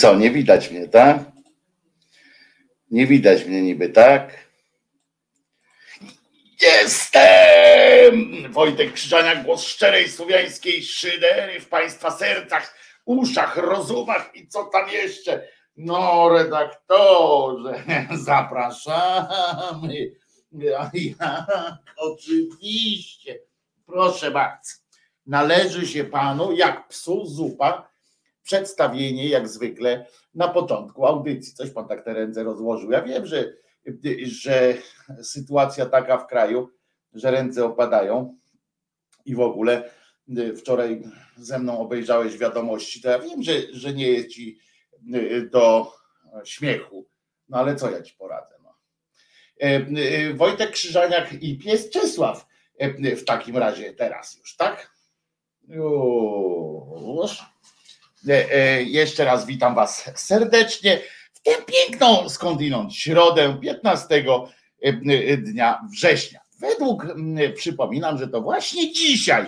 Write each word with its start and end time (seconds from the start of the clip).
co, 0.00 0.14
nie 0.14 0.30
widać 0.30 0.70
mnie, 0.70 0.88
tak? 0.88 1.18
Nie 2.90 3.06
widać 3.06 3.44
mnie 3.44 3.62
niby, 3.62 3.88
tak? 3.88 4.50
Jestem! 6.62 8.52
Wojtek 8.52 8.92
Krzyżania, 8.92 9.44
głos 9.44 9.64
szczerej 9.64 10.08
słowiańskiej 10.08 10.82
szydery 10.82 11.60
w 11.60 11.68
Państwa 11.68 12.10
sercach, 12.10 12.74
uszach, 13.04 13.56
rozumach 13.56 14.30
i 14.34 14.48
co 14.48 14.64
tam 14.64 14.88
jeszcze 14.88 15.48
No, 15.76 16.28
redaktorze, 16.28 17.84
zapraszamy. 18.30 20.10
Ja, 20.52 20.90
oczywiście. 21.96 23.38
Proszę 23.86 24.30
bardzo. 24.30 24.70
Należy 25.26 25.86
się 25.86 26.04
panu, 26.04 26.52
jak 26.52 26.88
psu 26.88 27.26
zupa, 27.26 27.89
przedstawienie, 28.42 29.28
jak 29.28 29.48
zwykle, 29.48 30.06
na 30.34 30.48
początku 30.48 31.06
audycji. 31.06 31.54
Coś 31.54 31.70
pan 31.70 31.88
tak 31.88 32.04
te 32.04 32.14
ręce 32.14 32.42
rozłożył. 32.42 32.90
Ja 32.90 33.02
wiem, 33.02 33.26
że, 33.26 33.52
że 34.22 34.74
sytuacja 35.22 35.86
taka 35.86 36.18
w 36.18 36.26
kraju, 36.26 36.70
że 37.12 37.30
ręce 37.30 37.64
opadają 37.64 38.38
i 39.24 39.34
w 39.34 39.40
ogóle 39.40 39.90
wczoraj 40.56 41.02
ze 41.36 41.58
mną 41.58 41.78
obejrzałeś 41.78 42.38
wiadomości, 42.38 43.02
to 43.02 43.10
ja 43.10 43.18
wiem, 43.18 43.42
że, 43.42 43.52
że 43.72 43.94
nie 43.94 44.08
jest 44.08 44.28
ci 44.28 44.58
do 45.50 45.92
śmiechu, 46.44 47.08
no 47.48 47.58
ale 47.58 47.76
co 47.76 47.90
ja 47.90 48.02
ci 48.02 48.14
poradzę. 48.14 48.54
No. 48.62 48.74
E, 49.62 49.66
e, 49.66 50.34
Wojtek 50.34 50.70
Krzyżaniak 50.70 51.32
i 51.42 51.58
pies 51.58 51.90
Czesław 51.90 52.46
e, 52.78 53.16
w 53.16 53.24
takim 53.24 53.56
razie 53.56 53.92
teraz 53.92 54.36
już, 54.36 54.56
tak? 54.56 54.92
Już. 55.68 57.42
Jeszcze 58.84 59.24
raz 59.24 59.46
witam 59.46 59.74
Was 59.74 60.10
serdecznie 60.14 60.98
w 61.32 61.40
tę 61.40 61.50
piękną 61.66 62.28
skądinąd 62.28 62.94
środę 62.94 63.58
15 63.62 64.24
dnia 65.38 65.80
września. 65.92 66.40
Według, 66.60 67.06
przypominam, 67.56 68.18
że 68.18 68.28
to 68.28 68.40
właśnie 68.40 68.92
dzisiaj, 68.92 69.46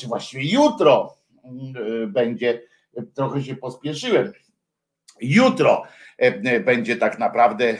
czy 0.00 0.06
właściwie 0.06 0.52
jutro 0.52 1.18
będzie, 2.08 2.62
trochę 3.14 3.42
się 3.42 3.56
pospieszyłem, 3.56 4.32
jutro 5.20 5.82
będzie 6.64 6.96
tak 6.96 7.18
naprawdę, 7.18 7.78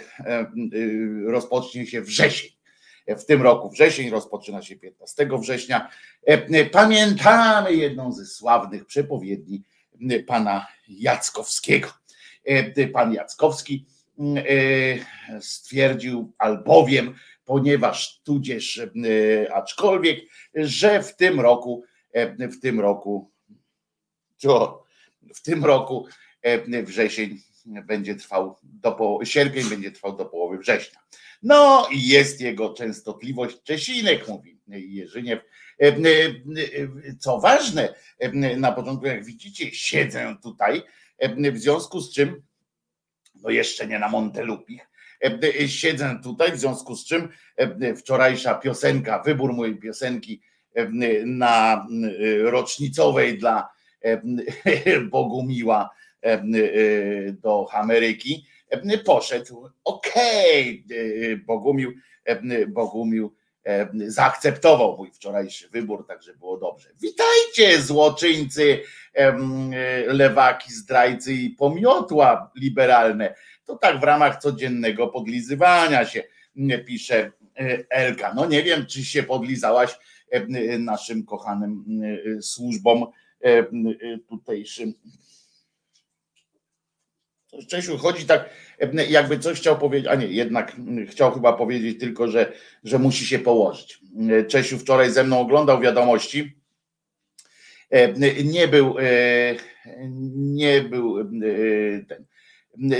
rozpocznie 1.26 1.86
się 1.86 2.02
wrzesień 2.02 2.50
w 3.08 3.24
tym 3.24 3.42
roku 3.42 3.70
wrzesień, 3.70 4.10
rozpoczyna 4.10 4.62
się 4.62 4.76
15 4.76 5.28
września. 5.40 5.90
Pamiętamy 6.72 7.74
jedną 7.74 8.12
ze 8.12 8.26
sławnych 8.26 8.86
przepowiedni 8.86 9.62
pana 10.26 10.66
Jackowskiego. 10.88 11.88
Pan 12.92 13.14
Jackowski 13.14 13.86
stwierdził, 15.40 16.32
albowiem, 16.38 17.14
ponieważ 17.44 18.20
tudzież, 18.24 18.80
aczkolwiek, 19.52 20.20
że 20.54 21.02
w 21.02 21.16
tym 21.16 21.40
roku, 21.40 21.84
w 22.38 22.60
tym 22.60 22.80
roku, 22.80 23.30
co, 24.36 24.84
w 25.34 25.42
tym 25.42 25.64
roku 25.64 26.06
wrzesień 26.84 27.38
będzie 27.66 28.14
trwał 28.14 28.56
do 28.62 29.18
sierpień 29.24 29.64
będzie 29.64 29.90
trwał 29.90 30.16
do 30.16 30.24
połowy 30.24 30.58
września. 30.58 31.00
No 31.42 31.88
i 31.92 32.08
jest 32.08 32.40
jego 32.40 32.74
częstotliwość 32.74 33.62
Czesinek, 33.62 34.28
mówi 34.28 34.60
Jerzyniew. 34.68 35.40
E, 35.80 35.86
e, 35.86 37.16
co 37.18 37.40
ważne, 37.40 37.94
e, 38.18 38.56
na 38.56 38.72
początku, 38.72 39.06
jak 39.06 39.24
widzicie, 39.24 39.70
siedzę 39.72 40.36
tutaj, 40.42 40.82
w 41.52 41.58
związku 41.58 42.00
z 42.00 42.14
czym, 42.14 42.42
no 43.34 43.50
jeszcze 43.50 43.86
nie 43.86 43.98
na 43.98 44.08
Montelupich, 44.08 44.90
siedzę 45.66 46.20
tutaj, 46.22 46.52
w 46.52 46.58
związku 46.58 46.96
z 46.96 47.06
czym 47.06 47.28
wczorajsza 47.96 48.54
piosenka, 48.54 49.22
wybór 49.22 49.52
mojej 49.52 49.76
piosenki 49.76 50.42
na 51.26 51.86
rocznicowej 52.42 53.38
dla 53.38 53.68
Bogumiła 55.10 55.90
do 57.32 57.66
Ameryki, 57.72 58.46
poszedł. 59.04 59.68
Okej, 59.84 60.84
okay. 60.86 61.44
Bogumił, 61.46 61.92
Bogumił 62.68 63.34
zaakceptował 64.06 64.96
mój 64.96 65.10
wczorajszy 65.10 65.68
wybór, 65.68 66.06
także 66.06 66.34
było 66.34 66.56
dobrze. 66.56 66.88
Witajcie, 67.00 67.82
złoczyńcy, 67.82 68.80
lewaki, 70.06 70.72
zdrajcy 70.72 71.34
i 71.34 71.50
pomiotła 71.50 72.50
liberalne. 72.56 73.34
To 73.64 73.76
tak 73.76 74.00
w 74.00 74.02
ramach 74.02 74.40
codziennego 74.40 75.08
podlizywania 75.08 76.04
się 76.04 76.22
pisze 76.86 77.32
e, 77.56 77.84
Elka. 77.90 78.34
No 78.34 78.46
nie 78.46 78.62
wiem, 78.62 78.86
czy 78.86 79.04
się 79.04 79.22
podlizałaś 79.22 79.98
naszym 80.78 81.24
kochanym 81.24 81.84
służbom 82.40 83.06
tutejszym 84.28 84.94
Czesiu 87.68 87.98
chodzi 87.98 88.26
tak, 88.26 88.50
jakby 89.08 89.38
coś 89.38 89.58
chciał 89.58 89.78
powiedzieć, 89.78 90.08
a 90.08 90.14
nie, 90.14 90.26
jednak 90.26 90.76
chciał 91.06 91.32
chyba 91.32 91.52
powiedzieć 91.52 92.00
tylko, 92.00 92.28
że, 92.28 92.52
że 92.84 92.98
musi 92.98 93.26
się 93.26 93.38
położyć. 93.38 94.00
Czesiu 94.48 94.78
wczoraj 94.78 95.10
ze 95.10 95.24
mną 95.24 95.40
oglądał 95.40 95.80
wiadomości. 95.80 96.56
Nie 98.44 98.68
był, 98.68 98.94
nie 100.34 100.80
był 100.80 101.30
ten. 102.08 102.24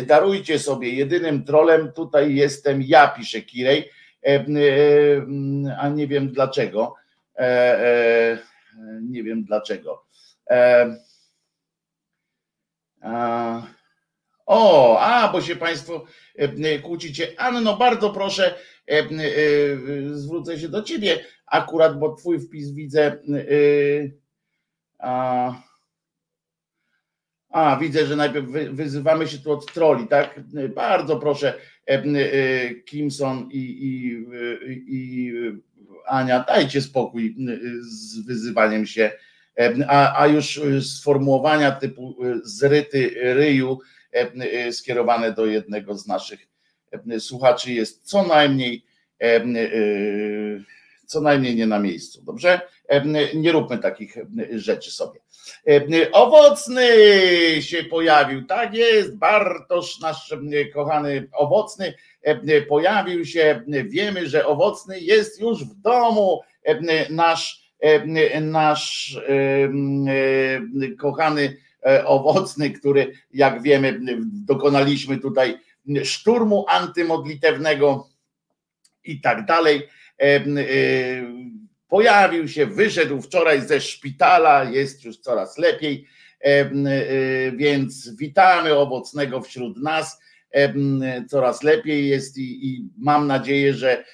Darujcie 0.06 0.58
sobie, 0.58 0.90
jedynym 0.90 1.44
trolem 1.44 1.92
tutaj 1.92 2.34
jestem 2.34 2.82
ja, 2.82 3.08
pisze 3.08 3.40
Kirej, 3.42 3.90
a 5.78 5.88
nie 5.88 6.06
wiem 6.06 6.32
dlaczego. 6.32 6.94
Nie 9.02 9.22
wiem 9.22 9.44
dlaczego. 9.44 10.04
A, 13.02 13.62
o, 14.50 14.98
a, 15.00 15.32
bo 15.32 15.40
się 15.40 15.56
Państwo 15.56 16.04
e, 16.38 16.42
e, 16.42 16.78
kłócicie. 16.78 17.40
Anno, 17.40 17.76
bardzo 17.76 18.10
proszę, 18.10 18.54
e, 18.88 19.08
zwrócę 20.12 20.58
się 20.58 20.68
do 20.68 20.82
Ciebie 20.82 21.24
akurat, 21.46 21.98
bo 21.98 22.14
Twój 22.14 22.40
wpis 22.40 22.70
widzę. 22.70 23.16
A, 24.98 25.52
a 27.50 27.76
widzę, 27.76 28.06
że 28.06 28.16
najpierw 28.16 28.46
wyzywamy 28.72 29.28
się 29.28 29.38
tu 29.38 29.52
od 29.52 29.72
troli, 29.72 30.08
tak? 30.08 30.40
Bardzo 30.74 31.16
proszę, 31.16 31.54
Kimson 32.86 33.48
i, 33.52 33.58
i, 33.58 34.26
i 34.88 35.32
Ania, 36.06 36.44
dajcie 36.48 36.82
spokój 36.82 37.36
z 37.80 38.26
wyzywaniem 38.26 38.86
się, 38.86 39.12
a, 39.88 40.20
a 40.20 40.26
już 40.26 40.60
sformułowania 40.80 41.72
typu 41.72 42.16
zryty 42.44 43.14
ryju 43.34 43.78
skierowane 44.72 45.32
do 45.32 45.46
jednego 45.46 45.94
z 45.94 46.06
naszych 46.06 46.48
e, 47.10 47.20
słuchaczy 47.20 47.72
jest 47.72 48.04
co 48.04 48.22
najmniej 48.22 48.84
co 51.06 51.20
najmniej 51.20 51.56
nie 51.56 51.66
na 51.66 51.78
miejscu, 51.78 52.22
dobrze? 52.22 52.60
Nie 53.34 53.52
róbmy 53.52 53.78
takich 53.78 54.16
rzeczy 54.50 54.90
sobie. 54.90 55.20
Owocny 56.12 56.86
się 57.60 57.84
pojawił, 57.84 58.46
tak 58.46 58.74
jest, 58.74 59.16
Bartosz, 59.16 60.00
nasz 60.00 60.34
kochany 60.74 61.28
owocny, 61.32 61.94
pojawił 62.68 63.24
się. 63.24 63.62
Wiemy, 63.68 64.28
że 64.28 64.46
owocny 64.46 65.00
jest 65.00 65.40
już 65.40 65.64
w 65.64 65.74
domu. 65.74 66.40
Nasz, 67.10 67.72
nasz 68.40 69.18
kochany 70.98 71.44
E, 71.46 71.69
owocny, 72.04 72.70
który, 72.70 73.12
jak 73.32 73.62
wiemy, 73.62 74.00
dokonaliśmy 74.32 75.18
tutaj 75.18 75.58
szturmu 76.04 76.64
antymodlitewnego 76.68 78.08
i 79.04 79.20
tak 79.20 79.46
dalej. 79.46 79.88
E, 80.20 80.24
e, 80.24 80.42
pojawił 81.88 82.48
się, 82.48 82.66
wyszedł 82.66 83.22
wczoraj 83.22 83.60
ze 83.62 83.80
szpitala, 83.80 84.64
jest 84.64 85.04
już 85.04 85.18
coraz 85.18 85.58
lepiej, 85.58 86.06
więc 87.56 88.16
witamy 88.16 88.74
owocnego 88.74 89.40
wśród 89.40 89.82
nas. 89.82 90.20
Coraz 91.28 91.62
lepiej 91.62 92.08
jest 92.08 92.38
i, 92.38 92.68
i 92.68 92.88
mam 92.98 93.26
nadzieję, 93.26 93.74
że, 93.74 94.04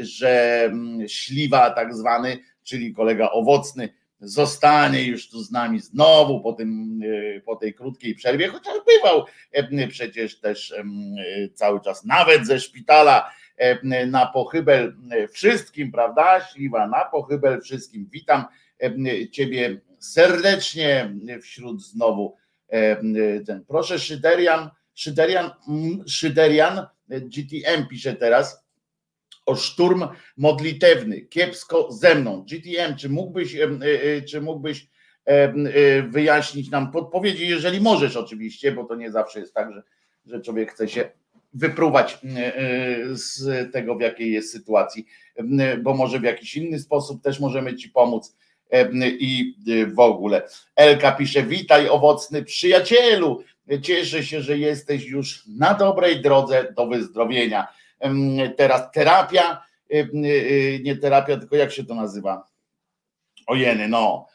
że 0.00 0.72
śliwa 1.06 1.70
tak 1.70 1.94
zwany, 1.94 2.38
czyli 2.62 2.94
kolega 2.94 3.30
owocny, 3.30 3.88
zostanie 4.20 5.04
już 5.04 5.30
tu 5.30 5.42
z 5.42 5.50
nami 5.50 5.80
znowu 5.80 6.40
po, 6.40 6.52
tym, 6.52 7.00
e, 7.36 7.40
po 7.40 7.56
tej 7.56 7.74
krótkiej 7.74 8.14
przerwie, 8.14 8.48
chociaż 8.48 8.74
bywał 8.86 9.24
e, 9.52 9.88
przecież 9.88 10.40
też 10.40 10.72
e, 10.72 10.84
cały 11.54 11.80
czas, 11.80 12.04
nawet 12.04 12.46
ze 12.46 12.60
szpitala 12.60 13.30
na 14.06 14.26
pochybel 14.26 14.96
wszystkim, 15.32 15.92
prawda? 15.92 16.40
Śliwa 16.40 16.88
na 16.88 17.04
pochybel 17.04 17.60
wszystkim. 17.60 18.08
Witam 18.10 18.44
Ciebie 19.32 19.80
serdecznie 19.98 21.14
wśród 21.42 21.82
znowu 21.82 22.36
ten. 23.46 23.64
Proszę 23.68 23.98
Szyderian, 23.98 24.70
Szyderian, 24.94 25.50
Szyderian, 26.06 26.86
GTM 27.08 27.88
pisze 27.90 28.14
teraz, 28.14 28.67
o 29.48 29.56
szturm 29.56 30.04
modlitewny, 30.36 31.20
kiepsko 31.20 31.92
ze 31.92 32.14
mną. 32.14 32.44
GTM, 32.50 32.96
czy 32.96 33.08
mógłbyś, 33.08 33.54
e, 33.54 33.62
e, 33.62 34.22
czy 34.22 34.40
mógłbyś 34.40 34.86
wyjaśnić 36.08 36.70
nam 36.70 36.92
podpowiedzi, 36.92 37.48
jeżeli 37.48 37.80
możesz 37.80 38.16
oczywiście, 38.16 38.72
bo 38.72 38.84
to 38.84 38.94
nie 38.94 39.10
zawsze 39.10 39.40
jest 39.40 39.54
tak, 39.54 39.72
że, 39.72 39.82
że 40.26 40.40
człowiek 40.40 40.72
chce 40.72 40.88
się 40.88 41.10
wypruwać 41.54 42.18
z 43.10 43.72
tego, 43.72 43.96
w 43.96 44.00
jakiej 44.00 44.32
jest 44.32 44.52
sytuacji, 44.52 45.06
bo 45.82 45.94
może 45.94 46.20
w 46.20 46.22
jakiś 46.22 46.56
inny 46.56 46.78
sposób 46.78 47.22
też 47.22 47.40
możemy 47.40 47.76
Ci 47.76 47.88
pomóc 47.88 48.36
i 49.02 49.54
w 49.94 50.00
ogóle. 50.00 50.48
Elka 50.76 51.12
pisze, 51.12 51.42
witaj 51.42 51.88
owocny 51.88 52.44
przyjacielu, 52.44 53.44
cieszę 53.82 54.24
się, 54.24 54.40
że 54.40 54.58
jesteś 54.58 55.06
już 55.06 55.46
na 55.46 55.74
dobrej 55.74 56.22
drodze 56.22 56.72
do 56.76 56.86
wyzdrowienia. 56.86 57.68
Teraz 58.56 58.92
terapia, 58.92 59.62
nie 60.82 60.96
terapia, 60.96 61.36
tylko 61.36 61.56
jak 61.56 61.72
się 61.72 61.84
to 61.84 61.94
nazywa? 61.94 62.46
Ojeny, 63.46 63.88
no. 63.88 64.26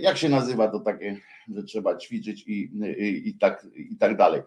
Jak 0.00 0.16
się 0.16 0.28
nazywa 0.28 0.68
to 0.68 0.80
takie, 0.80 1.16
że 1.54 1.62
trzeba 1.62 1.96
ćwiczyć 1.96 2.44
i, 2.46 2.70
i, 2.98 3.28
i, 3.28 3.38
tak, 3.38 3.66
i 3.74 3.96
tak 3.96 4.16
dalej. 4.16 4.42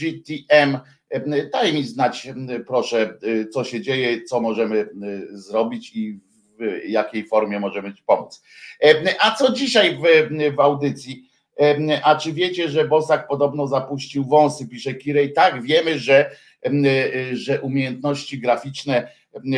GTM, 0.00 0.78
daj 1.52 1.72
mi 1.72 1.84
znać, 1.84 2.28
proszę, 2.66 3.18
co 3.52 3.64
się 3.64 3.80
dzieje, 3.80 4.22
co 4.22 4.40
możemy 4.40 4.88
zrobić 5.30 5.96
i 5.96 6.20
w 6.58 6.88
jakiej 6.88 7.26
formie 7.26 7.60
możemy 7.60 7.94
Ci 7.94 8.02
pomóc. 8.06 8.42
A 9.20 9.34
co 9.34 9.52
dzisiaj 9.52 9.98
w, 9.98 10.02
w 10.56 10.60
audycji? 10.60 11.28
A 12.02 12.16
czy 12.16 12.32
wiecie, 12.32 12.68
że 12.68 12.88
Bosak 12.88 13.28
podobno 13.28 13.66
zapuścił 13.66 14.24
wąsy? 14.24 14.68
Pisze 14.68 14.94
Kirej. 14.94 15.32
Tak, 15.32 15.62
wiemy, 15.62 15.98
że, 15.98 16.30
że 17.32 17.60
umiejętności 17.60 18.38
graficzne 18.38 19.12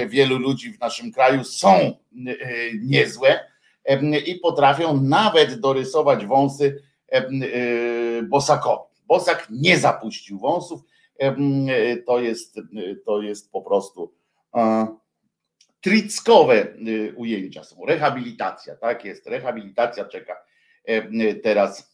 wielu 0.08 0.38
ludzi 0.38 0.72
w 0.72 0.80
naszym 0.80 1.12
kraju 1.12 1.44
są 1.44 1.96
niezłe 2.82 3.40
i 4.26 4.34
potrafią 4.34 5.02
nawet 5.02 5.60
dorysować 5.60 6.26
wąsy 6.26 6.82
Bosakowi. 8.28 8.90
Bosak 9.06 9.46
nie 9.50 9.78
zapuścił 9.78 10.38
wąsów. 10.38 10.80
To 12.06 12.20
jest, 12.20 12.60
to 13.06 13.22
jest 13.22 13.52
po 13.52 13.62
prostu 13.62 14.14
trickowe 15.80 16.66
ujęcia 17.16 17.64
są. 17.64 17.86
Rehabilitacja, 17.86 18.76
tak 18.76 19.04
jest. 19.04 19.26
Rehabilitacja 19.26 20.04
czeka 20.04 20.36
teraz 21.42 21.90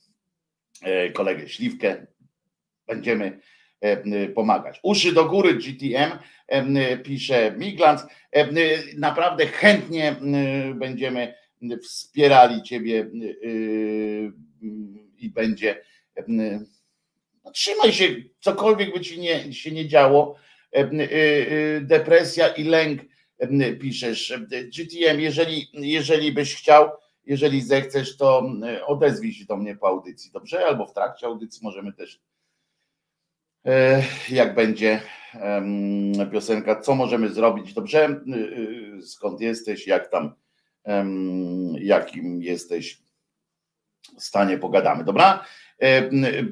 E, 0.82 1.10
kolegę 1.10 1.48
Śliwkę. 1.48 2.06
Będziemy 2.86 3.25
e, 3.26 3.40
pomagać. 4.35 4.80
Uszy 4.83 5.12
do 5.12 5.25
góry 5.25 5.54
GTM, 5.54 6.18
e, 6.47 6.99
pisze 6.99 7.54
Miglans. 7.59 8.02
Naprawdę 8.97 9.47
chętnie 9.47 10.16
będziemy 10.75 11.35
wspierali 11.83 12.62
Ciebie 12.62 13.11
i 15.18 15.30
będzie. 15.30 15.83
No, 17.45 17.50
trzymaj 17.52 17.92
się, 17.92 18.04
cokolwiek 18.40 18.95
by 18.95 19.00
Ci 19.00 19.21
nie, 19.21 19.52
się 19.52 19.71
nie 19.71 19.88
działo. 19.88 20.37
Depresja 21.80 22.49
i 22.49 22.64
lęk 22.64 23.00
piszesz. 23.80 24.35
GTM, 24.49 25.21
jeżeli, 25.21 25.68
jeżeli 25.73 26.33
byś 26.33 26.54
chciał, 26.54 26.90
jeżeli 27.26 27.62
zechcesz, 27.62 28.16
to 28.16 28.50
e, 28.66 28.87
odezwij 28.87 29.33
się 29.33 29.45
do 29.45 29.56
mnie 29.56 29.76
po 29.76 29.88
audycji, 29.88 30.30
dobrze? 30.33 30.66
Albo 30.66 30.87
w 30.87 30.92
trakcie 30.92 31.26
audycji 31.26 31.61
możemy 31.62 31.92
też, 31.92 32.14
e, 32.14 32.18
jak 34.28 34.54
będzie 34.54 35.00
piosenka, 36.32 36.80
co 36.80 36.94
możemy 36.94 37.28
zrobić, 37.28 37.75
dobrze? 37.75 38.04
E, 38.04 38.23
skąd 39.02 39.40
jesteś, 39.40 39.87
jak 39.87 40.11
tam, 40.11 40.35
jakim 41.80 42.42
jesteś 42.42 43.02
stanie, 44.18 44.58
pogadamy, 44.58 45.04
dobra? 45.04 45.44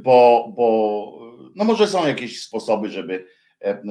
Bo, 0.02 0.52
bo 0.56 1.18
no 1.54 1.64
może 1.64 1.87
są 1.87 2.06
jakieś 2.06 2.42
sposoby, 2.42 2.90
żeby 2.90 3.26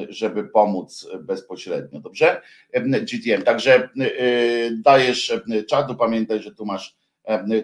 żeby 0.09 0.43
pomóc 0.43 1.07
bezpośrednio, 1.19 1.99
dobrze? 1.99 2.41
GTM. 2.81 3.43
Także 3.43 3.89
e, 3.99 4.71
dajesz 4.71 5.33
czatu, 5.69 5.95
pamiętaj, 5.95 6.41
że 6.41 6.55
tu 6.55 6.65
masz, 6.65 6.97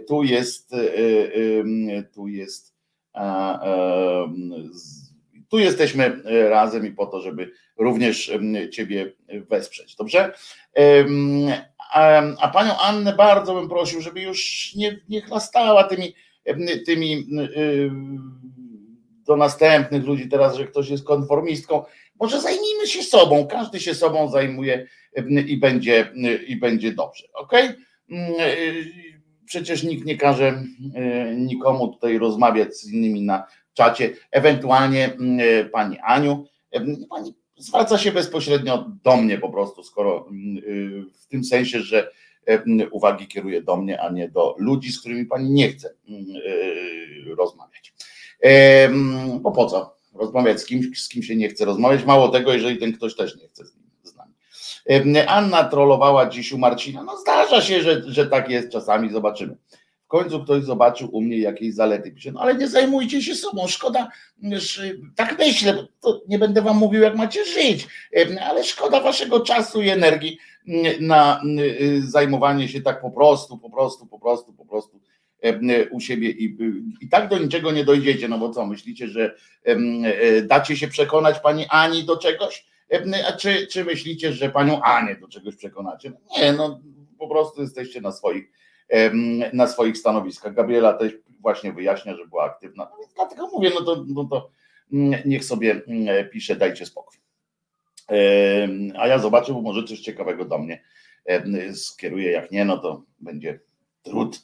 tu 0.08 0.24
jest, 0.24 0.74
e, 0.74 2.04
tu 2.04 2.28
jest, 2.28 2.76
tu 5.50 5.60
jesteśmy 5.60 6.22
razem 6.50 6.88
i 6.88 6.92
po 6.92 7.06
to, 7.06 7.22
żeby 7.22 7.52
również 7.78 8.32
Ciebie 8.72 9.12
wesprzeć, 9.50 9.96
dobrze? 9.96 10.34
A 12.42 12.48
panią 12.54 12.78
Annę 12.78 13.14
bardzo 13.14 13.54
bym 13.54 13.70
prosił, 13.70 14.02
żeby 14.02 14.22
już 14.22 14.72
nie, 14.76 15.00
nie 15.10 15.22
chlastała 15.22 15.84
tymi, 15.84 16.14
tymi 16.86 17.28
do 19.26 19.36
następnych 19.36 20.04
ludzi 20.06 20.30
teraz, 20.30 20.56
że 20.56 20.68
ktoś 20.68 20.90
jest 20.90 21.04
konformistką. 21.04 21.84
Może 22.20 22.42
zajmijmy 22.42 22.88
się 22.88 23.04
sobą, 23.04 23.48
każdy 23.48 23.80
się 23.80 23.94
sobą 23.94 24.32
zajmuje 24.32 24.88
i 25.48 25.58
będzie, 25.58 26.14
i 26.48 26.56
będzie 26.56 26.92
dobrze. 26.92 27.26
Ok? 27.34 27.52
Przecież 29.46 29.84
nikt 29.84 30.06
nie 30.06 30.18
każe 30.18 30.64
nikomu 31.36 31.88
tutaj 31.88 32.18
rozmawiać 32.18 32.76
z 32.76 32.92
innymi 32.94 33.22
na 33.22 33.48
czacie. 33.80 34.14
Ewentualnie 34.32 35.18
pani 35.72 35.98
Aniu, 36.00 36.46
pani 37.10 37.34
zwraca 37.58 37.98
się 37.98 38.12
bezpośrednio 38.12 38.86
do 39.04 39.18
mnie 39.18 39.38
po 39.38 39.50
prostu, 39.50 39.84
skoro 39.84 40.30
w 41.14 41.28
tym 41.28 41.44
sensie, 41.44 41.80
że 41.80 42.12
uwagi 42.92 43.28
kieruje 43.28 43.62
do 43.62 43.78
mnie, 43.78 44.02
a 44.02 44.10
nie 44.10 44.30
do 44.30 44.56
ludzi, 44.58 44.92
z 44.92 45.00
którymi 45.00 45.26
pani 45.26 45.50
nie 45.50 45.70
chce 45.70 45.94
rozmawiać. 47.38 47.94
Bo 49.42 49.52
po 49.52 49.66
co 49.66 49.96
rozmawiać 50.14 50.62
z 50.62 50.66
kimś, 50.66 51.02
z 51.02 51.10
kim 51.10 51.24
się 51.24 51.36
nie 51.36 51.50
chce 51.50 51.66
rozmawiać? 51.66 52.06
Mało 52.06 52.30
tego, 52.30 52.54
jeżeli 52.54 52.78
ten 52.78 52.94
ktoś 52.94 53.16
też 53.16 53.38
nie 53.38 53.48
chce 53.48 53.66
z, 53.66 53.76
nim, 53.76 53.84
nami. 54.18 55.20
Anna 55.28 55.64
trollowała 55.64 56.30
dziś 56.30 56.52
u 56.52 56.58
Marcina. 56.58 57.04
No 57.04 57.18
zdarza 57.18 57.62
się, 57.62 57.82
że, 57.82 58.02
że 58.06 58.26
tak 58.28 58.50
jest 58.50 58.72
czasami, 58.72 59.12
zobaczymy. 59.12 59.58
Końcu 60.10 60.44
ktoś 60.44 60.64
zobaczył 60.64 61.10
u 61.12 61.22
mnie 61.22 61.38
jakieś 61.38 61.74
zalety. 61.74 62.12
Pisze, 62.12 62.32
no 62.32 62.42
ale 62.42 62.56
nie 62.56 62.68
zajmujcie 62.68 63.22
się 63.22 63.36
sobą, 63.36 63.68
szkoda, 63.68 64.12
tak 65.16 65.38
myślę, 65.40 65.88
to 66.02 66.22
nie 66.28 66.40
będę 66.40 66.62
wam 66.62 66.78
mówił, 66.78 67.02
jak 67.02 67.16
macie 67.16 67.46
żyć, 67.46 67.88
ale 68.42 68.64
szkoda 68.64 69.02
waszego 69.02 69.40
czasu 69.40 69.82
i 69.82 69.90
energii 69.90 70.38
na 71.00 71.42
zajmowanie 72.00 72.68
się 72.68 72.82
tak 72.82 73.02
po 73.02 73.12
prostu, 73.12 73.58
po 73.58 73.70
prostu, 73.70 74.06
po 74.06 74.20
prostu, 74.20 74.54
po 74.54 74.66
prostu 74.66 75.00
u 75.92 76.00
siebie 76.00 76.30
i, 76.30 76.58
i 77.02 77.10
tak 77.10 77.30
do 77.30 77.38
niczego 77.38 77.72
nie 77.72 77.86
dojdziecie, 77.86 78.28
no 78.28 78.38
bo 78.38 78.50
co, 78.50 78.66
myślicie, 78.66 79.08
że 79.08 79.36
e, 79.64 80.42
dacie 80.42 80.78
się 80.78 80.88
przekonać 80.88 81.40
pani 81.40 81.66
Ani 81.70 82.04
do 82.04 82.18
czegoś? 82.18 82.66
Czy, 83.38 83.68
czy 83.68 83.86
myślicie, 83.86 84.34
że 84.34 84.50
panią 84.50 84.82
Anię 84.82 85.16
do 85.16 85.28
czegoś 85.28 85.56
przekonacie? 85.56 86.12
Nie, 86.38 86.54
no 86.54 86.82
po 87.20 87.28
prostu 87.28 87.62
jesteście 87.62 88.02
na 88.02 88.12
swoich, 88.12 88.52
na 89.54 89.68
swoich 89.68 89.98
stanowiskach. 89.98 90.54
Gabriela 90.54 90.94
też 90.94 91.14
właśnie 91.40 91.74
wyjaśnia, 91.74 92.16
że 92.16 92.28
była 92.28 92.44
aktywna. 92.44 92.88
No 92.92 92.98
więc 93.00 93.14
dlatego 93.14 93.48
mówię, 93.48 93.72
no 93.80 93.86
to, 93.86 94.06
no 94.08 94.24
to 94.26 94.50
mm, 94.94 95.22
niech 95.26 95.46
sobie 95.46 95.82
mm, 95.88 96.30
pisze, 96.30 96.56
dajcie 96.56 96.86
spokój. 96.86 97.20
A 98.98 99.08
ja 99.08 99.20
zobaczę, 99.20 99.54
bo 99.54 99.62
może 99.62 99.84
coś 99.84 100.00
ciekawego 100.00 100.46
do 100.46 100.58
mnie 100.58 100.84
skieruje. 101.74 102.32
Jak 102.32 102.52
nie, 102.52 102.66
no 102.66 102.78
to 102.78 103.04
będzie 103.20 103.60
trud. 104.04 104.42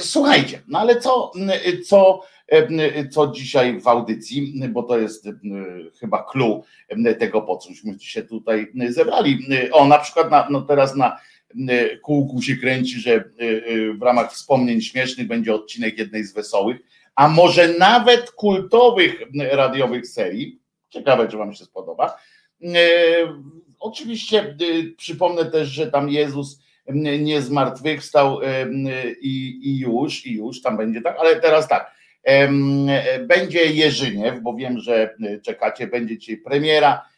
Słuchajcie, 0.00 0.62
no 0.68 0.78
ale 0.78 1.00
co, 1.00 1.32
co, 1.86 2.20
e, 2.48 3.08
co 3.08 3.32
dzisiaj 3.32 3.80
w 3.80 3.88
audycji, 3.88 4.62
bo 4.70 4.82
to 4.82 4.98
jest 4.98 5.28
chyba 6.00 6.22
clue 6.22 6.62
tego, 7.18 7.42
po 7.42 7.56
cośmy 7.56 7.98
się 7.98 8.22
tutaj 8.22 8.72
zebrali. 8.88 9.38
O, 9.72 9.86
na 9.86 9.98
przykład 9.98 10.30
na, 10.30 10.48
no 10.50 10.62
teraz 10.62 10.96
na 10.96 11.18
kółku 12.02 12.42
się 12.42 12.56
kręci, 12.56 13.00
że 13.00 13.24
w 13.98 14.02
ramach 14.02 14.32
wspomnień 14.32 14.80
śmiesznych 14.80 15.26
będzie 15.26 15.54
odcinek 15.54 15.98
jednej 15.98 16.24
z 16.24 16.34
wesołych, 16.34 16.76
a 17.14 17.28
może 17.28 17.68
nawet 17.78 18.30
kultowych 18.30 19.22
radiowych 19.50 20.06
serii. 20.06 20.60
Ciekawe, 20.88 21.28
czy 21.28 21.36
Wam 21.36 21.54
się 21.54 21.64
spodoba. 21.64 22.16
Oczywiście 23.78 24.56
przypomnę 24.96 25.44
też, 25.44 25.68
że 25.68 25.90
tam 25.90 26.08
Jezus 26.08 26.62
nie 27.20 27.42
zmartwychwstał 27.42 28.40
i, 29.20 29.60
i 29.62 29.78
już, 29.78 30.26
i 30.26 30.34
już 30.34 30.62
tam 30.62 30.76
będzie 30.76 31.00
tak, 31.00 31.16
ale 31.18 31.40
teraz 31.40 31.68
tak. 31.68 31.98
Będzie 33.20 33.66
Jerzyniew, 33.66 34.40
bo 34.42 34.54
wiem, 34.54 34.78
że 34.78 35.16
czekacie, 35.42 35.86
będzie 35.86 36.18
dzisiaj 36.18 36.36
premiera, 36.36 37.08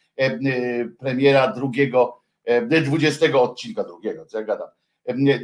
premiera 0.99 1.47
drugiego, 1.47 2.20
dwudziestego 2.81 3.41
odcinka 3.41 3.83
drugiego, 3.83 4.25
co 4.25 4.39
ja 4.39 4.43
gadam, 4.43 4.67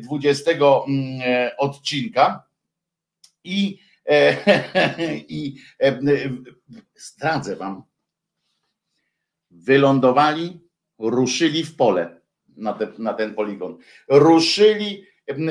dwudziestego 0.01 0.85
odcinka 1.57 2.43
i, 3.43 3.79
i 5.29 5.55
zdradzę 6.95 7.55
wam, 7.55 7.83
wylądowali, 9.51 10.59
ruszyli 10.99 11.63
w 11.63 11.75
pole 11.75 12.21
na, 12.47 12.73
te, 12.73 12.87
na 12.97 13.13
ten 13.13 13.35
poligon. 13.35 13.77
Ruszyli, 14.07 15.05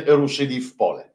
ruszyli 0.07 0.61
w 0.61 0.77
pole. 0.77 1.11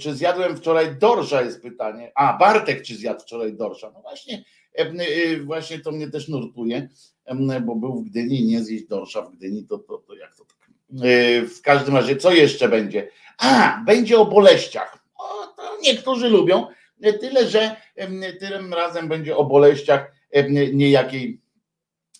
Czy 0.00 0.14
zjadłem 0.14 0.56
wczoraj 0.56 0.96
dorsza 0.96 1.42
jest 1.42 1.62
pytanie. 1.62 2.12
A, 2.14 2.38
Bartek, 2.38 2.82
czy 2.82 2.96
zjadł 2.96 3.20
wczoraj 3.20 3.56
dorsza? 3.56 3.90
No 3.90 4.00
właśnie, 4.00 4.44
właśnie 5.44 5.78
to 5.78 5.92
mnie 5.92 6.10
też 6.10 6.28
nurtuje, 6.28 6.88
bo 7.60 7.74
był 7.74 7.94
w 7.94 8.04
Gdyni, 8.04 8.44
nie 8.44 8.64
zjeść 8.64 8.84
dorsza 8.84 9.22
w 9.22 9.32
Gdyni, 9.32 9.64
to, 9.64 9.78
to, 9.78 9.98
to 9.98 10.14
jak 10.14 10.36
to 10.36 10.44
tak. 10.44 10.56
W 11.48 11.60
każdym 11.62 11.96
razie, 11.96 12.16
co 12.16 12.32
jeszcze 12.32 12.68
będzie? 12.68 13.08
A, 13.38 13.82
będzie 13.86 14.18
o 14.18 14.26
boleściach. 14.26 14.98
O, 15.18 15.46
to 15.56 15.62
niektórzy 15.82 16.28
lubią, 16.28 16.66
tyle 17.20 17.46
że 17.46 17.76
tym 18.40 18.74
razem 18.74 19.08
będzie 19.08 19.36
o 19.36 19.44
boleściach 19.44 20.12
niejakiej, 20.72 21.40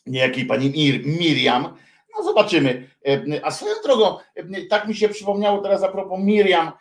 niejakiej 0.07 0.47
pani 0.47 0.71
Mir, 0.71 1.07
Miriam. 1.07 1.77
No 2.17 2.25
zobaczymy. 2.25 2.89
A 3.43 3.51
swoją 3.51 3.75
drogą, 3.85 4.17
tak 4.71 4.89
mi 4.89 4.95
się 4.95 5.09
przypomniało 5.09 5.63
teraz 5.63 5.83
a 5.83 5.89
propos 5.89 6.21
Miriam, 6.21 6.73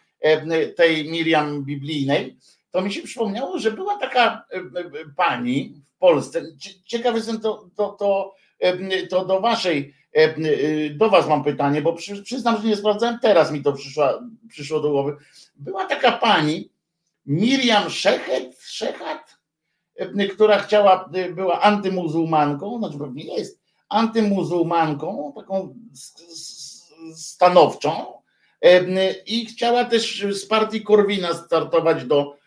tej 0.76 1.12
Miriam 1.12 1.64
biblijnej, 1.64 2.38
to 2.76 2.82
mi 2.82 2.94
się 2.94 3.02
przypomniało, 3.02 3.60
że 3.60 3.72
była 3.72 3.98
taka 3.98 4.46
pani 5.16 5.74
w 5.86 5.98
Polsce. 5.98 6.42
Ciekawy 6.86 7.18
jestem 7.18 7.40
to, 7.40 7.70
to, 7.76 7.90
to, 7.90 8.36
to 9.10 9.26
do 9.26 9.42
waszej, 9.42 9.94
do 10.92 11.10
was 11.10 11.28
mam 11.28 11.44
pytanie, 11.44 11.82
bo 11.82 11.94
przyznam, 12.24 12.62
że 12.62 12.68
nie 12.68 12.76
sprawdzałem, 12.76 13.20
teraz 13.22 13.52
mi 13.52 13.64
to 13.64 13.74
przyszło, 13.74 14.06
przyszło 14.50 14.80
do 14.80 14.90
głowy. 14.90 15.18
Była 15.56 15.86
taka 15.86 16.12
pani, 16.12 16.70
Miriam 17.26 17.90
Szechet, 17.90 18.62
Szechat, 18.62 19.38
która 20.34 20.58
chciała, 20.58 21.10
była 21.36 21.62
antymuzułmanką, 21.62 22.78
znaczy 22.80 22.98
pewnie 22.98 23.24
jest, 23.24 23.60
antymuzułmanką, 23.90 25.34
taką 25.36 25.76
stanowczą 27.16 28.14
i 29.26 29.46
chciała 29.46 29.86
też 29.86 30.26
z 30.32 30.46
partii 30.46 30.82
Korwina 30.82 31.34
startować 31.34 32.06
do, 32.06 32.45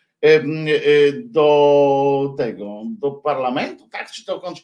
do 1.25 2.35
tego, 2.39 2.83
do 2.87 3.11
parlamentu, 3.11 3.89
tak, 3.89 4.11
czy 4.11 4.25
kończy, 4.25 4.63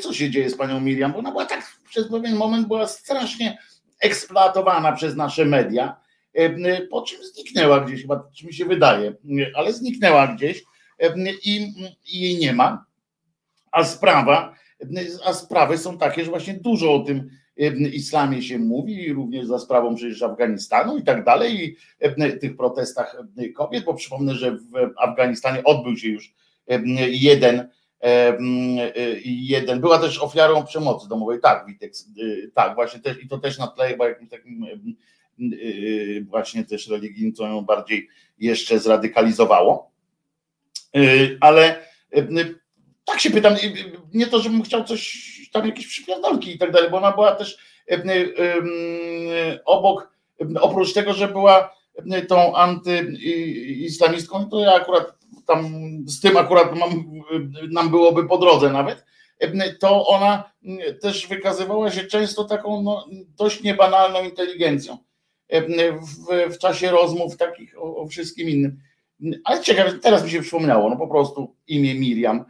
co 0.00 0.12
się 0.12 0.30
dzieje 0.30 0.50
z 0.50 0.56
panią 0.56 0.80
Miriam, 0.80 1.12
bo 1.12 1.18
ona 1.18 1.30
była 1.30 1.46
tak 1.46 1.78
przez 1.88 2.10
pewien 2.10 2.36
moment 2.36 2.68
była 2.68 2.86
strasznie 2.86 3.58
eksploatowana 4.00 4.92
przez 4.92 5.16
nasze 5.16 5.44
media, 5.44 5.96
po 6.90 7.02
czym 7.02 7.24
zniknęła 7.24 7.80
gdzieś, 7.80 8.02
chyba 8.02 8.28
czy 8.34 8.46
mi 8.46 8.54
się 8.54 8.64
wydaje, 8.64 9.14
ale 9.54 9.72
zniknęła 9.72 10.26
gdzieś 10.26 10.64
i, 11.44 11.74
i 12.06 12.20
jej 12.20 12.38
nie 12.38 12.52
ma. 12.52 12.84
A 13.72 13.84
sprawa, 13.84 14.54
a 15.24 15.32
sprawy 15.32 15.78
są 15.78 15.98
takie, 15.98 16.24
że 16.24 16.30
właśnie 16.30 16.54
dużo 16.54 16.94
o 16.94 16.98
tym 16.98 17.30
islamie 17.92 18.42
się 18.42 18.58
mówi, 18.58 19.12
również 19.12 19.46
za 19.46 19.58
sprawą 19.58 19.94
przecież 19.94 20.22
Afganistanu 20.22 20.98
i 20.98 21.02
tak 21.02 21.24
dalej, 21.24 21.64
i 21.64 21.76
tych 22.40 22.56
protestach 22.56 23.22
kobiet, 23.54 23.84
bo 23.84 23.94
przypomnę, 23.94 24.34
że 24.34 24.52
w 24.52 24.92
Afganistanie 24.96 25.64
odbył 25.64 25.96
się 25.96 26.08
już 26.08 26.34
jeden, 27.08 27.68
jeden, 29.24 29.80
była 29.80 29.98
też 29.98 30.18
ofiarą 30.18 30.64
przemocy 30.64 31.08
domowej, 31.08 31.40
tak, 31.40 31.66
Witek, 31.66 31.92
tak, 32.54 32.74
właśnie 32.74 33.00
też, 33.00 33.22
i 33.22 33.28
to 33.28 33.38
też 33.38 33.58
na 33.58 33.66
tle 33.66 33.88
chyba 33.88 34.08
jakimś 34.08 34.30
takim 34.30 34.66
właśnie 36.22 36.64
też 36.64 36.88
religijnym, 36.88 37.32
co 37.32 37.46
ją 37.46 37.60
bardziej 37.60 38.08
jeszcze 38.38 38.78
zradykalizowało. 38.78 39.90
Ale 41.40 41.88
tak 43.04 43.20
się 43.20 43.30
pytam, 43.30 43.54
nie 44.14 44.26
to, 44.26 44.40
żebym 44.40 44.62
chciał 44.62 44.84
coś, 44.84 45.37
tam 45.52 45.66
jakieś 45.66 45.86
przypierdolki 45.86 46.54
i 46.54 46.58
tak 46.58 46.72
dalej, 46.72 46.90
bo 46.90 46.96
ona 46.96 47.12
była 47.12 47.34
też 47.34 47.58
obok, 49.64 50.12
oprócz 50.60 50.92
tego, 50.92 51.12
że 51.12 51.28
była 51.28 51.78
tą 52.28 52.56
antyislamistką, 52.56 54.50
to 54.50 54.60
ja 54.60 54.74
akurat 54.74 55.18
tam 55.46 55.66
z 56.06 56.20
tym 56.20 56.36
akurat 56.36 56.76
mam, 56.76 57.04
nam 57.70 57.90
byłoby 57.90 58.28
po 58.28 58.38
drodze 58.38 58.70
nawet, 58.70 59.04
to 59.80 60.06
ona 60.06 60.50
też 61.00 61.26
wykazywała 61.26 61.90
się 61.90 62.04
często 62.04 62.44
taką 62.44 62.82
no, 62.82 63.06
dość 63.36 63.62
niebanalną 63.62 64.24
inteligencją 64.24 64.98
w, 65.50 66.54
w 66.54 66.58
czasie 66.58 66.90
rozmów 66.90 67.36
takich 67.36 67.78
o, 67.78 67.96
o 67.96 68.06
wszystkim 68.06 68.48
innym. 68.48 68.80
Ale 69.44 69.60
ciekawe, 69.60 69.92
teraz 69.92 70.24
mi 70.24 70.30
się 70.30 70.40
przypomniało, 70.40 70.90
no 70.90 70.96
po 70.96 71.08
prostu 71.08 71.54
imię 71.66 71.94
Miriam 71.94 72.44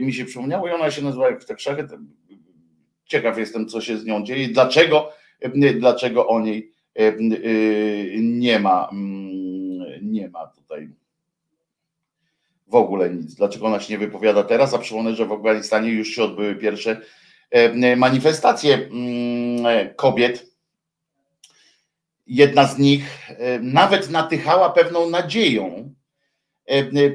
mi 0.00 0.14
się 0.14 0.24
przypomniało 0.24 0.68
i 0.68 0.70
ona 0.70 0.90
się 0.90 1.02
nazywa 1.02 1.30
jak 1.30 1.44
tak 1.44 1.60
szachet. 1.60 1.90
Ciekaw 3.04 3.38
jestem, 3.38 3.68
co 3.68 3.80
się 3.80 3.98
z 3.98 4.04
nią 4.04 4.24
dzieje, 4.24 4.48
dlaczego, 4.48 5.12
dlaczego 5.74 6.26
o 6.26 6.40
niej 6.40 6.72
y, 7.00 8.16
nie 8.22 8.58
ma, 8.58 8.88
mm, 8.92 10.12
nie 10.12 10.28
ma 10.28 10.46
tutaj 10.46 10.90
w 12.66 12.74
ogóle 12.74 13.10
nic. 13.10 13.34
Dlaczego 13.34 13.66
ona 13.66 13.80
się 13.80 13.92
nie 13.92 13.98
wypowiada 13.98 14.42
teraz? 14.42 14.74
A 14.74 14.78
przypomnę, 14.78 15.14
że 15.14 15.26
w 15.26 15.32
Afganistanie 15.32 15.90
już 15.90 16.08
się 16.08 16.22
odbyły 16.22 16.56
pierwsze 16.56 17.00
manifestacje 17.96 18.74
mm, 18.74 19.94
kobiet. 19.96 20.52
Jedna 22.26 22.66
z 22.66 22.78
nich 22.78 23.28
nawet 23.60 24.10
natychała 24.10 24.70
pewną 24.70 25.10
nadzieją, 25.10 25.94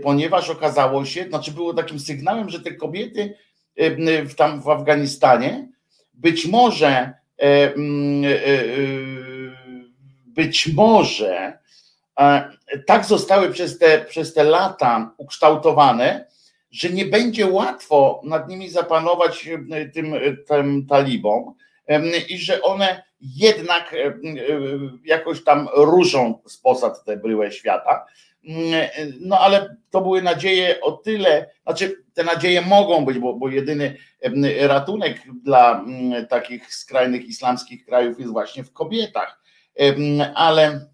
ponieważ 0.03 0.49
okazało 0.49 1.05
się, 1.05 1.25
znaczy 1.29 1.51
było 1.51 1.73
takim 1.73 1.99
sygnałem, 1.99 2.49
że 2.49 2.59
te 2.59 2.73
kobiety 2.73 3.37
e, 3.75 4.25
tam 4.25 4.61
w 4.61 4.69
Afganistanie 4.69 5.67
być 6.13 6.45
może 6.45 7.13
e, 7.41 7.73
być 10.25 10.67
może 10.67 11.57
tak 12.85 13.05
zostały 13.05 13.49
przez 13.49 13.77
te, 13.77 14.05
przez 14.05 14.33
te 14.33 14.43
lata 14.43 15.13
ukształtowane, 15.17 16.27
że 16.71 16.89
nie 16.89 17.05
będzie 17.05 17.47
łatwo 17.47 18.21
nad 18.23 18.49
nimi 18.49 18.69
zapanować 18.69 19.49
tym, 19.93 20.13
tym 20.47 20.87
talibom 20.87 21.53
i 22.29 22.37
że 22.37 22.61
one 22.61 23.03
jednak 23.21 23.95
jakoś 25.05 25.43
tam 25.43 25.69
ruszą 25.75 26.39
z 26.47 26.57
posad 26.57 27.03
te 27.03 27.17
bryłę 27.17 27.51
świata 27.51 28.05
no 29.19 29.39
ale 29.39 29.77
to 29.89 30.01
były 30.01 30.21
nadzieje 30.21 30.81
o 30.81 30.91
tyle, 30.91 31.49
znaczy 31.63 32.03
te 32.13 32.23
nadzieje 32.23 32.61
mogą 32.61 33.05
być, 33.05 33.19
bo, 33.19 33.33
bo 33.33 33.49
jedyny 33.49 33.97
ratunek 34.59 35.21
dla 35.43 35.85
takich 36.29 36.75
skrajnych 36.75 37.25
islamskich 37.25 37.85
krajów 37.85 38.19
jest 38.19 38.31
właśnie 38.31 38.63
w 38.63 38.73
kobietach, 38.73 39.41
ale, 40.35 40.89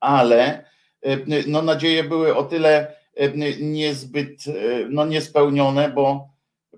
ale 0.00 0.64
no 1.46 1.62
nadzieje 1.62 2.04
były 2.04 2.36
o 2.36 2.42
tyle 2.42 2.96
niezbyt 3.60 4.44
no 4.88 5.06
niespełnione, 5.06 5.88
bo 5.88 6.28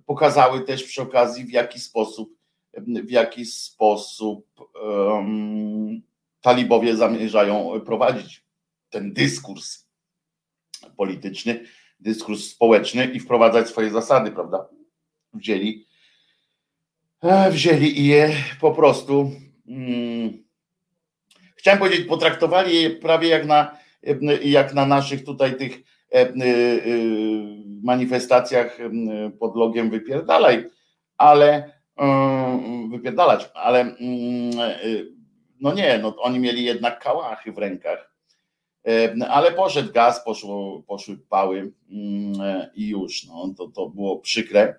pokazały 0.07 0.61
też 0.61 0.85
przy 0.85 1.03
okazji 1.03 1.45
w 1.45 1.53
jaki 1.53 1.81
sposób 1.81 2.41
w 2.77 3.11
jaki 3.11 3.47
sposób 3.47 4.47
um, 4.83 6.03
talibowie 6.41 6.97
zamierzają 6.97 7.81
prowadzić 7.81 8.45
ten 8.91 9.13
dyskurs 9.13 9.87
polityczny, 10.97 11.65
dyskurs 12.01 12.45
społeczny 12.45 13.05
i 13.05 13.21
wprowadzać 13.21 13.69
swoje 13.69 13.91
zasady, 13.91 14.31
prawda? 14.31 14.69
Wzięli, 15.35 15.87
e, 17.23 17.51
wzięli 17.51 18.01
i 18.01 18.07
je 18.07 18.33
po 18.61 18.73
prostu, 18.73 19.31
hmm, 19.67 20.45
chciałem 21.57 21.79
powiedzieć, 21.79 22.09
potraktowali 22.09 22.83
je 22.83 22.91
prawie 22.91 23.29
jak 23.29 23.47
na, 23.47 23.79
jak 24.43 24.75
na 24.75 24.87
naszych 24.87 25.25
tutaj 25.25 25.57
tych 25.57 25.83
e, 26.13 26.21
e, 26.21 26.35
manifestacjach 27.83 28.79
pod 29.39 29.57
logiem 29.57 29.91
wypierdalaj, 29.91 30.71
ale 31.17 31.81
wypierdalać, 32.91 33.51
ale 33.55 33.81
mm, 33.81 34.51
no 35.61 35.75
nie, 35.75 35.99
no 35.99 36.17
oni 36.17 36.39
mieli 36.39 36.65
jednak 36.65 37.03
kałachy 37.03 37.53
w 37.53 37.59
rękach 37.59 38.10
ale 39.29 39.53
poszedł 39.53 39.93
gaz, 39.93 40.25
poszło, 40.25 40.83
poszły 40.83 41.19
pały 41.19 41.73
mm, 41.91 42.67
i 42.75 42.89
już, 42.89 43.27
no, 43.27 43.55
to, 43.57 43.69
to 43.69 43.89
było 43.89 44.19
przykre. 44.19 44.75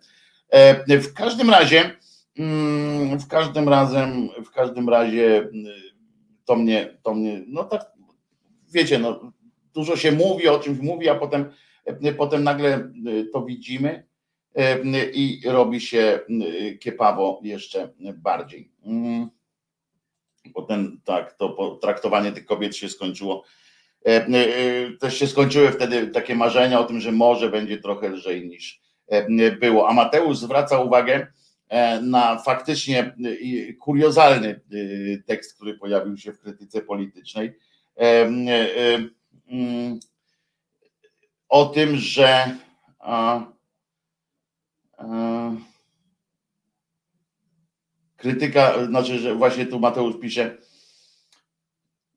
W 0.87 1.13
każdym 1.13 1.49
razie, 1.49 1.95
mm, 2.37 3.19
w 3.19 3.27
każdym 3.27 3.69
razem, 3.69 4.29
w 4.45 4.49
każdym 4.49 4.89
razie 4.89 5.37
mm, 5.37 5.65
to 6.45 6.55
mnie, 6.55 6.97
to 7.03 7.13
mnie, 7.13 7.43
no 7.47 7.63
tak, 7.63 7.91
wiecie, 8.73 8.99
no, 8.99 9.31
dużo 9.73 9.95
się 9.95 10.11
mówi, 10.11 10.47
o 10.47 10.59
czymś 10.59 10.79
mówi, 10.79 11.09
a 11.09 11.15
potem, 11.15 11.51
potem 12.17 12.43
nagle 12.43 12.91
to 13.33 13.45
widzimy 13.45 14.03
i 15.13 15.41
robi 15.45 15.81
się 15.81 16.19
kiepawo 16.79 17.39
jeszcze 17.43 17.93
bardziej. 18.15 18.71
Potem 20.53 21.01
tak, 21.05 21.33
to 21.33 21.79
traktowanie 21.81 22.31
tych 22.31 22.45
kobiet 22.45 22.75
się 22.75 22.89
skończyło 22.89 23.43
E, 23.43 23.43
e, 23.43 23.60
też 24.99 25.19
się 25.19 25.27
skończyły 25.27 25.71
wtedy 25.71 26.07
takie 26.07 26.35
marzenia 26.35 26.79
o 26.79 26.83
tym, 26.83 26.99
że 26.99 27.11
może 27.11 27.49
będzie 27.49 27.77
trochę 27.77 28.09
lżej 28.09 28.47
niż 28.47 28.81
e, 29.07 29.51
było. 29.51 29.89
A 29.89 29.93
Mateusz 29.93 30.37
zwraca 30.37 30.79
uwagę, 30.79 31.27
na 32.01 32.39
faktycznie 32.39 33.15
kuriozalny 33.79 34.61
tekst, 35.25 35.55
który 35.55 35.77
pojawił 35.77 36.17
się 36.17 36.33
w 36.33 36.39
krytyce 36.39 36.81
politycznej. 36.81 37.53
Mm, 37.95 39.99
o 41.49 41.65
tym, 41.65 41.95
że 41.95 42.57
krytyka, 48.17 48.85
znaczy, 48.85 49.19
że 49.19 49.35
właśnie 49.35 49.65
tu 49.65 49.79
Mateusz 49.79 50.19
pisze, 50.19 50.57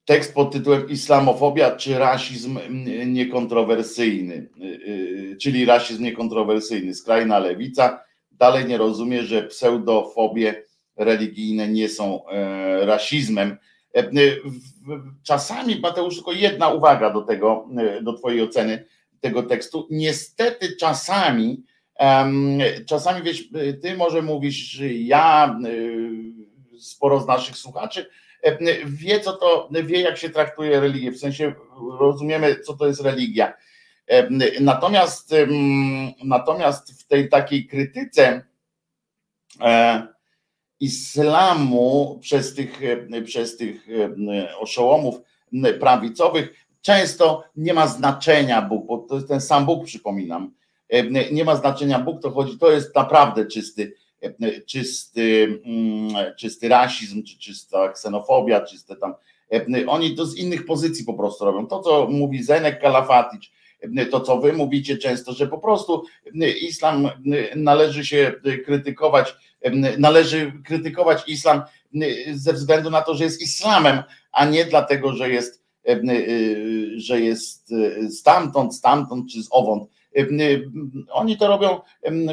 tekst 0.05 0.35
pod 0.35 0.53
tytułem 0.53 0.89
Islamofobia 0.89 1.77
czy 1.77 1.99
rasizm 1.99 2.59
niekontrowersyjny, 3.07 4.35
y, 4.35 4.65
y, 4.65 5.37
czyli 5.41 5.65
rasizm 5.65 6.03
niekontrowersyjny, 6.03 6.95
skrajna 6.95 7.39
lewica 7.39 8.05
dalej 8.39 8.65
nie 8.67 8.79
rozumie, 8.79 9.23
że 9.23 9.43
pseudofobie 9.43 10.65
religijne 10.97 11.69
nie 11.69 11.89
są 11.89 12.29
e, 12.29 12.87
rasizmem. 12.87 13.57
E, 13.97 14.11
czasami, 15.23 15.81
Mateusz, 15.81 16.15
tylko 16.15 16.33
jedna 16.33 16.69
uwaga 16.69 17.11
do 17.11 17.23
tego, 17.23 17.69
e, 17.79 18.03
do 18.03 18.13
Twojej 18.13 18.43
oceny 18.43 18.85
tego 19.21 19.43
tekstu. 19.43 19.89
Niestety 19.91 20.77
czasami, 20.77 21.63
czasami 22.87 23.23
wiesz, 23.23 23.49
ty 23.83 23.97
może 23.97 24.23
mówisz, 24.23 24.57
że 24.57 24.93
ja, 24.93 25.61
sporo 26.79 27.21
z 27.21 27.27
naszych 27.27 27.57
słuchaczy, 27.57 28.07
wie, 28.87 29.21
co 29.21 29.33
to, 29.33 29.69
wie, 29.71 30.01
jak 30.01 30.19
się 30.19 30.31
traktuje 30.31 30.81
religię, 30.81 31.13
w 31.13 31.19
sensie 31.19 31.55
rozumiemy, 32.01 32.61
co 32.61 32.77
to 32.77 32.87
jest 32.87 33.01
religia. 33.01 33.53
Natomiast, 34.61 35.35
natomiast 36.25 37.03
w 37.03 37.07
tej 37.07 37.29
takiej 37.29 37.67
krytyce 37.67 38.43
e, 39.61 40.07
islamu 40.81 42.19
przez 42.23 42.55
tych, 42.55 42.81
przez 43.25 43.57
tych 43.57 43.87
oszołomów 44.61 45.15
prawicowych 45.81 46.65
często 46.85 47.45
nie 47.57 47.75
ma 47.75 47.87
znaczenia 47.87 48.63
Bóg, 48.63 48.87
bo 48.87 48.99
to 48.99 49.15
jest 49.15 49.29
ten 49.29 49.41
sam 49.41 49.67
Bóg, 49.67 49.85
przypominam. 49.85 50.55
Nie 51.33 51.45
ma 51.45 51.57
znaczenia 51.57 51.99
Bóg, 51.99 52.23
to 52.23 52.31
chodzi, 52.31 52.59
to 52.59 52.71
jest 52.71 52.95
naprawdę 52.95 53.47
czysty 53.47 53.95
czysty, 54.67 55.61
mm, 55.65 56.35
czysty 56.39 56.69
rasizm, 56.69 57.23
czy 57.23 57.39
czysta 57.39 57.89
ksenofobia, 57.89 58.61
czyste 58.61 58.97
tam. 58.97 59.15
Oni 59.87 60.17
to 60.17 60.27
z 60.27 60.37
innych 60.37 60.67
pozycji 60.67 61.05
po 61.05 61.15
prostu 61.15 61.45
robią. 61.45 61.67
To, 61.67 61.81
co 61.81 62.07
mówi 62.11 62.43
Zenek 62.43 62.81
Kalafatic, 62.81 63.51
to, 64.11 64.21
co 64.21 64.41
wy 64.41 64.53
mówicie 64.53 64.99
często, 64.99 65.33
że 65.33 65.47
po 65.47 65.59
prostu 65.59 66.05
islam 66.61 67.09
należy 67.57 68.05
się 68.05 68.33
krytykować, 68.65 69.35
należy 69.99 70.53
krytykować 70.65 71.23
islam 71.29 71.63
ze 72.33 72.53
względu 72.53 72.91
na 72.91 73.03
to, 73.03 73.15
że 73.15 73.25
jest 73.25 73.43
islamem, 73.43 74.03
a 74.33 74.45
nie 74.45 74.65
dlatego, 74.65 75.13
że 75.13 75.31
jest, 75.31 75.63
że 76.97 77.21
jest 77.21 77.75
stamtąd, 78.11 78.75
stamtąd 78.75 79.31
czy 79.33 79.43
z 79.43 79.49
owąd. 79.51 79.91
Oni 81.11 81.39
to 81.39 81.49
robią, 81.49 81.81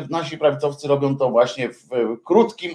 nasi 0.10 0.38
prawicowcy 0.38 0.88
robią 0.88 1.18
to 1.18 1.30
właśnie 1.30 1.70
w 1.70 1.88
krótkim, 2.24 2.72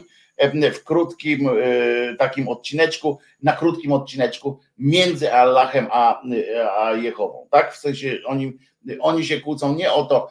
w 0.75 0.85
krótkim 0.85 1.49
e, 1.49 2.14
takim 2.16 2.49
odcineczku, 2.49 3.19
na 3.42 3.53
krótkim 3.53 3.92
odcineczku 3.92 4.59
między 4.79 5.33
Allahem 5.33 5.88
a, 5.90 6.23
a 6.79 6.92
Jehową. 6.92 7.47
Tak? 7.51 7.75
W 7.75 7.77
sensie 7.77 8.19
oni, 8.27 8.53
oni 9.01 9.25
się 9.25 9.40
kłócą 9.40 9.75
nie 9.75 9.92
o 9.92 10.05
to, 10.05 10.31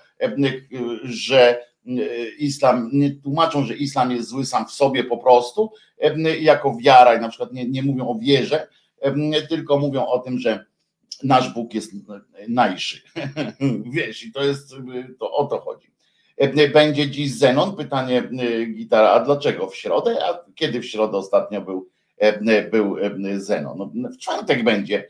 że 1.04 1.66
islam, 2.40 2.90
nie 2.94 3.12
tłumaczą, 3.12 3.66
że 3.66 3.76
islam 3.76 4.12
jest 4.12 4.30
zły 4.30 4.46
sam 4.46 4.68
w 4.68 4.72
sobie 4.72 5.04
po 5.04 5.18
prostu, 5.18 5.72
jako 6.40 6.78
wiara 6.82 7.16
i 7.16 7.22
na 7.22 7.30
przykład 7.30 7.54
nie, 7.54 7.66
nie 7.66 7.84
mówią 7.84 8.08
o 8.08 8.16
wierze, 8.16 8.68
tylko 9.50 9.80
mówią 9.80 10.06
o 10.06 10.20
tym, 10.20 10.40
że 10.40 10.66
nasz 11.24 11.54
Bóg 11.54 11.74
jest 11.74 11.92
najszy. 12.48 13.02
Wiesz, 13.94 14.24
i 14.24 14.32
to 14.32 14.44
jest, 14.44 14.76
to 15.20 15.32
o 15.32 15.46
to 15.46 15.60
chodzi. 15.60 15.96
Będzie 16.74 17.10
dziś 17.10 17.34
Zenon? 17.34 17.76
Pytanie 17.76 18.24
e, 18.40 18.66
gitara, 18.66 19.10
a 19.10 19.20
dlaczego 19.20 19.68
w 19.68 19.76
środę? 19.76 20.26
A 20.26 20.46
kiedy 20.56 20.80
w 20.80 20.86
środę 20.86 21.18
ostatnio 21.18 21.62
był, 21.62 21.90
e, 22.18 22.64
był 22.70 22.98
e, 22.98 23.40
Zenon? 23.40 23.92
No, 23.94 24.10
w 24.10 24.18
czwartek 24.18 24.64
będzie, 24.64 25.08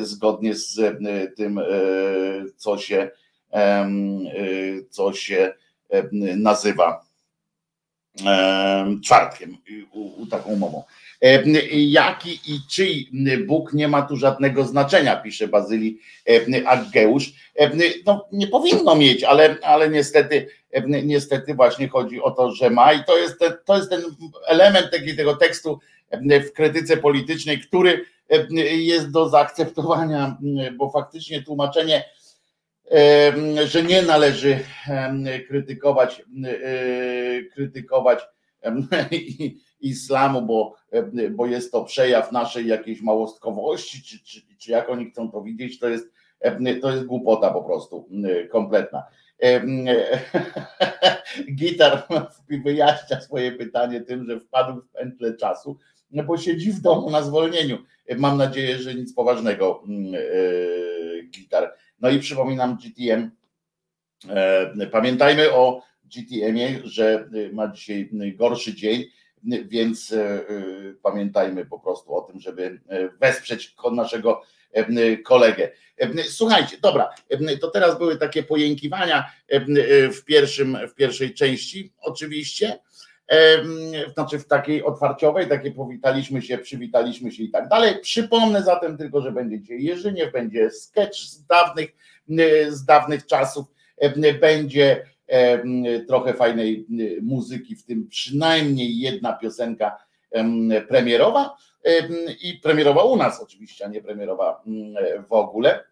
zgodnie 0.00 0.54
z 0.54 0.98
tym, 1.36 1.60
co 2.56 2.78
się, 2.78 3.10
co 4.90 5.12
się 5.12 5.52
nazywa 6.36 7.04
czwartkiem, 9.04 9.56
taką 10.30 10.50
umową. 10.50 10.82
Jaki 11.72 12.40
i 12.46 12.60
czyj 12.70 13.10
Bóg 13.46 13.72
nie 13.72 13.88
ma 13.88 14.02
tu 14.02 14.16
żadnego 14.16 14.64
znaczenia, 14.64 15.16
pisze 15.16 15.48
Bazylii 15.48 15.98
Aggeusz. 16.66 17.32
No, 18.06 18.28
nie 18.32 18.46
powinno 18.46 18.96
mieć, 18.96 19.24
ale, 19.24 19.56
ale 19.62 19.90
niestety, 19.90 20.48
niestety 20.86 21.54
właśnie 21.54 21.88
chodzi 21.88 22.22
o 22.22 22.30
to, 22.30 22.52
że 22.52 22.70
ma 22.70 22.92
i 22.92 23.04
to 23.04 23.18
jest 23.18 23.38
ten, 23.38 23.52
to 23.64 23.76
jest 23.76 23.90
ten 23.90 24.02
element 24.46 24.86
tego 25.16 25.36
tekstu 25.36 25.80
w 26.22 26.52
krytyce 26.52 26.96
politycznej, 26.96 27.60
który 27.60 28.04
jest 28.70 29.10
do 29.10 29.28
zaakceptowania, 29.28 30.36
bo 30.76 30.90
faktycznie 30.90 31.42
tłumaczenie, 31.42 32.04
że 33.64 33.82
nie 33.82 34.02
należy 34.02 34.58
krytykować, 35.48 36.22
krytykować 37.54 38.20
islamu, 39.80 40.42
bo, 40.42 40.74
bo 41.30 41.46
jest 41.46 41.72
to 41.72 41.84
przejaw 41.84 42.32
naszej 42.32 42.66
jakiejś 42.66 43.02
małostkowości, 43.02 44.02
czy, 44.02 44.24
czy, 44.24 44.40
czy 44.58 44.70
jak 44.70 44.90
oni 44.90 45.10
chcą 45.10 45.30
to 45.30 45.42
widzieć, 45.42 45.78
to 45.78 45.88
jest, 45.88 46.12
to 46.82 46.90
jest 46.90 47.04
głupota 47.04 47.50
po 47.50 47.62
prostu 47.62 48.08
kompletna. 48.50 49.02
Gitar 51.56 52.02
wyjaśnia 52.64 53.20
swoje 53.20 53.52
pytanie 53.52 54.00
tym, 54.00 54.24
że 54.24 54.40
wpadł 54.40 54.80
w 54.80 54.88
pętlę 54.88 55.36
czasu, 55.36 55.78
bo 56.10 56.38
siedzi 56.38 56.72
w 56.72 56.80
domu 56.80 57.10
na 57.10 57.22
zwolnieniu. 57.22 57.78
Mam 58.16 58.38
nadzieję, 58.38 58.78
że 58.78 58.94
nic 58.94 59.14
poważnego 59.14 59.82
gitar. 61.30 61.74
No 62.00 62.10
i 62.10 62.18
przypominam 62.18 62.76
GTM. 62.76 63.30
Pamiętajmy 64.90 65.52
o 65.52 65.82
GTM-ie, 66.04 66.80
że 66.84 67.28
ma 67.52 67.68
dzisiaj 67.68 68.10
gorszy 68.36 68.74
dzień 68.74 69.04
więc 69.46 70.12
e, 70.12 70.20
e, 70.20 70.42
pamiętajmy 71.02 71.66
po 71.66 71.78
prostu 71.78 72.16
o 72.16 72.20
tym, 72.20 72.40
żeby 72.40 72.80
e, 72.88 73.08
wesprzeć 73.08 73.76
naszego 73.92 74.42
kolegę. 75.24 75.70
Słuchajcie, 76.28 76.76
dobra, 76.82 77.10
to 77.60 77.70
teraz 77.70 77.98
były 77.98 78.16
takie 78.16 78.42
pojękiwania 78.42 79.30
w, 80.10 80.24
pierwszym, 80.24 80.78
w 80.88 80.94
pierwszej 80.94 81.34
części, 81.34 81.92
oczywiście, 82.00 82.78
znaczy 84.14 84.38
w 84.38 84.46
takiej 84.46 84.84
otwarciowej, 84.84 85.48
takie 85.48 85.70
powitaliśmy 85.70 86.42
się, 86.42 86.58
przywitaliśmy 86.58 87.32
się 87.32 87.42
i 87.42 87.50
tak 87.50 87.68
dalej. 87.68 87.94
Przypomnę 88.02 88.62
zatem 88.62 88.98
tylko, 88.98 89.20
że 89.20 89.32
będzie 89.32 89.60
dzisiaj 89.60 89.82
Jerzyniew, 89.82 90.32
będzie 90.32 90.70
sketch 90.70 91.18
z 91.18 91.46
dawnych, 91.46 91.90
z 92.68 92.84
dawnych 92.84 93.26
czasów, 93.26 93.66
będzie 94.40 95.06
trochę 96.08 96.34
fajnej 96.34 96.86
muzyki, 97.22 97.76
w 97.76 97.84
tym 97.84 98.08
przynajmniej 98.08 98.98
jedna 98.98 99.32
piosenka 99.32 100.06
premierowa 100.88 101.56
i 102.42 102.54
premierowa 102.62 103.02
u 103.02 103.16
nas 103.16 103.42
oczywiście, 103.42 103.84
a 103.84 103.88
nie 103.88 104.02
premierowa 104.02 104.64
w 105.28 105.32
ogóle. 105.32 105.84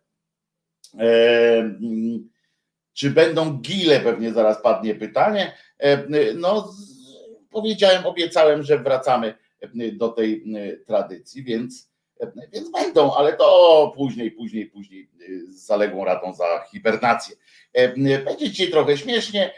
Czy 2.93 3.11
będą 3.11 3.59
gile? 3.59 4.01
Pewnie 4.01 4.33
zaraz 4.33 4.63
padnie 4.63 4.95
pytanie. 4.95 5.53
No, 6.35 6.73
powiedziałem, 7.51 8.07
obiecałem, 8.07 8.63
że 8.63 8.79
wracamy 8.79 9.35
do 9.93 10.09
tej 10.09 10.45
tradycji, 10.87 11.45
więc, 11.45 11.94
więc 12.53 12.71
będą, 12.71 13.15
ale 13.15 13.33
to 13.33 13.93
później, 13.97 14.31
później, 14.31 14.67
później 14.67 15.11
z 15.49 15.67
zaległą 15.67 16.05
ratą 16.05 16.35
za 16.35 16.65
hibernację. 16.71 17.37
Będzie 18.25 18.51
dzisiaj 18.51 18.71
trochę 18.71 18.97
śmiesznie, 18.97 19.51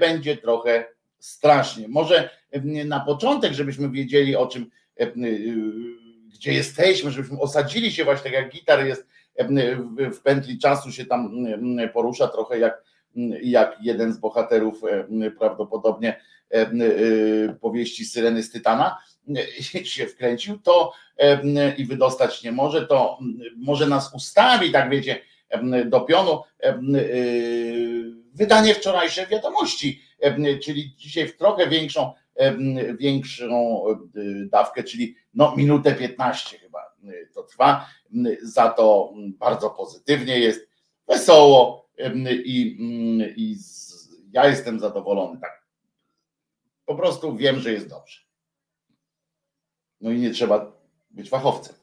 będzie 0.00 0.36
trochę 0.36 0.84
strasznie. 1.18 1.88
Może 1.88 2.30
na 2.84 3.00
początek, 3.00 3.52
żebyśmy 3.52 3.90
wiedzieli 3.90 4.36
o 4.36 4.46
czym, 4.46 4.70
gdzie 6.34 6.52
jesteśmy, 6.52 7.10
żebyśmy 7.10 7.40
osadzili 7.40 7.92
się 7.92 8.04
właśnie 8.04 8.24
tak 8.24 8.32
jak 8.32 8.52
gitar 8.52 8.86
jest 8.86 9.06
w 10.12 10.20
pętli 10.20 10.58
czasu 10.58 10.92
się 10.92 11.06
tam 11.06 11.46
porusza 11.92 12.28
trochę 12.28 12.58
jak, 12.58 12.84
jak 13.42 13.76
jeden 13.82 14.12
z 14.12 14.18
bohaterów 14.18 14.82
prawdopodobnie 15.38 16.20
powieści 17.60 18.04
Syreny 18.04 18.42
z 18.42 18.50
Tytana 18.50 18.98
się 19.84 20.06
wkręcił, 20.06 20.58
to 20.58 20.92
i 21.76 21.84
wydostać 21.84 22.42
nie 22.42 22.52
może, 22.52 22.86
to 22.86 23.18
może 23.56 23.86
nas 23.86 24.14
ustawi, 24.14 24.72
tak 24.72 24.90
wiecie, 24.90 25.20
do 25.86 26.00
pionu 26.00 26.42
y, 26.94 28.12
wydanie 28.34 28.74
wczorajsze 28.74 29.26
wiadomości, 29.26 30.02
czyli 30.62 30.94
dzisiaj 30.96 31.28
w 31.28 31.36
trochę 31.36 31.68
większą 31.68 32.12
większą 32.98 33.84
dawkę, 34.46 34.84
czyli 34.84 35.16
no 35.34 35.54
minutę 35.56 35.94
15 35.94 36.58
chyba 36.58 36.94
to 37.34 37.42
trwa. 37.42 37.86
Za 38.42 38.68
to 38.68 39.12
bardzo 39.16 39.70
pozytywnie 39.70 40.38
jest, 40.38 40.68
wesoło 41.08 41.88
i, 42.44 42.76
i 43.36 43.56
ja 44.32 44.48
jestem 44.48 44.80
zadowolony. 44.80 45.40
Tak. 45.40 45.64
Po 46.86 46.94
prostu 46.94 47.36
wiem, 47.36 47.60
że 47.60 47.72
jest 47.72 47.88
dobrze. 47.88 48.20
No 50.04 50.10
i 50.10 50.18
nie 50.18 50.30
trzeba 50.30 50.72
być 51.10 51.30
fachowcem. 51.30 51.74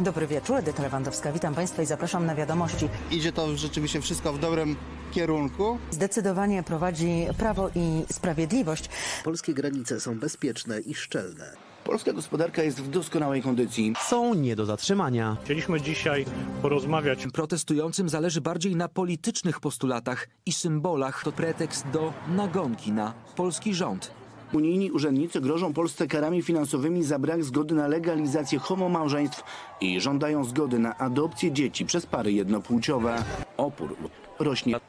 Dobry 0.00 0.26
wieczór, 0.26 0.56
Edyta 0.56 0.82
Lewandowska. 0.82 1.32
Witam 1.32 1.54
Państwa 1.54 1.82
i 1.82 1.86
zapraszam 1.86 2.26
na 2.26 2.34
wiadomości. 2.34 2.88
Idzie 3.10 3.32
to 3.32 3.56
rzeczywiście 3.56 4.00
wszystko 4.00 4.32
w 4.32 4.38
dobrym 4.38 4.76
kierunku. 5.12 5.78
Zdecydowanie 5.90 6.62
prowadzi 6.62 7.26
Prawo 7.38 7.68
i 7.74 8.04
Sprawiedliwość. 8.12 8.88
Polskie 9.24 9.54
granice 9.54 10.00
są 10.00 10.18
bezpieczne 10.18 10.80
i 10.80 10.94
szczelne. 10.94 11.44
Polska 11.84 12.12
gospodarka 12.12 12.62
jest 12.62 12.80
w 12.80 12.88
doskonałej 12.88 13.42
kondycji. 13.42 13.92
Są 14.08 14.34
nie 14.34 14.56
do 14.56 14.66
zatrzymania. 14.66 15.36
Chcieliśmy 15.44 15.80
dzisiaj 15.80 16.24
porozmawiać. 16.62 17.26
Protestującym 17.32 18.08
zależy 18.08 18.40
bardziej 18.40 18.76
na 18.76 18.88
politycznych 18.88 19.60
postulatach 19.60 20.28
i 20.46 20.52
symbolach. 20.52 21.22
To 21.24 21.32
pretekst 21.32 21.88
do 21.88 22.12
nagonki 22.28 22.92
na 22.92 23.14
polski 23.36 23.74
rząd. 23.74 24.15
Unijni 24.52 24.90
urzędnicy 24.90 25.40
grożą 25.40 25.72
Polsce 25.72 26.06
karami 26.06 26.42
finansowymi 26.42 27.04
za 27.04 27.18
brak 27.18 27.44
zgody 27.44 27.74
na 27.74 27.88
legalizację 27.88 28.58
homomałżeństw 28.58 29.44
i 29.80 30.00
żądają 30.00 30.44
zgody 30.44 30.78
na 30.78 30.98
adopcję 30.98 31.52
dzieci 31.52 31.86
przez 31.86 32.06
pary 32.06 32.32
jednopłciowe. 32.32 33.24
Opór 33.56 33.96
rośnie. 34.38 34.80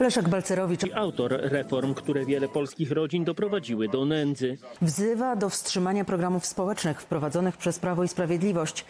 Leszek 0.00 0.28
Balcerowicz 0.28 0.82
autor 0.94 1.38
reform, 1.42 1.94
które 1.94 2.24
wiele 2.26 2.48
polskich 2.48 2.92
rodzin 2.92 3.24
doprowadziły 3.24 3.88
do 3.88 4.04
nędzy. 4.04 4.58
wzywa 4.82 5.36
do 5.36 5.50
wstrzymania 5.50 6.04
programów 6.04 6.46
społecznych 6.46 7.00
wprowadzonych 7.00 7.56
przez 7.56 7.78
Prawo 7.78 8.04
i 8.04 8.08
Sprawiedliwość. 8.08 8.84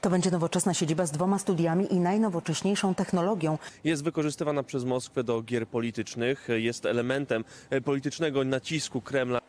To 0.00 0.10
będzie 0.10 0.30
nowoczesna 0.30 0.74
siedziba 0.74 1.06
z 1.06 1.10
dwoma 1.10 1.38
studiami 1.38 1.94
i 1.94 2.00
najnowocześniejszą 2.00 2.94
technologią. 2.94 3.58
Jest 3.84 4.04
wykorzystywana 4.04 4.62
przez 4.62 4.84
Moskwę 4.84 5.24
do 5.24 5.42
gier 5.42 5.68
politycznych, 5.68 6.48
jest 6.56 6.86
elementem 6.86 7.44
politycznego 7.84 8.44
nacisku 8.44 9.00
Kremla. 9.00 9.40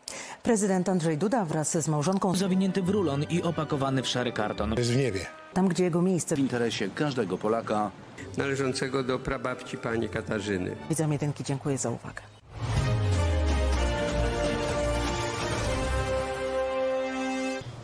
Prezydent 0.44 0.90
Andrzej 0.90 1.18
Duda 1.18 1.46
wraz 1.46 1.78
z 1.78 1.88
małżonką 1.88 2.36
Zawinięty 2.36 2.82
w 2.82 2.90
rulon 2.90 3.24
i 3.30 3.42
opakowany 3.44 4.04
w 4.04 4.08
szary 4.08 4.32
karton. 4.32 4.76
Jest 4.78 4.92
w 4.92 4.98
niebie. 4.98 5.20
tam, 5.54 5.68
gdzie 5.68 5.84
jego 5.84 6.02
miejsce. 6.02 6.36
W 6.36 6.40
interesie 6.40 6.90
każdego 6.96 7.38
Polaka. 7.38 7.92
Należącego 8.38 9.04
do 9.04 9.20
prababci 9.20 9.78
pani 9.78 10.10
Katarzyny. 10.10 10.76
Widzom 10.90 11.12
jedynki, 11.12 11.44
dziękuję 11.44 11.78
za 11.78 11.90
uwagę. 11.90 12.22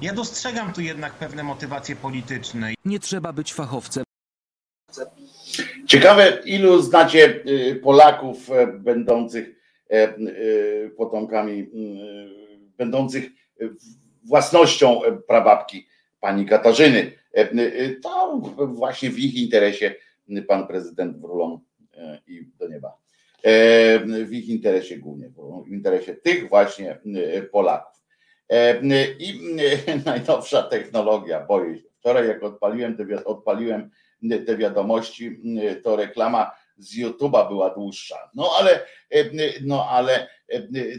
Ja 0.02 0.14
dostrzegam 0.14 0.74
tu 0.74 0.82
jednak 0.82 1.14
pewne 1.14 1.44
motywacje 1.44 1.96
polityczne. 1.96 2.74
Nie 2.86 3.00
trzeba 3.00 3.34
być 3.34 3.54
fachowcem. 3.54 4.04
Ciekawe, 5.88 6.40
ilu 6.46 6.82
znacie 6.82 7.44
y, 7.48 7.76
Polaków 7.84 8.52
e, 8.52 8.68
będących 8.68 9.50
e, 9.90 9.94
e, 9.94 10.16
potomkami, 10.98 11.70
będących 12.78 13.30
własnością 14.24 15.02
prababki 15.28 15.88
pani 16.20 16.46
Katarzyny. 16.46 17.12
To 18.04 18.42
właśnie 18.68 19.10
w 19.10 19.20
ich 19.20 19.36
interesie 19.36 19.96
pan 20.48 20.68
prezydent 20.68 21.18
Wrulon 21.18 21.60
i 22.28 22.50
do 22.60 22.68
nieba. 22.68 22.98
W 24.26 24.30
ich 24.32 24.50
interesie 24.50 24.98
głównie, 24.98 25.30
w 25.66 25.72
interesie 25.72 26.16
tych 26.16 26.50
właśnie 26.50 27.00
Polaków. 27.52 28.04
I 29.20 29.56
najnowsza 30.06 30.64
technologia, 30.64 31.46
boję 31.46 31.78
się. 31.78 31.84
Wczoraj 32.00 32.28
jak 32.28 32.44
odpaliłem 32.44 32.98
te, 32.98 33.26
odpaliłem 33.26 33.90
te 34.46 34.58
wiadomości, 34.58 35.42
to 35.84 35.96
reklama 35.96 36.52
z 36.78 36.98
YouTube'a 36.98 37.48
była 37.48 37.70
dłuższa. 37.70 38.30
No 38.36 38.50
ale, 38.60 38.86
no 39.62 39.90
ale 39.90 40.28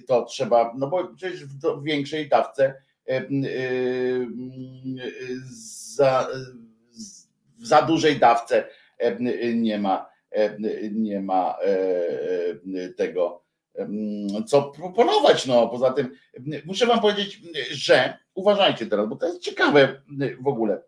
to 0.06 0.24
trzeba, 0.24 0.74
no 0.78 0.86
bo 0.86 1.14
przecież 1.16 1.44
w 1.46 1.82
większej 1.82 2.28
dawce 2.28 2.74
za, 5.94 6.28
za 7.58 7.82
dużej 7.82 8.18
dawce 8.18 8.68
nie 9.54 9.78
ma, 9.78 10.08
nie 10.92 11.20
ma 11.20 11.56
tego 12.96 13.44
co 14.46 14.62
proponować. 14.62 15.46
No 15.46 15.68
poza 15.68 15.92
tym 15.92 16.10
muszę 16.64 16.86
wam 16.86 17.00
powiedzieć, 17.00 17.40
że 17.70 18.18
uważajcie 18.34 18.86
teraz, 18.86 19.08
bo 19.08 19.16
to 19.16 19.26
jest 19.26 19.42
ciekawe 19.42 20.02
w 20.40 20.48
ogóle. 20.48 20.82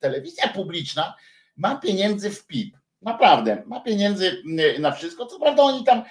Telewizja 0.00 0.48
publiczna 0.48 1.14
ma 1.56 1.76
pieniędzy 1.76 2.30
w 2.30 2.46
PIP. 2.46 2.76
Naprawdę, 3.02 3.62
ma 3.66 3.80
pieniędzy 3.80 4.42
na 4.78 4.92
wszystko. 4.92 5.26
Co 5.26 5.40
prawda 5.40 5.62
oni 5.62 5.84
tam 5.84 6.02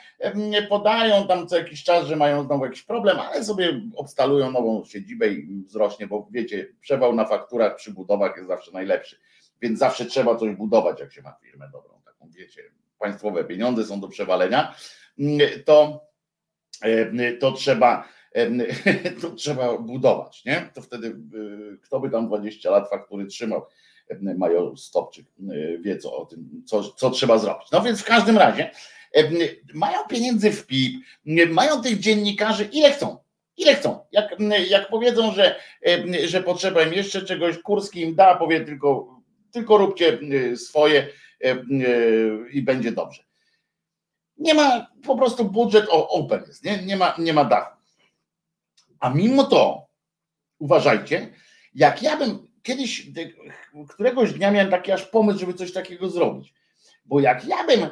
podają 0.69 1.27
tam 1.27 1.47
co 1.47 1.57
jakiś 1.57 1.83
czas, 1.83 2.05
że 2.07 2.15
mają 2.15 2.43
znowu 2.43 2.65
jakiś 2.65 2.83
problem, 2.83 3.19
ale 3.19 3.43
sobie 3.43 3.81
obstalują 3.95 4.51
nową 4.51 4.83
siedzibę 4.85 5.27
i 5.27 5.63
wzrośnie, 5.67 6.07
bo 6.07 6.27
wiecie, 6.31 6.67
przewał 6.81 7.15
na 7.15 7.25
fakturach 7.25 7.75
przy 7.75 7.91
budowach 7.91 8.35
jest 8.35 8.47
zawsze 8.47 8.71
najlepszy. 8.71 9.19
Więc 9.63 9.79
zawsze 9.79 10.05
trzeba 10.05 10.35
coś 10.35 10.55
budować, 10.55 10.99
jak 10.99 11.13
się 11.13 11.21
ma 11.21 11.31
firmę 11.41 11.69
dobrą, 11.73 12.01
taką 12.05 12.29
wiecie, 12.29 12.61
państwowe 12.99 13.43
pieniądze 13.43 13.85
są 13.85 13.99
do 13.99 14.07
przewalenia, 14.07 14.75
to 15.65 16.05
to 17.39 17.51
trzeba, 17.51 18.07
to 19.21 19.29
trzeba 19.29 19.77
budować, 19.77 20.45
nie? 20.45 20.69
To 20.73 20.81
wtedy 20.81 21.15
kto 21.83 21.99
by 21.99 22.09
tam 22.09 22.27
20 22.27 22.71
lat 22.71 22.89
faktury 22.89 23.25
trzymał? 23.25 23.65
Major 24.37 24.77
Stopczyk 24.77 25.25
wie 25.79 25.97
co 25.97 26.17
o 26.17 26.25
tym, 26.25 26.63
co, 26.65 26.83
co 26.83 27.09
trzeba 27.09 27.37
zrobić. 27.37 27.71
No 27.71 27.81
więc 27.81 28.01
w 28.01 28.05
każdym 28.05 28.37
razie 28.37 28.71
mają 29.73 30.07
pieniędzy 30.07 30.51
w 30.51 30.65
PIP, 30.65 31.03
mają 31.49 31.81
tych 31.81 31.99
dziennikarzy 31.99 32.69
ile 32.71 32.91
chcą. 32.91 33.17
Ile 33.57 33.75
chcą. 33.75 33.99
Jak, 34.11 34.35
jak 34.69 34.89
powiedzą, 34.89 35.31
że, 35.31 35.55
że 36.25 36.43
potrzeba 36.43 36.83
im 36.83 36.93
jeszcze 36.93 37.21
czegoś, 37.21 37.57
Kurski 37.57 38.01
im 38.01 38.15
da, 38.15 38.35
powie 38.35 38.61
tylko, 38.61 39.12
tylko 39.53 39.77
róbcie 39.77 40.19
swoje 40.57 41.07
i 42.51 42.61
będzie 42.61 42.91
dobrze. 42.91 43.23
Nie 44.37 44.53
ma 44.53 44.87
po 45.03 45.17
prostu 45.17 45.45
budżet 45.45 45.85
open 45.89 46.43
jest, 46.47 46.63
nie, 46.63 46.83
nie, 46.83 46.97
ma, 46.97 47.15
nie 47.17 47.33
ma 47.33 47.45
dachu. 47.45 47.77
A 48.99 49.09
mimo 49.09 49.43
to, 49.43 49.87
uważajcie, 50.59 51.33
jak 51.75 52.03
ja 52.03 52.17
bym 52.17 52.47
kiedyś, 52.63 53.07
któregoś 53.89 54.33
dnia 54.33 54.51
miałem 54.51 54.71
taki 54.71 54.91
aż 54.91 55.05
pomysł, 55.05 55.39
żeby 55.39 55.53
coś 55.53 55.73
takiego 55.73 56.09
zrobić. 56.09 56.53
Bo 57.05 57.19
jak 57.19 57.45
ja 57.45 57.63
bym, 57.63 57.87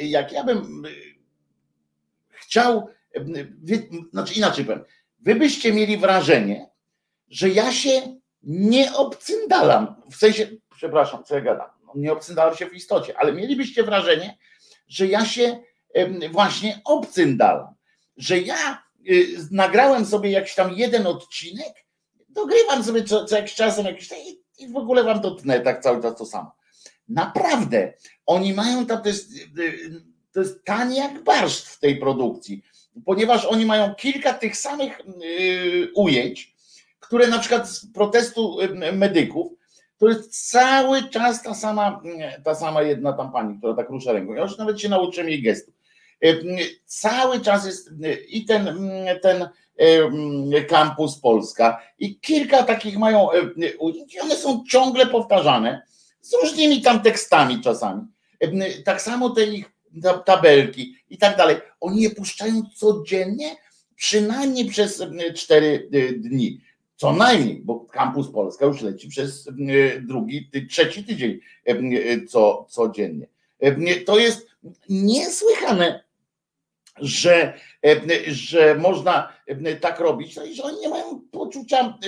jak 0.00 0.32
ja 0.32 0.44
bym 0.44 0.82
chciał, 2.28 2.88
znaczy 4.12 4.34
inaczej 4.34 4.64
powiem, 4.64 4.84
wy 5.20 5.34
byście 5.34 5.72
mieli 5.72 5.98
wrażenie, 5.98 6.68
że 7.28 7.48
ja 7.48 7.72
się 7.72 8.18
nie 8.42 8.94
obcyndalam, 8.94 10.02
w 10.10 10.16
sensie, 10.16 10.48
przepraszam, 10.78 11.24
co 11.24 11.34
ja 11.34 11.40
gadam, 11.40 11.70
no, 11.86 11.92
nie 11.94 12.12
obcyndalam 12.12 12.56
się 12.56 12.66
w 12.66 12.74
istocie, 12.74 13.18
ale 13.18 13.32
mielibyście 13.32 13.82
wrażenie, 13.82 14.38
że 14.88 15.06
ja 15.06 15.24
się 15.24 15.58
właśnie 16.32 16.80
obcyndalam, 16.84 17.74
że 18.16 18.38
ja 18.38 18.82
y, 19.10 19.26
nagrałem 19.50 20.06
sobie 20.06 20.30
jakiś 20.30 20.54
tam 20.54 20.72
jeden 20.72 21.06
odcinek, 21.06 21.86
dogrywam 22.28 22.84
sobie 22.84 23.04
co, 23.04 23.24
co 23.24 23.36
jakiś 23.36 23.54
czasem 23.54 23.86
jakiś 23.86 24.12
i, 24.12 24.42
i 24.58 24.68
w 24.68 24.76
ogóle 24.76 25.04
wam 25.04 25.20
to 25.20 25.30
tnę 25.30 25.60
tak 25.60 25.82
cały 25.82 26.02
czas 26.02 26.18
to 26.18 26.26
samo. 26.26 26.52
Naprawdę, 27.08 27.92
oni 28.26 28.54
mają 28.54 28.86
tam, 28.86 29.02
to 29.02 29.08
jest, 29.08 29.32
y, 29.58 30.02
to 30.32 30.40
jest 30.40 30.64
tanie 30.64 30.96
jak 30.96 31.24
barszcz 31.24 31.64
w 31.64 31.80
tej 31.80 31.96
produkcji, 31.96 32.62
ponieważ 33.04 33.44
oni 33.44 33.66
mają 33.66 33.94
kilka 33.94 34.34
tych 34.34 34.56
samych 34.56 35.00
y, 35.00 35.92
ujęć, 35.94 36.54
które 37.00 37.28
na 37.28 37.38
przykład 37.38 37.68
z 37.68 37.92
protestu 37.92 38.58
medyków, 38.92 39.57
to 39.98 40.08
jest 40.08 40.50
cały 40.50 41.02
czas 41.02 41.42
ta 41.42 41.54
sama, 41.54 42.02
ta 42.44 42.54
sama 42.54 42.82
jedna 42.82 43.12
tam 43.12 43.32
pani, 43.32 43.58
która 43.58 43.74
tak 43.74 43.90
rusza 43.90 44.12
ręką. 44.12 44.34
Ja 44.34 44.42
już 44.42 44.58
nawet 44.58 44.80
się 44.80 44.88
nauczyłem 44.88 45.28
jej 45.28 45.42
gestu. 45.42 45.72
Cały 46.86 47.40
czas 47.40 47.66
jest 47.66 47.90
i 48.28 48.44
ten, 48.44 48.88
ten 49.22 49.48
kampus 50.68 51.20
Polska 51.20 51.82
i 51.98 52.20
kilka 52.20 52.62
takich 52.62 52.98
mają 52.98 53.28
ujęć 53.78 54.14
i 54.14 54.20
one 54.20 54.36
są 54.36 54.64
ciągle 54.70 55.06
powtarzane 55.06 55.82
z 56.20 56.34
różnymi 56.42 56.82
tam 56.82 57.02
tekstami 57.02 57.60
czasami. 57.60 58.02
Tak 58.84 59.02
samo 59.02 59.30
te 59.30 59.44
ich 59.44 59.72
tabelki 60.24 60.94
i 61.10 61.18
tak 61.18 61.36
dalej. 61.36 61.56
Oni 61.80 62.02
je 62.02 62.10
puszczają 62.10 62.62
codziennie, 62.76 63.56
przynajmniej 63.96 64.64
przez 64.64 65.02
cztery 65.34 65.88
dni. 66.16 66.60
Co 66.98 67.12
najmniej, 67.12 67.60
bo 67.64 67.80
Kampus 67.80 68.30
Polska 68.32 68.66
już 68.66 68.82
leci 68.82 69.08
przez 69.08 69.48
drugi, 70.00 70.50
trzeci 70.70 71.04
tydzień 71.04 71.40
co, 72.28 72.66
codziennie. 72.68 73.26
To 74.06 74.18
jest 74.18 74.48
niesłychane 74.88 76.08
że, 77.00 77.54
że 78.26 78.74
można 78.74 79.32
tak 79.80 80.00
robić, 80.00 80.36
no 80.36 80.44
i 80.44 80.54
że 80.54 80.62
oni 80.62 80.80
nie 80.80 80.88
mają 80.88 81.20
poczucia 81.30 81.98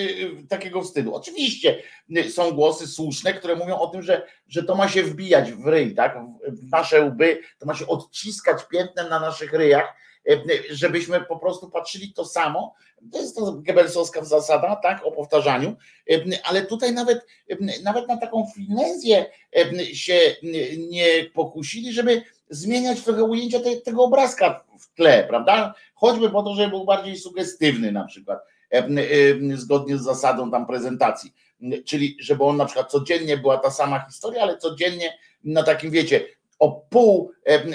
takiego 0.48 0.82
wstydu. 0.82 1.14
Oczywiście 1.14 1.82
są 2.30 2.52
głosy 2.52 2.86
słuszne, 2.86 3.34
które 3.34 3.56
mówią 3.56 3.78
o 3.78 3.86
tym, 3.86 4.02
że, 4.02 4.26
że 4.48 4.62
to 4.62 4.74
ma 4.74 4.88
się 4.88 5.02
wbijać 5.02 5.52
w 5.52 5.66
ryj, 5.66 5.94
tak? 5.94 6.18
w 6.48 6.70
nasze 6.70 7.04
łby, 7.04 7.40
to 7.58 7.66
ma 7.66 7.74
się 7.74 7.86
odciskać 7.86 8.68
piętnem 8.68 9.08
na 9.08 9.20
naszych 9.20 9.52
ryjach, 9.52 9.94
żebyśmy 10.70 11.20
po 11.20 11.38
prostu 11.38 11.70
patrzyli 11.70 12.12
to 12.12 12.24
samo. 12.24 12.74
To 13.12 13.18
jest 13.18 13.36
to 13.36 13.52
Goebbelsowska 13.52 14.24
zasada, 14.24 14.76
tak, 14.76 15.06
o 15.06 15.12
powtarzaniu, 15.12 15.76
ale 16.44 16.62
tutaj 16.62 16.92
nawet, 16.92 17.26
nawet 17.82 18.08
na 18.08 18.16
taką 18.16 18.46
finezję 18.54 19.26
się 19.92 20.36
nie 20.78 21.24
pokusili, 21.34 21.92
żeby 21.92 22.22
zmieniać 22.50 23.00
trochę 23.00 23.24
ujęcia 23.24 23.60
te, 23.60 23.76
tego 23.76 24.04
obrazka 24.04 24.64
w 24.80 24.94
tle, 24.94 25.24
prawda? 25.28 25.74
Choćby 25.94 26.30
po 26.30 26.42
to, 26.42 26.54
żeby 26.54 26.70
był 26.70 26.84
bardziej 26.84 27.16
sugestywny 27.16 27.92
na 27.92 28.04
przykład, 28.04 28.40
zgodnie 29.54 29.98
z 29.98 30.02
zasadą 30.02 30.50
tam 30.50 30.66
prezentacji. 30.66 31.32
Czyli 31.84 32.16
żeby 32.20 32.44
on 32.44 32.56
na 32.56 32.64
przykład 32.64 32.90
codziennie 32.90 33.36
była 33.36 33.58
ta 33.58 33.70
sama 33.70 34.06
historia, 34.06 34.42
ale 34.42 34.58
codziennie 34.58 35.18
na 35.44 35.62
takim, 35.62 35.90
wiecie, 35.90 36.24
o 36.60 36.70
pół 36.90 37.32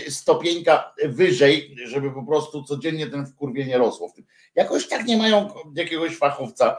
stopieńka 0.10 0.93
wyżej, 1.06 1.76
żeby 1.86 2.12
po 2.12 2.24
prostu 2.24 2.63
codziennie 2.63 3.08
ten 3.08 3.26
wkurwienie 3.26 3.78
rosło. 3.78 4.13
Jakoś 4.56 4.88
tak 4.88 5.06
nie 5.06 5.17
mają 5.17 5.50
jakiegoś 5.76 6.17
fachowca 6.17 6.78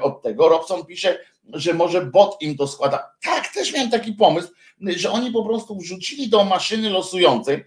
od 0.00 0.22
tego. 0.22 0.48
Robson 0.48 0.86
pisze, 0.86 1.18
że 1.52 1.74
może 1.74 2.06
bot 2.06 2.36
im 2.40 2.56
to 2.56 2.66
składa. 2.66 3.10
Tak, 3.22 3.48
też 3.48 3.74
miałem 3.74 3.90
taki 3.90 4.12
pomysł, 4.12 4.48
że 4.80 5.10
oni 5.10 5.30
po 5.30 5.44
prostu 5.44 5.78
wrzucili 5.78 6.28
do 6.28 6.44
maszyny 6.44 6.90
losującej 6.90 7.64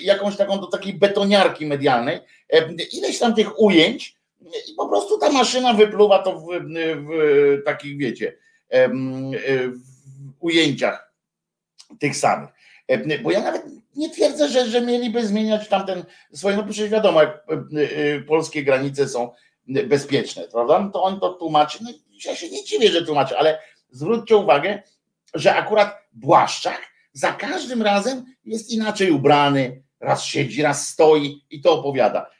jakąś 0.00 0.36
taką 0.36 0.60
do 0.60 0.66
takiej 0.66 0.94
betoniarki 0.94 1.66
medialnej 1.66 2.20
ileś 2.92 3.18
tam 3.18 3.34
tych 3.34 3.60
ujęć 3.60 4.16
i 4.68 4.74
po 4.76 4.88
prostu 4.88 5.18
ta 5.18 5.32
maszyna 5.32 5.74
wypluwa 5.74 6.18
to 6.18 6.40
w, 6.40 6.46
w 6.96 7.62
takich, 7.64 7.98
wiecie, 7.98 8.36
w 8.70 10.32
ujęciach 10.40 11.12
tych 11.98 12.16
samych. 12.16 12.50
Bo 13.22 13.30
ja 13.30 13.40
nawet 13.40 13.62
nie 13.96 14.10
twierdzę, 14.10 14.48
że, 14.48 14.66
że 14.66 14.80
mieliby 14.80 15.26
zmieniać 15.26 15.68
tamten 15.68 16.04
swoje, 16.32 16.56
no 16.56 16.64
przecież 16.64 16.90
wiadomo, 16.90 17.22
jak 17.22 17.46
polskie 18.28 18.64
granice 18.64 19.08
są 19.08 19.30
bezpieczne, 19.66 20.48
prawda? 20.52 20.80
No 20.80 20.90
to 20.90 21.02
on 21.02 21.20
to 21.20 21.32
tłumaczy, 21.32 21.78
no 21.82 21.90
ja 22.24 22.36
się 22.36 22.50
nie 22.50 22.64
dziwię, 22.64 22.90
że 22.90 23.06
tłumaczy, 23.06 23.38
ale 23.38 23.58
zwróćcie 23.90 24.36
uwagę, 24.36 24.82
że 25.34 25.54
akurat 25.54 25.96
Błaszczak 26.12 26.80
za 27.12 27.32
każdym 27.32 27.82
razem 27.82 28.24
jest 28.44 28.70
inaczej 28.70 29.10
ubrany, 29.10 29.82
raz 30.00 30.24
siedzi, 30.24 30.62
raz 30.62 30.88
stoi 30.88 31.44
i 31.50 31.60
to 31.60 31.72
opowiada. 31.72 32.30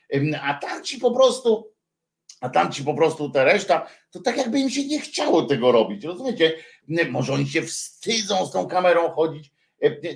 A 0.42 0.54
tam 0.54 0.84
ci 0.84 0.98
po 0.98 1.10
prostu, 1.10 1.72
a 2.40 2.48
tam 2.48 2.72
ci 2.72 2.84
po 2.84 2.94
prostu 2.94 3.30
ta 3.30 3.44
reszta, 3.44 3.86
to 4.10 4.20
tak 4.20 4.36
jakby 4.36 4.58
im 4.58 4.70
się 4.70 4.84
nie 4.86 5.00
chciało 5.00 5.42
tego 5.42 5.72
robić, 5.72 6.04
rozumiecie? 6.04 6.52
Może 7.10 7.32
oni 7.32 7.48
się 7.48 7.62
wstydzą 7.62 8.46
z 8.46 8.52
tą 8.52 8.66
kamerą 8.66 9.10
chodzić, 9.10 9.52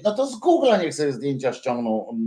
no 0.05 0.15
to 0.15 0.27
z 0.27 0.41
Google'a 0.41 0.83
niech 0.83 0.95
sobie 0.95 1.13
zdjęcia 1.13 1.53
ściągną 1.53 2.19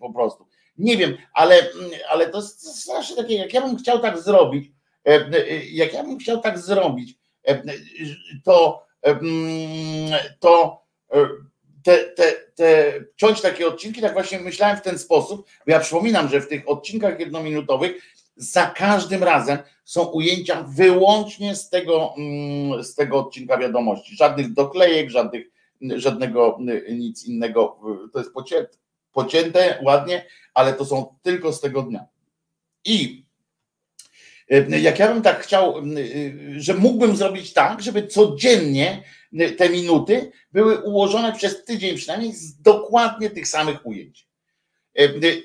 po 0.00 0.12
prostu. 0.12 0.46
Nie 0.78 0.96
wiem, 0.96 1.16
ale, 1.32 1.66
ale 2.10 2.30
to 2.30 2.38
jest 2.38 2.80
strasznie 2.80 3.16
takie, 3.16 3.34
jak 3.34 3.54
ja 3.54 3.60
bym 3.60 3.76
chciał 3.76 3.98
tak 3.98 4.18
zrobić, 4.18 4.70
jak 5.72 5.92
ja 5.92 6.04
bym 6.04 6.18
chciał 6.18 6.40
tak 6.40 6.58
zrobić, 6.58 7.18
to 8.44 8.84
to 10.40 10.82
e, 11.12 11.28
te, 11.82 12.04
te, 12.04 12.32
te, 12.54 12.92
ciąć 13.16 13.40
takie 13.40 13.66
odcinki, 13.66 14.00
tak 14.00 14.12
właśnie 14.12 14.40
myślałem 14.40 14.76
w 14.76 14.82
ten 14.82 14.98
sposób, 14.98 15.46
bo 15.66 15.72
ja 15.72 15.80
przypominam, 15.80 16.28
że 16.28 16.40
w 16.40 16.48
tych 16.48 16.68
odcinkach 16.68 17.20
jednominutowych 17.20 18.02
za 18.36 18.66
każdym 18.66 19.22
razem 19.22 19.58
są 19.84 20.04
ujęcia 20.04 20.62
wyłącznie 20.62 21.56
z 21.56 21.70
tego, 21.70 22.14
mm, 22.16 22.84
z 22.84 22.94
tego 22.94 23.18
odcinka 23.18 23.58
wiadomości. 23.58 24.16
Żadnych 24.16 24.52
doklejek, 24.52 25.10
żadnych, 25.10 25.46
żadnego 25.80 26.58
nic 26.90 27.24
innego. 27.24 27.78
To 28.12 28.18
jest 28.18 28.32
pocięte, 28.32 28.76
pocięte 29.12 29.78
ładnie, 29.84 30.26
ale 30.54 30.72
to 30.72 30.84
są 30.84 31.14
tylko 31.22 31.52
z 31.52 31.60
tego 31.60 31.82
dnia. 31.82 32.06
I 32.84 33.24
E, 34.50 34.80
jak 34.80 34.98
ja 34.98 35.12
bym 35.14 35.22
tak 35.22 35.42
chciał, 35.42 35.78
e, 35.78 35.82
że 36.56 36.74
mógłbym 36.74 37.16
zrobić 37.16 37.52
tak, 37.52 37.82
żeby 37.82 38.06
codziennie 38.06 39.02
te 39.56 39.68
minuty 39.68 40.32
były 40.52 40.80
ułożone 40.80 41.32
przez 41.32 41.64
tydzień 41.64 41.96
przynajmniej 41.96 42.32
z 42.32 42.62
dokładnie 42.62 43.30
tych 43.30 43.48
samych 43.48 43.86
ujęć. 43.86 44.28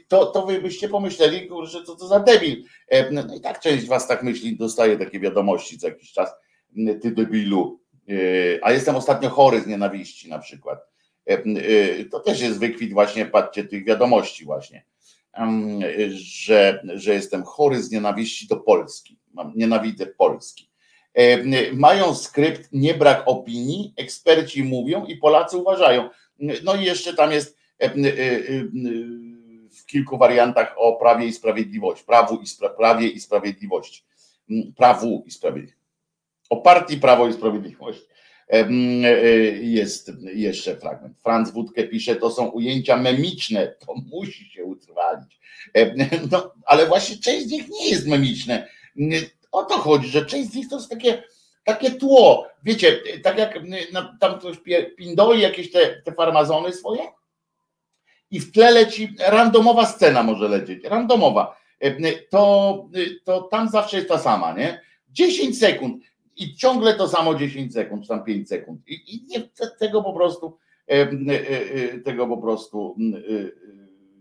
To, 0.07 0.25
to 0.25 0.45
wy 0.45 0.61
byście 0.61 0.89
pomyśleli, 0.89 1.49
że 1.63 1.83
co 1.83 1.95
to 1.95 2.07
za 2.07 2.19
debil. 2.19 2.63
No 3.11 3.35
i 3.35 3.41
tak 3.41 3.59
część 3.59 3.85
was 3.85 4.07
tak 4.07 4.23
myśli, 4.23 4.57
dostaje 4.57 4.97
takie 4.97 5.19
wiadomości 5.19 5.77
co 5.77 5.87
jakiś 5.87 6.11
czas, 6.11 6.29
ty 7.01 7.11
debilu. 7.11 7.79
A 8.61 8.71
jestem 8.71 8.95
ostatnio 8.95 9.29
chory 9.29 9.61
z 9.61 9.67
nienawiści 9.67 10.29
na 10.29 10.39
przykład. 10.39 10.79
To 12.11 12.19
też 12.19 12.41
jest 12.41 12.59
wykwit 12.59 12.93
właśnie, 12.93 13.25
patrzcie, 13.25 13.63
tych 13.63 13.85
wiadomości 13.85 14.45
właśnie 14.45 14.83
że, 16.09 16.83
że 16.95 17.13
jestem 17.13 17.43
chory 17.43 17.83
z 17.83 17.91
nienawiści 17.91 18.47
do 18.47 18.57
Polski. 18.57 19.19
Mam, 19.33 19.53
nienawidzę 19.55 20.05
Polski. 20.05 20.69
Mają 21.73 22.15
skrypt, 22.15 22.69
nie 22.71 22.93
brak 22.93 23.23
opinii, 23.25 23.93
eksperci 23.97 24.63
mówią 24.63 25.05
i 25.05 25.17
Polacy 25.17 25.57
uważają. 25.57 26.09
No 26.63 26.75
i 26.75 26.83
jeszcze 26.83 27.13
tam 27.13 27.31
jest 27.31 27.57
e, 27.81 27.85
e, 27.85 27.91
w 29.71 29.85
kilku 29.85 30.17
wariantach 30.17 30.75
o 30.77 30.95
prawie 30.95 31.25
i 31.25 31.33
sprawiedliwości, 31.33 32.05
prawu 32.05 32.35
i 32.41 32.47
spra 32.47 32.69
prawie 32.69 33.07
i 33.07 33.19
sprawiedliwości. 33.19 34.03
Prawu 34.77 35.23
i 35.25 35.31
sprawiedliwości. 35.31 35.78
O 36.49 36.57
partii 36.57 36.97
Prawo 36.97 37.27
i 37.27 37.33
Sprawiedliwość. 37.33 38.01
Jest 39.61 40.11
jeszcze 40.33 40.75
fragment. 40.75 41.17
Franz 41.23 41.51
Wódkę 41.51 41.83
pisze, 41.83 42.15
to 42.15 42.31
są 42.31 42.47
ujęcia 42.47 42.97
memiczne, 42.97 43.67
to 43.67 43.93
musi 44.11 44.45
się 44.49 44.63
utrwalić. 44.63 45.39
No, 46.31 46.53
ale 46.65 46.85
właśnie 46.85 47.17
część 47.17 47.47
z 47.47 47.51
nich 47.51 47.69
nie 47.69 47.89
jest 47.89 48.07
memiczne. 48.07 48.67
O 49.51 49.63
to 49.63 49.77
chodzi, 49.77 50.07
że 50.07 50.25
część 50.25 50.49
z 50.49 50.55
nich 50.55 50.69
to 50.69 50.75
jest 50.75 50.89
takie, 50.89 51.23
takie 51.63 51.91
tło. 51.91 52.47
Wiecie, 52.63 52.99
tak 53.23 53.37
jak 53.37 53.59
tam 54.19 54.39
ktoś 54.39 54.57
pindoli 54.97 55.41
jakieś 55.41 55.71
te, 55.71 56.01
te 56.05 56.11
farmazony 56.11 56.73
swoje 56.73 57.01
i 58.31 58.39
w 58.39 58.51
tle 58.51 58.71
leci 58.71 59.15
randomowa 59.19 59.85
scena 59.85 60.23
może 60.23 60.47
lecieć, 60.47 60.83
randomowa. 60.83 61.59
To, 62.29 62.89
to 63.23 63.41
tam 63.41 63.69
zawsze 63.69 63.97
jest 63.97 64.09
ta 64.09 64.17
sama, 64.17 64.53
nie? 64.53 64.81
10 65.09 65.59
sekund 65.59 66.03
i 66.39 66.55
ciągle 66.55 66.93
to 66.93 67.07
samo 67.07 67.35
10 67.35 67.73
sekund, 67.73 68.03
czy 68.03 68.09
tam 68.09 68.23
5 68.23 68.49
sekund. 68.49 68.87
I, 68.87 69.15
i 69.15 69.25
nie, 69.27 69.49
tego 69.79 70.03
po 70.03 70.13
prostu 70.13 70.57
e, 70.87 70.93
e, 70.93 71.07
e, 71.93 71.99
tego 71.99 72.27
po 72.27 72.37
prostu 72.37 72.95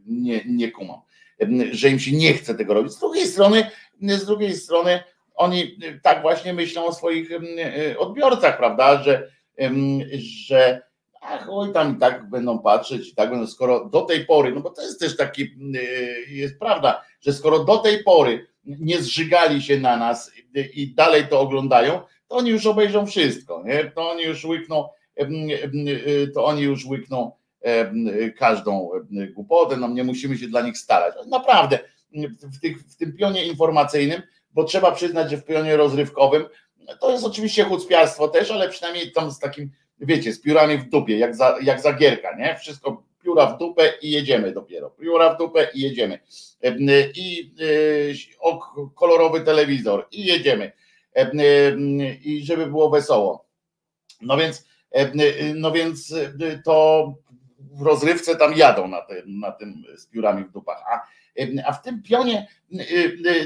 nie, 0.06 0.40
nie 0.46 0.70
kumam, 0.70 1.00
że 1.70 1.88
im 1.88 1.98
się 1.98 2.16
nie 2.16 2.32
chce 2.32 2.54
tego 2.54 2.74
robić. 2.74 2.92
Z 2.92 3.00
drugiej 3.00 3.26
strony, 3.26 3.70
z 4.02 4.26
drugiej 4.26 4.56
strony 4.56 5.00
oni 5.34 5.78
tak 6.02 6.22
właśnie 6.22 6.52
myślą 6.52 6.86
o 6.86 6.92
swoich 6.92 7.30
odbiorcach, 7.98 8.56
prawda, 8.56 9.02
że, 9.02 9.30
że 10.18 10.82
ach, 11.20 11.46
oj, 11.50 11.72
tam 11.72 11.96
i 11.96 11.98
tak 11.98 12.30
będą 12.30 12.58
patrzeć 12.58 13.08
i 13.08 13.14
tak 13.14 13.30
będą, 13.30 13.46
skoro 13.46 13.84
do 13.84 14.02
tej 14.02 14.26
pory, 14.26 14.52
no 14.52 14.60
bo 14.60 14.70
to 14.70 14.82
jest 14.82 15.00
też 15.00 15.16
taki, 15.16 15.54
jest 16.28 16.58
prawda, 16.58 17.04
że 17.20 17.32
skoro 17.32 17.64
do 17.64 17.76
tej 17.76 18.04
pory 18.04 18.46
nie 18.80 19.02
zżygali 19.02 19.62
się 19.62 19.80
na 19.80 19.96
nas 19.96 20.32
i 20.74 20.94
dalej 20.94 21.28
to 21.28 21.40
oglądają, 21.40 22.00
to 22.28 22.36
oni 22.36 22.50
już 22.50 22.66
obejrzą 22.66 23.06
wszystko, 23.06 23.62
nie? 23.66 23.84
to 23.84 24.10
oni 24.10 24.22
już 24.22 24.44
łykną, 24.44 24.88
to 26.34 26.44
oni 26.44 26.62
już 26.62 26.86
łykną 26.86 27.32
każdą 28.38 28.90
głupotę, 29.34 29.76
no 29.76 29.88
nie 29.88 30.04
musimy 30.04 30.38
się 30.38 30.46
dla 30.46 30.60
nich 30.60 30.78
starać. 30.78 31.14
Naprawdę, 31.26 31.78
w, 32.52 32.60
tych, 32.60 32.80
w 32.80 32.96
tym 32.96 33.16
pionie 33.16 33.46
informacyjnym, 33.46 34.22
bo 34.54 34.64
trzeba 34.64 34.92
przyznać, 34.92 35.30
że 35.30 35.36
w 35.36 35.44
pionie 35.44 35.76
rozrywkowym 35.76 36.44
to 37.00 37.10
jest 37.10 37.24
oczywiście 37.24 37.64
chucpiarstwo 37.64 38.28
też, 38.28 38.50
ale 38.50 38.68
przynajmniej 38.68 39.12
tam 39.12 39.30
z 39.30 39.38
takim, 39.38 39.70
wiecie, 40.00 40.32
z 40.32 40.40
piórami 40.40 40.78
w 40.78 40.88
dupie, 40.88 41.18
jak 41.18 41.36
za, 41.36 41.58
jak 41.62 41.80
za 41.80 41.92
gierka, 41.92 42.36
nie? 42.36 42.56
Wszystko 42.56 43.02
pióra 43.28 43.46
w 43.46 43.58
dupę 43.58 43.92
i 44.02 44.10
jedziemy 44.10 44.52
dopiero. 44.52 44.90
Pióra 44.90 45.34
w 45.34 45.38
dupę 45.38 45.68
i 45.74 45.80
jedziemy. 45.80 46.18
I 47.14 47.54
y, 47.60 48.14
kolorowy 48.94 49.40
telewizor 49.40 50.08
i 50.10 50.26
jedziemy. 50.26 50.72
I 52.22 52.44
żeby 52.44 52.66
było 52.66 52.90
wesoło. 52.90 53.48
No 54.20 54.36
więc, 54.36 54.64
no 55.54 55.72
więc 55.72 56.14
to 56.64 57.14
w 57.58 57.82
rozrywce 57.82 58.36
tam 58.36 58.54
jadą 58.56 58.88
na, 58.88 59.00
tym, 59.00 59.40
na 59.40 59.52
tym 59.52 59.84
z 59.96 60.06
piórami 60.06 60.44
w 60.44 60.52
dupach. 60.52 60.82
A, 60.92 61.02
a 61.64 61.72
w 61.72 61.82
tym 61.82 62.02
pionie 62.02 62.48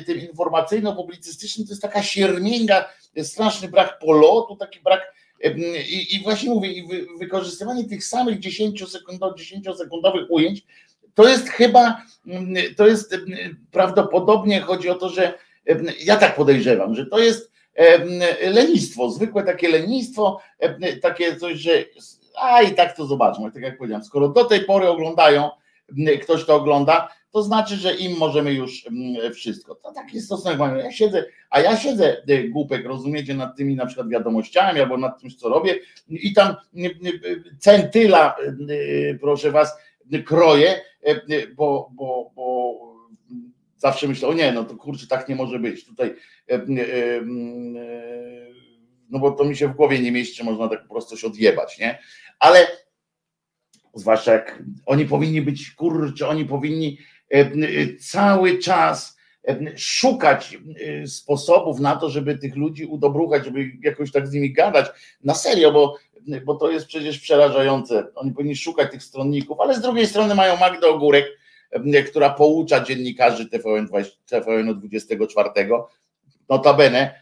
tym 0.07 0.21
informacyjno-publicystycznym 0.21 1.67
to 1.67 1.73
jest 1.73 1.83
taka 1.83 2.03
siermięga, 2.03 2.89
straszny 3.23 3.69
brak 3.69 3.99
polotu, 3.99 4.57
taki 4.57 4.81
brak 4.81 5.15
i, 5.89 6.17
i 6.17 6.23
właśnie 6.23 6.51
mówię, 6.51 6.69
wy, 6.91 7.07
wykorzystywanie 7.19 7.85
tych 7.85 8.05
samych 8.05 8.39
10 8.39 8.91
sekund, 8.91 9.21
10 9.37 9.67
sekundowych 9.77 10.31
ujęć, 10.31 10.67
to 11.15 11.29
jest 11.29 11.49
chyba 11.49 12.03
to 12.77 12.87
jest 12.87 13.17
prawdopodobnie 13.71 14.61
chodzi 14.61 14.91
o 14.91 14.95
to, 14.95 15.09
że 15.09 15.35
ja 16.05 16.17
tak 16.17 16.37
podejrzewam, 16.37 16.95
że 16.95 17.07
to 17.07 17.19
jest 17.19 17.53
lenistwo, 18.43 19.11
zwykłe 19.11 19.43
takie 19.43 19.69
lenistwo, 19.69 20.41
takie 21.03 21.37
coś, 21.37 21.59
że 21.59 21.85
a 22.41 22.63
i 22.63 22.75
tak 22.75 22.97
to 22.97 23.07
zobaczmy, 23.07 23.53
tak 23.53 23.63
jak 23.63 23.79
powiedziałem, 23.79 24.05
skoro 24.05 24.29
do 24.29 24.45
tej 24.45 24.65
pory 24.65 24.89
oglądają, 24.89 25.51
ktoś 26.23 26.45
to 26.45 26.55
ogląda, 26.55 27.09
to 27.31 27.43
znaczy, 27.43 27.77
że 27.77 27.95
im 27.95 28.17
możemy 28.19 28.55
już 28.55 28.85
wszystko. 29.35 29.75
To 29.75 29.93
taki 29.93 30.21
stosunek 30.21 30.59
mamy. 30.59 30.83
Ja 30.83 30.93
siedzę, 30.93 31.25
a 31.51 31.61
ja 31.61 31.77
siedzę 31.77 32.23
e, 32.29 32.43
głupek, 32.49 32.87
rozumiecie, 32.87 33.35
nad 33.35 33.57
tymi 33.57 33.77
na 33.77 33.87
przykład 33.87 34.09
wiadomościami 34.09 34.81
albo 34.81 34.97
nad 34.97 35.21
tym, 35.21 35.31
co 35.31 35.49
robię 35.49 35.79
i 36.09 36.33
tam 36.33 36.55
centyla, 37.59 38.37
e, 38.39 39.15
proszę 39.15 39.51
was, 39.51 39.77
kroję, 40.27 40.81
bo, 41.57 41.91
bo, 41.93 42.31
bo 42.35 42.75
zawsze 43.77 44.09
myślę, 44.09 44.29
o 44.29 44.33
nie, 44.35 44.53
no 44.53 44.65
to 44.65 44.77
kurczę, 44.77 45.07
tak 45.07 45.29
nie 45.29 45.37
może 45.37 45.59
być. 45.59 45.85
Tutaj 45.85 46.15
no 49.11 49.19
bo 49.19 49.31
to 49.31 49.45
mi 49.45 49.57
się 49.57 49.69
w 49.69 49.77
głowie 49.77 49.99
nie 49.99 50.13
mieści, 50.13 50.45
można 50.45 50.69
tak 50.69 50.83
po 50.83 50.95
prostu 50.95 51.17
się 51.17 51.27
odjebać, 51.27 51.79
nie? 51.79 51.99
Ale 52.39 52.67
zwłaszcza 53.95 54.33
jak 54.33 54.63
oni 54.87 55.05
powinni 55.05 55.43
być, 55.43 55.71
kurczę, 55.71 56.29
oni 56.29 56.45
powinni 56.45 56.99
cały 58.01 58.59
czas 58.59 59.17
szukać 59.77 60.59
sposobów 61.07 61.81
na 61.81 61.97
to, 61.97 62.11
żeby 62.11 62.39
tych 62.39 62.57
ludzi 62.57 62.85
udobruchać, 62.85 63.45
żeby 63.45 63.71
jakoś 63.83 64.13
tak 64.13 64.29
z 64.29 64.33
nimi 64.33 64.53
gadać. 64.53 64.87
Na 65.25 65.35
serio, 65.35 65.73
bo, 65.73 65.97
bo 66.45 66.55
to 66.55 66.71
jest 66.71 66.87
przecież 66.87 67.19
przerażające. 67.19 68.07
Oni 68.15 68.33
powinni 68.33 68.57
szukać 68.57 68.91
tych 68.91 69.03
stronników, 69.03 69.61
ale 69.61 69.75
z 69.75 69.81
drugiej 69.81 70.07
strony 70.07 70.35
mają 70.35 70.57
Magdę 70.57 70.89
Ogórek, 70.89 71.27
która 72.11 72.31
poucza 72.31 72.81
dziennikarzy 72.81 73.49
TVN, 73.49 73.89
TVN 74.27 74.79
24. 74.79 75.49
Notabene, 76.49 77.22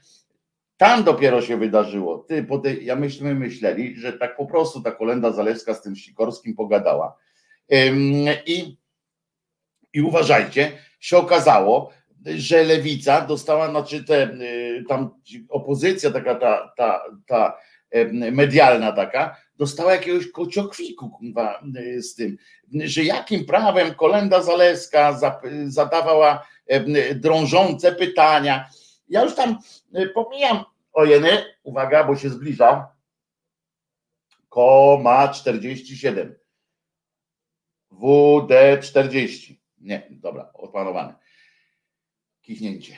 tam 0.81 1.05
dopiero 1.05 1.43
się 1.43 1.57
wydarzyło. 1.57 2.19
Ty, 2.19 2.45
po 2.45 2.59
tej, 2.59 2.85
ja 2.85 2.97
myśmy 2.97 3.35
myśleli, 3.35 3.97
że 3.97 4.13
tak 4.13 4.37
po 4.37 4.47
prostu 4.47 4.83
ta 4.83 4.91
kolenda 4.91 5.33
Zalewska 5.33 5.75
z 5.75 5.83
tym 5.83 5.97
Sikorskim 5.97 6.55
pogadała. 6.55 7.17
I, 8.47 8.77
I 9.93 10.03
uważajcie, 10.03 10.73
się 11.01 11.17
okazało, 11.17 11.91
że 12.27 12.65
lewica 12.65 13.21
dostała, 13.21 13.71
znaczy 13.71 14.05
te, 14.05 14.31
y, 14.31 14.85
tam 14.89 15.11
opozycja 15.49 16.11
taka, 16.11 16.35
ta, 16.35 16.73
ta, 16.77 17.03
ta 17.27 17.59
medialna 18.33 18.93
taka, 18.93 19.37
dostała 19.57 19.93
jakiegoś 19.93 20.31
kociokwiku 20.31 21.21
y, 21.77 22.03
z 22.03 22.15
tym, 22.15 22.37
że 22.75 23.05
jakim 23.05 23.45
prawem 23.45 23.95
kolenda 23.95 24.43
Zaleska 24.43 25.21
zadawała 25.65 26.47
drążące 27.15 27.93
pytania. 27.93 28.71
Ja 29.11 29.25
już 29.25 29.35
tam 29.35 29.59
y, 29.99 30.09
pomijam 30.09 30.65
ojeny, 30.93 31.45
uwaga, 31.63 32.05
bo 32.05 32.17
się 32.17 32.31
zbliża, 32.31 32.97
koma 34.49 35.29
47. 35.29 36.39
WD40. 37.93 39.55
Nie, 39.79 40.09
dobra, 40.11 40.51
opanowane. 40.55 41.15
Kichnięcie. 42.43 42.97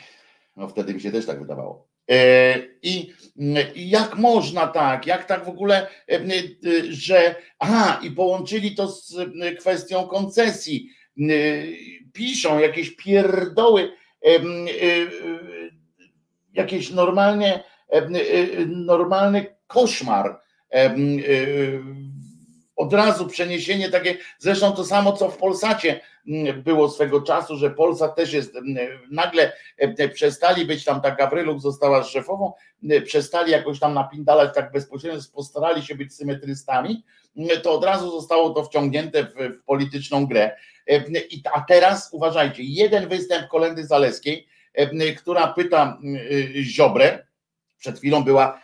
No 0.56 0.68
wtedy 0.68 0.94
mi 0.94 1.00
się 1.00 1.12
też 1.12 1.26
tak 1.26 1.40
wydawało. 1.40 1.88
E, 2.10 2.58
I, 2.82 3.12
I 3.74 3.90
jak 3.90 4.16
można 4.16 4.66
tak, 4.66 5.06
jak 5.06 5.24
tak 5.24 5.44
w 5.44 5.48
ogóle, 5.48 5.86
e, 6.08 6.14
e, 6.14 6.22
że 6.88 7.34
aha, 7.58 8.00
i 8.02 8.10
połączyli 8.10 8.74
to 8.74 8.88
z 8.88 9.14
kwestią 9.58 10.06
koncesji. 10.06 10.90
Piszą 12.12 12.58
jakieś 12.58 12.96
pierdoły, 12.96 13.92
jakieś 16.52 16.90
normalnie, 16.90 17.64
normalny 18.66 19.46
koszmar 19.66 20.40
od 22.76 22.92
razu 22.92 23.26
przeniesienie 23.26 23.88
takie, 23.88 24.16
zresztą 24.38 24.72
to 24.72 24.84
samo 24.84 25.12
co 25.12 25.30
w 25.30 25.36
Polsacie 25.36 26.00
było 26.56 26.88
swego 26.88 27.20
czasu, 27.20 27.56
że 27.56 27.70
Polsat 27.70 28.16
też 28.16 28.32
jest, 28.32 28.54
nagle 29.10 29.52
e, 29.78 30.08
przestali 30.08 30.66
być 30.66 30.84
tam, 30.84 31.00
ta 31.00 31.10
Gawryluk 31.10 31.60
została 31.60 32.04
szefową, 32.04 32.52
przestali 33.04 33.52
jakoś 33.52 33.80
tam 33.80 33.94
napindalać 33.94 34.54
tak 34.54 34.72
bezpośrednio, 34.72 35.20
postarali 35.34 35.82
się 35.82 35.94
być 35.94 36.14
symetrystami, 36.14 37.04
to 37.62 37.72
od 37.72 37.84
razu 37.84 38.10
zostało 38.10 38.50
to 38.50 38.64
wciągnięte 38.64 39.24
w, 39.24 39.34
w 39.34 39.64
polityczną 39.64 40.26
grę. 40.26 40.56
E, 40.90 41.04
a 41.52 41.60
teraz 41.60 42.08
uważajcie, 42.12 42.62
jeden 42.62 43.08
występ 43.08 43.48
Kolendy 43.48 43.86
Zaleskiej, 43.86 44.46
e, 44.46 44.51
która 45.18 45.46
pyta 45.46 45.98
Ziobrę, 46.62 47.26
przed 47.78 47.98
chwilą 47.98 48.24
była 48.24 48.62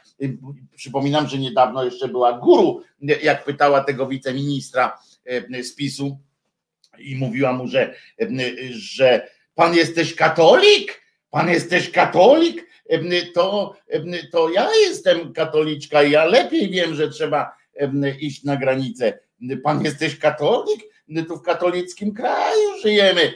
Przypominam, 0.76 1.28
że 1.28 1.38
niedawno 1.38 1.84
jeszcze 1.84 2.09
była 2.09 2.38
guru, 2.38 2.82
jak 3.22 3.44
pytała 3.44 3.84
tego 3.84 4.06
wiceministra 4.06 4.98
z 5.62 5.74
PiSu 5.74 6.18
i 6.98 7.16
mówiła 7.16 7.52
mu, 7.52 7.68
że, 7.68 7.94
że 8.70 9.28
pan 9.54 9.74
jesteś 9.74 10.14
katolik? 10.14 11.02
Pan 11.30 11.48
jesteś 11.48 11.90
katolik? 11.90 12.66
To, 13.34 13.76
to 14.32 14.50
ja 14.50 14.68
jestem 14.74 15.32
katoliczka 15.32 16.02
i 16.02 16.11
ja 16.11 16.24
lepiej 16.24 16.70
wiem, 16.70 16.94
że 16.94 17.11
trzeba 17.11 17.56
iść 18.20 18.44
na 18.44 18.56
granicę. 18.56 19.18
Pan 19.62 19.84
jesteś 19.84 20.18
katolik? 20.18 20.82
Tu 21.28 21.36
w 21.36 21.42
katolickim 21.42 22.14
kraju 22.14 22.80
żyjemy. 22.82 23.34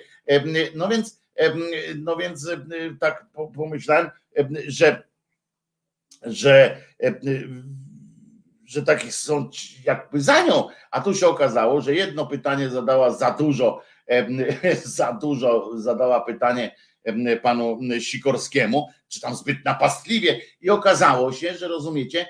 No 0.74 0.88
więc, 0.88 1.21
no 1.96 2.16
więc 2.16 2.50
tak 3.00 3.26
pomyślałem, 3.54 4.10
że 4.66 5.02
że, 6.22 6.76
że 8.64 8.82
takich 8.82 9.14
są 9.14 9.50
jakby 9.84 10.20
za 10.20 10.46
nią, 10.46 10.68
a 10.90 11.00
tu 11.00 11.14
się 11.14 11.26
okazało, 11.26 11.80
że 11.80 11.94
jedno 11.94 12.26
pytanie 12.26 12.68
zadała 12.68 13.10
za 13.10 13.30
dużo, 13.30 13.82
za 14.84 15.12
dużo 15.12 15.70
zadała 15.78 16.20
pytanie 16.20 16.76
panu 17.42 17.80
Sikorskiemu, 18.00 18.88
czy 19.08 19.20
tam 19.20 19.34
zbyt 19.34 19.64
napastliwie. 19.64 20.40
I 20.60 20.70
okazało 20.70 21.32
się, 21.32 21.54
że 21.54 21.68
rozumiecie, 21.68 22.26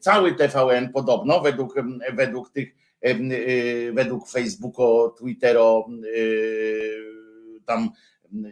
cały 0.00 0.34
TVN 0.34 0.92
podobno 0.92 1.40
według, 1.40 1.74
według 2.12 2.50
tych 2.50 2.74
według 3.92 4.30
Facebooko, 4.30 5.14
Twittero 5.18 5.86
tam 7.66 7.90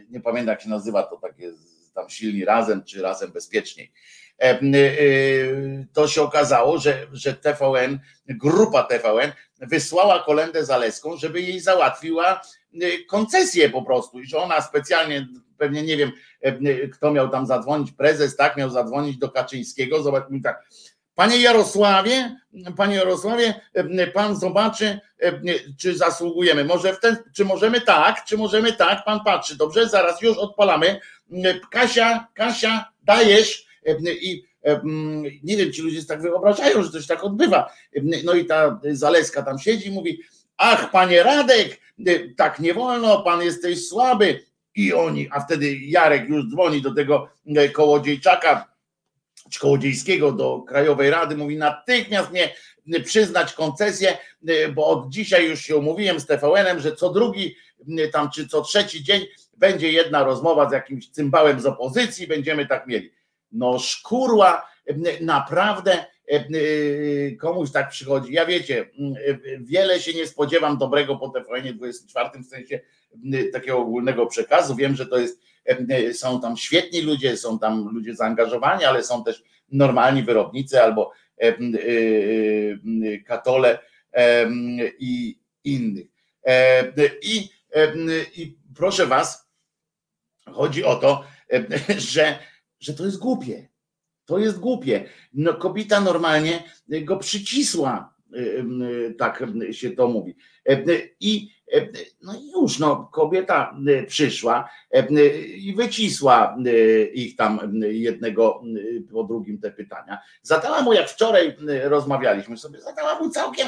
nie 0.09 0.19
pamiętam 0.19 0.53
jak 0.53 0.61
się 0.61 0.69
nazywa 0.69 1.03
to 1.03 1.17
takie 1.17 1.51
tam 1.93 2.09
silni 2.09 2.45
razem 2.45 2.83
czy 2.83 3.01
razem 3.01 3.31
bezpieczniej. 3.31 3.91
E, 4.39 4.59
e, 4.59 4.65
to 5.93 6.07
się 6.07 6.21
okazało, 6.21 6.77
że, 6.77 7.07
że 7.11 7.33
TVN, 7.33 7.99
grupa 8.27 8.83
TVN 8.83 9.31
wysłała 9.61 10.23
kolendę 10.23 10.65
Zaleską, 10.65 11.17
żeby 11.17 11.41
jej 11.41 11.59
załatwiła 11.59 12.41
e, 12.81 13.03
koncesję 13.09 13.69
po 13.69 13.81
prostu. 13.81 14.19
I 14.19 14.25
że 14.25 14.37
ona 14.37 14.61
specjalnie, 14.61 15.27
pewnie 15.57 15.83
nie 15.83 15.97
wiem, 15.97 16.11
kto 16.93 17.11
miał 17.11 17.29
tam 17.29 17.47
zadzwonić, 17.47 17.91
prezes, 17.91 18.35
tak, 18.35 18.57
miał 18.57 18.69
zadzwonić 18.69 19.17
do 19.17 19.29
Kaczyńskiego, 19.29 20.03
zobacz 20.03 20.29
mi 20.29 20.41
tak, 20.41 20.63
Panie 21.15 21.37
Jarosławie, 21.37 22.37
panie 22.77 22.95
Jarosławie, 22.95 23.53
pan 24.13 24.35
zobaczy, 24.35 24.99
czy 25.77 25.97
zasługujemy. 25.97 26.63
Może 26.63 26.93
w 26.93 26.99
ten, 26.99 27.17
czy 27.35 27.45
możemy 27.45 27.81
tak, 27.81 28.25
czy 28.25 28.37
możemy 28.37 28.73
tak, 28.73 29.05
pan 29.05 29.19
patrzy. 29.25 29.57
Dobrze, 29.57 29.89
zaraz 29.89 30.21
już 30.21 30.37
odpalamy. 30.37 30.99
Kasia, 31.71 32.27
Kasia, 32.33 32.85
dajesz 33.03 33.65
i 34.21 34.43
nie 35.43 35.57
wiem, 35.57 35.73
ci 35.73 35.81
ludzie 35.81 36.05
tak 36.05 36.21
wyobrażają, 36.21 36.83
że 36.83 36.89
coś 36.89 37.07
tak 37.07 37.23
odbywa. 37.23 37.73
No 38.23 38.33
i 38.33 38.45
ta 38.45 38.79
Zaleska 38.91 39.43
tam 39.43 39.59
siedzi 39.59 39.87
i 39.87 39.91
mówi, 39.91 40.19
ach 40.57 40.91
panie 40.91 41.23
Radek, 41.23 41.79
tak 42.37 42.59
nie 42.59 42.73
wolno, 42.73 43.23
pan 43.23 43.41
jesteś 43.41 43.87
słaby. 43.87 44.43
I 44.75 44.93
oni, 44.93 45.27
a 45.31 45.39
wtedy 45.39 45.75
Jarek 45.77 46.29
już 46.29 46.45
dzwoni 46.51 46.81
do 46.81 46.93
tego 46.93 47.29
kołodziejczaka, 47.73 48.72
czy 49.53 49.59
kołodziejskiego 49.59 50.31
do 50.31 50.61
Krajowej 50.61 51.09
Rady, 51.09 51.37
mówi 51.37 51.57
natychmiast 51.57 52.31
mnie 52.31 52.53
przyznać 53.03 53.53
koncesję, 53.53 54.17
e, 54.47 54.67
bo 54.69 54.87
od 54.87 55.09
dzisiaj 55.09 55.49
już 55.49 55.61
się 55.61 55.77
umówiłem 55.77 56.19
z 56.19 56.25
TVN-em, 56.25 56.79
że 56.79 56.95
co 56.95 57.09
drugi 57.09 57.55
tam, 58.11 58.29
czy 58.29 58.47
co 58.47 58.61
trzeci 58.61 59.03
dzień 59.03 59.25
będzie 59.57 59.91
jedna 59.91 60.23
rozmowa 60.23 60.69
z 60.69 60.73
jakimś 60.73 61.09
cymbałem 61.09 61.59
z 61.59 61.65
opozycji, 61.65 62.27
będziemy 62.27 62.65
tak 62.67 62.87
mieli 62.87 63.11
no 63.53 63.79
szkurła, 63.79 64.67
naprawdę 65.21 66.05
komuś 67.39 67.71
tak 67.71 67.89
przychodzi. 67.89 68.33
Ja 68.33 68.45
wiecie, 68.45 68.89
wiele 69.59 69.99
się 69.99 70.13
nie 70.13 70.27
spodziewam 70.27 70.77
dobrego 70.77 71.15
po 71.15 71.29
TVN 71.29 71.77
24 71.77 72.29
w 72.43 72.45
sensie 72.45 72.79
takiego 73.53 73.77
ogólnego 73.77 74.25
przekazu. 74.25 74.75
Wiem, 74.75 74.95
że 74.95 75.05
to 75.05 75.17
jest, 75.17 75.41
są 76.13 76.41
tam 76.41 76.57
świetni 76.57 77.01
ludzie, 77.01 77.37
są 77.37 77.59
tam 77.59 77.89
ludzie 77.93 78.15
zaangażowani, 78.15 78.85
ale 78.85 79.03
są 79.03 79.23
też 79.23 79.43
normalni 79.71 80.23
wyrobnicy 80.23 80.81
albo 80.81 81.11
katole 83.25 83.79
i 84.99 85.39
innych. 85.63 86.07
I 87.21 87.49
I 88.35 88.57
proszę 88.75 89.07
was, 89.07 89.49
chodzi 90.51 90.83
o 90.83 90.95
to, 90.95 91.23
że, 92.13 92.39
że 92.79 92.93
to 92.93 93.05
jest 93.05 93.17
głupie. 93.17 93.69
To 94.25 94.39
jest 94.39 94.59
głupie. 94.59 95.05
No, 95.33 95.53
kobieta 95.53 96.01
normalnie 96.01 96.63
go 96.87 97.17
przycisła, 97.17 98.13
tak 99.17 99.43
się 99.71 99.91
to 99.91 100.07
mówi. 100.07 100.35
I 101.19 101.49
no 102.21 102.33
już, 102.55 102.79
no, 102.79 103.09
kobieta 103.13 103.75
przyszła 104.07 104.69
i 105.55 105.73
wycisła 105.77 106.57
ich 107.13 107.35
tam 107.35 107.81
jednego 107.81 108.61
po 109.11 109.23
drugim 109.23 109.59
te 109.59 109.71
pytania. 109.71 110.19
Zadała 110.41 110.81
mu, 110.81 110.93
jak 110.93 111.09
wczoraj 111.09 111.55
rozmawialiśmy 111.83 112.57
sobie, 112.57 112.81
zadała 112.81 113.19
mu 113.19 113.29
całkiem, 113.29 113.67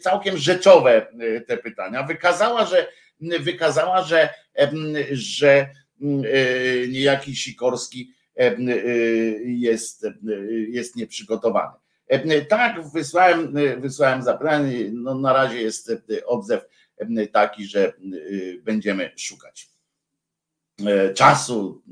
całkiem 0.00 0.36
rzeczowe 0.36 1.06
te 1.46 1.56
pytania. 1.56 2.02
Wykazała, 2.02 2.64
że 2.64 2.86
wykazała, 3.40 4.02
że, 4.02 4.28
że 5.12 5.68
niejaki 6.88 7.36
Sikorski 7.36 8.12
jest, 9.44 10.06
jest 10.68 10.96
nieprzygotowany. 10.96 11.72
Tak, 12.48 12.88
wysłałem, 12.92 13.54
wysłałem 13.78 14.22
zapytanie, 14.22 14.90
no 14.92 15.14
na 15.14 15.32
razie 15.32 15.62
jest 15.62 15.92
odzew 16.26 16.64
taki, 17.32 17.66
że 17.66 17.92
będziemy 18.62 19.10
szukać 19.16 19.68
czasu. 21.14 21.82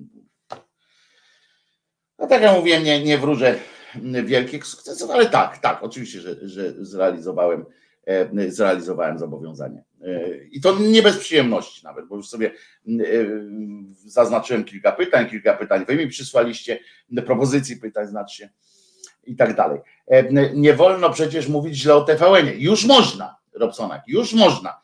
No 2.18 2.26
tak 2.26 2.42
jak 2.42 2.56
mówiłem, 2.56 2.84
nie, 2.84 3.04
nie 3.04 3.18
wróżę 3.18 3.58
wielkich 4.24 4.66
sukcesów, 4.66 5.10
ale 5.10 5.26
tak, 5.26 5.58
tak, 5.58 5.82
oczywiście, 5.82 6.20
że, 6.20 6.48
że 6.48 6.84
zrealizowałem, 6.84 7.64
zrealizowałem 8.48 9.18
zobowiązanie. 9.18 9.84
I 10.50 10.60
to 10.60 10.78
nie 10.78 11.02
bez 11.02 11.18
przyjemności 11.18 11.84
nawet, 11.84 12.06
bo 12.06 12.16
już 12.16 12.28
sobie 12.28 12.52
zaznaczyłem 14.04 14.64
kilka 14.64 14.92
pytań, 14.92 15.30
kilka 15.30 15.54
pytań 15.54 15.84
wy 15.86 15.96
mi 15.96 16.08
przysłaliście, 16.08 16.78
propozycji 17.26 17.76
pytań 17.76 18.06
znaczy 18.06 18.48
i 19.24 19.36
tak 19.36 19.56
dalej. 19.56 19.80
Nie 20.54 20.74
wolno 20.74 21.10
przecież 21.10 21.48
mówić 21.48 21.76
źle 21.76 21.94
o 21.94 22.04
TVN-ie. 22.04 22.54
Już 22.58 22.84
można, 22.84 23.36
Robsonak, 23.54 24.02
już 24.06 24.32
można. 24.32 24.80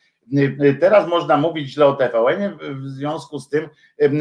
Teraz 0.81 1.09
można 1.09 1.37
mówić 1.37 1.71
źle 1.71 1.87
o 1.87 1.93
TVN 1.93 2.59
w 2.61 2.89
związku 2.89 3.39
z 3.39 3.49
tym, 3.49 3.69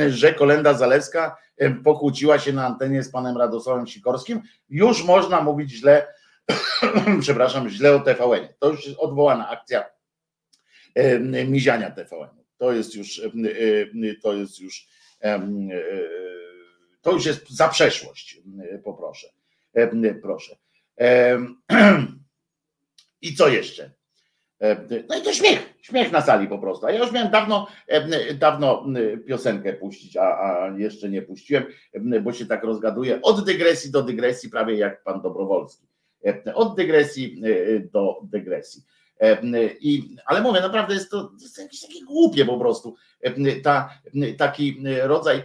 że 0.09 0.33
Kolenda 0.33 0.73
Zalewska 0.73 1.37
pokłóciła 1.83 2.39
się 2.39 2.53
na 2.53 2.65
antenie 2.65 3.03
z 3.03 3.11
panem 3.11 3.37
Radosławem 3.37 3.87
Sikorskim. 3.87 4.41
Już 4.69 5.03
można 5.03 5.41
mówić 5.41 5.71
źle, 5.71 6.07
przepraszam, 7.21 7.69
źle 7.69 7.95
o 7.95 7.99
TVN. 7.99 8.47
To 8.59 8.69
już 8.69 8.87
jest 8.87 8.99
odwołana 8.99 9.49
akcja 9.49 9.83
miziania 11.47 11.91
TVN. 11.91 12.29
To 12.57 12.71
jest 12.71 12.95
już, 12.95 13.21
to 14.21 14.33
jest 14.33 14.59
już, 14.59 14.87
to 17.01 17.11
już 17.11 17.25
jest 17.25 17.49
za 17.49 17.69
przeszłość, 17.69 18.41
poproszę. 18.83 19.27
Proszę. 20.21 20.55
I 23.21 23.35
co 23.35 23.47
jeszcze? 23.47 23.91
No 25.09 25.17
i 25.17 25.21
to 25.21 25.33
śmiech, 25.33 25.73
śmiech 25.81 26.11
na 26.11 26.21
sali 26.21 26.47
po 26.47 26.59
prostu. 26.59 26.85
A 26.85 26.91
ja 26.91 26.99
już 26.99 27.11
miałem 27.11 27.31
dawno, 27.31 27.67
dawno 28.39 28.85
piosenkę 29.27 29.73
puścić, 29.73 30.17
a, 30.17 30.21
a 30.21 30.73
jeszcze 30.77 31.09
nie 31.09 31.21
puściłem, 31.21 31.63
bo 32.21 32.33
się 32.33 32.45
tak 32.45 32.63
rozgaduję. 32.63 33.19
Od 33.21 33.45
dygresji 33.45 33.91
do 33.91 34.01
dygresji, 34.01 34.49
prawie 34.49 34.75
jak 34.75 35.03
pan 35.03 35.21
Dobrowolski. 35.21 35.87
Od 36.53 36.75
dygresji 36.75 37.41
do 37.93 38.19
dygresji. 38.23 38.83
I, 39.79 40.15
ale 40.25 40.41
mówię, 40.41 40.61
naprawdę 40.61 40.93
jest 40.93 41.11
to, 41.11 41.31
jest 41.41 41.57
jakieś 41.57 41.81
takie 41.81 42.03
głupie 42.05 42.45
po 42.45 42.59
prostu. 42.59 42.95
Ta, 43.63 43.89
taki 44.37 44.83
rodzaj, 45.03 45.43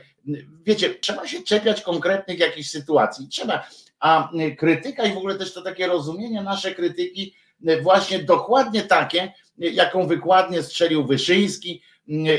wiecie, 0.65 0.95
trzeba 0.95 1.27
się 1.27 1.43
czepiać 1.43 1.83
konkretnych 1.83 2.39
jakichś 2.39 2.69
sytuacji. 2.69 3.29
Trzeba, 3.29 3.69
a 4.01 4.31
krytyka 4.59 5.05
i 5.05 5.15
w 5.15 5.19
ogóle 5.19 5.35
też 5.35 5.55
to 5.55 5.63
takie 5.63 5.87
rozumienie 5.87 6.43
nasze 6.43 6.75
krytyki, 6.75 7.35
właśnie 7.83 8.19
dokładnie 8.19 8.83
takie, 8.83 9.33
jaką 9.59 10.07
wykładnie 10.07 10.63
strzelił 10.63 11.07
Wyszyński 11.07 11.83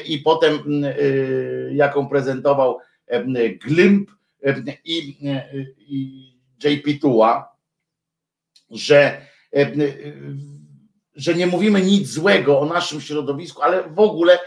i 0.05 0.21
potem 0.23 0.83
jaką 1.71 2.07
prezentował 2.07 2.79
Glimp 3.65 4.11
i, 4.85 5.17
i 5.77 6.31
JP 6.63 7.01
Tuła, 7.01 7.55
że 8.69 9.21
że 11.15 11.35
nie 11.35 11.47
mówimy 11.47 11.81
nic 11.81 12.09
złego 12.09 12.59
o 12.59 12.65
naszym 12.65 13.01
środowisku, 13.01 13.61
ale 13.61 13.83
w 13.89 13.99
ogóle, 13.99 14.39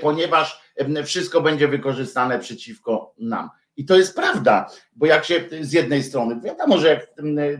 ponieważ 0.00 0.60
wszystko 1.04 1.40
będzie 1.40 1.68
wykorzystane 1.68 2.38
przeciwko 2.38 3.14
nam. 3.18 3.50
I 3.76 3.84
to 3.84 3.96
jest 3.96 4.16
prawda, 4.16 4.70
bo 4.96 5.06
jak 5.06 5.24
się 5.24 5.44
z 5.60 5.72
jednej 5.72 6.02
strony, 6.02 6.40
wiadomo, 6.40 6.78
że 6.78 6.88
jak 6.88 7.06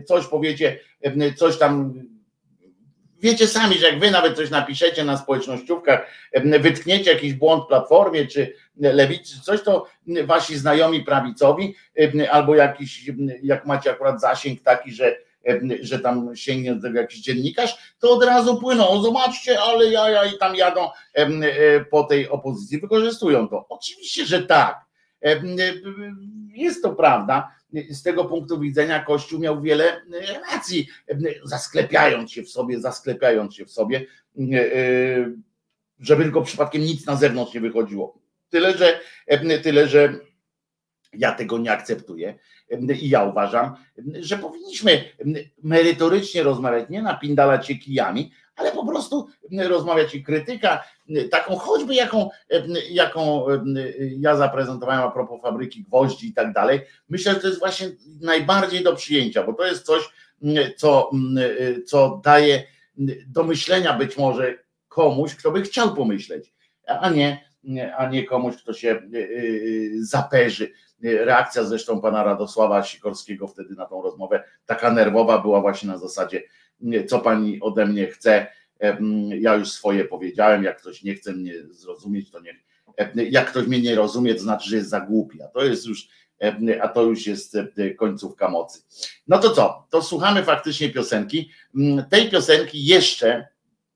coś 0.07 0.27
powiecie, 0.27 0.79
coś 1.35 1.57
tam, 1.57 1.93
wiecie 3.21 3.47
sami, 3.47 3.77
że 3.77 3.85
jak 3.85 3.99
wy 3.99 4.11
nawet 4.11 4.35
coś 4.35 4.49
napiszecie 4.49 5.03
na 5.03 5.17
społecznościówkach, 5.17 6.07
wytkniecie 6.59 7.13
jakiś 7.13 7.33
błąd 7.33 7.67
platformie 7.67 8.27
czy 8.27 8.53
lewicy, 8.77 9.35
czy 9.35 9.41
coś, 9.41 9.63
to 9.63 9.87
wasi 10.25 10.57
znajomi 10.57 11.03
prawicowi, 11.03 11.75
albo 12.31 12.55
jakiś, 12.55 13.11
jak 13.43 13.65
macie 13.65 13.91
akurat 13.91 14.21
zasięg 14.21 14.61
taki, 14.61 14.91
że 14.91 15.17
że 15.81 15.99
tam 15.99 16.35
sięgnie 16.35 16.75
do 16.75 16.81
tego 16.81 16.99
jakiś 16.99 17.21
dziennikarz, 17.21 17.95
to 17.99 18.11
od 18.11 18.23
razu 18.23 18.59
płyną, 18.59 19.01
zobaczcie, 19.01 19.61
ale 19.61 19.85
jaja 19.85 20.25
i 20.25 20.37
tam 20.37 20.55
jadą 20.55 20.89
po 21.91 22.03
tej 22.03 22.29
opozycji, 22.29 22.79
wykorzystują 22.79 23.47
to. 23.47 23.65
Oczywiście, 23.69 24.25
że 24.25 24.41
tak. 24.41 24.79
Jest 26.53 26.83
to 26.83 26.95
prawda. 26.95 27.51
Z 27.89 28.03
tego 28.03 28.25
punktu 28.25 28.59
widzenia 28.59 29.03
Kościół 29.03 29.39
miał 29.39 29.61
wiele 29.61 30.01
racji, 30.51 30.87
zasklepiając 31.43 32.31
się 32.31 32.43
w 32.43 32.49
sobie, 32.49 32.79
zasklepiając 32.79 33.55
się 33.55 33.65
w 33.65 33.71
sobie, 33.71 34.05
żeby 35.99 36.23
tylko 36.23 36.41
przypadkiem 36.41 36.81
nic 36.81 37.05
na 37.05 37.15
zewnątrz 37.15 37.53
nie 37.53 37.61
wychodziło. 37.61 38.17
Tyle, 38.49 38.77
że, 38.77 38.99
tyle, 39.63 39.87
że 39.87 40.19
ja 41.13 41.31
tego 41.31 41.57
nie 41.57 41.71
akceptuję 41.71 42.39
i 43.01 43.09
ja 43.09 43.23
uważam, 43.23 43.75
że 44.19 44.37
powinniśmy 44.37 45.03
merytorycznie 45.63 46.43
rozmawiać, 46.43 46.89
nie 46.89 47.01
napindalać 47.01 47.67
się 47.67 47.75
kijami, 47.75 48.31
ale 48.61 48.71
po 48.71 48.85
prostu 48.85 49.27
rozmawiać 49.67 50.15
i 50.15 50.23
krytyka, 50.23 50.83
taką 51.31 51.55
choćby 51.55 51.95
jaką, 51.95 52.29
jaką 52.89 53.45
ja 54.17 54.35
zaprezentowałem 54.35 55.01
a 55.01 55.11
propos 55.11 55.41
fabryki 55.41 55.83
gwoździ 55.83 56.27
i 56.27 56.33
tak 56.33 56.53
dalej. 56.53 56.81
Myślę, 57.09 57.33
że 57.33 57.39
to 57.39 57.47
jest 57.47 57.59
właśnie 57.59 57.89
najbardziej 58.21 58.83
do 58.83 58.95
przyjęcia, 58.95 59.43
bo 59.43 59.53
to 59.53 59.65
jest 59.65 59.85
coś, 59.85 60.09
co, 60.77 61.11
co 61.85 62.21
daje 62.23 62.63
do 63.27 63.43
myślenia 63.43 63.93
być 63.93 64.17
może 64.17 64.57
komuś, 64.87 65.35
kto 65.35 65.51
by 65.51 65.61
chciał 65.61 65.95
pomyśleć, 65.95 66.53
a 66.87 67.09
nie, 67.09 67.45
a 67.97 68.09
nie 68.09 68.23
komuś, 68.23 68.55
kto 68.57 68.73
się 68.73 69.01
zaperzy 69.99 70.71
Reakcja 71.03 71.63
zresztą 71.63 72.01
pana 72.01 72.23
Radosława 72.23 72.83
Sikorskiego 72.83 73.47
wtedy 73.47 73.75
na 73.75 73.85
tą 73.85 74.01
rozmowę, 74.01 74.43
taka 74.65 74.91
nerwowa 74.91 75.37
była 75.37 75.61
właśnie 75.61 75.89
na 75.89 75.97
zasadzie, 75.97 76.43
co 77.07 77.19
pani 77.19 77.61
ode 77.61 77.85
mnie 77.85 78.07
chce, 78.07 78.47
ja 79.39 79.55
już 79.55 79.71
swoje 79.71 80.05
powiedziałem, 80.05 80.63
jak 80.63 80.81
ktoś 80.81 81.03
nie 81.03 81.15
chce 81.15 81.33
mnie 81.33 81.53
zrozumieć, 81.69 82.31
to 82.31 82.39
niech, 82.39 82.55
jak 83.31 83.49
ktoś 83.49 83.67
mnie 83.67 83.81
nie 83.81 83.95
rozumie, 83.95 84.35
to 84.35 84.41
znaczy, 84.41 84.69
że 84.69 84.75
jest 84.75 84.89
za 84.89 85.01
głupi, 85.01 85.41
a 85.41 85.47
to 85.47 85.63
jest 85.65 85.85
już, 85.85 86.07
a 86.81 86.87
to 86.87 87.03
już 87.03 87.27
jest 87.27 87.57
końcówka 87.97 88.49
mocy. 88.49 88.83
No 89.27 89.39
to 89.39 89.49
co, 89.49 89.87
to 89.89 90.01
słuchamy 90.01 90.43
faktycznie 90.43 90.89
piosenki. 90.89 91.51
Tej 92.09 92.29
piosenki 92.29 92.85
jeszcze 92.85 93.47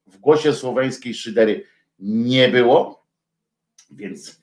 w 0.07 0.17
głosie 0.17 0.53
słoweńskiej 0.53 1.13
szydery 1.13 1.65
nie 1.99 2.49
było, 2.49 3.05
więc 3.91 4.41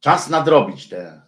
czas 0.00 0.30
nadrobić 0.30 0.88
te 0.88 1.22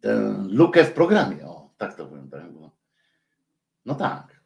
tę 0.00 0.44
lukę 0.48 0.84
w 0.84 0.92
programie. 0.92 1.46
O, 1.46 1.70
tak 1.78 1.96
to 1.96 2.06
powiem. 2.06 2.30
Tak. 2.30 2.69
No 3.86 3.94
tak. 3.94 4.40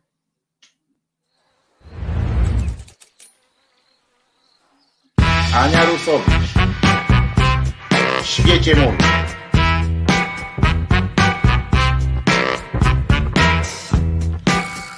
Ania 5.55 5.85
Rusowicz. 5.85 6.55
Świecie 8.25 8.77
mój. 8.77 8.97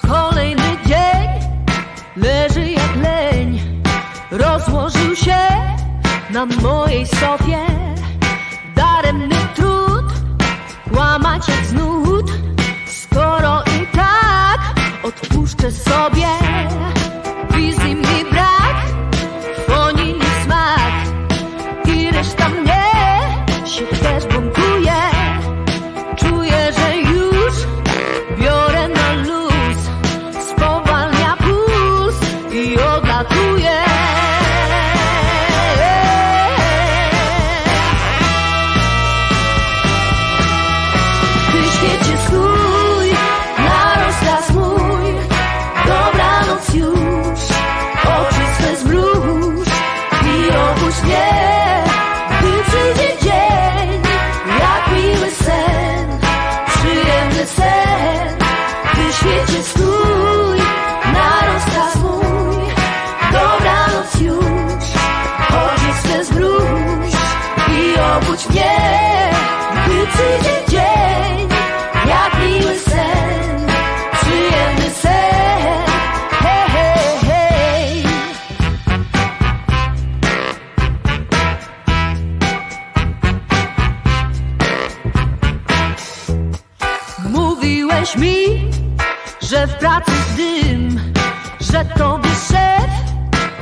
Kolejny 0.08 0.76
dzień 0.86 1.28
leży 2.16 2.70
jak 2.70 2.96
leń. 2.96 3.82
Rozłożył 4.30 5.16
się 5.16 5.38
na 6.30 6.46
mojej 6.46 7.06
sofie. 7.06 7.66
Daremny 8.74 9.36
trud 9.54 10.12
kłamać 10.92 11.48
jak 11.48 11.66
znud 11.66 12.05
odpuszczę 15.56 15.72
sobie 15.72 16.95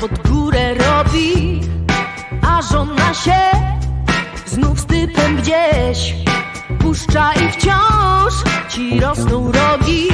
pod 0.08 0.28
górę 0.28 0.74
robi, 0.74 1.60
a 2.42 2.62
żona 2.62 3.14
się 3.14 3.40
znów 4.46 4.80
z 4.80 4.86
typem 4.86 5.36
gdzieś 5.36 6.14
puszcza 6.78 7.32
i 7.32 7.52
wciąż 7.52 8.34
ci 8.68 9.00
rosną 9.00 9.52
rogi. 9.52 10.08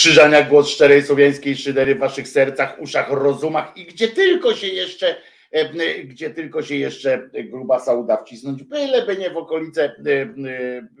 Wojtek 0.00 0.12
Krzyżania, 0.12 0.42
głos 0.42 0.68
szczerej 0.68 1.02
słowiańskiej 1.02 1.56
szydery 1.56 1.94
w 1.94 1.98
waszych 1.98 2.28
sercach, 2.28 2.80
uszach, 2.80 3.10
rozumach 3.10 3.76
i 3.76 3.84
gdzie 3.84 4.08
tylko 4.08 4.54
się 4.54 4.66
jeszcze 4.66 5.16
e, 5.50 6.04
gdzie 6.04 6.30
tylko 6.30 6.62
się 6.62 6.76
jeszcze 6.76 7.30
grubasa 7.44 7.94
uda 7.94 8.16
wcisnąć, 8.16 8.62
byleby 8.62 9.16
nie 9.16 9.30
w 9.30 9.36
okolice 9.36 9.84
e, 9.84 10.10
e, 10.12 10.28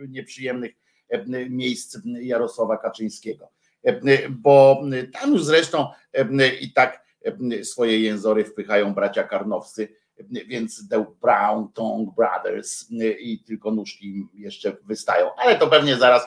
nieprzyjemnych 0.08 0.72
e, 1.08 1.24
miejsc 1.50 1.98
Jarosława 2.04 2.76
Kaczyńskiego. 2.76 3.48
E, 3.84 4.28
Bo 4.30 4.82
tam 5.20 5.32
już 5.32 5.44
zresztą 5.44 5.86
e, 6.12 6.54
i 6.54 6.72
tak 6.72 7.04
e, 7.24 7.64
swoje 7.64 8.00
jęzory 8.00 8.44
wpychają 8.44 8.94
bracia 8.94 9.24
Karnowscy, 9.24 9.88
e, 10.18 10.24
więc 10.44 10.88
The 10.88 11.04
Brown 11.22 11.72
Tongue 11.72 12.14
Brothers 12.16 12.86
e, 13.00 13.10
i 13.10 13.38
tylko 13.38 13.70
nóżki 13.70 14.06
im 14.06 14.28
jeszcze 14.34 14.76
wystają, 14.84 15.34
ale 15.36 15.56
to 15.58 15.66
pewnie 15.66 15.96
zaraz 15.96 16.26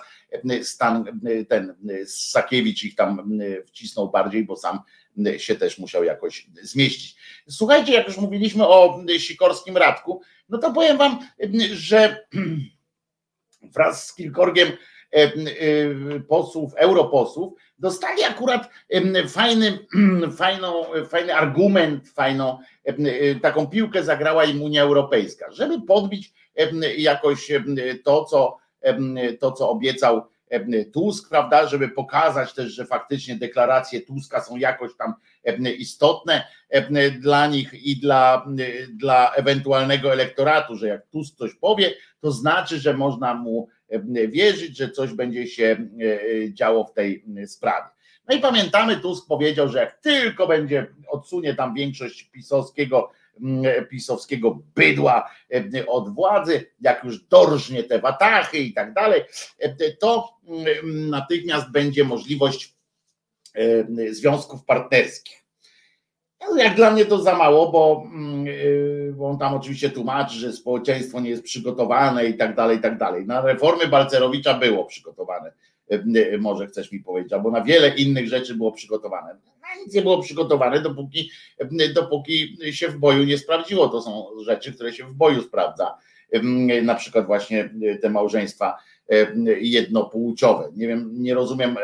stan 0.64 1.20
ten 1.50 1.76
Sakiewicz 2.08 2.84
ich 2.84 2.96
tam 2.96 3.40
wcisnął 3.66 4.12
bardziej, 4.12 4.46
bo 4.46 4.56
sam 4.56 4.80
się 5.38 5.56
też 5.56 5.80
musiał 5.80 6.04
jakoś 6.04 6.48
zmieścić. 6.62 7.16
Słuchajcie, 7.50 7.94
jak 7.94 8.08
już 8.08 8.18
mówiliśmy 8.18 8.68
o 8.68 9.00
Sikorskim 9.18 9.78
Radku, 9.78 10.22
no 10.50 10.58
to 10.58 10.74
powiem 10.74 10.98
wam, 10.98 11.20
że 11.74 12.26
wraz 13.76 14.08
z 14.08 14.16
kilkorgiem 14.16 14.72
posłów, 16.28 16.74
europosłów, 16.76 17.54
dostali 17.80 18.24
akurat 18.24 18.70
fajny, 19.30 19.80
fajną, 20.38 20.84
fajny 21.10 21.36
argument, 21.36 22.10
fajną 22.10 22.60
taką 23.42 23.68
piłkę 23.68 24.04
zagrała 24.04 24.44
im 24.44 24.62
Unia 24.62 24.84
Europejska, 24.84 25.52
żeby 25.52 25.82
podbić 25.82 26.34
jakoś 26.98 27.52
to, 28.04 28.26
co 28.26 28.63
to, 29.40 29.52
co 29.52 29.70
obiecał 29.70 30.22
Tusk, 30.94 31.30
prawda, 31.30 31.68
żeby 31.68 31.90
pokazać 31.90 32.54
też, 32.54 32.74
że 32.74 32.86
faktycznie 32.86 33.36
deklaracje 33.36 34.02
Tuska 34.02 34.42
są 34.42 34.58
jakoś 34.58 34.92
tam 34.98 35.14
istotne 35.78 36.48
dla 37.20 37.48
nich 37.48 37.74
i 37.74 37.98
dla, 37.98 38.48
dla 38.94 39.32
ewentualnego 39.34 40.14
elektoratu, 40.14 40.76
że 40.76 40.88
jak 40.88 41.08
Tusk 41.08 41.36
coś 41.36 41.56
powie, 41.56 41.94
to 42.20 42.32
znaczy, 42.32 42.80
że 42.80 42.94
można 42.94 43.34
mu 43.34 43.68
wierzyć, 44.28 44.78
że 44.78 44.90
coś 44.90 45.14
będzie 45.14 45.48
się 45.48 45.88
działo 46.50 46.84
w 46.84 46.94
tej 46.94 47.26
sprawie. 47.48 47.90
No 48.30 48.36
i 48.36 48.40
pamiętamy, 48.40 48.98
Tusk 48.98 49.28
powiedział, 49.28 49.70
że 49.70 49.80
jak 49.80 50.02
tylko 50.02 50.48
będzie 50.48 50.88
odsunie 51.08 51.56
tam 51.56 51.74
większość 51.74 52.24
pisowskiego 52.24 53.12
pisowskiego 53.90 54.60
bydła 54.76 55.30
od 55.88 56.14
władzy, 56.16 56.72
jak 56.82 57.04
już 57.04 57.24
dorżnie 57.24 57.84
te 57.84 58.00
watachy 58.00 58.58
i 58.58 58.74
tak 58.74 58.94
dalej, 58.94 59.22
to 60.00 60.38
natychmiast 60.84 61.72
będzie 61.72 62.04
możliwość 62.04 62.76
związków 64.12 64.66
partnerskich. 64.66 65.44
Jak 66.58 66.76
dla 66.76 66.92
mnie 66.92 67.06
to 67.06 67.22
za 67.22 67.36
mało, 67.36 67.72
bo, 67.72 68.04
bo 69.14 69.30
on 69.30 69.38
tam 69.38 69.54
oczywiście 69.54 69.90
tłumaczy, 69.90 70.36
że 70.36 70.54
społeczeństwo 70.54 71.20
nie 71.20 71.30
jest 71.30 71.44
przygotowane 71.44 72.26
i 72.26 72.38
tak 72.38 72.56
dalej, 72.56 72.78
i 72.78 72.82
tak 72.82 72.98
dalej. 72.98 73.26
Na 73.26 73.42
reformy 73.42 73.88
Balcerowicza 73.88 74.54
było 74.54 74.86
przygotowane, 74.86 75.52
może 76.40 76.68
chcesz 76.68 76.92
mi 76.92 77.00
powiedzieć, 77.00 77.34
albo 77.34 77.52
na 77.52 77.62
wiele 77.62 77.96
innych 77.96 78.28
rzeczy 78.28 78.56
było 78.56 78.72
przygotowane. 78.72 79.38
Nic 79.86 79.94
nie 79.94 80.02
było 80.02 80.22
przygotowane, 80.22 80.82
dopóki, 80.82 81.32
dopóki 81.94 82.58
się 82.72 82.88
w 82.88 82.98
boju 82.98 83.24
nie 83.24 83.38
sprawdziło. 83.38 83.90
To 83.90 84.02
są 84.02 84.28
rzeczy, 84.46 84.74
które 84.74 84.94
się 84.94 85.06
w 85.06 85.14
boju 85.14 85.42
sprawdza. 85.42 85.98
Na 86.84 86.96
przykład 86.96 87.26
właśnie 87.26 87.70
te 88.02 88.10
małżeństwa 88.10 88.78
jednopłciowe. 89.60 90.72
Nie 90.76 90.88
wiem, 90.88 91.10
nie 91.14 91.34
rozumiem 91.34 91.76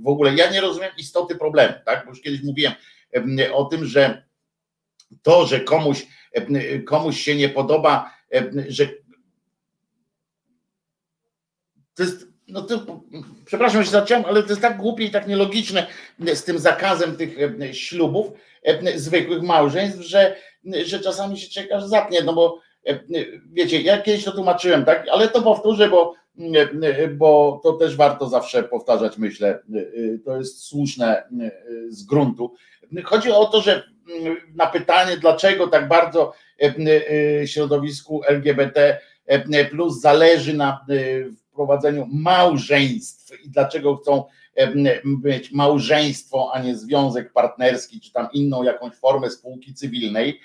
w 0.00 0.08
ogóle, 0.08 0.34
ja 0.34 0.50
nie 0.50 0.60
rozumiem 0.60 0.90
istoty 0.98 1.34
problemu, 1.36 1.74
tak? 1.84 2.04
Bo 2.04 2.10
już 2.10 2.20
kiedyś 2.20 2.42
mówiłem 2.42 2.72
o 3.52 3.64
tym, 3.64 3.84
że 3.84 4.24
to, 5.22 5.46
że 5.46 5.60
komuś, 5.60 6.06
komuś 6.86 7.20
się 7.20 7.36
nie 7.36 7.48
podoba, 7.48 8.14
że 8.68 8.88
to 11.94 12.02
jest 12.02 12.31
no 12.52 12.62
to, 12.62 13.00
przepraszam, 13.44 13.84
że 13.84 13.90
zacząłem, 13.90 14.24
ale 14.24 14.42
to 14.42 14.48
jest 14.48 14.62
tak 14.62 14.76
głupie 14.76 15.04
i 15.04 15.10
tak 15.10 15.28
nielogiczne 15.28 15.86
z 16.34 16.44
tym 16.44 16.58
zakazem 16.58 17.16
tych 17.16 17.36
ślubów, 17.72 18.26
zwykłych 18.94 19.42
małżeństw, 19.42 20.00
że, 20.00 20.36
że 20.84 21.00
czasami 21.00 21.38
się 21.38 21.50
czeka, 21.50 21.80
że 21.80 21.88
zapnie, 21.88 22.22
no 22.22 22.32
bo 22.32 22.60
wiecie, 23.52 23.80
ja 23.80 24.02
kiedyś 24.02 24.24
to 24.24 24.32
tłumaczyłem, 24.32 24.84
tak, 24.84 25.06
ale 25.12 25.28
to 25.28 25.42
powtórzę, 25.42 25.88
bo, 25.88 26.14
bo 27.10 27.60
to 27.62 27.72
też 27.72 27.96
warto 27.96 28.28
zawsze 28.28 28.62
powtarzać, 28.62 29.18
myślę, 29.18 29.62
to 30.24 30.38
jest 30.38 30.64
słuszne 30.64 31.22
z 31.88 32.04
gruntu. 32.04 32.54
Chodzi 33.04 33.30
o 33.30 33.44
to, 33.44 33.60
że 33.60 33.82
na 34.54 34.66
pytanie, 34.66 35.16
dlaczego 35.16 35.66
tak 35.66 35.88
bardzo 35.88 36.32
środowisku 37.46 38.22
LGBT 38.24 38.98
plus 39.70 40.00
zależy 40.00 40.54
na 40.54 40.86
wprowadzeniu 41.52 42.06
małżeństw 42.12 43.44
i 43.44 43.50
dlaczego 43.50 43.96
chcą 43.96 44.24
mieć 45.24 45.52
małżeństwo, 45.52 46.50
a 46.54 46.62
nie 46.62 46.76
związek 46.76 47.32
partnerski, 47.32 48.00
czy 48.00 48.12
tam 48.12 48.28
inną 48.32 48.62
jakąś 48.62 48.94
formę 48.94 49.30
spółki 49.30 49.74
cywilnej, 49.74 50.40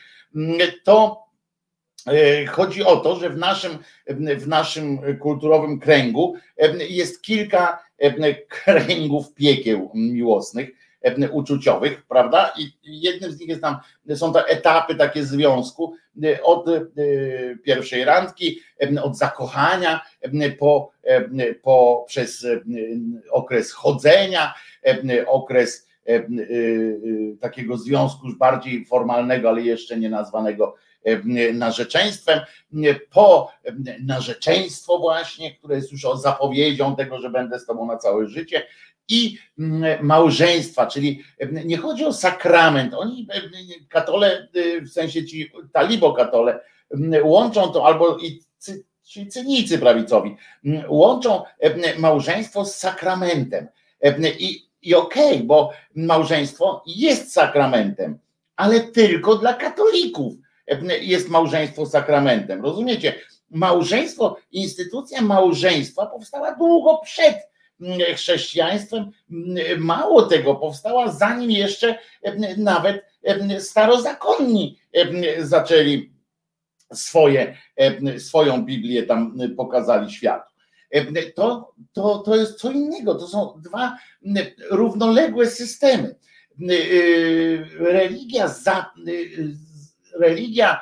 to 0.84 1.28
chodzi 2.50 2.84
o 2.84 2.98
to, 2.98 3.16
że 3.16 3.30
w 3.30 3.38
naszym, 3.38 3.78
w 4.38 4.48
naszym 4.48 5.00
kulturowym 5.20 5.80
kręgu 5.80 6.36
jest 6.90 7.22
kilka 7.22 7.84
kręgów 8.48 9.34
piekieł 9.34 9.92
miłosnych, 9.94 10.70
uczuciowych, 11.32 12.06
prawda? 12.08 12.54
I 12.58 12.72
jednym 12.84 13.32
z 13.32 13.40
nich 13.40 13.50
jest 13.50 13.62
tam, 13.62 13.78
są 14.16 14.34
te 14.34 14.46
etapy 14.46 14.96
takie 14.96 15.24
związku 15.24 15.94
od 16.44 16.66
pierwszej 17.64 18.06
randki, 18.06 18.60
od 19.02 19.18
zakochania, 19.18 20.02
po, 20.60 20.92
po 21.62 22.06
przez 22.08 22.48
okres 23.32 23.72
chodzenia, 23.72 24.54
okres 25.28 25.88
takiego 27.42 27.78
związku 27.78 28.28
już 28.28 28.38
bardziej 28.38 28.86
formalnego, 28.86 29.50
ale 29.50 29.62
jeszcze 29.62 29.98
nie 29.98 30.10
nazwanego 30.10 30.76
narzeczeństwem, 31.54 32.40
po 33.10 33.52
narzeczeństwo 34.02 34.98
właśnie, 34.98 35.56
które 35.56 35.76
jest 35.76 35.92
już 35.92 36.02
zapowiedzią 36.16 36.96
tego, 36.96 37.20
że 37.20 37.30
będę 37.30 37.60
z 37.60 37.66
tobą 37.66 37.86
na 37.86 37.98
całe 37.98 38.28
życie 38.28 38.64
i 39.10 39.38
małżeństwa, 40.02 40.88
czyli 40.88 41.24
nie 41.66 41.78
chodzi 41.78 42.06
o 42.06 42.14
sakrament, 42.14 42.94
oni 42.94 43.28
katole, 43.90 44.48
w 44.82 44.90
sensie 44.90 45.26
ci 45.26 45.52
talibokatole 45.74 46.60
łączą 47.24 47.68
to 47.68 47.86
albo 47.86 48.18
i 48.18 48.42
ci 49.04 49.28
cynicy 49.28 49.80
prawicowi, 49.80 50.36
łączą 50.88 51.44
małżeństwo 51.98 52.66
z 52.66 52.76
sakramentem 52.76 53.68
i, 54.40 54.68
i 54.82 54.96
okej, 54.96 55.34
okay, 55.34 55.44
bo 55.44 55.72
małżeństwo 55.96 56.84
jest 56.88 57.34
sakramentem, 57.34 58.20
ale 58.56 58.80
tylko 58.80 59.36
dla 59.36 59.54
katolików 59.54 60.34
jest 61.02 61.30
małżeństwo 61.30 61.86
sakramentem. 61.86 62.62
Rozumiecie? 62.62 63.16
Małżeństwo, 63.50 64.38
instytucja 64.52 65.22
małżeństwa 65.22 66.06
powstała 66.06 66.56
długo 66.56 66.98
przed 67.04 67.36
chrześcijaństwem. 68.16 69.12
Mało 69.78 70.22
tego, 70.22 70.56
powstała 70.56 71.12
zanim 71.12 71.52
jeszcze 71.52 72.00
nawet 72.58 73.06
starozakonni 73.60 74.80
zaczęli 75.40 76.18
swoje, 76.94 77.58
e, 77.76 78.20
swoją 78.20 78.66
Biblię 78.66 79.04
tam 79.04 79.38
pokazali 79.58 80.12
światu. 80.12 80.54
E, 80.92 81.32
To, 81.32 81.74
to, 81.94 82.18
to 82.18 82.36
jest 82.36 82.60
co 82.60 82.72
innego, 82.72 83.16
to 83.16 83.28
są 83.28 83.62
dwa 83.64 83.98
równoległe 84.70 85.48
systemy. 85.48 86.16
Religia, 87.80 88.48
za, 88.48 88.92
religia 90.20 90.82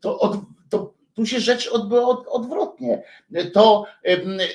to, 0.00 0.18
od, 0.18 0.36
to 0.70 0.94
tu 1.14 1.26
się 1.26 1.40
rzecz 1.40 1.68
odbyła 1.68 2.08
od, 2.08 2.26
odwrotnie. 2.26 3.02
To, 3.52 3.86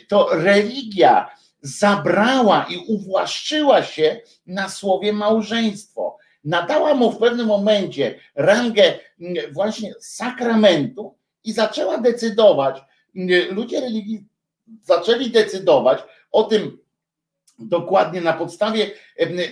to 0.08 0.30
religia 0.32 1.30
zabrała 1.64 2.66
i 2.70 2.78
uwłaszczyła 2.78 3.84
się 3.84 4.22
na 4.45 4.70
słowie 4.70 5.14
małżeństwo. 5.14 6.18
Nadała 6.43 6.93
mu 6.93 7.11
w 7.11 7.18
pewnym 7.18 7.47
momencie 7.47 8.20
rangę 8.36 8.93
właśnie 9.51 9.93
sakramentu 9.99 11.16
i 11.43 11.53
zaczęła 11.53 11.97
decydować, 11.97 12.82
ludzie 13.49 13.82
religii 13.82 14.26
zaczęli 14.82 15.30
decydować 15.30 15.99
o 16.32 16.43
tym 16.43 16.78
dokładnie 17.59 18.22
na 18.22 18.34
podstawie, 18.34 18.91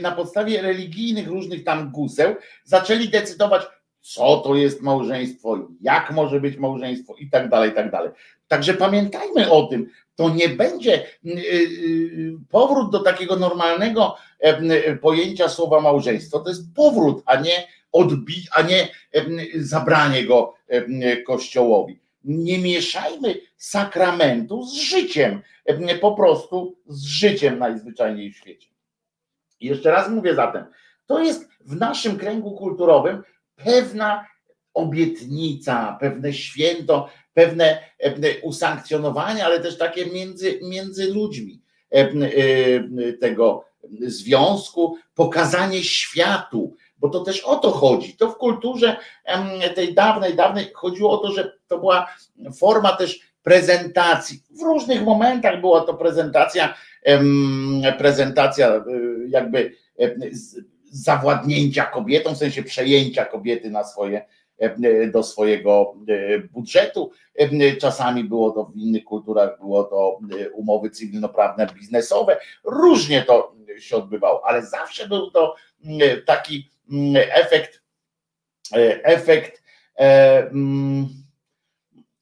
na 0.01 0.11
podstawie 0.11 0.61
religijnych 0.61 1.27
różnych 1.27 1.63
tam 1.63 1.91
guseł, 1.91 2.35
zaczęli 2.63 3.09
decydować, 3.09 3.61
co 4.01 4.37
to 4.37 4.55
jest 4.55 4.81
małżeństwo, 4.81 5.67
jak 5.81 6.11
może 6.11 6.41
być 6.41 6.57
małżeństwo 6.57 7.15
i 7.15 7.29
tak 7.29 7.49
dalej, 7.49 7.71
i 7.71 7.73
tak 7.73 7.91
dalej. 7.91 8.11
Także 8.51 8.73
pamiętajmy 8.73 9.51
o 9.51 9.63
tym, 9.63 9.89
to 10.15 10.29
nie 10.29 10.49
będzie 10.49 11.05
y, 11.25 11.29
y, 11.29 12.33
powrót 12.49 12.91
do 12.91 12.99
takiego 12.99 13.35
normalnego 13.35 14.15
pojęcia 15.01 15.49
słowa 15.49 15.81
małżeństwo, 15.81 16.39
to 16.39 16.49
jest 16.49 16.75
powrót, 16.75 17.23
a 17.25 17.35
nie 17.35 17.67
odbi, 17.91 18.35
a 18.55 18.61
nie 18.61 18.87
zabranie 19.55 20.25
go 20.25 20.53
kościołowi. 21.27 21.99
Nie 22.23 22.59
mieszajmy 22.59 23.35
sakramentu 23.57 24.63
z 24.65 24.73
życiem, 24.73 25.41
po 26.01 26.15
prostu 26.15 26.75
z 26.87 27.03
życiem 27.03 27.59
najzwyczajniej 27.59 28.31
w 28.31 28.37
świecie. 28.37 28.67
Jeszcze 29.61 29.91
raz 29.91 30.09
mówię 30.09 30.35
zatem, 30.35 30.65
to 31.05 31.19
jest 31.19 31.49
w 31.59 31.75
naszym 31.75 32.17
kręgu 32.17 32.51
kulturowym 32.51 33.23
pewna 33.55 34.25
obietnica, 34.73 35.97
pewne 35.99 36.33
święto, 36.33 37.09
pewne 37.33 37.79
usankcjonowanie, 38.41 39.45
ale 39.45 39.59
też 39.59 39.77
takie 39.77 40.05
między, 40.05 40.59
między 40.63 41.13
ludźmi 41.13 41.61
tego 43.21 43.65
związku, 44.01 44.97
pokazanie 45.15 45.83
światu, 45.83 46.75
bo 46.97 47.09
to 47.09 47.19
też 47.19 47.41
o 47.41 47.55
to 47.55 47.71
chodzi. 47.71 48.13
To 48.17 48.31
w 48.31 48.37
kulturze 48.37 48.97
tej 49.75 49.93
dawnej, 49.93 50.35
dawnej 50.35 50.71
chodziło 50.73 51.11
o 51.11 51.17
to, 51.17 51.31
że 51.31 51.57
to 51.67 51.79
była 51.79 52.07
forma 52.59 52.95
też 52.95 53.19
prezentacji. 53.43 54.43
W 54.59 54.61
różnych 54.61 55.03
momentach 55.03 55.61
była 55.61 55.81
to 55.81 55.93
prezentacja, 55.93 56.73
prezentacja 57.97 58.83
jakby 59.27 59.75
zawładnięcia 60.91 61.85
kobietą, 61.85 62.35
w 62.35 62.37
sensie 62.37 62.63
przejęcia 62.63 63.25
kobiety 63.25 63.69
na 63.69 63.83
swoje, 63.83 64.25
do 65.11 65.23
swojego 65.23 65.95
budżetu. 66.51 67.11
Czasami 67.79 68.23
było 68.23 68.51
to 68.51 68.65
w 68.65 68.75
innych 68.75 69.03
kulturach, 69.03 69.59
było 69.59 69.83
to 69.83 70.19
umowy 70.53 70.89
cywilnoprawne, 70.89 71.67
biznesowe. 71.75 72.37
Różnie 72.63 73.21
to 73.21 73.55
się 73.79 73.95
odbywało, 73.95 74.45
ale 74.45 74.65
zawsze 74.65 75.07
był 75.07 75.31
to 75.31 75.55
taki 76.25 76.69
efekt, 77.13 77.81
efekt 79.03 79.63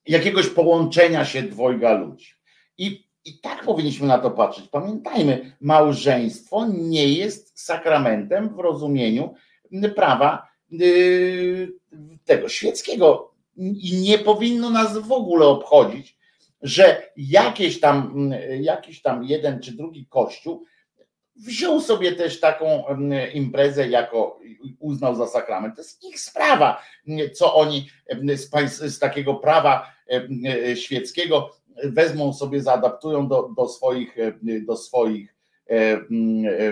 jakiegoś 0.08 0.48
połączenia 0.48 1.26
się 1.26 1.42
dwojga 1.42 1.94
ludzi. 1.94 2.34
I 2.78 3.10
i 3.26 3.40
tak 3.40 3.64
powinniśmy 3.64 4.08
na 4.08 4.18
to 4.18 4.32
patrzeć. 4.32 4.68
Pamiętajmy, 4.68 5.58
małżeństwo 5.62 6.68
nie 6.74 7.14
jest 7.14 7.60
sakramentem 7.60 8.56
w 8.56 8.60
rozumieniu 8.60 9.34
prawa 9.96 10.48
tego 12.26 12.50
świeckiego 12.50 13.32
i 13.58 14.02
nie 14.02 14.18
powinno 14.18 14.70
nas 14.70 14.98
w 14.98 15.12
ogóle 15.12 15.46
obchodzić, 15.48 16.18
że 16.62 17.12
jakieś 17.18 17.80
tam, 17.80 18.30
jakiś 18.62 19.02
tam 19.02 19.24
jeden 19.24 19.62
czy 19.62 19.72
drugi 19.72 20.06
kościół 20.06 20.66
wziął 21.36 21.82
sobie 21.82 22.12
też 22.12 22.40
taką 22.40 22.84
imprezę 23.34 23.90
jako 23.90 24.40
uznał 24.80 25.16
za 25.16 25.28
sakrament. 25.28 25.76
To 25.76 25.82
jest 25.82 26.04
ich 26.04 26.20
sprawa, 26.20 26.82
co 27.34 27.56
oni 27.56 27.90
z, 28.36 28.50
z 28.94 29.00
takiego 29.00 29.36
prawa 29.36 29.92
świeckiego 30.76 31.60
wezmą 31.84 32.34
sobie, 32.34 32.62
zaadaptują 32.62 33.28
do, 33.28 33.50
do 33.58 33.68
swoich, 33.68 34.18
e, 34.20 34.34
do 34.62 34.78
swoich 34.78 35.36
e, 35.70 35.74
e, 35.74 36.00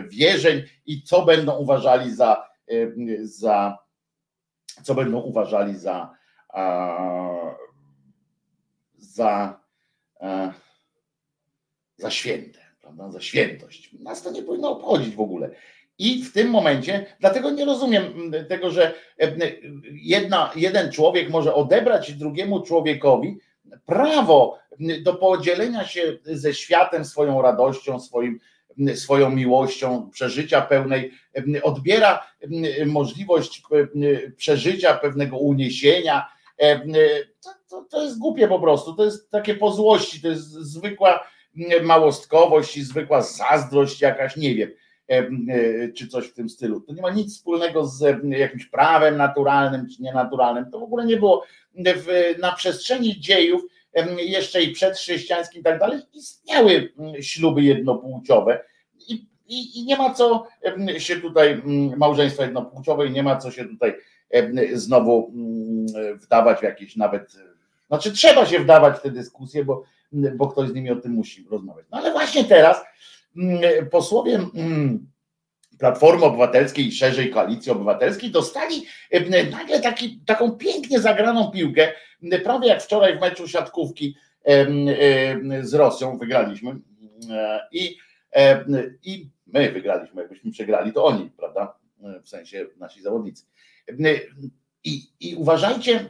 wierzeń 0.01 0.63
i 0.86 1.03
co 1.03 1.26
będą 1.26 1.57
uważali 1.57 2.15
za, 2.15 2.47
za 3.22 3.78
co 4.84 4.96
będą 4.96 5.20
uważali 5.20 5.76
za 5.76 6.18
za, 8.98 9.60
za 11.98 12.12
święte, 12.12 12.60
prawda? 12.82 13.12
za 13.12 13.22
świętość. 13.22 13.94
Nas 14.00 14.24
to 14.24 14.32
nie 14.32 14.44
powinno 14.44 14.72
obchodzić 14.72 15.16
w 15.16 15.22
ogóle. 15.22 15.50
I 16.00 16.24
w 16.24 16.34
tym 16.34 16.50
momencie, 16.50 17.06
dlatego 17.20 17.52
nie 17.52 17.66
rozumiem 17.66 18.32
tego, 18.50 18.72
że 18.72 18.94
jedna, 19.92 20.52
jeden 20.56 20.92
człowiek 20.92 21.30
może 21.30 21.54
odebrać 21.54 22.14
drugiemu 22.14 22.62
człowiekowi 22.62 23.40
prawo 23.86 24.60
do 25.04 25.14
podzielenia 25.14 25.86
się 25.86 26.18
ze 26.24 26.54
światem 26.54 27.06
swoją 27.06 27.42
radością, 27.42 28.00
swoim, 28.00 28.40
swoją 28.96 29.30
miłością, 29.30 30.10
przeżycia 30.10 30.62
pełnej, 30.62 31.12
odbiera 31.64 32.28
możliwość 32.86 33.64
przeżycia 34.36 34.94
pewnego 34.94 35.38
uniesienia. 35.38 36.28
To, 37.44 37.54
to, 37.70 37.86
to 37.90 38.04
jest 38.04 38.20
głupie 38.20 38.48
po 38.48 38.60
prostu, 38.60 38.94
to 38.94 39.06
jest 39.06 39.32
takie 39.32 39.56
po 39.56 39.72
złości, 39.72 40.22
to 40.22 40.28
jest 40.28 40.52
zwykła 40.52 41.28
małostkowość 41.84 42.78
i 42.78 42.84
zwykła 42.84 43.22
zazdrość 43.22 44.02
jakaś, 44.02 44.38
nie 44.38 44.56
wiem, 44.56 44.72
czy 45.96 46.08
coś 46.08 46.28
w 46.28 46.34
tym 46.34 46.50
stylu. 46.50 46.82
To 46.82 46.94
nie 46.94 47.02
ma 47.02 47.10
nic 47.10 47.36
wspólnego 47.36 47.88
z 47.88 48.18
jakimś 48.30 48.66
prawem 48.66 49.18
naturalnym 49.18 49.88
czy 49.90 50.02
nienaturalnym. 50.02 50.72
To 50.72 50.80
w 50.80 50.84
ogóle 50.84 51.06
nie 51.06 51.18
było 51.18 51.44
na 52.42 52.52
przestrzeni 52.52 53.20
dziejów 53.20 53.62
jeszcze 54.18 54.64
i 54.64 54.72
przedchrześcijańskim 54.72 55.62
i 55.62 55.64
tak 55.64 55.80
dalej, 55.80 56.00
istniały 56.14 56.93
śluby 57.22 57.64
jednopłciowe 57.64 58.64
i, 59.10 59.14
i, 59.48 59.80
i 59.80 59.86
nie 59.86 59.98
ma 59.98 60.14
co 60.14 60.48
się 60.98 61.16
tutaj, 61.16 61.62
małżeństwa 61.98 62.43
jednopłciowe 62.43 63.08
i 63.08 63.12
nie 63.12 63.24
ma 63.24 63.38
co 63.38 63.52
się 63.52 63.66
tutaj 63.66 63.95
znowu 64.74 65.34
wdawać 66.16 66.60
w 66.60 66.64
jakieś 66.64 66.95
nawet, 66.95 67.32
znaczy 67.88 68.12
trzeba 68.12 68.45
się 68.45 68.60
wdawać 68.60 68.98
w 68.98 69.02
te 69.02 69.12
dyskusje, 69.12 69.66
bo, 69.66 69.84
bo 70.36 70.48
ktoś 70.48 70.70
z 70.70 70.74
nimi 70.74 70.91
o 70.91 70.95
tym 70.95 71.12
musi 71.12 71.48
rozmawiać. 71.52 71.86
No 71.91 71.98
ale 71.98 72.12
właśnie 72.12 72.43
teraz 72.43 72.86
posłowie 73.91 74.39
Platformy 75.80 76.26
Obywatelskiej 76.26 76.88
i 76.88 76.92
szerzej 76.92 77.30
Koalicji 77.30 77.72
Obywatelskiej 77.72 78.32
dostali 78.32 78.86
nagle 79.52 79.80
taki, 79.80 80.20
taką 80.26 80.52
pięknie 80.52 81.00
zagraną 81.00 81.52
piłkę, 81.52 81.94
prawie 82.44 82.68
jak 82.68 82.84
wczoraj 82.84 83.18
w 83.18 83.22
meczu 83.22 83.48
siatkówki 83.48 84.16
z 85.62 85.74
Rosją 85.74 86.18
wygraliśmy 86.18 86.76
i, 87.72 87.98
i 89.04 89.30
my 89.48 89.72
wygraliśmy, 89.72 90.22
jakbyśmy 90.22 90.52
przegrali, 90.52 90.94
to 90.94 91.06
oni, 91.06 91.30
prawda, 91.38 91.78
w 92.24 92.30
sensie 92.30 92.66
nasi 92.78 93.02
zawodnicy. 93.02 93.46
I, 94.84 95.02
i 95.20 95.36
uważajcie, 95.36 96.10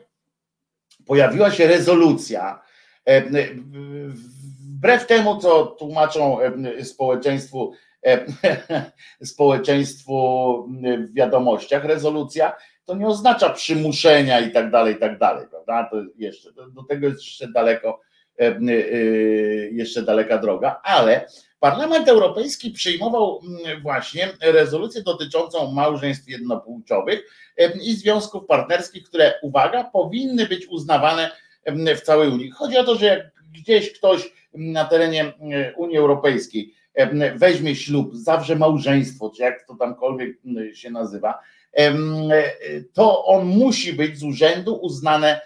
pojawiła 1.05 1.51
się 1.51 1.67
rezolucja, 1.67 2.61
wbrew 4.77 5.07
temu, 5.07 5.37
co 5.37 5.65
tłumaczą 5.65 6.37
społeczeństwu 6.83 7.73
społeczeństwu 9.31 10.67
w 11.07 11.13
wiadomościach, 11.13 11.85
rezolucja 11.85 12.53
to 12.87 12.95
nie 12.95 13.07
oznacza 13.07 13.49
przymuszenia 13.49 14.39
i 14.39 14.51
tak 14.51 14.71
dalej, 14.71 14.95
i 14.95 14.97
tak 14.97 15.17
dalej, 15.17 15.45
prawda? 15.49 15.89
To 15.91 15.97
jeszcze, 16.17 16.49
do 16.53 16.83
tego 16.83 17.07
jest 17.07 17.21
jeszcze 17.21 17.47
daleko, 17.47 18.01
e, 18.39 18.45
e, 18.45 18.71
jeszcze 19.71 20.01
daleka 20.01 20.37
droga, 20.37 20.81
ale 20.83 21.27
Parlament 21.59 22.07
Europejski 22.07 22.71
przyjmował 22.71 23.41
mm, 23.43 23.81
właśnie 23.81 24.29
rezolucję 24.41 25.01
dotyczącą 25.01 25.71
małżeństw 25.71 26.29
jednopłciowych 26.29 27.31
i 27.81 27.95
związków 27.95 28.45
partnerskich, 28.45 29.03
które, 29.03 29.33
uwaga, 29.41 29.83
powinny 29.83 30.45
być 30.45 30.67
uznawane 30.67 31.31
w 31.95 32.01
całej 32.01 32.29
Unii. 32.29 32.51
Chodzi 32.51 32.77
o 32.77 32.83
to, 32.83 32.95
że 32.95 33.05
jak 33.05 33.31
gdzieś 33.53 33.93
ktoś 33.93 34.33
na 34.53 34.85
terenie 34.85 35.33
Unii 35.77 35.97
Europejskiej 35.97 36.73
weźmie 37.35 37.75
ślub, 37.75 38.15
zawrze 38.15 38.55
małżeństwo, 38.55 39.31
czy 39.35 39.41
jak 39.41 39.67
to 39.67 39.75
tamkolwiek 39.75 40.37
się 40.73 40.89
nazywa, 40.89 41.39
to 42.93 43.25
on 43.25 43.45
musi 43.45 43.93
być 43.93 44.17
z 44.17 44.23
urzędu 44.23 44.75
uznane 44.75 45.41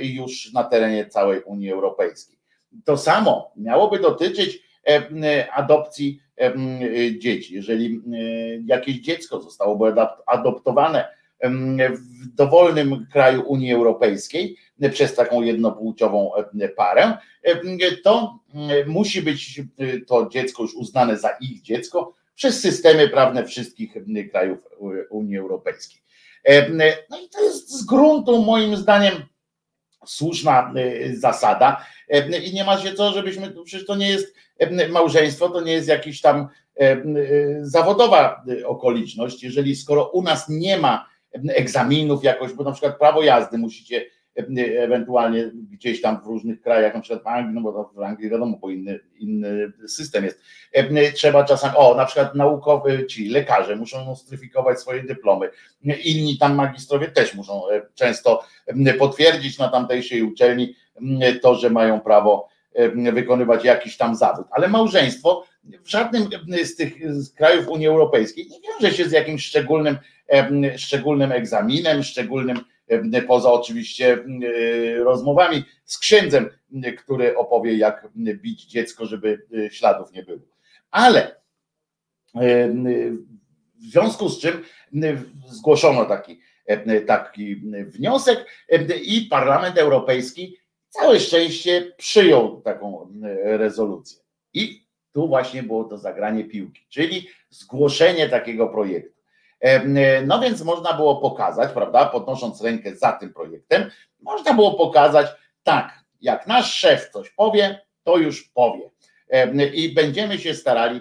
już 0.00 0.52
na 0.52 0.64
terenie 0.64 1.06
całej 1.06 1.42
Unii 1.42 1.72
Europejskiej. 1.72 2.38
To 2.84 2.96
samo 2.96 3.52
miałoby 3.56 3.98
dotyczyć 3.98 4.62
adopcji 5.52 6.22
dzieci. 7.18 7.54
Jeżeli 7.54 8.00
jakieś 8.66 8.96
dziecko 8.96 9.40
zostałoby 9.40 9.94
adoptowane 10.26 11.08
w 11.42 12.34
dowolnym 12.34 13.06
kraju 13.12 13.42
Unii 13.46 13.72
Europejskiej 13.72 14.56
przez 14.92 15.14
taką 15.14 15.42
jednopłciową 15.42 16.30
parę, 16.76 17.18
to 18.04 18.38
musi 18.86 19.22
być 19.22 19.60
to 20.06 20.28
dziecko 20.28 20.62
już 20.62 20.74
uznane 20.74 21.18
za 21.18 21.28
ich 21.40 21.62
dziecko 21.62 22.14
przez 22.34 22.60
systemy 22.60 23.08
prawne 23.08 23.44
wszystkich 23.46 23.94
krajów 24.30 24.58
Unii 25.10 25.38
Europejskiej. 25.38 26.02
No 27.08 27.20
i 27.20 27.28
to 27.28 27.42
jest 27.42 27.70
z 27.70 27.84
gruntu 27.84 28.42
moim 28.42 28.76
zdaniem 28.76 29.14
słuszna 30.06 30.74
zasada 31.12 31.84
i 32.44 32.54
nie 32.54 32.64
ma 32.64 32.78
się 32.78 32.92
co, 32.92 33.12
żebyśmy, 33.12 33.54
przecież 33.64 33.86
to 33.86 33.96
nie 33.96 34.08
jest 34.08 34.34
małżeństwo, 34.90 35.48
to 35.48 35.60
nie 35.60 35.72
jest 35.72 35.88
jakiś 35.88 36.20
tam 36.20 36.48
zawodowa 37.62 38.44
okoliczność, 38.64 39.42
jeżeli 39.42 39.76
skoro 39.76 40.08
u 40.08 40.22
nas 40.22 40.48
nie 40.48 40.78
ma 40.78 41.10
egzaminów 41.32 42.24
jakoś, 42.24 42.52
bo 42.52 42.64
na 42.64 42.72
przykład 42.72 42.98
prawo 42.98 43.22
jazdy 43.22 43.58
musicie 43.58 44.06
ewentualnie 44.78 45.50
gdzieś 45.70 46.00
tam 46.00 46.22
w 46.22 46.26
różnych 46.26 46.60
krajach, 46.60 46.94
na 46.94 47.00
przykład 47.00 47.24
w 47.24 47.26
Anglii, 47.26 47.54
no 47.54 47.60
bo 47.60 47.92
w 47.94 48.02
Anglii 48.02 48.30
wiadomo, 48.30 48.58
bo 48.60 48.70
inny, 48.70 49.00
inny 49.18 49.72
system 49.88 50.24
jest. 50.24 50.40
Trzeba 51.14 51.44
czasami, 51.44 51.74
o 51.76 51.94
na 51.94 52.04
przykład 52.04 52.34
naukowy, 52.34 53.06
ci 53.06 53.28
lekarze 53.28 53.76
muszą 53.76 54.04
nostryfikować 54.04 54.80
swoje 54.80 55.02
dyplomy, 55.02 55.50
inni 56.04 56.38
tam 56.38 56.54
magistrowie 56.54 57.08
też 57.08 57.34
muszą 57.34 57.62
często 57.94 58.44
potwierdzić 58.98 59.58
na 59.58 59.68
tamtejszej 59.68 60.22
uczelni 60.22 60.74
to, 61.42 61.54
że 61.54 61.70
mają 61.70 62.00
prawo 62.00 62.48
wykonywać 63.12 63.64
jakiś 63.64 63.96
tam 63.96 64.16
zawód. 64.16 64.46
Ale 64.50 64.68
małżeństwo 64.68 65.44
w 65.64 65.90
żadnym 65.90 66.28
z 66.64 66.76
tych 66.76 66.92
krajów 67.36 67.68
Unii 67.68 67.86
Europejskiej 67.86 68.48
nie 68.48 68.58
wiąże 68.60 68.96
się 68.96 69.08
z 69.08 69.12
jakimś 69.12 69.46
szczególnym, 69.46 69.96
szczególnym 70.76 71.32
egzaminem, 71.32 72.02
szczególnym 72.02 72.60
poza 73.26 73.52
oczywiście 73.52 74.18
rozmowami 74.98 75.64
z 75.84 75.98
księdzem, 75.98 76.50
który 76.98 77.36
opowie, 77.36 77.76
jak 77.76 78.08
bić 78.16 78.64
dziecko, 78.64 79.06
żeby 79.06 79.46
śladów 79.70 80.12
nie 80.12 80.22
było. 80.22 80.38
Ale 80.90 81.40
w 83.74 83.82
związku 83.82 84.28
z 84.28 84.40
czym 84.40 84.64
zgłoszono 85.46 86.04
taki, 86.04 86.40
taki 87.06 87.56
wniosek 87.86 88.46
i 89.02 89.20
Parlament 89.30 89.78
Europejski 89.78 90.56
całe 90.90 91.20
szczęście 91.20 91.92
przyjął 91.96 92.60
taką 92.60 93.12
rezolucję. 93.44 94.18
I 94.54 94.86
tu 95.12 95.28
właśnie 95.28 95.62
było 95.62 95.84
to 95.84 95.98
zagranie 95.98 96.44
piłki, 96.44 96.86
czyli 96.88 97.28
zgłoszenie 97.50 98.28
takiego 98.28 98.68
projektu. 98.68 99.20
No 100.26 100.40
więc 100.40 100.62
można 100.62 100.92
było 100.92 101.16
pokazać, 101.16 101.72
prawda, 101.72 102.06
podnosząc 102.06 102.62
rękę 102.62 102.96
za 102.96 103.12
tym 103.12 103.32
projektem, 103.32 103.90
można 104.20 104.54
było 104.54 104.74
pokazać, 104.74 105.26
tak, 105.62 106.04
jak 106.20 106.46
nasz 106.46 106.74
szef 106.74 107.10
coś 107.10 107.30
powie, 107.30 107.80
to 108.04 108.16
już 108.16 108.48
powie. 108.48 108.90
I 109.74 109.94
będziemy 109.94 110.38
się 110.38 110.54
starali 110.54 111.00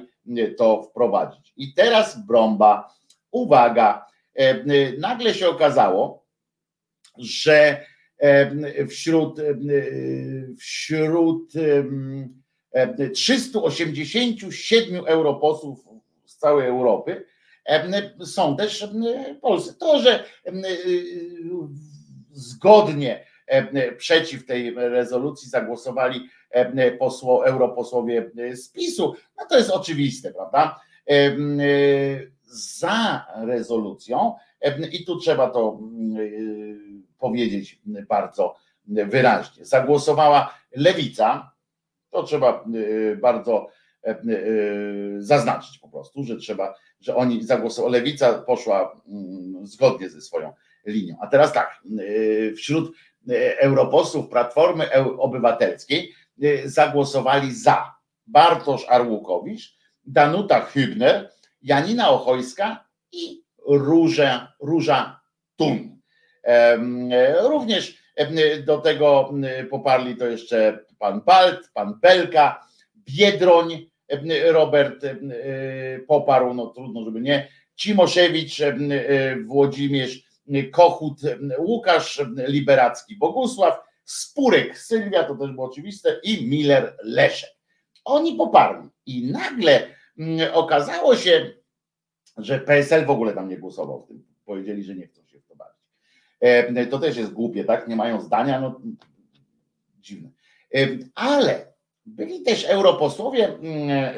to 0.58 0.84
wprowadzić. 0.84 1.54
I 1.58 1.74
teraz 1.74 2.26
brąba, 2.26 2.94
uwaga, 3.32 4.06
nagle 4.98 5.34
się 5.34 5.50
okazało, 5.50 6.26
że 7.18 7.86
wśród, 8.90 9.40
wśród 10.60 11.54
387 13.14 15.06
europosłów 15.06 15.80
z 16.26 16.38
całej 16.38 16.68
Europy 16.68 17.26
są 18.26 18.58
też 18.58 18.88
Polscy. 19.42 19.74
To, 19.80 20.00
że 20.00 20.24
zgodnie 22.32 23.26
przeciw 23.98 24.46
tej 24.46 24.74
rezolucji 24.76 25.50
zagłosowali 25.50 26.30
posło, 27.00 27.48
europosłowie 27.48 28.32
z 28.54 28.70
PiSu, 28.70 29.16
no 29.38 29.46
to 29.50 29.58
jest 29.58 29.70
oczywiste, 29.70 30.34
prawda? 30.34 30.80
Za 32.44 33.26
rezolucją, 33.42 34.36
i 34.92 35.06
tu 35.06 35.20
trzeba 35.20 35.50
to 35.50 35.80
powiedzieć 37.20 37.82
bardzo 38.10 38.56
wyraźnie, 38.86 39.66
zagłosowała 39.66 40.54
lewica, 40.76 41.52
to 42.10 42.24
trzeba 42.24 42.66
bardzo 43.22 43.68
zaznaczyć 45.20 45.78
po 45.78 45.90
prostu, 45.90 46.24
że 46.24 46.38
trzeba 46.38 46.74
że 47.02 47.16
oni 47.16 47.44
zagłosowali, 47.44 47.94
lewica 47.94 48.34
poszła 48.34 49.02
mm, 49.08 49.68
zgodnie 49.68 50.10
ze 50.10 50.22
swoją 50.22 50.54
linią. 50.86 51.16
A 51.22 51.28
teraz 51.28 51.54
tak, 51.54 51.82
wśród 52.58 52.96
europosłów 53.60 54.30
Platformy 54.30 55.04
Obywatelskiej 55.18 56.14
zagłosowali 56.66 57.56
za 57.56 57.94
Bartosz 58.28 58.86
Arłukowicz, 58.90 59.78
Danuta 60.06 60.66
Hübner, 60.74 61.28
Janina 61.62 62.10
Ochojska 62.10 62.86
i 63.12 63.44
Róża, 63.68 64.54
Róża 64.60 65.22
Tun. 65.56 65.99
Również 67.42 67.98
do 68.66 68.78
tego 68.78 69.34
poparli 69.70 70.16
to 70.16 70.28
jeszcze 70.28 70.86
pan 71.00 71.22
Balt, 71.22 71.70
pan 71.74 72.00
Pelka, 72.00 72.68
Biedroń, 72.96 73.90
Robert 74.52 75.06
poparł, 76.08 76.54
no 76.54 76.68
trudno, 76.68 77.06
żeby 77.06 77.22
nie, 77.22 77.48
Cimoszewicz, 77.76 78.62
Włodzimierz 79.46 80.30
Kochut, 80.72 81.22
Łukasz 81.58 82.22
Liberacki, 82.48 83.16
Bogusław, 83.16 83.80
Spurek, 84.04 84.78
Sylwia, 84.78 85.24
to 85.24 85.36
też 85.36 85.52
było 85.52 85.68
oczywiste, 85.68 86.20
i 86.24 86.48
Miller 86.48 86.98
Leszek. 87.04 87.50
Oni 88.06 88.36
poparli 88.36 88.90
i 89.06 89.32
nagle 89.32 89.88
okazało 90.54 91.16
się, 91.16 91.52
że 92.38 92.60
PSL 92.60 93.06
w 93.06 93.10
ogóle 93.10 93.34
tam 93.34 93.50
nie 93.50 93.58
głosował 93.58 94.02
w 94.02 94.08
tym. 94.08 94.26
Powiedzieli, 94.46 94.84
że 94.84 94.96
nie 94.96 95.08
chcą 95.08 95.28
się 95.28 95.40
w 95.40 95.46
to 95.46 95.56
bawić. 95.56 95.80
To 96.90 97.00
też 97.00 97.18
jest 97.18 97.32
głupie, 97.32 97.64
tak? 97.64 97.88
Nie 97.88 97.96
mają 97.96 98.22
zdania, 98.22 98.62
no 98.62 98.82
dziwne. 100.02 100.30
Ale 101.16 101.70
byli 102.06 102.42
też 102.42 102.66
europosłowie 102.66 103.48
mm, 103.48 103.90
e, 103.90 104.14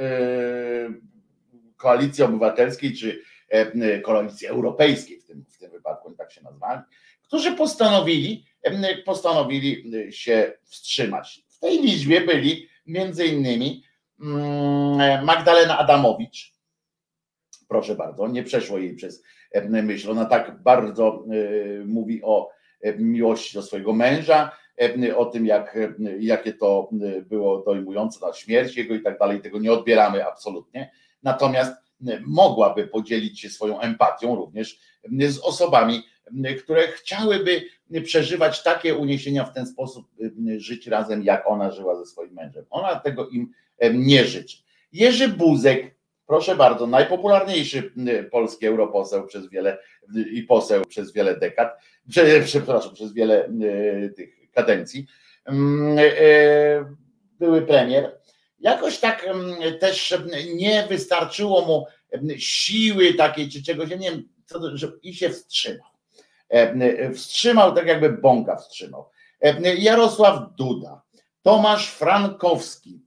Koalicji 1.77 2.23
Obywatelskiej 2.23 2.95
czy 2.95 3.21
e, 3.49 3.99
Koalicji 3.99 4.47
Europejskiej 4.47 5.19
w 5.19 5.25
tym, 5.25 5.45
w 5.49 5.57
tym 5.57 5.71
wypadku, 5.71 6.11
tak 6.11 6.31
się 6.31 6.41
nazwali, 6.41 6.81
którzy 7.23 7.51
postanowili, 7.51 8.45
postanowili 9.05 9.91
się 10.13 10.53
wstrzymać. 10.63 11.43
W 11.47 11.59
tej 11.59 11.81
liczbie 11.81 12.21
byli 12.21 12.67
między 12.85 13.25
innymi 13.25 13.83
mm, 14.21 15.25
Magdalena 15.25 15.77
Adamowicz, 15.77 16.53
proszę 17.67 17.95
bardzo, 17.95 18.27
nie 18.27 18.43
przeszło 18.43 18.77
jej 18.77 18.95
przez 18.95 19.23
myśl, 19.69 20.11
ona 20.11 20.25
tak 20.25 20.61
bardzo 20.63 21.25
e, 21.81 21.85
mówi 21.85 22.21
o 22.23 22.49
miłości 22.97 23.53
do 23.53 23.61
swojego 23.61 23.93
męża, 23.93 24.51
E, 24.81 25.17
o 25.17 25.25
tym, 25.25 25.45
jak, 25.45 25.77
e, 25.77 25.93
jakie 26.19 26.53
to 26.53 26.89
e, 27.01 27.21
było 27.21 27.63
dojmujące 27.63 28.25
na 28.25 28.33
śmierć 28.33 28.77
jego 28.77 28.95
i 28.95 29.01
tak 29.01 29.19
dalej, 29.19 29.41
tego 29.41 29.59
nie 29.59 29.71
odbieramy 29.71 30.25
absolutnie. 30.27 30.91
Natomiast 31.23 31.73
mogłaby 32.25 32.87
podzielić 32.87 33.39
się 33.39 33.49
swoją 33.49 33.79
empatią 33.79 34.35
również 34.35 34.79
z 35.27 35.39
osobami, 35.39 36.03
które 36.59 36.87
chciałyby 36.87 37.61
przeżywać 38.03 38.63
takie 38.63 38.95
uniesienia 38.95 39.45
w 39.45 39.53
ten 39.53 39.65
sposób, 39.65 40.07
żyć 40.57 40.87
razem, 40.87 41.23
jak 41.23 41.47
ona 41.47 41.71
żyła 41.71 41.95
ze 41.95 42.05
swoim 42.05 42.33
mężem. 42.33 42.65
Ona 42.69 42.95
tego 42.95 43.29
im 43.29 43.53
nie 43.93 44.25
życzy. 44.25 44.57
Jerzy 44.93 45.27
Buzek, 45.27 45.95
proszę 46.31 46.55
bardzo, 46.55 46.87
najpopularniejszy 46.87 47.93
polski 48.31 48.67
europoseł 48.67 49.27
przez 49.27 49.49
wiele 49.49 49.77
i 50.31 50.43
poseł 50.43 50.85
przez 50.85 51.13
wiele 51.13 51.37
dekad, 51.37 51.79
przepraszam, 52.45 52.93
przez 52.93 53.13
wiele 53.13 53.49
tych 54.15 54.51
kadencji, 54.51 55.07
mm, 55.45 55.97
e, 55.99 56.95
były 57.39 57.61
premier, 57.61 58.19
jakoś 58.59 58.99
tak 58.99 59.25
też 59.79 60.17
nie 60.55 60.87
wystarczyło 60.89 61.65
mu 61.65 61.85
siły 62.37 63.13
takiej 63.13 63.49
czy 63.49 63.63
czegoś, 63.63 63.89
ja 63.89 63.97
nie 63.97 64.11
wiem, 64.11 64.29
i 65.03 65.13
się 65.13 65.29
wstrzymał. 65.29 65.89
E, 66.49 67.13
wstrzymał 67.13 67.75
tak 67.75 67.87
jakby 67.87 68.09
Bąka 68.09 68.55
wstrzymał. 68.55 69.09
E, 69.41 69.75
Jarosław 69.75 70.55
Duda, 70.57 71.01
Tomasz 71.41 71.89
Frankowski, 71.89 73.01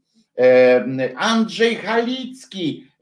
Andrzej 1.16 1.76
Halicki, 1.76 2.93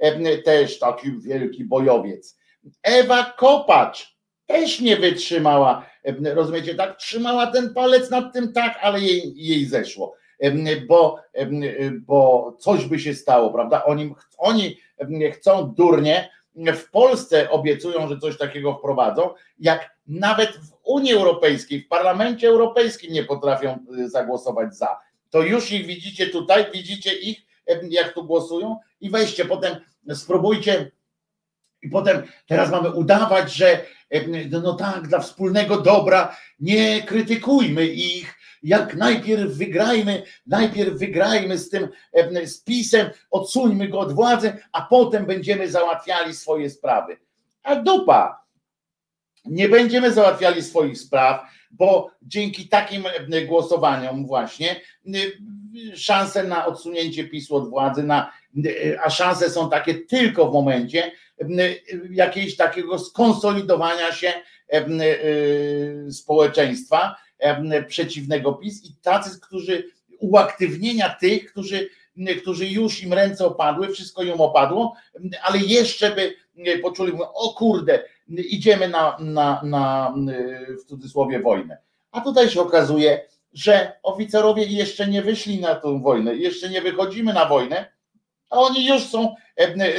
też 0.44 0.78
taki 0.78 1.20
wielki 1.20 1.64
bojowiec, 1.64 2.38
Ewa 2.82 3.34
Kopacz, 3.38 4.16
też 4.46 4.80
nie 4.80 4.96
wytrzymała, 4.96 5.86
rozumiecie, 6.34 6.74
tak? 6.74 6.96
Trzymała 6.96 7.46
ten 7.46 7.74
palec 7.74 8.10
nad 8.10 8.32
tym 8.32 8.52
tak, 8.52 8.78
ale 8.82 9.00
jej, 9.00 9.32
jej 9.36 9.66
zeszło, 9.66 10.16
bo, 10.88 11.20
bo 11.92 12.52
coś 12.60 12.84
by 12.84 12.98
się 12.98 13.14
stało, 13.14 13.50
prawda? 13.50 13.84
Oni, 13.84 14.14
oni 14.38 14.76
chcą 15.32 15.74
durnie, 15.76 16.30
w 16.54 16.90
Polsce 16.90 17.50
obiecują, 17.50 18.08
że 18.08 18.18
coś 18.18 18.38
takiego 18.38 18.74
wprowadzą, 18.74 19.30
jak 19.58 19.96
nawet 20.06 20.50
w 20.50 20.72
Unii 20.84 21.12
Europejskiej, 21.12 21.80
w 21.80 21.88
Parlamencie 21.88 22.48
Europejskim 22.48 23.12
nie 23.12 23.24
potrafią 23.24 23.78
zagłosować 24.06 24.76
za. 24.76 24.98
To 25.30 25.42
już 25.42 25.72
ich 25.72 25.86
widzicie 25.86 26.26
tutaj, 26.26 26.66
widzicie 26.72 27.14
ich, 27.14 27.42
jak 27.90 28.12
tu 28.12 28.24
głosują 28.24 28.76
i 29.00 29.10
weźcie 29.10 29.44
potem, 29.44 29.76
spróbujcie. 30.14 30.90
I 31.82 31.88
potem 31.88 32.22
teraz 32.46 32.70
mamy 32.70 32.90
udawać, 32.90 33.52
że 33.54 33.80
no, 34.50 34.74
tak, 34.74 35.08
dla 35.08 35.20
wspólnego 35.20 35.80
dobra 35.80 36.36
nie 36.60 37.02
krytykujmy 37.02 37.86
ich, 37.86 38.34
jak 38.62 38.94
najpierw 38.94 39.52
wygrajmy, 39.52 40.22
najpierw 40.46 40.94
wygrajmy 40.94 41.58
z 41.58 41.70
tym 41.70 41.88
spisem, 42.46 43.10
odsuńmy 43.30 43.88
go 43.88 44.00
od 44.00 44.12
władzy, 44.12 44.52
a 44.72 44.82
potem 44.82 45.26
będziemy 45.26 45.70
załatwiali 45.70 46.34
swoje 46.34 46.70
sprawy. 46.70 47.16
A 47.62 47.76
dupa, 47.76 48.42
nie 49.44 49.68
będziemy 49.68 50.12
załatwiali 50.12 50.62
swoich 50.62 50.98
spraw, 50.98 51.42
bo 51.70 52.10
dzięki 52.22 52.68
takim 52.68 53.04
głosowaniom 53.46 54.26
właśnie 54.26 54.80
szanse 55.94 56.44
na 56.44 56.66
odsunięcie 56.66 57.24
PiSu 57.24 57.56
od 57.56 57.70
władzy, 57.70 58.02
na, 58.02 58.32
a 59.04 59.10
szanse 59.10 59.50
są 59.50 59.70
takie 59.70 59.94
tylko 59.94 60.50
w 60.50 60.52
momencie 60.52 61.12
jakiegoś 62.10 62.56
takiego 62.56 62.98
skonsolidowania 62.98 64.12
się 64.12 64.32
społeczeństwa 66.10 67.16
przeciwnego 67.88 68.52
PiS 68.52 68.84
i 68.84 68.94
tacy, 69.02 69.40
którzy 69.40 69.84
uaktywnienia 70.20 71.16
tych, 71.20 71.52
którzy, 71.52 71.88
którzy 72.40 72.66
już 72.66 73.02
im 73.02 73.12
ręce 73.12 73.46
opadły, 73.46 73.88
wszystko 73.88 74.22
im 74.22 74.40
opadło, 74.40 74.94
ale 75.42 75.58
jeszcze 75.58 76.10
by 76.10 76.34
poczuli, 76.82 77.12
o 77.34 77.54
kurde, 77.54 78.04
idziemy 78.28 78.88
na, 78.88 79.16
na, 79.20 79.60
na 79.64 80.14
w 80.82 80.84
cudzysłowie 80.84 81.40
wojnę. 81.40 81.78
A 82.10 82.20
tutaj 82.20 82.50
się 82.50 82.60
okazuje, 82.60 83.26
że 83.52 83.92
oficerowie 84.02 84.64
jeszcze 84.64 85.06
nie 85.06 85.22
wyszli 85.22 85.60
na 85.60 85.74
tę 85.74 86.00
wojnę, 86.02 86.36
jeszcze 86.36 86.68
nie 86.68 86.82
wychodzimy 86.82 87.32
na 87.32 87.48
wojnę, 87.48 87.91
a 88.52 88.56
oni 88.56 88.86
już 88.86 89.02
są 89.02 89.34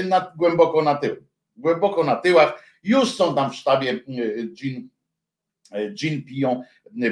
na, 0.05 0.33
głęboko 0.37 0.81
na 0.81 0.95
tył, 0.95 1.15
głęboko 1.55 2.03
na 2.03 2.15
tyłach, 2.15 2.63
już 2.83 3.15
są 3.15 3.35
tam 3.35 3.51
w 3.51 3.55
sztabie 3.55 3.99
gin, 4.53 4.89
gin 5.93 6.23
piją, 6.23 6.63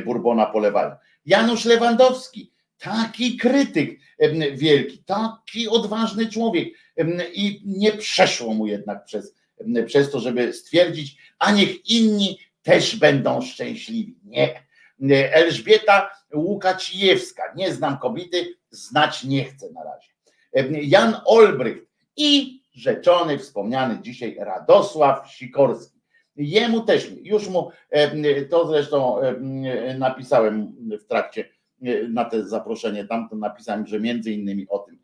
Bourbona 0.06 0.46
polewają. 0.46 0.96
Janusz 1.26 1.66
Lewandowski, 1.66 2.52
taki 2.78 3.38
krytyk 3.38 4.00
wielki, 4.54 5.04
taki 5.04 5.70
odważny 5.70 6.30
człowiek 6.30 6.70
i 7.34 7.62
nie 7.66 7.92
przeszło 7.92 8.54
mu 8.54 8.68
jednak 8.68 9.04
przez, 9.06 9.36
przez 9.86 10.12
to, 10.12 10.20
żeby 10.20 10.54
stwierdzić, 10.54 11.18
a 11.40 11.52
niech 11.52 11.90
inni 11.90 12.40
też 12.64 12.96
będą 12.96 13.42
szczęśliwi. 13.42 14.16
Nie. 14.24 14.64
Elżbieta 15.34 16.12
Łukacijewska, 16.34 17.44
nie 17.56 17.74
znam 17.74 17.98
kobiety, 17.98 18.56
znać 18.72 19.24
nie 19.24 19.44
chcę 19.44 19.72
na 19.72 19.84
razie. 19.84 20.11
Jan 20.82 21.16
Olbrycht 21.26 21.86
i 22.18 22.62
rzeczony, 22.74 23.38
wspomniany 23.38 24.00
dzisiaj 24.02 24.38
Radosław 24.40 25.32
Sikorski. 25.32 26.02
Jemu 26.36 26.82
też. 26.82 27.12
Już 27.22 27.48
mu 27.48 27.72
to 28.50 28.68
zresztą 28.68 29.18
napisałem 30.00 30.76
w 31.00 31.06
trakcie 31.06 31.50
na 32.10 32.26
to 32.26 32.48
zaproszenie 32.48 33.06
tam, 33.06 33.30
to 33.30 33.36
napisałem, 33.36 33.88
że 33.88 34.00
między 34.00 34.32
innymi 34.32 34.68
o 34.70 34.80
tym 34.80 35.00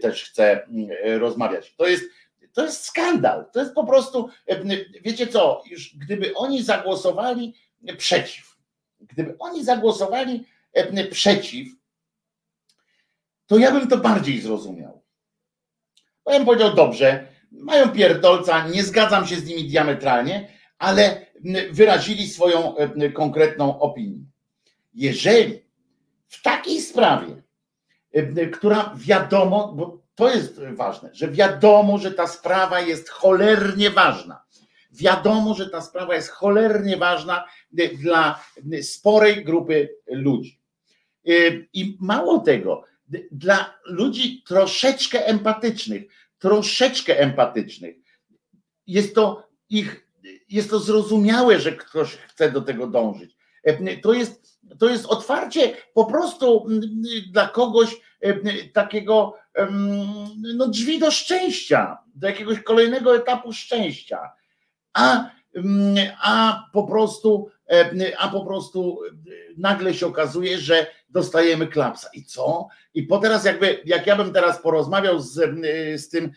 też 0.00 0.24
chcę 0.24 0.66
rozmawiać. 1.18 1.74
To 1.76 1.86
jest, 1.86 2.04
to 2.52 2.62
jest 2.64 2.84
skandal. 2.84 3.46
To 3.52 3.60
jest 3.60 3.74
po 3.74 3.86
prostu, 3.86 4.28
wiecie 5.02 5.26
co, 5.26 5.62
już 5.70 5.96
gdyby 5.96 6.34
oni 6.34 6.62
zagłosowali 6.62 7.54
przeciw, 7.98 8.56
gdyby 9.00 9.36
oni 9.38 9.64
zagłosowali 9.64 10.44
przeciw, 11.10 11.68
to 13.46 13.58
ja 13.58 13.70
bym 13.72 13.88
to 13.88 13.96
bardziej 13.96 14.40
zrozumiał. 14.40 15.02
Bo 16.24 16.32
ja 16.32 16.38
bym 16.38 16.46
powiedział, 16.46 16.74
dobrze, 16.74 17.26
mają 17.52 17.88
pierdolca, 17.88 18.68
nie 18.68 18.82
zgadzam 18.82 19.26
się 19.26 19.36
z 19.36 19.46
nimi 19.46 19.64
diametralnie, 19.64 20.48
ale 20.78 21.26
wyrazili 21.70 22.28
swoją 22.28 22.74
konkretną 23.14 23.80
opinię. 23.80 24.24
Jeżeli 24.94 25.62
w 26.28 26.42
takiej 26.42 26.80
sprawie, 26.80 27.42
która 28.52 28.94
wiadomo, 28.96 29.72
bo 29.72 30.02
to 30.14 30.30
jest 30.30 30.60
ważne, 30.64 31.10
że 31.12 31.28
wiadomo, 31.28 31.98
że 31.98 32.12
ta 32.12 32.26
sprawa 32.26 32.80
jest 32.80 33.08
cholernie 33.08 33.90
ważna. 33.90 34.44
Wiadomo, 34.92 35.54
że 35.54 35.70
ta 35.70 35.80
sprawa 35.80 36.14
jest 36.14 36.30
cholernie 36.30 36.96
ważna 36.96 37.44
dla 38.02 38.44
sporej 38.82 39.44
grupy 39.44 39.88
ludzi. 40.06 40.60
I 41.72 41.96
mało 42.00 42.38
tego, 42.38 42.84
dla 43.30 43.78
ludzi 43.84 44.42
troszeczkę 44.46 45.26
empatycznych, 45.26 46.02
troszeczkę 46.38 47.18
empatycznych, 47.18 47.96
jest 48.86 49.14
to 49.14 49.48
ich, 49.68 50.08
jest 50.48 50.70
to 50.70 50.78
zrozumiałe, 50.78 51.60
że 51.60 51.72
ktoś 51.72 52.16
chce 52.16 52.52
do 52.52 52.62
tego 52.62 52.86
dążyć. 52.86 53.36
To 54.02 54.12
jest, 54.12 54.60
to 54.78 54.88
jest 54.88 55.06
otwarcie 55.06 55.76
po 55.94 56.04
prostu 56.04 56.66
dla 57.32 57.48
kogoś 57.48 58.00
takiego 58.72 59.36
no, 60.56 60.68
drzwi 60.68 60.98
do 60.98 61.10
szczęścia, 61.10 61.98
do 62.14 62.26
jakiegoś 62.26 62.60
kolejnego 62.60 63.16
etapu 63.16 63.52
szczęścia. 63.52 64.32
A, 64.92 65.30
a 66.22 66.64
po 66.72 66.86
prostu 66.86 67.48
a 68.18 68.28
po 68.28 68.44
prostu 68.44 69.00
nagle 69.56 69.94
się 69.94 70.06
okazuje, 70.06 70.58
że 70.58 70.86
dostajemy 71.08 71.66
klapsa. 71.66 72.08
I 72.14 72.24
co? 72.24 72.68
I 72.94 73.02
po 73.02 73.18
teraz 73.18 73.44
jakby, 73.44 73.80
jak 73.84 74.06
ja 74.06 74.16
bym 74.16 74.32
teraz 74.32 74.62
porozmawiał 74.62 75.20
z, 75.20 75.32
z 76.00 76.08
tym, 76.08 76.32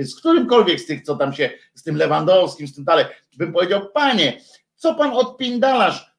z 0.00 0.14
którymkolwiek 0.14 0.80
z 0.80 0.86
tych, 0.86 1.02
co 1.02 1.16
tam 1.16 1.32
się, 1.32 1.50
z 1.74 1.82
tym 1.82 1.96
Lewandowskim, 1.96 2.68
z 2.68 2.74
tym 2.74 2.84
dalej, 2.84 3.04
bym 3.36 3.52
powiedział, 3.52 3.88
panie, 3.94 4.40
co 4.76 4.94
pan 4.94 5.10
odpindalasz, 5.10 6.16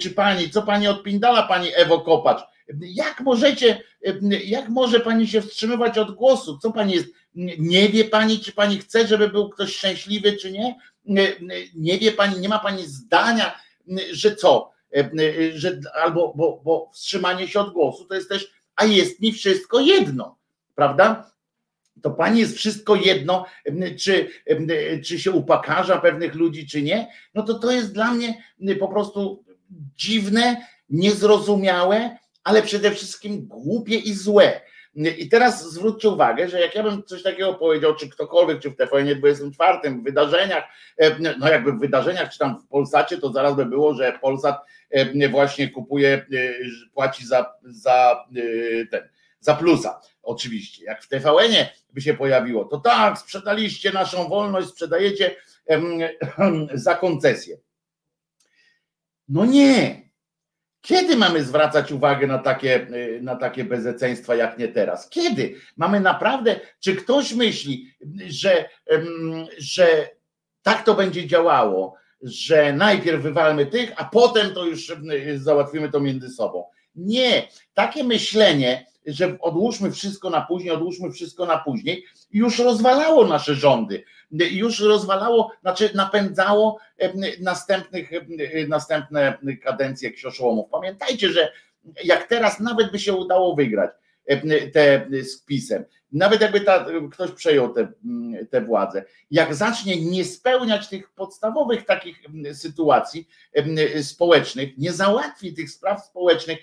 czy 0.00 0.10
pani, 0.10 0.50
co 0.50 0.62
pani 0.62 0.88
odpindala, 0.88 1.42
pani 1.42 1.68
Ewo 1.74 2.00
Kopacz? 2.00 2.42
Jak 2.80 3.20
możecie, 3.20 3.82
jak 4.44 4.68
może 4.68 5.00
pani 5.00 5.28
się 5.28 5.40
wstrzymywać 5.40 5.98
od 5.98 6.14
głosu? 6.14 6.58
Co 6.58 6.72
pani 6.72 6.94
jest? 6.94 7.08
Nie 7.58 7.88
wie 7.88 8.04
pani, 8.04 8.38
czy 8.38 8.52
pani 8.52 8.78
chce, 8.78 9.06
żeby 9.06 9.28
był 9.28 9.48
ktoś 9.48 9.76
szczęśliwy, 9.76 10.32
czy 10.32 10.52
nie? 10.52 10.74
Nie 11.74 11.98
wie 11.98 12.12
pani, 12.12 12.40
nie 12.40 12.48
ma 12.48 12.58
pani 12.58 12.86
zdania, 12.86 13.58
że 14.12 14.36
co? 14.36 14.72
Że 15.54 15.80
albo 15.94 16.32
bo, 16.36 16.60
bo 16.64 16.90
wstrzymanie 16.94 17.48
się 17.48 17.60
od 17.60 17.72
głosu 17.72 18.04
to 18.04 18.14
jest 18.14 18.28
też, 18.28 18.50
a 18.76 18.84
jest 18.84 19.20
mi 19.20 19.32
wszystko 19.32 19.80
jedno, 19.80 20.38
prawda? 20.74 21.30
To 22.02 22.10
pani 22.10 22.40
jest 22.40 22.56
wszystko 22.56 22.96
jedno, 22.96 23.46
czy, 23.98 24.30
czy 25.04 25.18
się 25.18 25.30
upakarza 25.30 25.98
pewnych 25.98 26.34
ludzi, 26.34 26.66
czy 26.66 26.82
nie, 26.82 27.08
no 27.34 27.42
to 27.42 27.54
to 27.54 27.72
jest 27.72 27.92
dla 27.92 28.14
mnie 28.14 28.44
po 28.80 28.88
prostu 28.88 29.44
dziwne, 29.96 30.66
niezrozumiałe, 30.88 32.18
ale 32.44 32.62
przede 32.62 32.90
wszystkim 32.90 33.46
głupie 33.46 33.96
i 33.96 34.14
złe. 34.14 34.60
I 34.96 35.28
teraz 35.28 35.72
zwróćcie 35.72 36.08
uwagę, 36.08 36.48
że 36.48 36.60
jak 36.60 36.74
ja 36.74 36.82
bym 36.82 37.04
coś 37.04 37.22
takiego 37.22 37.54
powiedział, 37.54 37.94
czy 37.94 38.08
ktokolwiek, 38.08 38.60
czy 38.60 38.70
w 38.70 38.76
TVN 38.76 39.18
24, 39.18 39.90
w 39.90 40.02
wydarzeniach, 40.02 40.64
no 41.38 41.48
jakby 41.48 41.72
w 41.72 41.78
wydarzeniach, 41.78 42.32
czy 42.32 42.38
tam 42.38 42.60
w 42.60 42.66
Polsacie, 42.68 43.18
to 43.18 43.32
zaraz 43.32 43.56
by 43.56 43.66
było, 43.66 43.94
że 43.94 44.18
Polsat 44.22 44.56
właśnie 45.30 45.70
kupuje, 45.70 46.26
płaci 46.94 47.26
za, 47.26 47.54
za 47.62 48.24
ten, 48.90 49.08
za 49.40 49.54
plusa. 49.54 50.00
Oczywiście, 50.22 50.84
jak 50.84 51.02
w 51.02 51.08
TVN-ie 51.08 51.68
by 51.92 52.00
się 52.00 52.14
pojawiło, 52.14 52.64
to 52.64 52.78
tak, 52.78 53.18
sprzedaliście 53.18 53.92
naszą 53.92 54.28
wolność, 54.28 54.68
sprzedajecie 54.68 55.36
za 56.74 56.94
koncesję. 56.94 57.56
No 59.28 59.44
nie, 59.44 60.02
kiedy 60.84 61.16
mamy 61.16 61.44
zwracać 61.44 61.92
uwagę 61.92 62.26
na 62.26 62.38
takie, 62.38 62.86
na 63.20 63.36
takie 63.36 63.64
bezeceństwa, 63.64 64.34
jak 64.34 64.58
nie 64.58 64.68
teraz? 64.68 65.08
Kiedy? 65.08 65.54
Mamy 65.76 66.00
naprawdę, 66.00 66.60
czy 66.80 66.96
ktoś 66.96 67.32
myśli, 67.32 67.90
że, 68.28 68.68
że 69.58 70.08
tak 70.62 70.84
to 70.84 70.94
będzie 70.94 71.26
działało, 71.26 71.94
że 72.22 72.72
najpierw 72.72 73.22
wywalmy 73.22 73.66
tych, 73.66 73.92
a 73.96 74.04
potem 74.04 74.54
to 74.54 74.64
już 74.64 74.92
załatwimy 75.36 75.90
to 75.90 76.00
między 76.00 76.28
sobą? 76.28 76.64
Nie, 76.94 77.48
takie 77.74 78.04
myślenie 78.04 78.86
że 79.06 79.38
odłóżmy 79.40 79.92
wszystko 79.92 80.30
na 80.30 80.40
później, 80.40 80.70
odłóżmy 80.70 81.10
wszystko 81.10 81.46
na 81.46 81.58
później, 81.58 82.04
już 82.32 82.58
rozwalało 82.58 83.26
nasze 83.26 83.54
rządy, 83.54 84.04
już 84.30 84.80
rozwalało, 84.80 85.52
znaczy 85.62 85.90
napędzało 85.94 86.78
następnych, 87.40 88.10
następne 88.68 89.38
kadencje 89.62 90.10
ksioszołomów. 90.10 90.70
Pamiętajcie, 90.70 91.28
że 91.28 91.52
jak 92.04 92.26
teraz 92.26 92.60
nawet 92.60 92.92
by 92.92 92.98
się 92.98 93.14
udało 93.14 93.54
wygrać 93.54 93.90
te 94.72 95.06
z 95.24 95.42
PiSem, 95.42 95.84
nawet 96.12 96.40
jakby 96.40 96.60
ta, 96.60 96.86
ktoś 97.12 97.30
przejął 97.30 97.72
tę 97.72 97.86
te, 97.86 97.92
te 98.46 98.60
władzę, 98.60 99.04
jak 99.30 99.54
zacznie 99.54 100.04
nie 100.04 100.24
spełniać 100.24 100.88
tych 100.88 101.10
podstawowych 101.10 101.84
takich 101.84 102.22
sytuacji 102.52 103.28
społecznych, 104.02 104.78
nie 104.78 104.92
załatwi 104.92 105.54
tych 105.54 105.70
spraw 105.70 106.04
społecznych, 106.04 106.58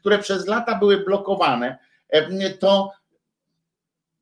które 0.00 0.18
przez 0.18 0.46
lata 0.46 0.78
były 0.78 1.04
blokowane, 1.04 1.78
to, 2.58 2.92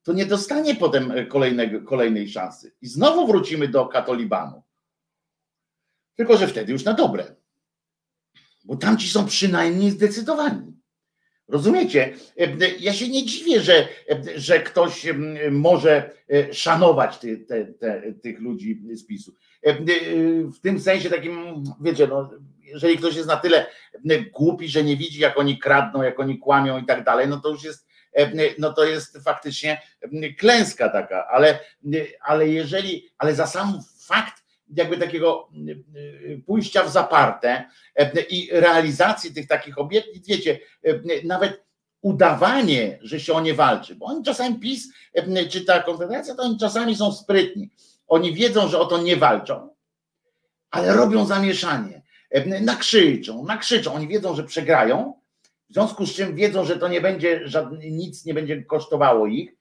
to 0.03 0.13
nie 0.13 0.27
dostanie 0.27 0.75
potem 0.75 1.13
kolejnego, 1.29 1.81
kolejnej 1.81 2.29
szansy. 2.29 2.73
I 2.83 2.87
znowu 2.87 3.27
wrócimy 3.27 3.69
do 3.69 3.87
katolibanu. 3.87 4.63
Tylko, 6.15 6.37
że 6.37 6.47
wtedy 6.47 6.73
już 6.73 6.85
na 6.85 6.93
dobre. 6.93 7.35
Bo 8.65 8.77
tamci 8.77 9.09
są 9.09 9.27
przynajmniej 9.27 9.91
zdecydowani. 9.91 10.72
Rozumiecie? 11.49 12.15
Ja 12.81 12.93
się 12.93 13.09
nie 13.09 13.25
dziwię, 13.25 13.61
że, 13.61 13.89
że 14.37 14.61
ktoś 14.61 15.07
może 15.51 16.11
szanować 16.53 17.19
ty, 17.19 17.39
te, 17.39 17.65
te, 17.67 18.13
tych 18.23 18.41
ludzi 18.41 18.83
z 18.93 19.07
PiSu. 19.07 19.35
W 20.55 20.61
tym 20.63 20.81
sensie 20.81 21.11
takim, 21.11 21.65
wiecie, 21.81 22.07
no, 22.07 22.31
jeżeli 22.61 22.99
ktoś 22.99 23.17
jest 23.17 23.29
na 23.29 23.37
tyle 23.37 23.67
głupi, 24.33 24.69
że 24.69 24.85
nie 24.85 24.97
widzi, 24.97 25.21
jak 25.21 25.39
oni 25.39 25.59
kradną, 25.59 26.03
jak 26.03 26.21
oni 26.21 26.39
kłamią 26.39 26.79
i 26.79 26.87
tak 26.87 27.05
dalej, 27.05 27.29
no 27.29 27.41
to 27.41 27.49
już 27.49 27.65
jest, 27.65 27.87
no 28.59 28.73
to 28.73 28.85
jest 28.85 29.19
faktycznie 29.25 29.83
klęska 30.39 30.89
taka, 30.89 31.27
ale, 31.27 31.59
ale 32.21 32.49
jeżeli, 32.49 33.11
ale 33.19 33.35
za 33.35 33.47
sam 33.47 33.81
fakt 34.07 34.42
jakby 34.77 34.99
takiego 34.99 35.49
pójścia 36.47 36.85
w 36.85 36.91
zaparte 36.91 37.65
i 38.31 38.49
realizacji 38.53 39.35
tych 39.35 39.47
takich 39.47 39.79
obietnic, 39.79 40.27
wiecie, 40.27 40.59
nawet 41.25 41.65
udawanie, 42.01 42.99
że 43.03 43.21
się 43.21 43.33
o 43.33 43.41
nie 43.41 43.55
walczy, 43.55 43.95
bo 43.95 44.07
oni 44.07 44.25
czasami 44.25 44.59
PiS 44.59 44.89
czy 45.51 45.65
ta 45.65 45.83
Konfederacja, 45.83 46.35
to 46.35 46.43
oni 46.43 46.59
czasami 46.59 46.97
są 46.97 47.13
sprytni. 47.13 47.71
Oni 48.09 48.35
wiedzą, 48.35 48.69
że 48.69 48.79
o 48.79 48.85
to 48.85 49.03
nie 49.03 49.17
walczą, 49.17 49.69
ale 50.71 50.93
robią 50.93 51.27
zamieszanie. 51.27 52.03
Nakrzyczą, 52.61 53.45
nakrzyczą. 53.45 53.95
Oni 53.95 54.09
wiedzą, 54.09 54.37
że 54.37 54.45
przegrają, 54.45 55.15
w 55.71 55.73
związku 55.73 56.07
z 56.07 56.15
czym 56.15 56.35
wiedzą, 56.35 56.65
że 56.65 56.77
to 56.77 56.89
nie 56.89 57.01
będzie, 57.01 57.41
żadne, 57.45 57.79
nic 57.79 58.25
nie 58.25 58.35
będzie 58.35 58.63
kosztowało 58.63 59.27
ich, 59.27 59.55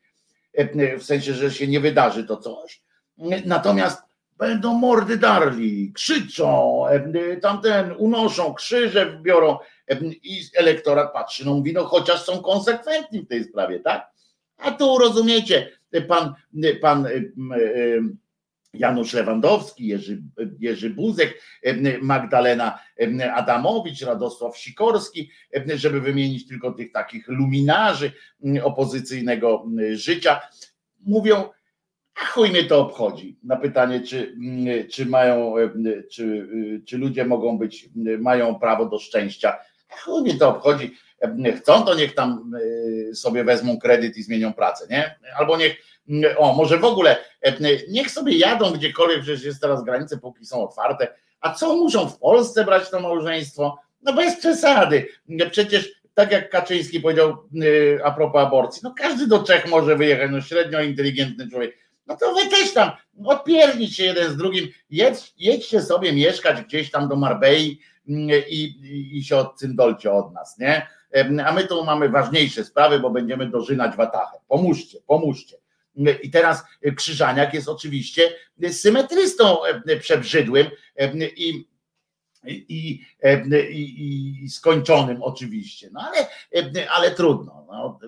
w 1.00 1.04
sensie, 1.04 1.34
że 1.34 1.52
się 1.52 1.68
nie 1.68 1.80
wydarzy 1.80 2.24
to 2.24 2.38
coś. 2.38 2.84
Natomiast 3.46 4.02
będą 4.42 4.74
mordy 4.74 5.18
darli, 5.18 5.94
krzyczą, 5.94 6.84
tamten 7.42 7.92
unoszą, 7.98 8.54
krzyże 8.54 9.20
biorą 9.22 9.58
i 10.24 10.42
elektorat 10.56 11.14
patrzy, 11.14 11.46
no 11.46 11.54
mówi, 11.54 11.74
no 11.74 11.84
chociaż 11.84 12.22
są 12.22 12.42
konsekwentni 12.42 13.20
w 13.22 13.28
tej 13.28 13.44
sprawie, 13.44 13.80
tak? 13.80 14.12
A 14.58 14.72
tu 14.72 14.98
rozumiecie, 14.98 15.70
pan, 16.08 16.34
pan 16.82 17.08
Janusz 18.74 19.14
Lewandowski, 19.14 19.88
Jerzy, 19.88 20.22
Jerzy 20.60 20.90
Buzek, 20.90 21.42
Magdalena 22.02 22.80
Adamowicz, 23.34 24.02
Radosław 24.02 24.58
Sikorski, 24.58 25.32
żeby 25.76 26.02
wymienić 26.02 26.48
tylko 26.48 26.72
tych 26.72 26.92
takich 26.92 27.28
luminarzy 27.28 28.12
opozycyjnego 28.64 29.66
życia, 29.94 30.42
mówią, 31.06 31.50
chuj 32.26 32.50
mnie 32.50 32.64
to 32.64 32.80
obchodzi. 32.80 33.38
Na 33.44 33.56
pytanie, 33.56 34.02
czy, 34.02 34.36
czy 34.92 35.06
mają, 35.06 35.54
czy, 36.12 36.48
czy 36.86 36.98
ludzie 36.98 37.26
mogą 37.26 37.58
być, 37.58 37.90
mają 38.20 38.56
prawo 38.56 38.86
do 38.86 39.00
szczęścia. 39.00 39.58
Chuj 40.04 40.22
mnie 40.22 40.38
to 40.38 40.50
obchodzi. 40.50 40.96
Chcą, 41.58 41.84
to 41.84 41.96
niech 41.96 42.16
tam 42.16 42.52
sobie 43.14 43.44
wezmą 43.44 43.80
kredyt 43.80 44.18
i 44.18 44.24
zmienią 44.24 44.54
pracę, 44.54 44.88
nie? 44.90 45.16
Albo 45.38 45.58
niech, 45.58 45.78
o, 46.38 46.54
może 46.54 46.78
w 46.78 46.86
ogóle, 46.86 47.18
niech 47.90 48.12
sobie 48.12 48.38
jadą 48.38 48.72
gdziekolwiek, 48.72 49.22
przecież 49.22 49.44
jest 49.44 49.62
teraz 49.62 49.84
granice, 49.84 50.18
póki 50.18 50.46
są 50.46 50.64
otwarte. 50.64 51.08
A 51.42 51.54
co 51.54 51.76
muszą 51.76 52.10
w 52.10 52.20
Polsce 52.20 52.66
brać 52.66 52.90
to 52.90 53.00
małżeństwo? 53.00 53.78
No 54.02 54.14
bez 54.14 54.36
przesady. 54.36 55.08
Przecież 55.52 55.92
tak 56.14 56.32
jak 56.32 56.50
Kaczyński 56.50 57.00
powiedział 57.00 57.38
a 58.04 58.12
propos 58.12 58.42
aborcji, 58.42 58.82
no 58.84 58.94
każdy 58.98 59.28
do 59.28 59.44
Czech 59.44 59.70
może 59.70 59.96
wyjechać, 59.96 60.32
no 60.32 60.42
średnio 60.42 60.82
inteligentny 60.82 61.50
człowiek 61.50 61.78
no 62.08 62.18
to 62.18 62.34
wy 62.34 62.50
też 62.50 62.74
tam 62.74 62.92
odpiernić 63.26 63.96
się 63.96 64.04
jeden 64.04 64.32
z 64.32 64.38
drugim, 64.38 64.68
jedź, 64.90 65.34
jedźcie 65.38 65.82
sobie 65.82 66.14
mieszkać 66.14 66.62
gdzieś 66.62 66.92
tam 66.92 67.10
do 67.10 67.16
Marbei 67.16 67.80
mm, 68.10 68.30
i, 68.50 68.64
i, 68.64 69.18
i 69.18 69.24
się 69.24 69.38
odcyndolcie 69.38 70.12
od 70.12 70.34
nas, 70.34 70.58
nie? 70.58 70.88
A 71.46 71.52
my 71.52 71.68
tu 71.68 71.86
mamy 71.86 72.10
ważniejsze 72.10 72.64
sprawy, 72.64 73.00
bo 73.00 73.10
będziemy 73.10 73.50
dożynać 73.50 73.96
watachę. 73.96 74.38
Pomóżcie, 74.48 74.98
pomóżcie. 75.08 75.58
I 76.24 76.32
teraz 76.32 76.64
Krzyżaniak 76.96 77.54
jest 77.54 77.70
oczywiście 77.70 78.22
symetrystą 78.72 79.58
przebrzydłym 80.00 80.68
i 81.36 81.71
i, 82.48 82.66
i, 82.70 84.44
i, 84.44 84.50
skończonym 84.50 85.24
oczywiście, 85.24 85.90
no 85.94 86.02
ale, 86.02 86.28
ale 86.98 87.12
trudno. 87.12 87.66
No, 87.72 88.00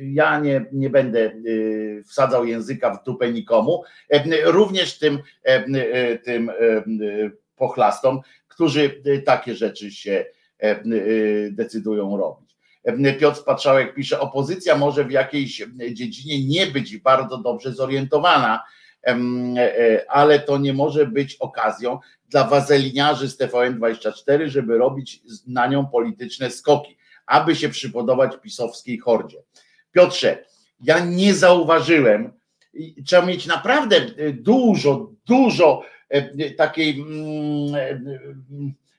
ja 0.00 0.38
nie, 0.40 0.66
nie 0.72 0.90
będę 0.90 1.20
y, 1.20 2.02
wsadzał 2.06 2.44
języka 2.44 2.94
w 2.94 3.04
dupę 3.04 3.32
nikomu, 3.32 3.84
również 4.44 4.98
tym, 4.98 5.18
tym 6.24 6.50
pochlastom, 7.56 8.20
którzy 8.48 9.02
takie 9.26 9.54
rzeczy 9.54 9.90
się 9.90 10.24
decydują 11.50 12.16
robić. 12.16 12.56
Piotr 13.20 13.44
Patrzałek 13.44 13.94
pisze, 13.94 14.20
opozycja 14.20 14.76
może 14.76 15.04
w 15.04 15.10
jakiejś 15.10 15.62
dziedzinie 15.92 16.46
nie 16.46 16.66
być 16.66 16.96
bardzo 16.96 17.38
dobrze 17.38 17.72
zorientowana, 17.72 18.56
e, 18.56 18.64
ale 20.08 20.40
to 20.40 20.58
nie 20.58 20.72
może 20.72 21.06
być 21.06 21.36
okazją 21.36 21.98
dla 22.28 22.44
wazeliniarzy 22.44 23.28
z 23.28 23.38
TVN24, 23.38 24.46
żeby 24.46 24.78
robić 24.78 25.22
na 25.46 25.66
nią 25.66 25.86
polityczne 25.86 26.50
skoki, 26.50 26.96
aby 27.26 27.56
się 27.56 27.68
przypodobać 27.68 28.32
pisowskiej 28.42 28.98
hordzie. 28.98 29.38
Piotrze, 29.92 30.44
ja 30.80 30.98
nie 31.04 31.34
zauważyłem, 31.34 32.32
trzeba 33.06 33.26
mieć 33.26 33.46
naprawdę 33.46 33.96
e, 33.96 34.32
dużo, 34.32 35.12
dużo 35.26 35.82
e, 36.08 36.50
takiej 36.50 37.00
mm, 37.00 37.74
e, 37.74 38.00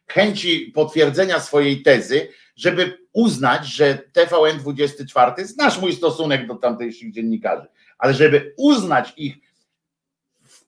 chęci 0.08 0.72
potwierdzenia 0.76 1.40
swojej 1.40 1.82
tezy, 1.82 2.28
żeby 2.56 2.98
uznać, 3.14 3.68
że 3.68 4.00
TVN24, 4.14 5.44
znasz 5.44 5.82
mój 5.82 5.94
stosunek 5.94 6.48
do 6.48 6.56
tamtejszych 6.56 7.12
dziennikarzy, 7.12 7.68
ale 7.98 8.14
żeby 8.14 8.54
uznać 8.58 9.14
ich 9.18 9.38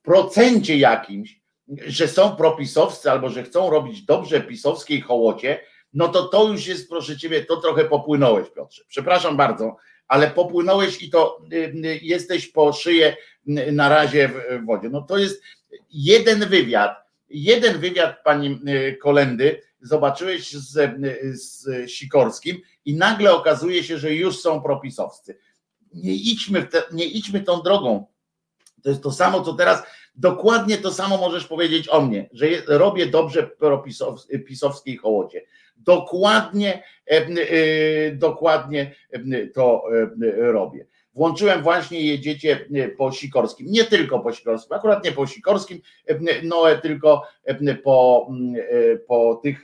procencie 0.07 0.77
jakimś, 0.77 1.41
że 1.87 2.07
są 2.07 2.35
propisowcy 2.35 3.11
albo 3.11 3.29
że 3.29 3.43
chcą 3.43 3.69
robić 3.69 4.01
dobrze 4.01 4.41
pisowskiej 4.41 5.01
hołocie, 5.01 5.59
no 5.93 6.07
to 6.07 6.23
to 6.23 6.47
już 6.47 6.67
jest, 6.67 6.89
proszę 6.89 7.17
ciebie, 7.17 7.45
to 7.45 7.57
trochę 7.57 7.85
popłynąłeś, 7.85 8.49
Piotrze. 8.49 8.83
Przepraszam 8.87 9.37
bardzo, 9.37 9.75
ale 10.07 10.31
popłynąłeś 10.31 11.01
i 11.01 11.09
to 11.09 11.41
y, 11.53 11.55
y, 11.55 11.99
jesteś 12.01 12.47
po 12.47 12.73
szyję 12.73 13.17
y, 13.49 13.71
na 13.71 13.89
razie 13.89 14.27
w 14.27 14.65
wodzie. 14.65 14.89
No 14.89 15.01
to 15.01 15.17
jest 15.17 15.41
jeden 15.89 16.39
wywiad, 16.39 16.97
jeden 17.29 17.79
wywiad 17.79 18.23
pani 18.23 18.59
Kolendy 19.01 19.61
zobaczyłeś 19.81 20.51
z, 20.51 20.99
z 21.33 21.65
Sikorskim 21.91 22.57
i 22.85 22.95
nagle 22.95 23.33
okazuje 23.33 23.83
się, 23.83 23.97
że 23.97 24.13
już 24.13 24.39
są 24.39 24.61
propisowcy. 24.61 25.37
Nie 25.93 26.13
idźmy, 26.13 26.63
te, 26.63 26.83
nie 26.91 27.05
idźmy 27.05 27.41
tą 27.41 27.61
drogą. 27.61 28.05
To 28.83 28.89
jest 28.89 29.03
to 29.03 29.11
samo, 29.11 29.41
co 29.41 29.53
teraz 29.53 29.83
Dokładnie 30.17 30.77
to 30.77 30.91
samo 30.91 31.17
możesz 31.17 31.47
powiedzieć 31.47 31.89
o 31.89 32.01
mnie, 32.01 32.29
że 32.31 32.47
robię 32.67 33.05
dobrze 33.05 33.49
pisowskiej 34.45 34.97
hołocie. 34.97 35.41
Dokładnie, 35.77 36.83
e, 37.11 37.15
e, 37.15 38.11
dokładnie 38.11 38.95
e, 39.11 39.47
to 39.47 39.83
robię. 40.37 40.85
Włączyłem 41.17 41.63
właśnie 41.63 42.01
jedziecie 42.01 42.65
po 42.97 43.11
Sikorskim, 43.11 43.67
nie 43.69 43.83
tylko 43.83 44.19
po 44.19 44.33
Sikorskim, 44.33 44.77
akurat 44.77 45.05
nie 45.05 45.11
po 45.11 45.27
Sikorskim, 45.27 45.81
Noe, 46.43 46.77
tylko 46.81 47.23
po, 47.83 48.29
po 49.07 49.39
tych 49.43 49.63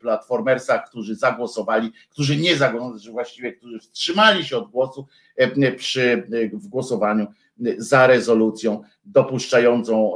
platformersach, 0.00 0.88
którzy 0.88 1.14
zagłosowali, 1.14 1.92
którzy 2.10 2.36
nie 2.36 2.56
zagłosowali, 2.56 3.12
właściwie 3.12 3.52
którzy 3.52 3.78
wstrzymali 3.78 4.44
się 4.44 4.56
od 4.56 4.70
głosu 4.70 5.06
przy, 5.76 6.22
w 6.52 6.68
głosowaniu 6.68 7.26
za 7.78 8.06
rezolucją 8.06 8.82
dopuszczającą, 9.04 10.14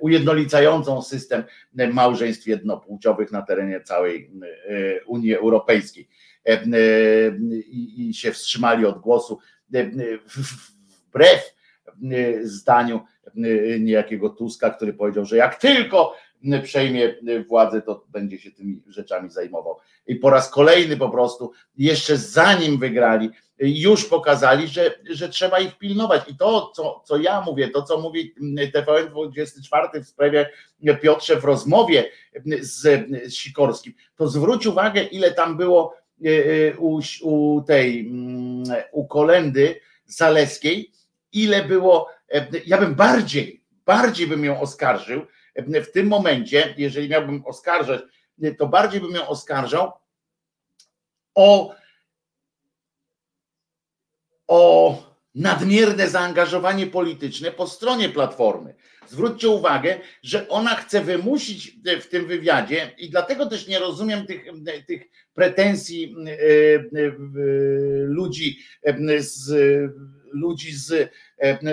ujednolicającą 0.00 1.02
system 1.02 1.44
małżeństw 1.92 2.46
jednopłciowych 2.46 3.32
na 3.32 3.42
terenie 3.42 3.80
całej 3.80 4.30
Unii 5.06 5.34
Europejskiej. 5.34 6.08
i, 7.70 8.08
i 8.08 8.14
się 8.14 8.32
wstrzymali 8.32 8.86
od 8.86 8.98
głosu 8.98 9.38
wbrew 11.08 11.54
zdaniu 12.42 13.00
niejakiego 13.80 14.30
Tuska, 14.30 14.70
który 14.70 14.92
powiedział, 14.92 15.24
że 15.24 15.36
jak 15.36 15.56
tylko 15.56 16.14
przejmie 16.62 17.14
władzę, 17.48 17.82
to 17.82 18.04
będzie 18.08 18.38
się 18.38 18.50
tymi 18.50 18.82
rzeczami 18.86 19.30
zajmował. 19.30 19.76
I 20.06 20.16
po 20.16 20.30
raz 20.30 20.50
kolejny 20.50 20.96
po 20.96 21.10
prostu, 21.10 21.52
jeszcze 21.76 22.16
zanim 22.16 22.78
wygrali, 22.78 23.30
już 23.58 24.04
pokazali, 24.04 24.68
że, 24.68 24.94
że 25.10 25.28
trzeba 25.28 25.58
ich 25.58 25.78
pilnować. 25.78 26.22
I 26.28 26.36
to, 26.36 26.72
co, 26.76 27.02
co 27.04 27.16
ja 27.16 27.40
mówię, 27.40 27.68
to, 27.68 27.82
co 27.82 28.00
mówi 28.00 28.34
TVN 28.72 29.30
24 29.30 30.04
w 30.04 30.08
sprawie 30.08 30.50
Piotrze 31.02 31.36
w 31.36 31.44
rozmowie 31.44 32.10
z, 32.60 33.06
z 33.26 33.34
Sikorskim, 33.34 33.94
to 34.16 34.28
zwróć 34.28 34.66
uwagę, 34.66 35.02
ile 35.02 35.30
tam 35.30 35.56
było 35.56 35.94
e, 35.94 35.98
e, 35.98 36.07
u, 36.78 37.00
u 37.22 37.62
tej, 37.66 38.00
mm, 38.00 38.64
u 38.92 39.06
kolendy 39.06 39.80
Zaleskiej, 40.06 40.92
ile 41.32 41.64
było, 41.64 42.08
e, 42.32 42.46
ja 42.66 42.78
bym 42.78 42.94
bardziej, 42.94 43.64
bardziej 43.86 44.26
bym 44.26 44.44
ją 44.44 44.60
oskarżył 44.60 45.26
w 45.56 45.92
tym 45.92 46.06
momencie, 46.06 46.74
jeżeli 46.78 47.08
miałbym 47.08 47.46
oskarżać, 47.46 48.02
to 48.58 48.66
bardziej 48.66 49.00
bym 49.00 49.14
ją 49.14 49.28
oskarżał 49.28 49.92
o 51.34 51.74
o 54.48 55.07
nadmierne 55.38 56.08
zaangażowanie 56.08 56.86
polityczne 56.86 57.50
po 57.50 57.66
stronie 57.66 58.08
Platformy. 58.08 58.74
Zwróćcie 59.08 59.48
uwagę, 59.48 60.00
że 60.22 60.48
ona 60.48 60.74
chce 60.74 61.00
wymusić 61.00 61.78
w 62.00 62.06
tym 62.06 62.26
wywiadzie 62.26 62.90
i 62.98 63.10
dlatego 63.10 63.46
też 63.46 63.68
nie 63.68 63.78
rozumiem 63.78 64.26
tych, 64.26 64.44
tych 64.86 65.02
pretensji 65.34 66.16
e, 66.26 66.30
e, 66.30 67.12
ludzi 68.04 68.58
z 69.18 69.52
ludzi 70.32 70.72
z 70.72 71.10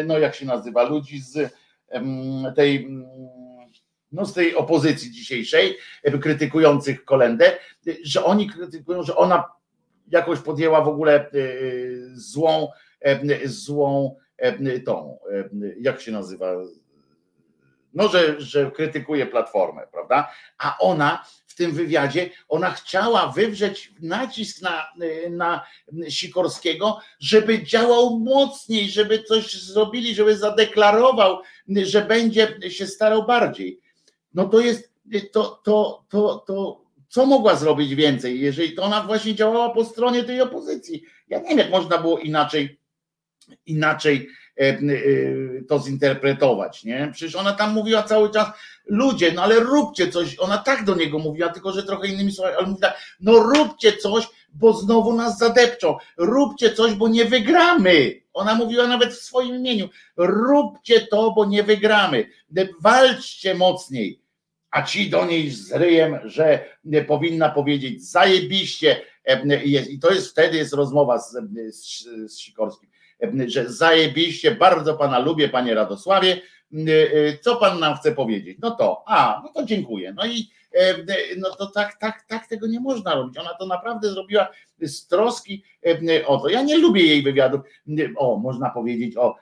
no 0.08 0.20
jak 0.20 0.36
się 0.36 0.46
nazywa, 0.46 0.84
ludzi 0.84 1.22
z 1.22 1.54
tej 2.56 2.88
no 4.12 4.26
z 4.26 4.34
tej 4.34 4.56
opozycji 4.56 5.12
dzisiejszej, 5.12 5.78
krytykujących 6.22 7.06
kolendę, 7.06 7.58
że 8.04 8.24
oni 8.24 8.50
krytykują, 8.50 9.04
że 9.04 9.16
ona 9.16 9.44
jakoś 10.08 10.40
podjęła 10.40 10.82
w 10.82 10.88
ogóle 10.88 11.14
e, 11.16 11.30
złą, 12.14 12.68
e, 12.68 12.85
złą 13.46 14.16
e, 14.38 14.80
tą, 14.80 15.18
jak 15.80 16.02
się 16.02 16.12
nazywa, 16.12 16.56
no, 17.94 18.08
że, 18.08 18.42
że 18.42 18.72
krytykuje 18.72 19.26
platformę, 19.26 19.88
prawda? 19.92 20.32
A 20.58 20.78
ona 20.80 21.26
w 21.48 21.56
tym 21.56 21.72
wywiadzie, 21.72 22.30
ona 22.50 22.72
chciała 22.72 23.28
wywrzeć 23.28 23.94
nacisk 24.02 24.62
na, 24.62 24.88
na 25.30 25.66
Sikorskiego, 26.10 27.00
żeby 27.20 27.64
działał 27.64 28.20
mocniej, 28.20 28.90
żeby 28.90 29.24
coś 29.24 29.64
zrobili, 29.64 30.16
żeby 30.16 30.38
zadeklarował, 30.38 31.42
że 31.84 32.02
będzie 32.02 32.72
się 32.72 32.88
starał 32.88 33.26
bardziej. 33.26 33.80
No 34.34 34.46
to 34.46 34.60
jest, 34.60 34.92
to, 35.32 35.62
to, 35.64 36.06
to, 36.10 36.44
to 36.48 36.86
co 37.10 37.26
mogła 37.26 37.56
zrobić 37.56 37.96
więcej, 37.96 38.40
jeżeli 38.40 38.76
to 38.76 38.84
ona 38.84 39.04
właśnie 39.04 39.36
działała 39.36 39.70
po 39.70 39.86
stronie 39.86 40.24
tej 40.24 40.42
opozycji? 40.42 41.04
Ja 41.30 41.40
nie 41.40 41.50
wiem, 41.50 41.58
jak 41.58 41.70
można 41.70 41.98
było 41.98 42.20
inaczej, 42.20 42.80
inaczej 43.66 44.30
e, 44.60 44.64
e, 44.64 44.80
to 45.68 45.80
zinterpretować, 45.80 46.84
nie? 46.84 47.10
Przecież 47.14 47.36
ona 47.36 47.54
tam 47.54 47.74
mówiła 47.74 48.04
cały 48.04 48.32
czas, 48.32 48.48
ludzie, 48.86 49.32
no 49.32 49.44
ale 49.44 49.60
róbcie 49.60 50.12
coś, 50.12 50.40
ona 50.40 50.58
tak 50.58 50.86
do 50.86 50.96
niego 50.96 51.20
mówiła, 51.20 51.50
tylko 51.50 51.72
że 51.72 51.84
trochę 51.84 52.08
innymi 52.08 52.32
słowami, 52.32 52.56
ale 52.58 52.68
mówi 52.68 52.82
tak, 52.82 53.16
no 53.20 53.40
róbcie 53.40 53.98
coś, 53.98 54.28
bo 54.54 54.74
znowu 54.74 55.14
nas 55.14 55.38
zadepczą, 55.38 55.98
róbcie 56.18 56.74
coś, 56.74 56.94
bo 56.94 57.08
nie 57.08 57.26
wygramy. 57.26 58.22
Ona 58.34 58.56
mówiła 58.56 58.88
nawet 58.88 59.14
w 59.14 59.22
swoim 59.22 59.56
imieniu, 59.56 59.90
róbcie 60.18 61.02
to, 61.02 61.32
bo 61.32 61.46
nie 61.46 61.64
wygramy, 61.64 62.30
walczcie 62.82 63.56
mocniej. 63.56 64.22
A 64.72 64.84
ci 64.84 65.10
do 65.10 65.26
niej 65.26 65.52
z 65.52 65.72
ryjem, 65.72 66.20
że 66.24 66.66
powinna 67.08 67.50
powiedzieć 67.50 68.10
zajebiście 68.10 69.02
jest, 69.64 69.90
i 69.90 70.00
to 70.00 70.12
jest 70.12 70.32
wtedy 70.32 70.58
jest 70.58 70.74
rozmowa 70.74 71.20
z, 71.20 71.38
z, 71.72 72.04
z 72.32 72.40
Sikorskim, 72.40 72.90
że 73.48 73.70
zajebiście, 73.70 74.52
bardzo 74.52 74.94
pana 74.94 75.20
lubię, 75.20 75.50
panie 75.50 75.74
Radosławie, 75.74 76.42
co 77.42 77.56
pan 77.56 77.80
nam 77.80 77.96
chce 77.96 78.12
powiedzieć? 78.12 78.58
No 78.62 78.72
to, 78.72 79.04
a, 79.08 79.42
no 79.44 79.52
to 79.54 79.66
dziękuję. 79.66 80.14
No 80.14 80.26
i 80.26 80.50
no 81.38 81.56
to 81.56 81.68
tak, 81.68 82.00
tak, 82.00 82.26
tak 82.28 82.48
tego 82.48 82.68
nie 82.68 82.80
można 82.80 83.16
robić. 83.16 83.38
Ona 83.38 83.54
to 83.54 83.66
naprawdę 83.66 84.10
zrobiła 84.10 84.48
z 84.82 85.08
troski 85.08 85.64
o 86.26 86.38
to. 86.38 86.50
Ja 86.50 86.62
nie 86.62 86.78
lubię 86.78 87.04
jej 87.04 87.24
wywiadów. 87.24 87.62
O, 88.18 88.38
można 88.38 88.70
powiedzieć 88.70 89.18
o, 89.18 89.36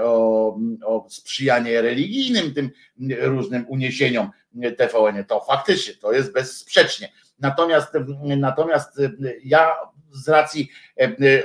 o, 0.00 0.58
o 0.84 1.06
sprzyjanie 1.08 1.82
religijnym, 1.82 2.54
tym 2.54 2.70
różnym 3.20 3.64
uniesieniom 3.68 4.30
TVN. 4.76 5.24
To 5.24 5.40
faktycznie, 5.40 5.94
to 5.94 6.12
jest 6.12 6.32
bezsprzecznie. 6.32 7.12
Natomiast, 7.38 7.92
natomiast 8.36 9.00
ja 9.44 9.72
z 10.12 10.28
racji 10.28 10.68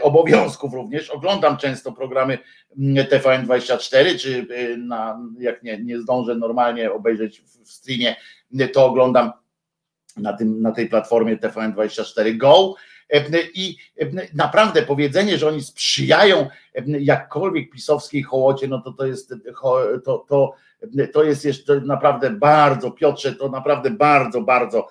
obowiązków 0.02 0.74
również 0.74 1.10
oglądam 1.10 1.58
często 1.58 1.92
programy 1.92 2.38
TVN24, 2.80 4.20
czy 4.20 4.48
na, 4.78 5.20
jak 5.40 5.64
nie, 5.64 5.84
nie 5.84 6.00
zdążę 6.00 6.36
normalnie 6.36 6.92
obejrzeć 6.92 7.42
w 7.42 7.72
streamie, 7.72 8.16
to 8.74 8.86
oglądam 8.86 9.32
na, 10.18 10.34
tym, 10.34 10.62
na 10.62 10.72
tej 10.72 10.90
platformie 10.90 11.38
TVN24 11.38 12.38
Go. 12.38 12.76
I 13.54 13.78
naprawdę 14.34 14.82
powiedzenie, 14.82 15.38
że 15.38 15.48
oni 15.48 15.64
sprzyjają 15.64 16.48
jakkolwiek 17.00 17.72
pisowskiej 17.72 18.24
hołocie, 18.24 18.68
no 18.68 18.82
to 18.82 18.92
to 18.92 19.06
jest 19.06 19.34
to, 20.06 20.26
to, 20.30 20.54
to 21.14 21.24
jest 21.24 21.46
jeszcze 21.46 21.82
naprawdę 21.82 22.30
bardzo, 22.30 22.92
Piotrze, 22.92 23.36
to 23.36 23.50
naprawdę 23.50 23.90
bardzo, 23.90 24.42
bardzo 24.42 24.88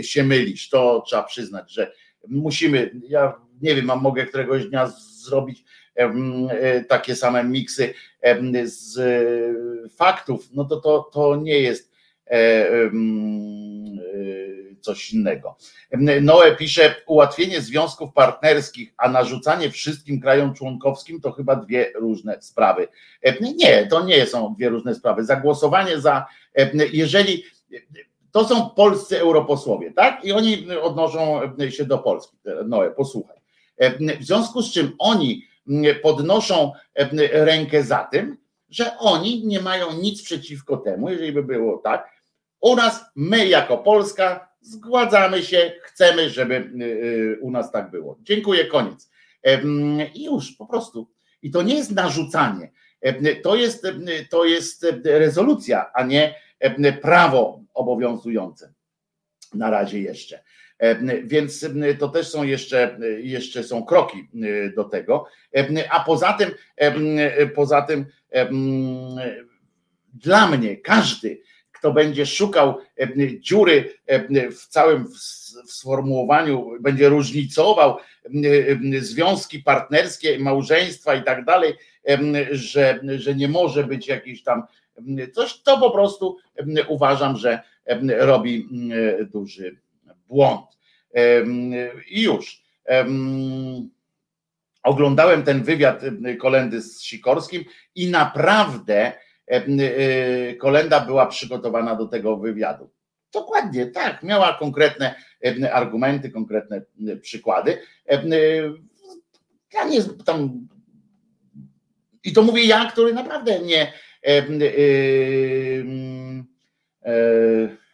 się 0.00 0.22
mylisz. 0.22 0.68
To 0.68 1.02
trzeba 1.06 1.22
przyznać, 1.22 1.72
że 1.72 1.92
musimy, 2.28 2.90
ja 3.08 3.34
nie 3.62 3.74
wiem, 3.74 3.90
a 3.90 3.96
mogę 3.96 4.26
któregoś 4.26 4.66
dnia 4.66 4.92
zrobić 5.24 5.64
e, 5.94 6.84
takie 6.84 7.16
same 7.16 7.44
miksy 7.44 7.94
z 8.64 8.98
faktów, 9.96 10.48
no 10.52 10.64
to 10.64 10.80
to, 10.80 11.10
to 11.12 11.36
nie 11.36 11.58
jest 11.58 11.92
e, 12.26 12.36
e, 12.36 12.90
coś 14.80 15.12
innego. 15.12 15.56
Noe 16.20 16.56
pisze, 16.56 16.94
ułatwienie 17.06 17.60
związków 17.60 18.12
partnerskich, 18.12 18.94
a 18.96 19.08
narzucanie 19.08 19.70
wszystkim 19.70 20.20
krajom 20.20 20.54
członkowskim 20.54 21.20
to 21.20 21.32
chyba 21.32 21.56
dwie 21.56 21.92
różne 21.94 22.42
sprawy. 22.42 22.88
Nie, 23.40 23.86
to 23.86 24.04
nie 24.04 24.26
są 24.26 24.54
dwie 24.54 24.68
różne 24.68 24.94
sprawy. 24.94 25.24
Zagłosowanie 25.24 26.00
za, 26.00 26.26
jeżeli 26.92 27.44
to 28.34 28.48
są 28.48 28.70
polscy 28.70 29.20
europosłowie, 29.20 29.92
tak? 29.92 30.24
I 30.24 30.32
oni 30.32 30.66
odnoszą 30.82 31.40
się 31.70 31.84
do 31.84 31.98
Polski. 31.98 32.36
Noe, 32.64 32.90
posłuchaj. 32.90 33.36
W 34.20 34.24
związku 34.24 34.62
z 34.62 34.72
czym 34.72 34.92
oni 34.98 35.42
podnoszą 36.02 36.72
rękę 37.32 37.82
za 37.82 38.08
tym, 38.12 38.36
że 38.70 38.98
oni 38.98 39.46
nie 39.46 39.60
mają 39.60 39.92
nic 39.92 40.22
przeciwko 40.22 40.76
temu, 40.76 41.10
jeżeli 41.10 41.32
by 41.32 41.42
było 41.42 41.78
tak. 41.78 42.10
U 42.60 42.76
nas, 42.76 43.04
my 43.16 43.46
jako 43.46 43.78
Polska, 43.78 44.48
zgładzamy 44.60 45.42
się, 45.42 45.72
chcemy, 45.82 46.30
żeby 46.30 46.54
y, 46.54 46.84
y, 46.84 47.38
u 47.40 47.50
nas 47.50 47.72
tak 47.72 47.90
było. 47.90 48.18
Dziękuję, 48.22 48.64
koniec. 48.64 49.10
I 50.14 50.24
już 50.24 50.52
po 50.52 50.66
prostu. 50.66 51.08
I 51.42 51.50
to 51.50 51.62
nie 51.62 51.74
jest 51.74 51.92
narzucanie, 51.92 52.72
to 53.42 53.56
jest, 53.56 53.86
to 54.30 54.44
jest 54.44 54.86
rezolucja, 55.04 55.90
a 55.94 56.02
nie 56.04 56.34
prawo 57.02 57.63
obowiązujące. 57.74 58.72
Na 59.54 59.70
razie 59.70 60.00
jeszcze. 60.00 60.42
Więc 61.24 61.66
to 61.98 62.08
też 62.08 62.28
są 62.28 62.42
jeszcze, 62.42 62.98
jeszcze 63.18 63.62
są 63.62 63.84
kroki 63.84 64.28
do 64.76 64.84
tego. 64.84 65.26
A 65.90 66.00
poza 66.00 66.32
tym, 66.32 66.50
poza 67.54 67.82
tym 67.82 68.06
dla 70.14 70.48
mnie 70.48 70.76
każdy, 70.76 71.40
kto 71.72 71.92
będzie 71.92 72.26
szukał 72.26 72.78
dziury 73.40 73.94
w 74.52 74.66
całym 74.66 75.08
w 75.66 75.70
sformułowaniu, 75.70 76.70
będzie 76.80 77.08
różnicował 77.08 77.96
związki 79.00 79.58
partnerskie, 79.58 80.38
małżeństwa 80.38 81.14
i 81.14 81.24
tak 81.24 81.44
dalej, 81.44 81.74
że, 82.50 83.00
że 83.16 83.34
nie 83.34 83.48
może 83.48 83.84
być 83.84 84.08
jakiś 84.08 84.42
tam 84.42 84.62
coś, 85.32 85.62
to 85.62 85.78
po 85.78 85.90
prostu 85.90 86.36
uważam, 86.88 87.36
że 87.36 87.62
robi 88.18 88.68
duży 89.32 89.76
błąd. 90.28 90.66
I 92.08 92.22
już. 92.22 92.62
Oglądałem 94.82 95.42
ten 95.42 95.62
wywiad 95.62 96.02
Kolendy 96.40 96.82
z 96.82 97.02
Sikorskim 97.02 97.64
i 97.94 98.10
naprawdę 98.10 99.12
Kolenda 100.60 101.00
była 101.00 101.26
przygotowana 101.26 101.94
do 101.94 102.06
tego 102.06 102.36
wywiadu. 102.36 102.90
Dokładnie, 103.32 103.86
tak. 103.86 104.22
Miała 104.22 104.52
konkretne 104.58 105.14
argumenty, 105.72 106.30
konkretne 106.30 106.82
przykłady. 107.22 107.78
E, 108.08 108.22
Ja 109.74 109.84
nie 109.84 110.02
tam. 110.24 110.68
I 112.24 112.32
to 112.32 112.42
mówię 112.42 112.64
ja, 112.64 112.90
który 112.92 113.14
naprawdę 113.14 113.60
nie. 113.60 113.92
E, 114.24 114.28
e, 114.28 114.42
e, 117.04 117.84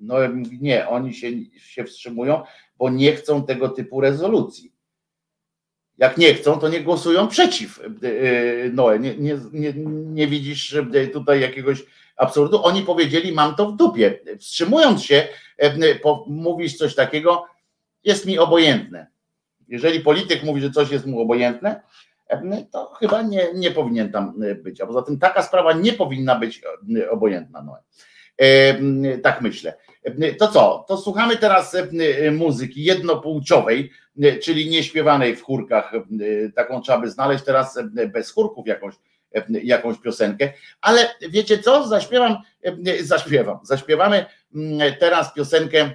No 0.00 0.16
nie, 0.60 0.88
oni 0.88 1.14
się, 1.14 1.28
się 1.58 1.84
wstrzymują, 1.84 2.42
bo 2.78 2.90
nie 2.90 3.12
chcą 3.12 3.46
tego 3.46 3.68
typu 3.68 4.00
rezolucji. 4.00 4.72
Jak 5.98 6.18
nie 6.18 6.34
chcą, 6.34 6.58
to 6.58 6.68
nie 6.68 6.80
głosują 6.80 7.28
przeciw. 7.28 7.80
No, 8.72 8.96
nie, 8.96 9.16
nie, 9.16 9.38
nie, 9.52 9.72
nie 9.86 10.26
widzisz 10.26 10.74
e, 10.74 11.06
tutaj 11.06 11.40
jakiegoś 11.40 11.84
absurdu. 12.16 12.64
Oni 12.64 12.82
powiedzieli, 12.82 13.32
mam 13.32 13.54
to 13.54 13.70
w 13.70 13.76
dupie. 13.76 14.18
Wstrzymując 14.38 15.04
się, 15.04 15.28
e, 15.58 15.98
mówisz 16.26 16.76
coś 16.76 16.94
takiego, 16.94 17.46
jest 18.04 18.26
mi 18.26 18.38
obojętne. 18.38 19.06
Jeżeli 19.68 20.00
polityk 20.00 20.42
mówi, 20.42 20.60
że 20.60 20.70
coś 20.70 20.90
jest 20.90 21.06
mu 21.06 21.20
obojętne, 21.20 21.70
e, 21.70 21.82
to 22.72 22.86
chyba 22.98 23.22
nie, 23.22 23.46
nie 23.54 23.70
powinien 23.70 24.12
tam 24.12 24.34
być. 24.62 24.80
A 24.80 24.86
poza 24.86 25.02
tym 25.02 25.18
taka 25.18 25.42
sprawa 25.42 25.72
nie 25.72 25.92
powinna 25.92 26.38
być 26.38 26.62
e, 27.00 27.10
obojętna. 27.10 27.62
No. 27.62 27.76
E, 28.40 29.18
Tak 29.18 29.40
myślę. 29.40 29.74
E, 30.04 30.32
To 30.34 30.48
co? 30.48 30.84
To 30.88 30.96
słuchamy 30.96 31.36
teraz 31.36 31.74
e, 31.74 32.30
muzyki 32.30 32.84
jednopłciowej, 32.84 33.90
e, 34.22 34.36
czyli 34.36 34.70
nieśpiewanej 34.70 35.36
w 35.36 35.42
chórkach. 35.42 35.94
E, 35.94 36.00
Taką 36.52 36.80
trzeba 36.80 36.98
by 36.98 37.10
znaleźć 37.10 37.44
teraz 37.44 37.76
e, 37.76 37.84
bez 38.08 38.30
chórków 38.30 38.66
jakąś, 38.66 38.94
e, 39.34 39.44
jakąś 39.62 39.98
piosenkę. 39.98 40.52
Ale 40.80 41.08
wiecie 41.30 41.58
co? 41.58 41.88
Zaśpiewam, 41.88 42.36
e, 42.64 43.02
zaśpiewam. 43.02 43.58
Zaśpiewamy 43.62 44.24
teraz 45.00 45.34
piosenkę 45.34 45.90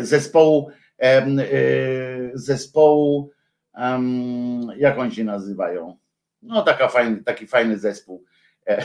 zespołu 0.00 0.70
e, 1.02 1.26
zespołu 2.34 3.30
jak 4.76 4.98
oni 4.98 5.14
się 5.14 5.24
nazywają? 5.24 5.96
No 6.42 6.62
taka 6.62 6.88
fajny, 6.88 7.24
taki 7.24 7.46
fajny 7.46 7.78
zespół. 7.78 8.24
E, 8.66 8.78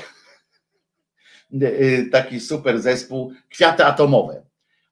e, 1.62 2.06
Taki 2.12 2.40
super 2.40 2.82
zespół 2.82 3.34
Kwiaty 3.50 3.86
Atomowe. 3.86 4.44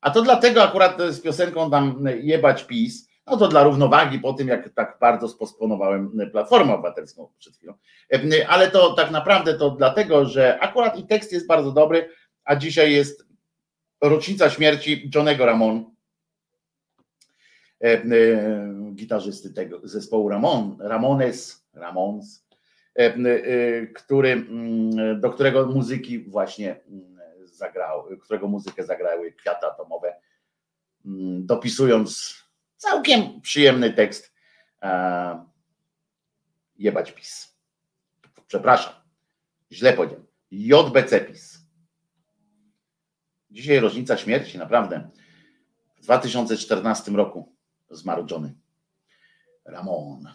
A 0.02 0.12
to 0.12 0.22
dlatego 0.22 0.64
akurat 0.64 1.02
z 1.10 1.22
piosenką 1.22 1.72
tam 1.72 2.06
jebać 2.22 2.64
PiS, 2.64 3.08
no 3.28 3.38
to 3.38 3.48
dla 3.48 3.64
równowagi 3.64 4.20
po 4.20 4.34
tym, 4.34 4.48
jak 4.48 4.70
tak 4.70 4.98
bardzo 5.02 5.28
sposponowałem 5.28 6.30
Platformę 6.32 6.74
Obywatelską 6.74 7.30
przed 7.38 7.56
chwilą. 7.58 7.74
E, 8.14 8.50
Ale 8.50 8.72
to 8.72 8.94
tak 8.94 9.12
naprawdę 9.12 9.54
to 9.54 9.70
dlatego, 9.70 10.26
że 10.26 10.60
akurat 10.60 10.98
i 10.98 11.04
tekst 11.04 11.32
jest 11.34 11.48
bardzo 11.48 11.72
dobry, 11.72 12.10
a 12.44 12.56
dzisiaj 12.56 12.94
jest 12.94 13.26
rocznica 14.02 14.50
śmierci 14.50 15.10
Johnego 15.16 15.46
Ramon, 15.46 15.86
gitarzysty 18.94 19.54
tego 19.54 19.80
zespołu 19.84 20.30
Ramon, 20.30 20.78
Ramones, 20.80 21.68
Ramons, 21.74 22.46
e, 23.00 23.16
e, 23.16 23.88
który, 23.88 24.32
mm, 24.32 25.22
do 25.22 25.30
którego 25.30 25.66
muzyki 25.66 26.20
właśnie 26.20 26.76
mm, 26.88 27.18
zagrały, 27.44 28.18
którego 28.18 28.48
muzykę 28.48 28.84
zagrały 28.84 29.32
Kwiaty 29.32 29.66
Atomowe, 29.66 30.16
mm, 31.06 31.46
dopisując 31.46 32.36
całkiem 32.78 33.42
przyjemny 33.42 33.94
tekst 33.94 34.34
e, 34.82 35.46
jebać 36.78 37.12
PiS. 37.12 37.58
Przepraszam, 38.48 38.94
źle 39.72 39.94
powiedziałem. 39.94 40.26
JBC 40.52 41.22
PiS. 41.22 41.62
Dzisiaj 43.52 43.80
rocznica 43.80 44.18
śmierci, 44.18 44.58
naprawdę. 44.58 45.10
W 45.98 46.04
2014 46.04 47.12
roku 47.12 47.56
zmarł 47.92 48.26
Johnny 48.32 48.56
Ramon. 49.66 50.28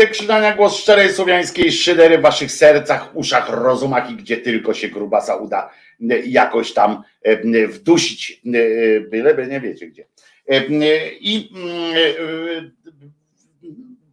Wojtek 0.00 0.16
Krzyżania, 0.16 0.56
głos 0.56 0.76
szczerej 0.76 1.12
słowiańskiej 1.12 1.72
szydery 1.72 2.18
w 2.18 2.22
waszych 2.22 2.52
sercach, 2.52 3.16
uszach, 3.16 3.48
rozumach 3.48 4.10
i 4.10 4.16
gdzie 4.16 4.36
tylko 4.36 4.74
się 4.74 4.88
grubasa 4.88 5.36
uda 5.36 5.70
e, 6.10 6.20
jakoś 6.20 6.72
tam 6.72 7.02
e, 7.22 7.66
wdusić, 7.66 8.42
e, 8.46 9.00
byleby 9.00 9.46
nie 9.46 9.60
wiecie 9.60 9.86
gdzie. 9.86 10.06
I 11.20 11.50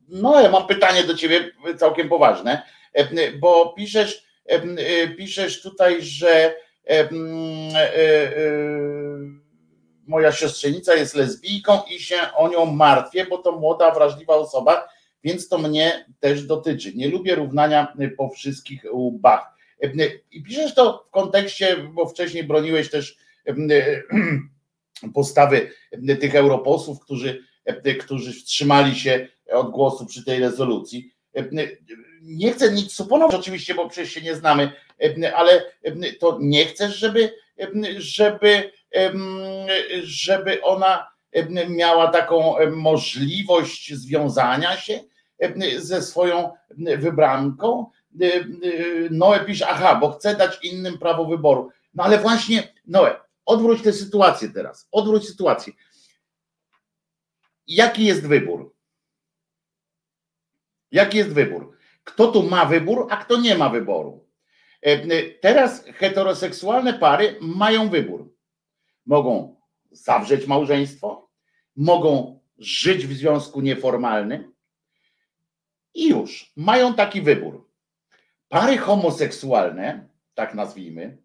no, 0.10 0.42
ja 0.42 0.52
mam 0.52 0.68
pytanie 0.68 1.04
do 1.04 1.16
ciebie 1.16 1.52
całkiem 1.78 2.10
poważne, 2.10 2.62
bo 3.40 3.74
piszesz, 3.78 4.24
piszesz 5.18 5.62
tutaj, 5.62 6.02
że 6.02 6.56
moja 10.08 10.32
siostrzenica 10.32 10.96
jest 10.96 11.16
lesbijką 11.16 11.80
i 11.90 12.00
się 12.00 12.18
o 12.36 12.50
nią 12.50 12.66
martwię, 12.66 13.26
bo 13.26 13.38
to 13.38 13.52
młoda, 13.52 13.92
wrażliwa 13.92 14.36
osoba, 14.36 14.97
więc 15.24 15.50
to 15.50 15.58
mnie 15.58 16.06
też 16.20 16.44
dotyczy. 16.44 16.94
Nie 16.96 17.08
lubię 17.08 17.36
równania 17.36 17.94
po 18.18 18.30
wszystkich 18.30 18.86
łbach. 18.94 19.58
I 20.32 20.44
piszesz 20.44 20.76
to 20.76 21.06
w 21.08 21.12
kontekście, 21.12 21.78
bo 21.78 22.08
wcześniej 22.08 22.44
broniłeś 22.44 22.90
też 22.90 23.18
postawy 25.14 25.72
tych 26.20 26.36
europosłów, 26.36 27.00
którzy, 27.00 27.44
którzy 28.00 28.34
wstrzymali 28.34 28.96
się 28.96 29.28
od 29.52 29.72
głosu 29.72 30.06
przy 30.06 30.26
tej 30.26 30.40
rezolucji. 30.40 31.12
Nie 32.22 32.52
chcę 32.52 32.72
nic 32.72 32.94
suponować 32.94 33.36
oczywiście, 33.36 33.76
bo 33.76 33.90
przecież 33.90 34.14
się 34.14 34.22
nie 34.22 34.36
znamy, 34.36 34.72
ale 35.36 35.66
to 36.20 36.38
nie 36.42 36.66
chcesz, 36.66 36.98
żeby, 36.98 37.34
żeby, 37.98 38.72
żeby 40.04 40.62
ona 40.62 41.08
miała 41.70 42.08
taką 42.08 42.56
możliwość 42.72 43.94
związania 43.94 44.78
się 44.78 45.00
ze 45.78 46.02
swoją 46.02 46.54
wybranką. 46.78 47.92
Noe 49.12 49.40
pisze, 49.46 49.68
aha, 49.68 49.96
bo 49.96 50.12
chce 50.12 50.36
dać 50.36 50.66
innym 50.66 50.98
prawo 50.98 51.26
wyboru. 51.26 51.70
No 51.94 52.04
ale 52.04 52.18
właśnie, 52.20 52.74
Noe, 52.86 53.20
odwróć 53.46 53.82
tę 53.82 53.94
sytuację 53.94 54.50
teraz. 54.50 54.88
Odwróć 54.92 55.28
sytuację. 55.28 55.74
Jaki 57.68 58.06
jest 58.06 58.28
wybór? 58.28 58.76
Jaki 60.92 61.18
jest 61.18 61.34
wybór? 61.34 61.78
Kto 62.04 62.28
tu 62.28 62.44
ma 62.44 62.66
wybór, 62.66 63.08
a 63.10 63.18
kto 63.18 63.42
nie 63.42 63.58
ma 63.58 63.70
wyboru? 63.70 64.28
Teraz 65.42 65.86
heteroseksualne 65.86 66.94
pary 66.94 67.38
mają 67.42 67.90
wybór. 67.90 68.34
Mogą 69.06 69.56
zawrzeć 69.92 70.48
małżeństwo, 70.48 71.27
mogą 71.78 72.40
żyć 72.58 73.08
w 73.08 73.14
związku 73.14 73.62
nieformalnym 73.62 74.54
i 75.94 76.10
już 76.10 76.54
mają 76.56 76.94
taki 76.94 77.22
wybór. 77.22 77.70
Pary 78.48 78.78
homoseksualne, 78.78 80.10
tak 80.34 80.56
nazwijmy, 80.56 81.18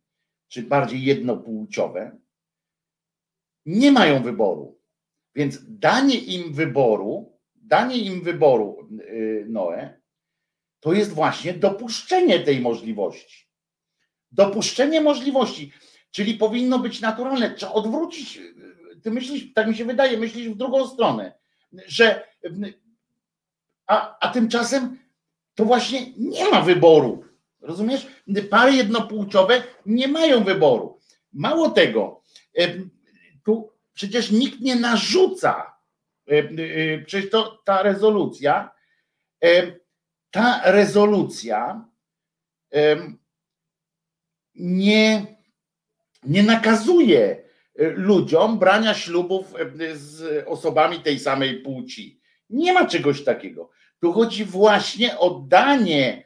czy 0.49 0.63
bardziej 0.63 1.03
jednopłciowe, 1.03 2.19
nie 3.67 3.93
mają 3.93 4.23
wyboru. 4.23 4.79
Więc 5.35 5.59
danie 5.69 6.19
im 6.19 6.53
wyboru, 6.53 7.39
danie 7.55 7.97
im 7.97 8.23
wyboru, 8.23 8.89
y, 9.01 9.47
Noe, 9.49 10.01
to 10.81 10.93
jest 10.93 11.13
właśnie 11.13 11.55
dopuszczenie 11.55 12.41
tej 12.41 12.61
możliwości. 12.61 13.49
Dopuszczenie 14.33 15.01
możliwości, 15.01 15.73
czyli 16.11 16.35
powinno 16.35 16.79
być 16.79 17.01
naturalne. 17.01 17.55
Trzeba 17.55 17.73
odwrócić. 17.73 18.41
Ty 19.03 19.11
myślisz, 19.11 19.53
tak 19.55 19.67
mi 19.67 19.77
się 19.77 19.85
wydaje, 19.85 20.19
myślisz 20.19 20.49
w 20.49 20.57
drugą 20.57 20.89
stronę, 20.89 21.33
że 21.87 22.29
a, 23.87 24.19
a 24.21 24.29
tymczasem 24.33 24.99
to 25.55 25.65
właśnie 25.65 26.13
nie 26.17 26.51
ma 26.51 26.61
wyboru. 26.61 27.25
Rozumiesz? 27.61 28.07
Pary 28.51 28.73
jednopłciowe 28.73 29.63
nie 29.87 30.09
mają 30.09 30.45
wyboru. 30.45 31.01
Mało 31.33 31.71
tego, 31.71 32.23
tu 33.45 33.73
przecież 33.95 34.31
nikt 34.31 34.61
nie 34.61 34.77
narzuca. 34.77 35.77
Przecież 37.07 37.31
to 37.31 37.63
ta 37.65 37.83
rezolucja, 37.83 38.71
ta 40.31 40.61
rezolucja 40.65 41.89
nie, 44.55 45.37
nie 46.23 46.43
nakazuje 46.43 47.42
ludziom 47.79 48.59
brania 48.59 48.95
ślubów 48.95 49.55
z 49.95 50.45
osobami 50.49 51.01
tej 51.01 51.19
samej 51.19 51.61
płci. 51.61 52.21
Nie 52.51 52.73
ma 52.73 52.87
czegoś 52.87 53.25
takiego. 53.25 53.71
Tu 54.01 54.13
chodzi 54.13 54.45
właśnie 54.45 55.19
o 55.19 55.31
danie 55.49 56.25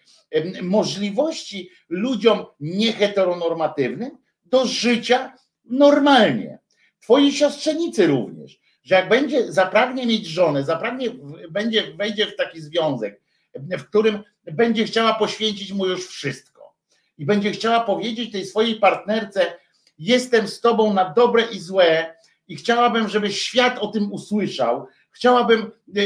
możliwości 0.63 1.71
ludziom 1.89 2.45
nieheteronormatywnym 2.61 4.11
do 4.45 4.67
życia 4.67 5.33
normalnie. 5.65 6.59
Twoi 7.01 7.33
siostrzenicy 7.33 8.07
również, 8.07 8.59
że 8.83 8.95
jak 8.95 9.09
będzie 9.09 9.53
zapragnie 9.53 10.07
mieć 10.07 10.27
żonę, 10.27 10.65
zapragnie, 10.65 11.11
będzie, 11.51 11.95
wejdzie 11.95 12.27
w 12.27 12.37
taki 12.37 12.61
związek, 12.61 13.23
w 13.55 13.85
którym 13.85 14.23
będzie 14.45 14.85
chciała 14.85 15.15
poświęcić 15.15 15.73
mu 15.73 15.87
już 15.87 16.09
wszystko 16.09 16.75
i 17.19 17.27
będzie 17.27 17.51
chciała 17.51 17.81
powiedzieć 17.81 18.33
tej 18.33 18.47
swojej 18.47 18.75
partnerce, 18.75 19.59
jestem 19.99 20.49
z 20.49 20.61
tobą 20.61 20.95
na 20.95 21.13
dobre 21.13 21.43
i 21.53 21.59
złe 21.59 22.17
i 22.49 22.57
chciałabym, 22.57 23.09
żeby 23.09 23.33
świat 23.33 23.79
o 23.79 23.87
tym 23.87 24.13
usłyszał, 24.13 24.87
Chciałabym 25.17 25.73
y, 25.97 26.01
y, 26.01 26.05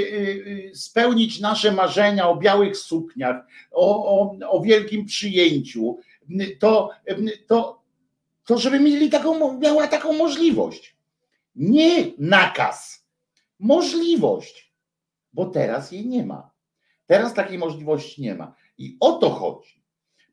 y, 0.70 0.72
spełnić 0.74 1.40
nasze 1.40 1.72
marzenia 1.72 2.28
o 2.28 2.36
białych 2.36 2.76
sukniach, 2.76 3.46
o, 3.70 4.20
o, 4.20 4.36
o 4.48 4.60
wielkim 4.60 5.06
przyjęciu. 5.06 5.98
To, 6.58 6.90
to, 7.46 7.82
to, 8.44 8.58
żeby 8.58 8.80
mieli 8.80 9.10
taką, 9.10 9.58
miała 9.58 9.88
taką 9.88 10.12
możliwość. 10.12 10.96
Nie 11.54 12.12
nakaz, 12.18 13.06
możliwość, 13.58 14.74
bo 15.32 15.46
teraz 15.46 15.92
jej 15.92 16.06
nie 16.06 16.26
ma. 16.26 16.50
Teraz 17.06 17.34
takiej 17.34 17.58
możliwości 17.58 18.22
nie 18.22 18.34
ma. 18.34 18.54
I 18.78 18.96
o 19.00 19.12
to 19.12 19.30
chodzi. 19.30 19.82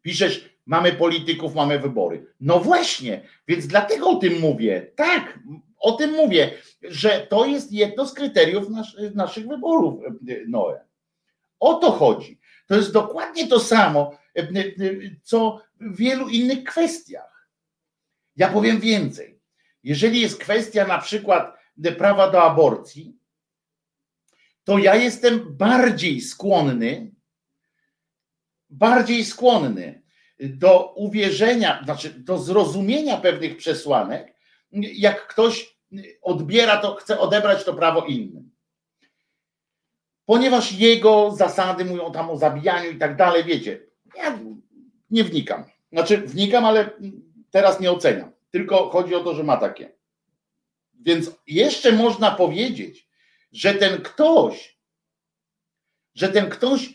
Piszesz, 0.01 0.56
mamy 0.67 0.93
polityków, 0.93 1.55
mamy 1.55 1.79
wybory. 1.79 2.25
No 2.39 2.59
właśnie, 2.59 3.21
więc 3.47 3.67
dlatego 3.67 4.09
o 4.09 4.15
tym 4.15 4.39
mówię. 4.39 4.91
Tak, 4.95 5.39
o 5.79 5.91
tym 5.91 6.11
mówię, 6.11 6.51
że 6.81 7.27
to 7.29 7.45
jest 7.45 7.71
jedno 7.71 8.05
z 8.05 8.13
kryteriów 8.13 8.69
nas, 8.69 8.95
naszych 9.15 9.47
wyborów, 9.47 10.03
Noe. 10.47 10.85
O 11.59 11.73
to 11.73 11.91
chodzi. 11.91 12.39
To 12.67 12.75
jest 12.75 12.93
dokładnie 12.93 13.47
to 13.47 13.59
samo, 13.59 14.17
co 15.23 15.61
w 15.79 15.97
wielu 15.97 16.29
innych 16.29 16.63
kwestiach. 16.63 17.49
Ja 18.35 18.47
powiem 18.47 18.79
więcej. 18.79 19.39
Jeżeli 19.83 20.21
jest 20.21 20.39
kwestia 20.39 20.87
na 20.87 20.97
przykład 20.97 21.57
prawa 21.97 22.31
do 22.31 22.43
aborcji, 22.43 23.17
to 24.63 24.77
ja 24.77 24.95
jestem 24.95 25.57
bardziej 25.57 26.21
skłonny, 26.21 27.11
bardziej 28.69 29.25
skłonny 29.25 30.06
do 30.39 30.93
uwierzenia, 30.93 31.81
znaczy 31.83 32.09
do 32.09 32.37
zrozumienia 32.37 33.17
pewnych 33.17 33.57
przesłanek, 33.57 34.33
jak 34.71 35.27
ktoś 35.27 35.77
odbiera 36.21 36.77
to, 36.77 36.95
chce 36.95 37.19
odebrać 37.19 37.63
to 37.63 37.73
prawo 37.73 38.05
innym. 38.05 38.51
Ponieważ 40.25 40.71
jego 40.71 41.31
zasady 41.31 41.85
mówią 41.85 42.11
tam 42.11 42.29
o 42.29 42.37
zabijaniu 42.37 42.91
i 42.91 42.97
tak 42.97 43.15
dalej, 43.15 43.43
wiecie, 43.43 43.79
ja 44.15 44.39
nie 45.09 45.23
wnikam. 45.23 45.63
Znaczy 45.91 46.17
wnikam, 46.17 46.65
ale 46.65 46.89
teraz 47.51 47.79
nie 47.79 47.91
oceniam. 47.91 48.31
Tylko 48.51 48.89
chodzi 48.89 49.15
o 49.15 49.23
to, 49.23 49.35
że 49.35 49.43
ma 49.43 49.57
takie. 49.57 49.91
Więc 50.93 51.31
jeszcze 51.47 51.91
można 51.91 52.31
powiedzieć, 52.31 53.07
że 53.51 53.73
ten 53.73 54.01
ktoś, 54.01 54.79
że 56.15 56.29
ten 56.29 56.49
ktoś 56.49 56.93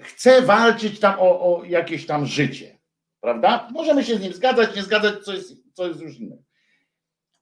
chce 0.00 0.42
walczyć 0.42 1.00
tam 1.00 1.14
o, 1.18 1.40
o 1.40 1.64
jakieś 1.64 2.06
tam 2.06 2.26
życie. 2.26 2.78
Prawda? 3.20 3.68
Możemy 3.72 4.04
się 4.04 4.16
z 4.16 4.20
nim 4.20 4.32
zgadzać, 4.32 4.76
nie 4.76 4.82
zgadzać, 4.82 5.24
co 5.24 5.32
jest, 5.32 5.54
co 5.72 5.88
jest 5.88 6.00
już 6.00 6.18
inne 6.18 6.36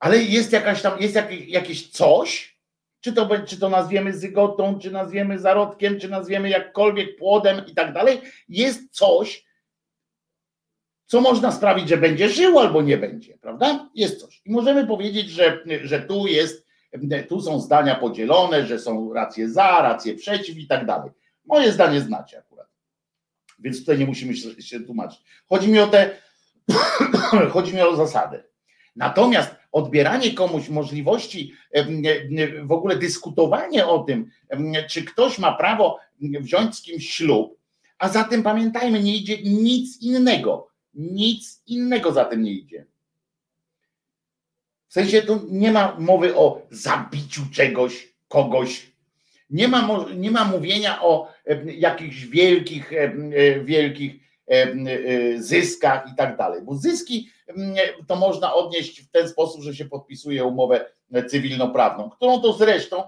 ale 0.01 0.19
jest 0.19 0.53
jakaś 0.53 0.83
tam, 0.83 1.01
jest 1.01 1.15
jakieś, 1.15 1.49
jakieś 1.49 1.91
coś, 1.91 2.61
czy 3.01 3.13
to, 3.13 3.29
czy 3.47 3.59
to 3.59 3.69
nazwiemy 3.69 4.13
zygotą, 4.13 4.79
czy 4.79 4.91
nazwiemy 4.91 5.39
zarodkiem, 5.39 6.01
czy 6.01 6.09
nazwiemy 6.09 6.49
jakkolwiek 6.49 7.17
płodem 7.17 7.63
i 7.67 7.75
tak 7.75 7.93
dalej, 7.93 8.21
jest 8.49 8.91
coś, 8.91 9.45
co 11.07 11.21
można 11.21 11.53
sprawić, 11.53 11.89
że 11.89 11.97
będzie 11.97 12.29
żył 12.29 12.59
albo 12.59 12.83
nie 12.83 12.99
będzie, 12.99 13.39
prawda? 13.39 13.91
Jest 13.95 14.21
coś. 14.21 14.43
I 14.45 14.51
możemy 14.51 14.87
powiedzieć, 14.87 15.31
że, 15.31 15.65
że 15.83 16.01
tu 16.01 16.27
jest, 16.27 16.67
tu 17.29 17.41
są 17.41 17.61
zdania 17.61 17.95
podzielone, 17.95 18.67
że 18.67 18.79
są 18.79 19.13
racje 19.13 19.49
za, 19.49 19.83
racje 19.83 20.15
przeciw 20.15 20.59
i 20.59 20.67
tak 20.67 20.87
dalej. 20.87 21.11
Moje 21.51 21.73
zdanie 21.73 22.01
znacie 22.01 22.39
akurat. 22.39 22.69
Więc 23.59 23.81
tutaj 23.81 23.99
nie 23.99 24.07
musimy 24.07 24.37
się, 24.37 24.63
się 24.63 24.81
tłumaczyć. 24.81 25.21
Chodzi 25.47 25.69
mi 25.69 25.79
o 25.79 25.87
te, 25.87 26.17
chodzi 27.53 27.75
mi 27.75 27.81
o 27.81 27.97
zasadę. 27.97 28.45
Natomiast 28.97 29.57
odbieranie 29.73 30.35
komuś 30.35 30.69
możliwości, 30.69 31.55
w 32.63 32.73
ogóle 32.73 32.97
dyskutowanie 32.97 33.87
o 33.87 33.99
tym, 33.99 34.31
czy 34.89 35.05
ktoś 35.05 35.39
ma 35.39 35.53
prawo 35.53 35.99
wziąć 36.21 36.77
z 36.77 36.83
kimś 36.83 37.11
ślub, 37.11 37.59
a 37.99 38.09
za 38.09 38.25
tym 38.25 38.43
pamiętajmy, 38.43 39.03
nie 39.03 39.17
idzie 39.17 39.43
nic 39.43 40.03
innego. 40.03 40.71
Nic 40.95 41.63
innego 41.67 42.13
za 42.13 42.25
tym 42.25 42.43
nie 42.43 42.53
idzie. 42.53 42.87
W 44.89 44.93
sensie 44.93 45.23
tu 45.23 45.47
nie 45.51 45.73
ma 45.73 45.97
mowy 45.99 46.37
o 46.37 46.63
zabiciu 46.71 47.43
czegoś, 47.53 48.15
kogoś. 48.29 48.93
Nie 49.51 49.69
ma, 49.69 50.05
nie 50.17 50.31
ma 50.31 50.45
mówienia 50.45 51.03
o 51.03 51.33
jakichś 51.65 52.25
wielkich, 52.25 52.91
wielkich 53.65 54.15
zyskach 55.37 56.13
i 56.13 56.17
tak 56.17 56.37
dalej. 56.37 56.63
Bo 56.63 56.75
zyski 56.77 57.29
to 58.07 58.17
można 58.17 58.55
odnieść 58.55 59.03
w 59.03 59.11
ten 59.11 59.29
sposób, 59.29 59.63
że 59.63 59.75
się 59.75 59.85
podpisuje 59.85 60.45
umowę 60.45 60.85
cywilnoprawną, 61.29 62.11
którą 62.11 62.41
to 62.41 62.53
zresztą 62.53 63.03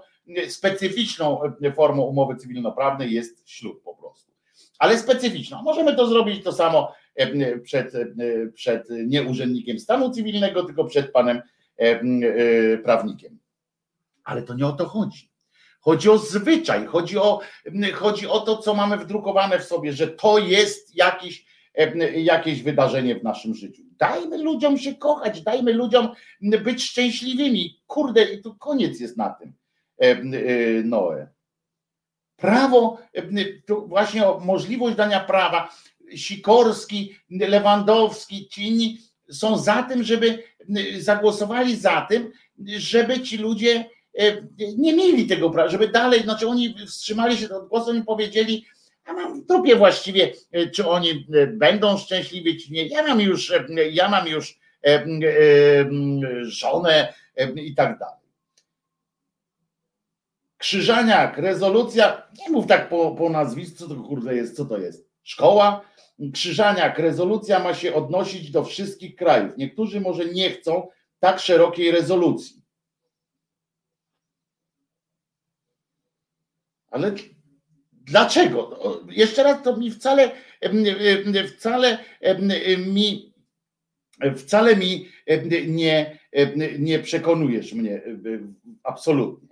specyficzną 0.47 1.39
formą 1.75 2.03
umowy 2.03 2.35
cywilnoprawnej 2.35 3.11
jest 3.11 3.49
ślub 3.49 3.83
po 3.83 3.95
prostu. 3.95 4.31
Ale 4.79 4.97
specyficzną. 4.97 5.61
Możemy 5.61 5.95
to 5.95 6.07
zrobić 6.07 6.43
to 6.43 6.51
samo 6.51 6.93
przed, 7.63 7.93
przed 8.53 8.87
nie 9.05 9.23
urzędnikiem 9.23 9.79
stanu 9.79 10.09
cywilnego, 10.09 10.63
tylko 10.63 10.85
przed 10.85 11.11
panem 11.11 11.41
prawnikiem. 12.83 13.39
Ale 14.23 14.41
to 14.41 14.53
nie 14.53 14.67
o 14.67 14.71
to 14.71 14.85
chodzi. 14.85 15.32
Chodzi 15.83 16.09
o 16.09 16.17
zwyczaj, 16.17 16.85
chodzi 16.85 17.17
o, 17.17 17.39
chodzi 17.93 18.27
o 18.27 18.39
to, 18.39 18.57
co 18.57 18.73
mamy 18.73 18.97
wdrukowane 18.97 19.59
w 19.59 19.63
sobie, 19.63 19.93
że 19.93 20.07
to 20.07 20.39
jest 20.39 20.95
jakiś, 20.95 21.45
jakieś 22.15 22.63
wydarzenie 22.63 23.15
w 23.15 23.23
naszym 23.23 23.55
życiu. 23.55 23.81
Dajmy 23.91 24.37
ludziom 24.37 24.77
się 24.77 24.95
kochać, 24.95 25.41
dajmy 25.41 25.73
ludziom 25.73 26.09
być 26.41 26.83
szczęśliwymi. 26.83 27.81
Kurde, 27.87 28.23
i 28.23 28.41
tu 28.41 28.55
koniec 28.55 28.99
jest 28.99 29.17
na 29.17 29.29
tym, 29.29 29.53
Noe. 30.83 31.27
Prawo, 32.35 32.97
tu 33.67 33.87
właśnie 33.87 34.23
możliwość 34.41 34.95
dania 34.95 35.19
prawa, 35.19 35.69
Sikorski, 36.15 37.15
Lewandowski, 37.29 38.47
ci 38.47 38.97
są 39.31 39.57
za 39.57 39.83
tym, 39.83 40.03
żeby 40.03 40.43
zagłosowali 40.97 41.75
za 41.75 42.07
tym, 42.09 42.31
żeby 42.77 43.21
ci 43.21 43.37
ludzie 43.37 43.89
nie 44.77 44.93
mieli 44.93 45.27
tego 45.27 45.49
prawa, 45.49 45.69
żeby 45.69 45.87
dalej, 45.87 46.23
znaczy 46.23 46.47
oni 46.47 46.75
wstrzymali 46.87 47.37
się 47.37 47.49
od 47.49 47.67
głosu 47.67 47.95
i 47.95 48.03
powiedzieli, 48.03 48.65
ja 49.07 49.13
mam 49.13 49.41
w 49.41 49.45
dupie 49.45 49.75
właściwie, 49.75 50.33
czy 50.73 50.87
oni 50.87 51.27
będą 51.47 51.97
szczęśliwi, 51.97 52.57
czy 52.57 52.71
nie. 52.71 52.87
Ja 52.87 53.07
mam 53.07 53.21
już, 53.21 53.53
ja 53.91 54.09
mam 54.09 54.27
już 54.27 54.59
żonę 56.41 57.13
i 57.55 57.75
tak 57.75 57.99
dalej. 57.99 58.23
Krzyżaniak, 60.57 61.37
rezolucja, 61.37 62.27
nie 62.39 62.49
mów 62.49 62.67
tak 62.67 62.89
po, 62.89 63.11
po 63.11 63.29
nazwisku, 63.29 63.77
co 63.77 63.87
to 63.87 63.95
kurde 63.95 64.35
jest, 64.35 64.55
co 64.55 64.65
to 64.65 64.77
jest? 64.77 65.09
Szkoła? 65.23 65.81
Krzyżaniak, 66.33 66.99
rezolucja 66.99 67.59
ma 67.59 67.73
się 67.73 67.93
odnosić 67.93 68.51
do 68.51 68.63
wszystkich 68.63 69.15
krajów. 69.15 69.57
Niektórzy 69.57 70.01
może 70.01 70.25
nie 70.25 70.51
chcą 70.51 70.87
tak 71.19 71.39
szerokiej 71.39 71.91
rezolucji. 71.91 72.62
Ale 76.93 77.11
dlaczego? 77.91 78.79
Jeszcze 79.09 79.43
raz 79.43 79.63
to 79.63 79.77
mi 79.77 79.91
wcale, 79.91 80.31
wcale 81.57 81.97
mi 82.77 83.33
wcale 84.37 84.75
mi 84.75 85.09
nie, 85.67 86.19
nie 86.79 86.99
przekonujesz 86.99 87.73
mnie 87.73 88.01
absolutnie. 88.83 89.49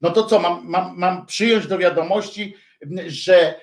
No 0.00 0.10
to 0.10 0.24
co, 0.24 0.38
mam, 0.40 0.68
mam, 0.68 0.98
mam 0.98 1.26
przyjąć 1.26 1.66
do 1.66 1.78
wiadomości, 1.78 2.54
że 3.06 3.60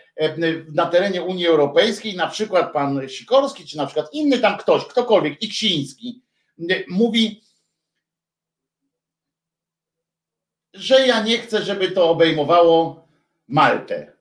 na 0.73 0.85
terenie 0.85 1.23
Unii 1.23 1.47
Europejskiej 1.47 2.15
na 2.15 2.27
przykład 2.27 2.73
pan 2.73 3.09
Sikorski, 3.09 3.65
czy 3.65 3.77
na 3.77 3.85
przykład 3.85 4.13
inny 4.13 4.39
tam 4.39 4.57
ktoś, 4.57 4.85
ktokolwiek, 4.85 5.41
Iksiński, 5.41 6.21
mówi, 6.87 7.43
że 10.73 11.07
ja 11.07 11.23
nie 11.23 11.37
chcę, 11.37 11.63
żeby 11.63 11.91
to 11.91 12.09
obejmowało 12.09 13.00
Maltę. 13.51 14.13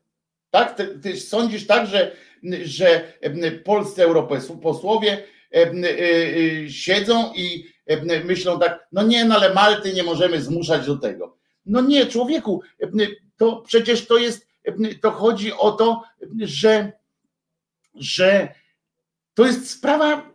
Tak? 0.51 0.77
Ty, 0.77 0.98
ty 1.02 1.16
sądzisz 1.16 1.66
tak, 1.66 1.86
że, 1.86 2.16
że 2.62 3.12
polscy 3.65 4.02
europosłowie 4.02 5.24
siedzą 6.69 7.32
i 7.36 7.66
myślą 8.24 8.61
tak, 8.61 8.89
no 8.93 9.02
nie, 9.02 9.24
no 9.24 9.35
ale 9.35 9.55
Malty 9.55 9.93
nie 9.93 10.02
możemy 10.02 10.43
zmuszać 10.43 10.86
do 10.86 10.97
tego. 10.97 11.36
No 11.66 11.81
nie, 11.81 12.07
człowieku, 12.07 12.62
to 13.36 13.62
przecież 13.66 14.07
to 14.07 14.19
jest, 14.19 14.48
to 15.02 15.11
chodzi 15.11 15.52
o 15.52 15.73
to, 15.73 16.02
że, 16.40 16.93
że 17.94 18.55
to 19.35 19.47
jest 19.47 19.70
sprawa 19.70 20.31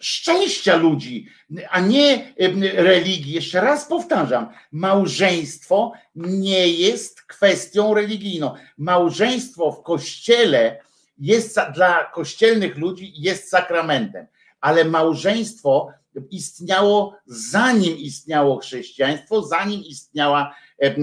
szczęścia 0.00 0.76
ludzi, 0.76 1.26
a 1.70 1.80
nie 1.80 2.34
religii. 2.72 3.32
Jeszcze 3.32 3.60
raz 3.60 3.88
powtarzam, 3.88 4.48
małżeństwo 4.72 5.92
nie 6.14 6.68
jest 6.68 7.22
kwestią 7.22 7.94
religijną. 7.94 8.54
Małżeństwo 8.78 9.72
w 9.72 9.82
kościele 9.82 10.82
jest 11.18 11.58
dla 11.74 12.04
kościelnych 12.04 12.76
ludzi 12.76 13.12
jest 13.16 13.48
sakramentem, 13.48 14.26
ale 14.60 14.84
małżeństwo 14.84 15.92
istniało 16.30 17.16
zanim 17.26 17.96
istniało 17.96 18.58
chrześcijaństwo, 18.58 19.42
zanim 19.42 19.80
istniała 19.80 20.54
e, 20.82 20.86
e, 20.86 20.96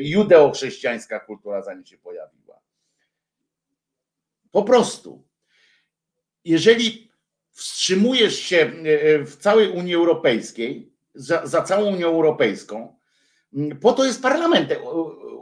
judeochrześcijańska 0.00 1.20
kultura, 1.20 1.62
zanim 1.62 1.86
się 1.86 1.98
pojawiła. 1.98 2.60
Po 4.50 4.62
prostu. 4.62 5.24
Jeżeli 6.44 7.05
wstrzymujesz 7.56 8.38
się 8.38 8.56
e, 8.56 9.24
w 9.24 9.36
całej 9.36 9.68
Unii 9.68 9.94
Europejskiej, 9.94 10.92
za, 11.14 11.46
za 11.46 11.62
całą 11.62 11.92
Unią 11.92 12.06
Europejską, 12.06 12.96
po 13.80 13.92
to 13.92 14.04
jest 14.04 14.22
Parlament 14.22 14.70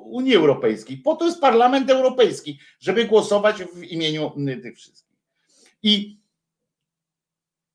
Unii 0.04 0.36
Europejskiej, 0.36 0.96
po 0.96 1.16
to 1.16 1.24
jest 1.26 1.40
Parlament 1.40 1.90
Europejski, 1.90 2.58
żeby 2.80 3.04
głosować 3.04 3.56
w 3.64 3.82
imieniu 3.82 4.32
tych 4.62 4.76
wszystkich. 4.76 5.16
I 5.82 6.24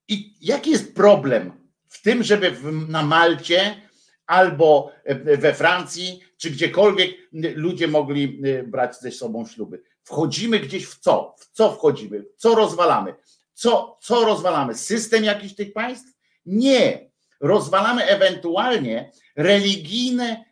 i 0.10 0.34
jaki 0.42 0.72
jest 0.72 0.96
problem 0.96 1.52
w 1.88 2.02
tym, 2.02 2.24
żeby 2.24 2.56
na 2.88 3.04
Malcie 3.04 3.82
albo 4.26 4.92
we 5.38 5.54
Francji, 5.54 6.20
czy 6.38 6.52
gdziekolwiek 6.52 7.18
ludzie 7.56 7.88
mogli 7.88 8.42
e, 8.44 8.64
brać 8.64 9.00
ze 9.00 9.12
sobą 9.12 9.46
śluby? 9.46 9.82
Wchodzimy 10.04 10.60
gdzieś 10.60 10.86
w 10.86 11.00
co? 11.00 11.36
W 11.40 11.50
co 11.52 11.72
wchodzimy? 11.72 12.26
Co 12.38 12.56
rozwalamy? 12.56 13.16
Co, 13.60 13.98
co 14.02 14.26
rozwalamy? 14.26 14.76
System 14.76 15.24
jakiś 15.24 15.56
tych 15.56 15.74
państw? 15.74 16.18
Nie. 16.46 17.10
Rozwalamy 17.42 18.06
ewentualnie 18.06 19.12
religijne, 19.36 20.46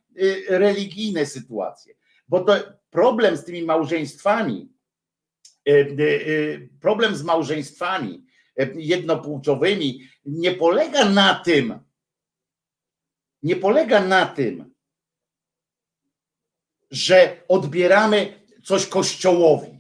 e, 0.49 0.57
religijne 0.59 1.25
sytuacje. 1.25 1.95
Bo 2.27 2.39
to 2.39 2.55
problem 2.89 3.37
z 3.37 3.45
tymi 3.45 3.63
małżeństwami, 3.63 4.69
e, 5.65 5.85
problem 6.81 7.15
z 7.15 7.23
małżeństwami 7.23 8.25
jednopłciowymi 8.75 10.09
nie 10.25 10.51
polega 10.51 11.09
na 11.09 11.35
tym, 11.35 11.79
nie 13.43 13.55
polega 13.55 14.05
na 14.05 14.25
tym, 14.25 14.73
że 16.91 17.43
odbieramy 17.47 18.45
coś 18.63 18.87
kościołowi. 18.87 19.76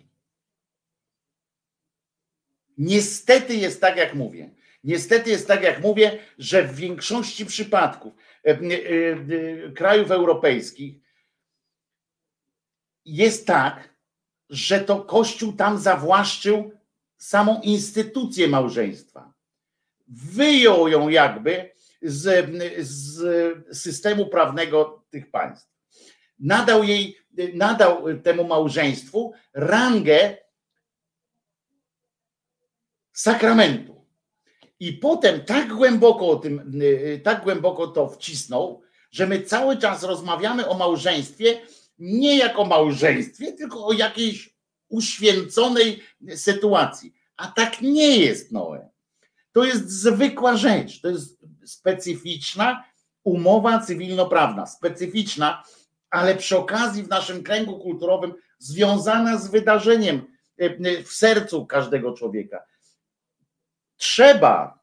Niestety 2.77 3.55
jest 3.55 3.81
tak, 3.81 3.97
jak 3.97 4.13
mówię. 4.13 4.49
Niestety 4.83 5.29
jest 5.29 5.47
tak, 5.47 5.63
jak 5.63 5.81
mówię, 5.81 6.19
że 6.37 6.63
w 6.63 6.75
większości 6.75 7.45
przypadków 7.45 8.13
e, 8.45 8.49
e, 8.49 8.53
e, 8.53 9.71
krajów 9.71 10.11
europejskich 10.11 10.95
jest 13.05 13.47
tak, 13.47 13.93
że 14.49 14.79
to 14.79 15.01
Kościół 15.01 15.53
tam 15.53 15.77
zawłaszczył 15.79 16.71
samą 17.17 17.61
instytucję 17.61 18.47
małżeństwa. 18.47 19.33
Wyjął 20.07 20.87
ją 20.87 21.09
jakby 21.09 21.71
z, 22.01 22.49
z 22.79 23.77
systemu 23.77 24.27
prawnego 24.27 25.05
tych 25.09 25.31
państw. 25.31 25.69
Nadał 26.39 26.83
jej, 26.83 27.17
nadał 27.53 28.03
temu 28.23 28.43
małżeństwu 28.43 29.33
rangę 29.53 30.37
sakramentu. 33.17 34.05
I 34.79 34.93
potem 34.93 35.45
tak 35.45 35.73
głęboko 35.73 36.27
o 36.27 36.35
tym, 36.35 36.81
tak 37.23 37.43
głęboko 37.43 37.87
to 37.87 38.09
wcisnął, 38.09 38.81
że 39.11 39.27
my 39.27 39.41
cały 39.41 39.77
czas 39.77 40.03
rozmawiamy 40.03 40.67
o 40.67 40.77
małżeństwie 40.77 41.61
nie 41.99 42.37
jako 42.37 42.65
małżeństwie, 42.65 43.53
tylko 43.53 43.85
o 43.85 43.93
jakiejś 43.93 44.55
uświęconej 44.89 46.03
sytuacji. 46.35 47.13
A 47.37 47.47
tak 47.47 47.81
nie 47.81 48.17
jest 48.17 48.51
Noe. 48.51 48.89
To 49.51 49.63
jest 49.63 49.89
zwykła 49.89 50.57
rzecz, 50.57 51.01
to 51.01 51.09
jest 51.09 51.39
specyficzna 51.65 52.83
umowa 53.23 53.79
cywilnoprawna, 53.79 54.65
specyficzna, 54.65 55.63
ale 56.09 56.35
przy 56.35 56.57
okazji 56.57 57.03
w 57.03 57.09
naszym 57.09 57.43
kręgu 57.43 57.79
kulturowym 57.79 58.33
związana 58.59 59.37
z 59.37 59.47
wydarzeniem 59.47 60.21
e, 60.57 61.03
w 61.03 61.11
sercu 61.11 61.65
każdego 61.65 62.13
człowieka. 62.13 62.63
Trzeba 63.97 64.79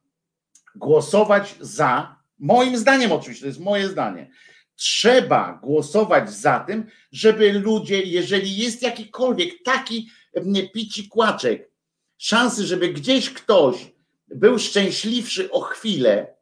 głosować 0.75 1.55
za, 1.61 2.17
moim 2.39 2.77
zdaniem 2.77 3.13
oczywiście, 3.13 3.43
to 3.43 3.47
jest 3.47 3.61
moje 3.61 3.89
zdanie, 3.89 4.31
trzeba 4.77 5.61
głosować 5.63 6.31
za 6.31 6.61
tym, 6.61 6.87
żeby 7.13 7.53
ludzie, 7.53 8.03
jeżeli 8.03 8.57
jest 8.57 8.83
jakikolwiek 8.83 9.63
taki 9.65 10.11
pici 10.75 11.09
kłaczek, 11.09 11.71
szansy, 12.19 12.67
żeby 12.67 12.89
gdzieś 12.89 13.31
ktoś 13.31 13.93
był 14.29 14.59
szczęśliwszy 14.59 15.51
o 15.51 15.61
chwilę, 15.61 16.35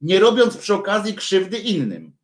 nie 0.00 0.20
robiąc 0.20 0.56
przy 0.56 0.74
okazji 0.74 1.14
krzywdy 1.14 1.58
innym, 1.58 2.16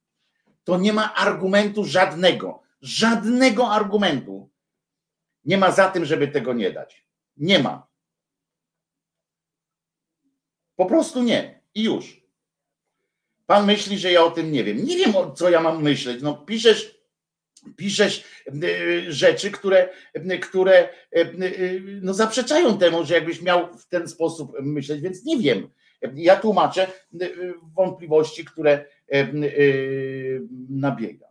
to 0.64 0.78
nie 0.78 0.92
ma 0.92 1.14
argumentu 1.14 1.84
żadnego, 1.84 2.62
żadnego 2.82 3.70
argumentu 3.70 4.50
nie 5.44 5.58
ma 5.58 5.70
za 5.70 5.88
tym, 5.88 6.04
żeby 6.04 6.28
tego 6.28 6.52
nie 6.52 6.70
dać. 6.70 7.06
Nie 7.36 7.58
ma. 7.58 7.86
Po 10.78 10.86
prostu 10.86 11.22
nie. 11.22 11.60
I 11.74 11.82
już. 11.82 12.22
Pan 13.46 13.66
myśli, 13.66 13.98
że 13.98 14.12
ja 14.12 14.24
o 14.24 14.30
tym 14.30 14.52
nie 14.52 14.64
wiem. 14.64 14.84
Nie 14.84 14.96
wiem, 14.96 15.14
co 15.36 15.50
ja 15.50 15.60
mam 15.60 15.82
myśleć. 15.82 16.22
No, 16.22 16.34
piszesz, 16.34 17.00
piszesz 17.76 18.24
y, 18.64 19.12
rzeczy, 19.12 19.50
które, 19.50 19.88
które 20.42 20.88
y, 21.16 21.82
no, 22.02 22.14
zaprzeczają 22.14 22.78
temu, 22.78 23.04
że 23.04 23.14
jakbyś 23.14 23.42
miał 23.42 23.78
w 23.78 23.88
ten 23.88 24.08
sposób 24.08 24.52
myśleć, 24.62 25.00
więc 25.00 25.24
nie 25.24 25.38
wiem. 25.38 25.70
Ja 26.14 26.36
tłumaczę 26.36 26.86
y, 27.22 27.54
wątpliwości, 27.76 28.44
które 28.44 28.84
nabiegam. 30.68 31.27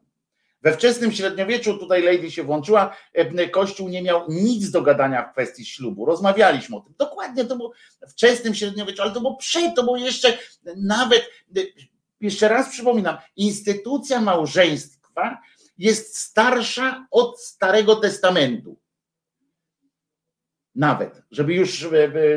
We 0.68 0.74
wczesnym 0.74 1.12
średniowieczu, 1.12 1.78
tutaj 1.78 2.04
Lady 2.04 2.32
się 2.32 2.44
włączyła, 2.44 2.96
Kościół 3.52 3.90
nie 3.90 4.02
miał 4.02 4.26
nic 4.30 4.72
do 4.72 4.82
gadania 4.82 5.24
w 5.24 5.32
kwestii 5.32 5.66
ślubu. 5.66 6.06
Rozmawialiśmy 6.06 6.76
o 6.76 6.80
tym. 6.80 6.94
Dokładnie 6.98 7.46
to 7.46 7.56
było 7.56 7.72
wczesnym 8.10 8.56
średniowieczu, 8.56 9.02
ale 9.02 9.12
to 9.12 9.22
było 9.22 9.36
przed, 9.36 9.76
to 9.76 9.84
było 9.84 9.98
jeszcze 9.98 10.38
nawet, 10.78 11.30
jeszcze 12.22 12.48
raz 12.48 12.70
przypominam, 12.70 13.18
instytucja 13.36 14.22
małżeństwa 14.22 15.38
jest 15.78 16.18
starsza 16.18 17.08
od 17.12 17.42
Starego 17.42 17.96
Testamentu. 17.96 18.78
Nawet, 20.76 21.22
żeby 21.32 21.54
już 21.54 21.88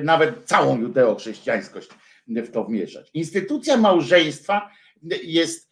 nawet 0.03 0.45
całą 0.45 0.81
judeochrześcijańskość 0.81 1.89
w 2.27 2.51
to 2.51 2.65
wmieszać. 2.65 3.11
Instytucja 3.15 3.77
małżeństwa 3.77 4.71
jest, 5.23 5.70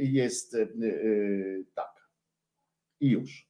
jest 0.00 0.56
tak. 1.74 2.08
I 3.00 3.08
już. 3.08 3.48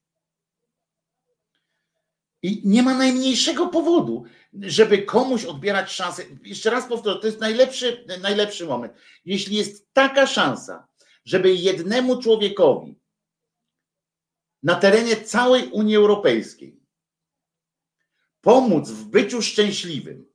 I 2.43 2.63
nie 2.65 2.83
ma 2.83 2.95
najmniejszego 2.95 3.67
powodu, 3.67 4.25
żeby 4.53 5.03
komuś 5.03 5.45
odbierać 5.45 5.91
szansę. 5.91 6.23
Jeszcze 6.43 6.71
raz 6.71 6.89
powtórzę, 6.89 7.19
to 7.21 7.27
jest 7.27 7.41
najlepszy, 7.41 8.05
najlepszy 8.23 8.67
moment. 8.67 8.93
Jeśli 9.25 9.57
jest 9.57 9.93
taka 9.93 10.27
szansa, 10.27 10.89
żeby 11.25 11.55
jednemu 11.55 12.23
człowiekowi 12.23 13.01
na 14.63 14.75
terenie 14.75 15.17
całej 15.17 15.67
Unii 15.67 15.97
Europejskiej 15.97 16.81
pomóc 18.41 18.91
w 18.91 19.05
byciu 19.05 19.43
szczęśliwym, 19.43 20.34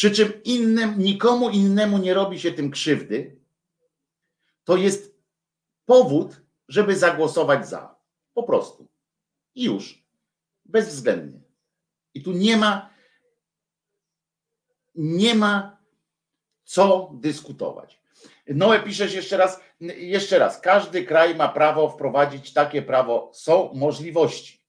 przy 0.00 0.10
czym 0.10 0.42
innym, 0.42 0.98
nikomu 0.98 1.50
innemu 1.50 1.98
nie 1.98 2.14
robi 2.14 2.40
się 2.40 2.52
tym 2.52 2.70
krzywdy, 2.70 3.36
to 4.64 4.76
jest 4.76 5.14
powód, 5.84 6.40
żeby 6.68 6.96
zagłosować 6.96 7.68
za. 7.68 7.96
Po 8.34 8.42
prostu. 8.42 8.88
I 9.54 9.64
już. 9.64 10.04
Bezwzględnie. 10.64 11.40
I 12.14 12.22
tu 12.22 12.32
nie 12.32 12.56
ma, 12.56 12.90
nie 14.94 15.34
ma 15.34 15.78
co 16.64 17.10
dyskutować. 17.14 18.00
Noe 18.46 18.82
piszesz 18.82 19.14
jeszcze 19.14 19.36
raz, 19.36 19.60
jeszcze 19.96 20.38
raz, 20.38 20.60
każdy 20.60 21.04
kraj 21.04 21.34
ma 21.34 21.48
prawo 21.48 21.88
wprowadzić 21.88 22.52
takie 22.52 22.82
prawo, 22.82 23.30
są 23.34 23.74
możliwości. 23.74 24.64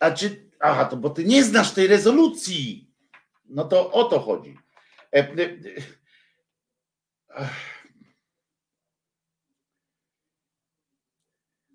A 0.00 0.10
czy, 0.10 0.47
aha, 0.60 0.84
to 0.84 0.96
bo 0.96 1.10
ty 1.10 1.24
nie 1.24 1.44
znasz 1.44 1.74
tej 1.74 1.86
rezolucji. 1.86 2.90
No 3.48 3.64
to 3.64 3.92
o 3.92 4.04
to 4.04 4.20
chodzi. 4.20 4.58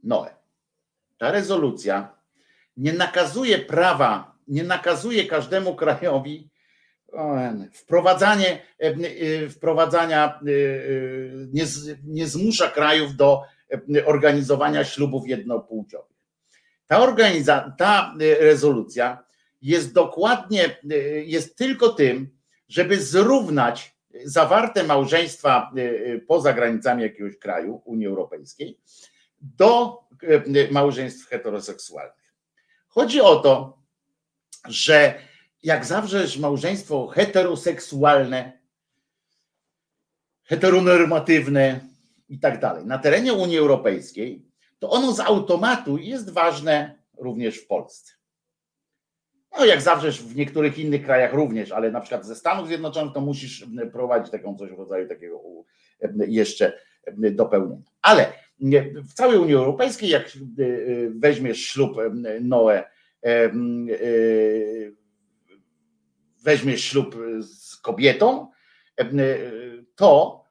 Noe. 0.04 0.36
Ta 1.18 1.32
rezolucja 1.32 2.18
nie 2.78 2.94
nakazuje 2.94 3.60
prawa, 3.60 4.36
nie 4.48 4.64
nakazuje 4.64 5.26
każdemu 5.26 5.76
krajowi 5.76 6.50
wprowadzanie, 7.74 8.62
wprowadzania, 9.50 10.40
nie, 11.54 11.66
nie 12.04 12.28
zmusza 12.28 12.72
krajów 12.72 13.16
do 13.16 13.42
organizowania 14.06 14.84
ślubów 14.84 15.28
jednopłciowych. 15.28 16.13
Ta, 16.94 17.00
organiza- 17.00 17.72
ta 17.78 18.16
rezolucja 18.40 19.24
jest 19.62 19.94
dokładnie, 19.94 20.78
jest 21.26 21.56
tylko 21.58 21.90
tym, 21.90 22.38
żeby 22.68 23.02
zrównać 23.02 23.96
zawarte 24.26 24.84
małżeństwa 24.84 25.72
poza 26.28 26.54
granicami 26.54 27.04
jakiegoś 27.04 27.38
kraju 27.38 27.82
Unii 27.86 28.08
Europejskiej 28.08 28.80
do 29.42 30.00
małżeństw 30.72 31.30
heteroseksualnych. 31.30 32.34
Chodzi 32.88 33.22
o 33.22 33.36
to, 33.36 33.78
że 34.68 35.20
jak 35.64 35.86
zawrzesz 35.86 36.38
małżeństwo 36.38 37.08
heteroseksualne, 37.08 38.60
heteronormatywne 40.44 41.80
i 42.30 42.40
tak 42.40 42.60
dalej 42.60 42.86
na 42.86 42.98
terenie 42.98 43.34
Unii 43.34 43.58
Europejskiej, 43.58 44.53
to 44.84 44.90
ono 44.90 45.14
z 45.14 45.20
automatu 45.20 45.98
jest 45.98 46.30
ważne 46.30 47.00
również 47.18 47.58
w 47.58 47.68
Polsce. 47.68 48.14
No 49.58 49.66
jak 49.66 49.82
zawrzesz 49.82 50.24
w 50.24 50.36
niektórych 50.36 50.80
innych 50.80 51.04
krajach 51.06 51.34
również, 51.34 51.72
ale 51.72 51.92
na 51.92 52.02
przykład 52.02 52.26
ze 52.26 52.36
Stanów 52.36 52.68
Zjednoczonych 52.68 53.14
to 53.14 53.22
musisz 53.22 53.66
prowadzić 53.92 54.32
taką 54.32 54.58
coś 54.58 54.72
w 54.72 54.78
rodzaju 54.78 55.08
takiego 55.08 55.42
jeszcze 56.28 56.80
dopełnienia. 57.32 57.82
Ale 58.02 58.34
w 58.96 59.14
całej 59.14 59.38
Unii 59.38 59.56
Europejskiej, 59.56 60.10
jak 60.10 60.32
weźmiesz 61.10 61.66
ślub 61.66 61.98
Noe, 62.42 62.84
weźmiesz 66.44 66.84
ślub 66.84 67.16
z 67.40 67.78
kobietą, 67.78 68.52
to 69.96 70.43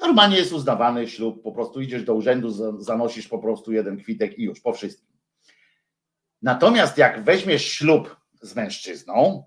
normalnie 0.00 0.36
jest 0.36 0.52
uznawany 0.52 1.08
ślub, 1.08 1.42
po 1.42 1.52
prostu 1.52 1.80
idziesz 1.80 2.04
do 2.04 2.14
urzędu, 2.14 2.50
zanosisz 2.82 3.28
po 3.28 3.38
prostu 3.38 3.72
jeden 3.72 3.96
kwitek 3.96 4.38
i 4.38 4.42
już, 4.42 4.60
po 4.60 4.72
wszystkim. 4.72 5.08
Natomiast 6.42 6.98
jak 6.98 7.24
weźmiesz 7.24 7.64
ślub 7.64 8.16
z 8.42 8.56
mężczyzną, 8.56 9.44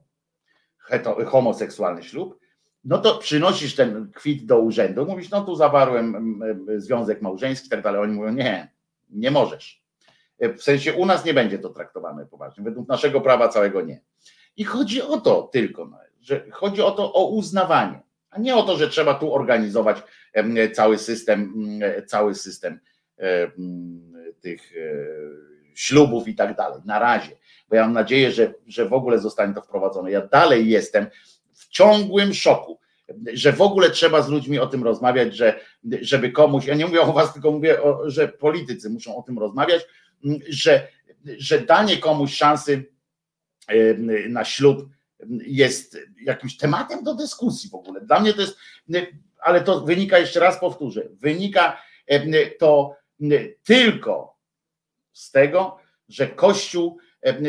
homoseksualny 1.25 2.03
ślub, 2.03 2.39
no 2.83 2.97
to 2.97 3.17
przynosisz 3.17 3.75
ten 3.75 4.11
kwit 4.11 4.45
do 4.45 4.59
urzędu, 4.59 5.05
mówisz, 5.05 5.29
no 5.29 5.41
tu 5.41 5.55
zawarłem 5.55 6.39
związek 6.77 7.21
małżeński 7.21 7.69
tak 7.69 7.81
dalej. 7.81 8.01
Oni 8.01 8.13
mówią, 8.13 8.33
nie, 8.33 8.71
nie 9.09 9.31
możesz. 9.31 9.83
W 10.39 10.61
sensie 10.61 10.93
u 10.93 11.05
nas 11.05 11.25
nie 11.25 11.33
będzie 11.33 11.59
to 11.59 11.69
traktowane 11.69 12.25
poważnie, 12.25 12.63
według 12.63 12.87
naszego 12.87 13.21
prawa 13.21 13.49
całego 13.49 13.81
nie. 13.81 14.01
I 14.57 14.63
chodzi 14.63 15.01
o 15.01 15.17
to 15.17 15.49
tylko, 15.53 15.89
że 16.21 16.45
chodzi 16.51 16.81
o 16.81 16.91
to 16.91 17.13
o 17.13 17.29
uznawanie, 17.29 18.01
a 18.29 18.39
nie 18.39 18.55
o 18.55 18.63
to, 18.63 18.77
że 18.77 18.89
trzeba 18.89 19.13
tu 19.13 19.33
organizować 19.33 19.97
cały 20.73 20.97
system, 20.97 21.53
cały 22.07 22.35
system 22.35 22.79
tych 24.41 24.73
ślubów 25.73 26.27
i 26.27 26.35
tak 26.35 26.55
dalej. 26.55 26.81
Na 26.85 26.99
razie, 26.99 27.31
bo 27.69 27.75
ja 27.75 27.81
mam 27.81 27.93
nadzieję, 27.93 28.31
że, 28.31 28.53
że 28.67 28.89
w 28.89 28.93
ogóle 28.93 29.19
zostanie 29.19 29.53
to 29.53 29.61
wprowadzone. 29.61 30.11
Ja 30.11 30.27
dalej 30.27 30.69
jestem 30.69 31.07
w 31.53 31.67
ciągłym 31.67 32.33
szoku, 32.33 32.79
że 33.33 33.53
w 33.53 33.61
ogóle 33.61 33.89
trzeba 33.89 34.21
z 34.21 34.29
ludźmi 34.29 34.59
o 34.59 34.67
tym 34.67 34.83
rozmawiać, 34.83 35.35
że 35.35 35.59
żeby 36.01 36.31
komuś, 36.31 36.65
ja 36.65 36.75
nie 36.75 36.85
mówię 36.85 37.01
o 37.01 37.13
was, 37.13 37.33
tylko 37.33 37.51
mówię, 37.51 37.83
o, 37.83 38.09
że 38.09 38.27
politycy 38.27 38.89
muszą 38.89 39.17
o 39.17 39.23
tym 39.23 39.39
rozmawiać, 39.39 39.85
że, 40.49 40.87
że 41.25 41.61
danie 41.61 41.97
komuś 41.97 42.33
szansy 42.33 42.85
na 44.29 44.45
ślub 44.45 44.89
jest 45.45 45.97
jakimś 46.21 46.57
tematem 46.57 47.03
do 47.03 47.15
dyskusji 47.15 47.69
w 47.69 47.75
ogóle. 47.75 48.01
Dla 48.01 48.19
mnie 48.19 48.33
to 48.33 48.41
jest, 48.41 48.57
ale 49.39 49.61
to 49.61 49.81
wynika, 49.81 50.19
jeszcze 50.19 50.39
raz 50.39 50.59
powtórzę, 50.59 51.07
wynika 51.11 51.81
to 52.59 52.95
tylko 53.63 54.37
z 55.11 55.31
tego, 55.31 55.77
że 56.09 56.27
Kościół 56.27 56.97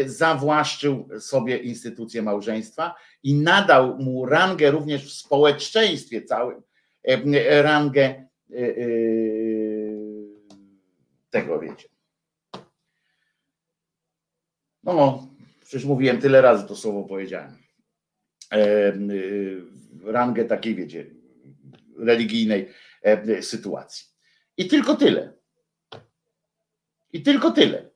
zawłaszczył 0.07 1.09
sobie 1.21 1.57
instytucję 1.57 2.23
małżeństwa 2.23 2.95
i 3.23 3.35
nadał 3.35 3.99
mu 3.99 4.27
rangę 4.27 4.71
również 4.71 5.05
w 5.05 5.13
społeczeństwie 5.13 6.23
całym, 6.23 6.63
rangę 7.63 8.29
tego 11.31 11.61
wiecie. 11.61 11.89
No, 14.83 15.29
przecież 15.69 15.85
mówiłem 15.85 16.21
tyle 16.21 16.41
razy 16.41 16.67
to 16.69 16.77
słowo 16.77 17.05
powiedziałem. 17.05 17.59
Rangę 20.05 20.45
takiej, 20.45 20.75
wiecie, 20.75 21.07
religijnej 21.99 22.73
sytuacji. 23.41 24.07
I 24.57 24.69
tylko 24.69 24.97
tyle. 24.97 25.33
I 27.13 27.23
tylko 27.23 27.51
tyle. 27.51 27.91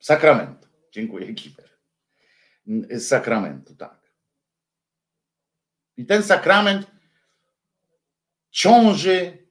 Sakramentu. 0.00 0.68
Dziękuję, 0.92 1.34
Kiper. 1.34 1.70
Z 2.90 3.08
sakramentu, 3.08 3.76
tak. 3.76 4.12
I 5.96 6.06
ten 6.06 6.22
sakrament 6.22 6.86
ciąży 8.50 9.43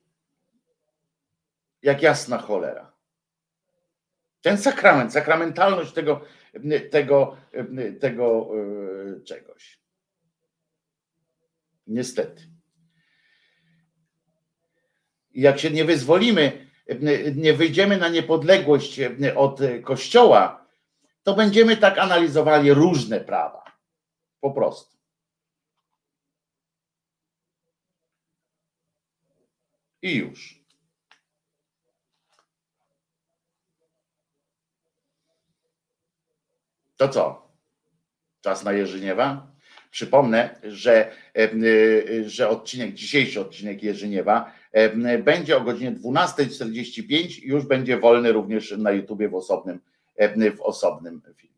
jak 1.83 2.01
jasna 2.01 2.37
cholera. 2.37 2.93
Ten 4.41 4.57
sakrament, 4.57 5.13
sakramentalność 5.13 5.93
tego, 5.93 6.21
tego, 6.91 7.37
tego 7.99 8.49
czegoś. 9.25 9.79
Niestety. 11.87 12.49
Jak 15.31 15.59
się 15.59 15.71
nie 15.71 15.85
wyzwolimy, 15.85 16.69
nie 17.35 17.53
wyjdziemy 17.53 17.97
na 17.97 18.09
niepodległość 18.09 18.99
od 19.35 19.59
Kościoła, 19.83 20.67
to 21.23 21.35
będziemy 21.35 21.77
tak 21.77 21.97
analizowali 21.97 22.73
różne 22.73 23.19
prawa. 23.19 23.63
Po 24.39 24.51
prostu. 24.51 24.97
I 30.01 30.15
już. 30.15 30.62
To 36.97 37.09
co? 37.09 37.47
Czas 38.41 38.63
na 38.63 38.71
Jerzyniewa? 38.71 39.53
Przypomnę, 39.91 40.55
że, 40.63 41.11
e, 41.37 41.49
że 42.25 42.49
odcinek, 42.49 42.93
dzisiejszy 42.93 43.41
odcinek 43.41 43.83
Jerzyniewa 43.83 44.51
e, 44.71 45.17
będzie 45.17 45.57
o 45.57 45.61
godzinie 45.61 45.91
12.45 45.91 47.43
i 47.43 47.47
już 47.47 47.65
będzie 47.65 47.97
wolny 47.97 48.31
również 48.31 48.71
na 48.71 48.91
YouTubie 48.91 49.29
w 49.29 49.35
osobnym, 49.35 49.79
e, 50.15 50.51
w 50.51 50.61
osobnym 50.61 51.21
filmie. 51.37 51.53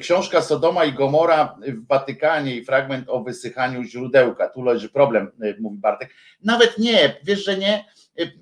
Książka 0.00 0.42
Sodoma 0.42 0.84
i 0.84 0.92
Gomora 0.92 1.58
w 1.66 1.86
Watykanie 1.86 2.56
i 2.56 2.64
fragment 2.64 3.08
o 3.08 3.22
wysychaniu 3.22 3.82
źródełka. 3.82 4.48
Tu 4.48 4.62
leży 4.62 4.88
problem, 4.88 5.30
mówi 5.60 5.78
Bartek. 5.78 6.10
Nawet 6.44 6.78
nie, 6.78 7.16
wiesz, 7.24 7.44
że 7.44 7.58
nie. 7.58 7.84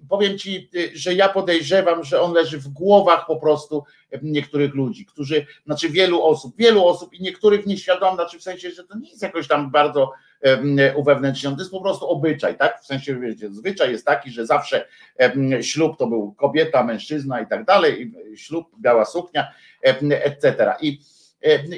Powiem 0.09 0.39
ci, 0.39 0.71
że 0.95 1.15
ja 1.15 1.29
podejrzewam, 1.29 2.05
że 2.05 2.21
on 2.21 2.33
leży 2.33 2.59
w 2.59 2.69
głowach 2.69 3.27
po 3.27 3.37
prostu 3.37 3.85
niektórych 4.23 4.75
ludzi, 4.75 5.07
którzy, 5.07 5.47
znaczy 5.67 5.89
wielu 5.89 6.23
osób, 6.23 6.57
wielu 6.57 6.87
osób 6.87 7.15
i 7.15 7.23
niektórych 7.23 7.67
nieświadomych, 7.67 8.15
znaczy 8.15 8.39
w 8.39 8.43
sensie, 8.43 8.71
że 8.71 8.85
to 8.85 8.99
nie 8.99 9.11
jest 9.11 9.23
jakoś 9.23 9.49
tam 9.49 9.71
bardzo 9.71 10.13
uwewnętrznione, 10.97 11.57
to 11.57 11.63
jest 11.63 11.71
po 11.71 11.81
prostu 11.81 12.09
obyczaj, 12.09 12.59
tak? 12.59 12.81
W 12.83 12.87
sensie, 12.87 13.21
wiecie, 13.21 13.51
zwyczaj 13.51 13.93
jest 13.93 14.07
taki, 14.07 14.31
że 14.31 14.47
zawsze 14.47 14.89
ślub 15.61 15.99
to 15.99 16.07
był 16.07 16.33
kobieta, 16.33 16.85
mężczyzna 16.85 17.41
i 17.41 17.47
tak 17.47 17.65
dalej, 17.65 18.13
ślub, 18.37 18.67
biała 18.81 19.05
suknia, 19.05 19.53
etc. 20.11 20.75
I, 20.81 21.01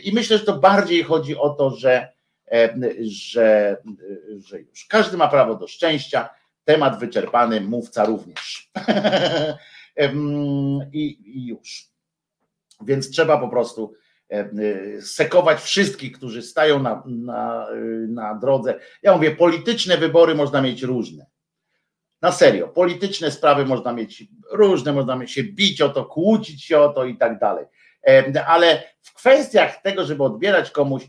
i 0.03 0.13
myślę, 0.15 0.39
że 0.39 0.45
to 0.45 0.59
bardziej 0.59 1.03
chodzi 1.03 1.37
o 1.37 1.51
to, 1.51 1.71
że, 1.71 2.09
że, 3.01 3.77
że 4.39 4.61
już 4.61 4.87
każdy 4.89 5.17
ma 5.17 5.29
prawo 5.29 5.55
do 5.55 5.67
szczęścia, 5.67 6.29
temat 6.65 6.99
wyczerpany, 7.01 7.61
mówca 7.61 8.05
również. 8.05 8.71
I, 10.93 11.19
I 11.25 11.47
już. 11.47 11.89
Więc 12.81 13.11
trzeba 13.11 13.39
po 13.39 13.49
prostu 13.49 13.95
sekować 15.01 15.61
wszystkich, 15.61 16.13
którzy 16.13 16.43
stają 16.43 16.83
na, 16.83 17.03
na, 17.07 17.67
na 18.09 18.35
drodze. 18.35 18.79
Ja 19.03 19.17
mówię, 19.17 19.31
polityczne 19.31 19.99
wybory 19.99 20.35
można 20.35 20.63
mieć 20.63 20.83
różne. 20.83 21.27
Na 22.23 22.33
serio, 22.33 22.69
polityczne 22.69 23.31
sprawy 23.31 23.67
można 23.67 23.93
mieć 23.93 24.25
różne, 24.53 24.93
można 24.93 25.27
się 25.27 25.43
bić 25.43 25.81
o 25.81 25.89
to, 25.89 26.05
kłócić 26.05 26.65
się 26.65 26.79
o 26.79 26.89
to 26.89 27.05
i 27.05 27.17
tak 27.17 27.39
dalej. 27.39 27.67
Ale 28.47 28.83
w 29.03 29.15
kwestiach 29.15 29.83
tego, 29.83 30.05
żeby 30.05 30.25
odbierać 30.25 30.71
komuś, 30.71 31.03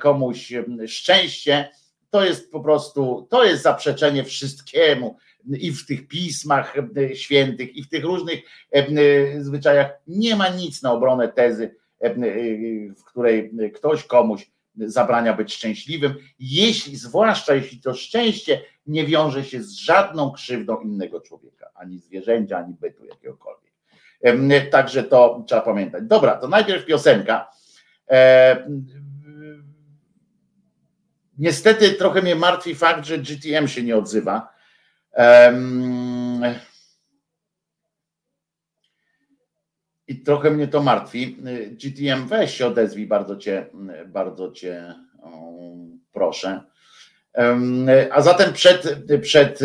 komuś 0.00 0.52
szczęście, 0.86 1.68
to 2.10 2.24
jest 2.24 2.52
po 2.52 2.60
prostu, 2.60 3.26
to 3.30 3.44
jest 3.44 3.62
zaprzeczenie 3.62 4.24
wszystkiemu 4.24 5.16
i 5.48 5.72
w 5.72 5.86
tych 5.86 6.08
pismach 6.08 6.74
świętych, 7.14 7.76
i 7.76 7.82
w 7.82 7.88
tych 7.88 8.04
różnych 8.04 8.40
zwyczajach. 9.38 9.90
Nie 10.06 10.36
ma 10.36 10.48
nic 10.48 10.82
na 10.82 10.92
obronę 10.92 11.28
tezy, 11.28 11.74
w 12.98 13.04
której 13.04 13.52
ktoś 13.74 14.04
komuś 14.04 14.50
zabrania 14.76 15.34
być 15.34 15.54
szczęśliwym, 15.54 16.14
jeśli, 16.38 16.96
zwłaszcza 16.96 17.54
jeśli 17.54 17.80
to 17.80 17.94
szczęście 17.94 18.60
nie 18.86 19.06
wiąże 19.06 19.44
się 19.44 19.62
z 19.62 19.72
żadną 19.72 20.30
krzywdą 20.30 20.80
innego 20.80 21.20
człowieka, 21.20 21.70
ani 21.74 21.98
zwierzęcia, 21.98 22.58
ani 22.58 22.74
bytu 22.80 23.04
jakiegokolwiek. 23.04 23.72
Także 24.70 25.04
to 25.04 25.44
trzeba 25.46 25.60
pamiętać. 25.60 26.04
Dobra, 26.04 26.36
to 26.36 26.48
najpierw 26.48 26.86
piosenka. 26.86 27.50
Niestety 31.40 31.92
trochę 31.92 32.22
mnie 32.22 32.34
martwi 32.34 32.74
fakt, 32.74 33.04
że 33.04 33.18
GTM 33.18 33.68
się 33.68 33.82
nie 33.82 33.96
odzywa. 33.96 34.54
I 40.06 40.22
trochę 40.22 40.50
mnie 40.50 40.68
to 40.68 40.82
martwi. 40.82 41.36
GTM, 41.70 42.28
weź 42.28 42.54
się 42.54 42.66
odezwij, 42.66 43.06
bardzo 43.06 43.36
cię, 43.36 43.66
bardzo 44.06 44.52
cię 44.52 44.94
proszę. 46.12 46.60
A 48.12 48.22
zatem 48.22 48.52
przed, 48.52 48.94
przed 49.22 49.58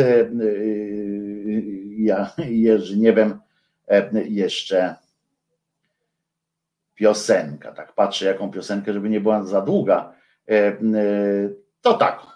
ja, 1.97 2.33
Jerzyniewem 2.49 3.39
jeszcze 4.13 4.95
piosenka. 6.95 7.71
Tak 7.71 7.93
patrzę, 7.93 8.25
jaką 8.25 8.51
piosenkę, 8.51 8.93
żeby 8.93 9.09
nie 9.09 9.21
była 9.21 9.43
za 9.43 9.61
długa. 9.61 10.13
To 11.85 11.93
tak. 11.93 12.34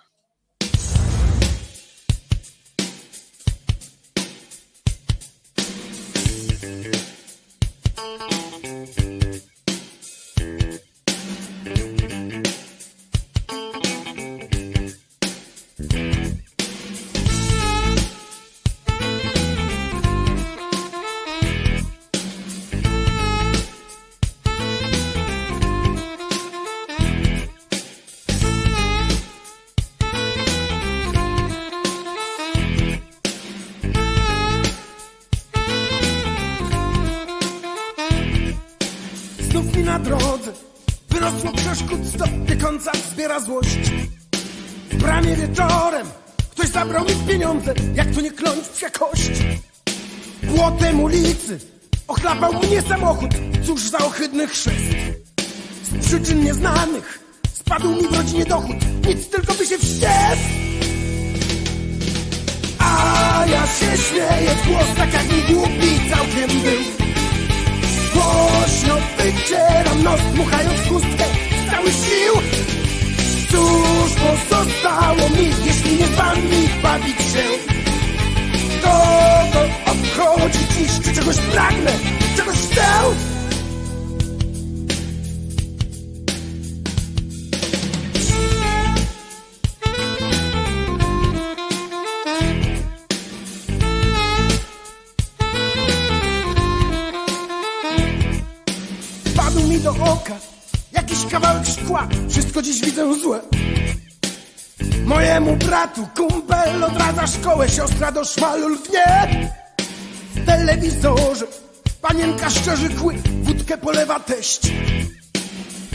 Teść. 114.30 114.61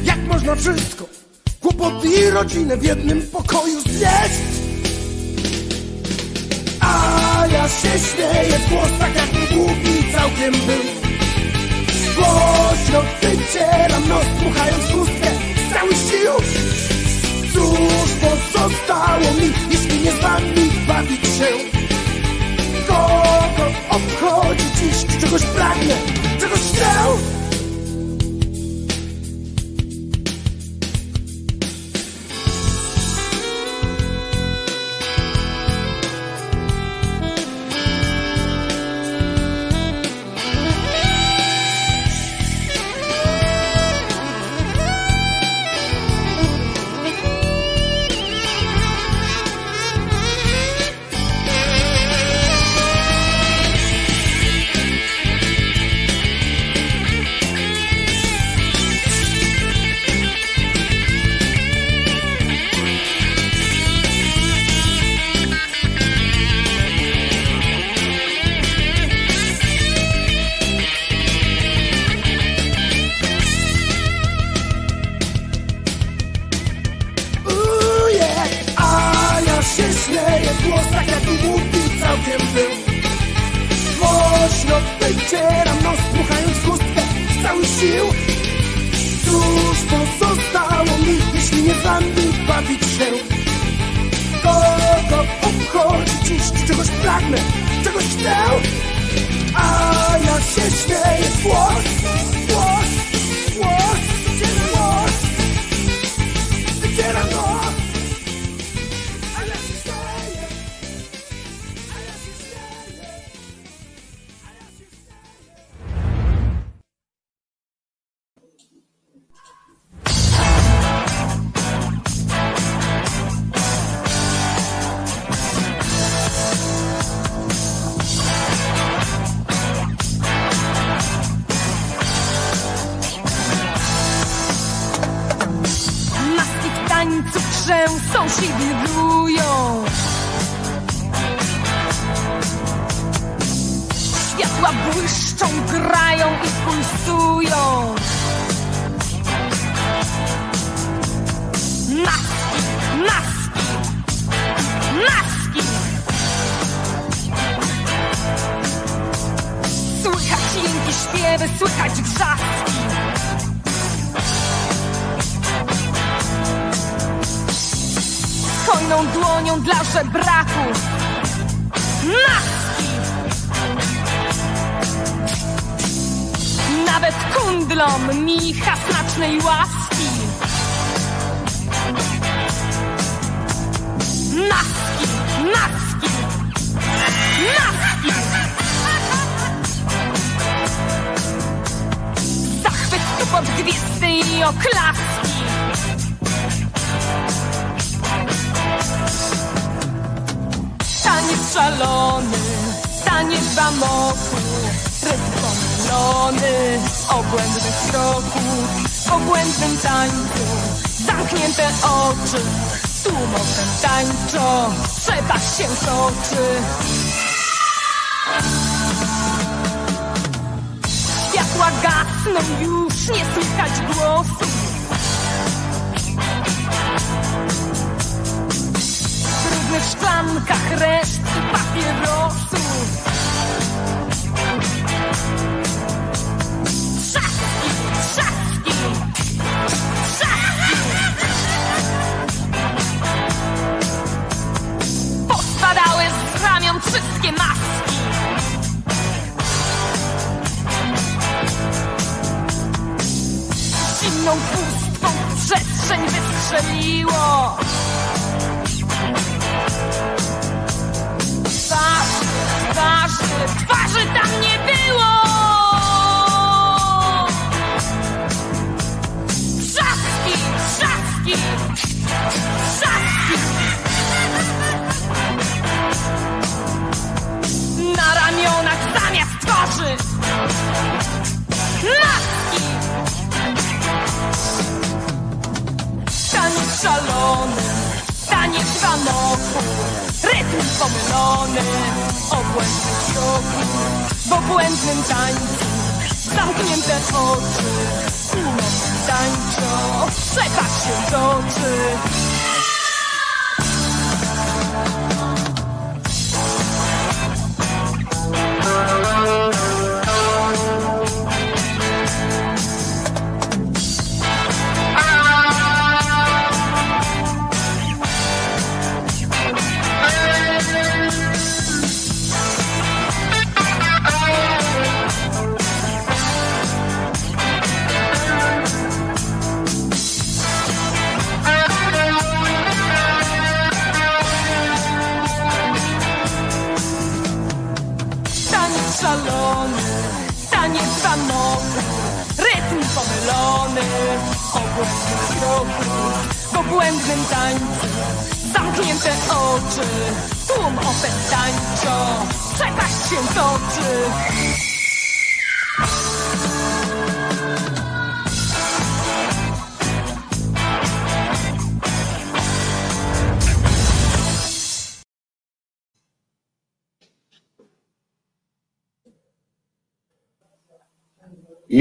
Jak 0.05 0.19
można 0.19 0.55
wszystko, 0.55 1.09
kłopoty 1.61 2.09
i 2.09 2.31
rodzinę 2.31 2.77
w 2.77 2.83
jednym 2.83 3.23
pokoju 3.23 3.81
znieść? 3.81 4.41
A 6.81 7.47
ja 7.53 7.69
się 7.69 7.99
śmieję 7.99 8.61
głos, 8.71 8.91
tak 8.99 9.15
jak 9.17 9.31
głupi 9.31 10.13
całkiem 10.13 10.53
był. 10.53 10.85
Głośno 12.17 13.03
wycieram 13.23 14.09
nos, 14.09 14.27
dmuchając 14.41 14.85
chustkę 14.85 15.31
z 15.69 15.73
całych 15.73 15.97
sił. 15.97 16.33
Cóż 17.53 18.11
pozostało 18.21 19.33
mi, 19.41 19.53
jeśli 19.71 20.01
nie 20.01 20.13
z 20.13 20.21
wami 20.21 20.71
bawić 20.89 21.21
się? 21.21 21.51
Kogo 22.89 23.67
obchodzi 23.89 24.65
dziś, 24.77 25.21
czegoś 25.21 25.43
pragnę, 25.43 25.95
czegoś 26.41 26.61
chcę? 26.61 27.34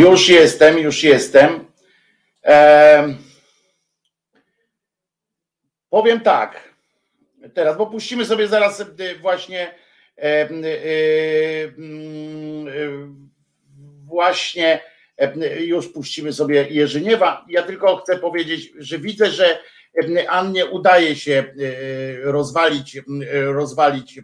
Już 0.04 0.30
jestem, 0.30 0.80
już 0.80 1.04
jestem. 1.04 1.66
Powiem 5.90 6.20
tak. 6.20 6.74
Teraz, 7.54 7.78
bo 7.78 7.88
puścimy 7.88 8.26
sobie 8.26 8.48
zaraz 8.48 8.82
e, 8.82 8.86
właśnie 9.22 9.76
e, 10.18 10.22
e, 10.22 10.48
e, 10.48 10.50
właśnie 14.06 14.80
e, 15.18 15.64
już 15.64 15.88
puścimy 15.88 16.34
sobie 16.34 16.68
Jerzyniewa. 16.70 17.46
Ja 17.50 17.64
tylko 17.64 17.98
chcę 17.98 18.20
powiedzieć, 18.20 18.72
że 18.78 19.00
widzę, 19.00 19.32
że 19.32 19.60
Annie 20.28 20.66
udaje 20.66 21.16
się 21.16 21.44
rozwalić, 22.24 23.00
rozwalić 23.32 24.20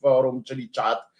forum, 0.00 0.44
czyli 0.44 0.70
czat. 0.70 1.15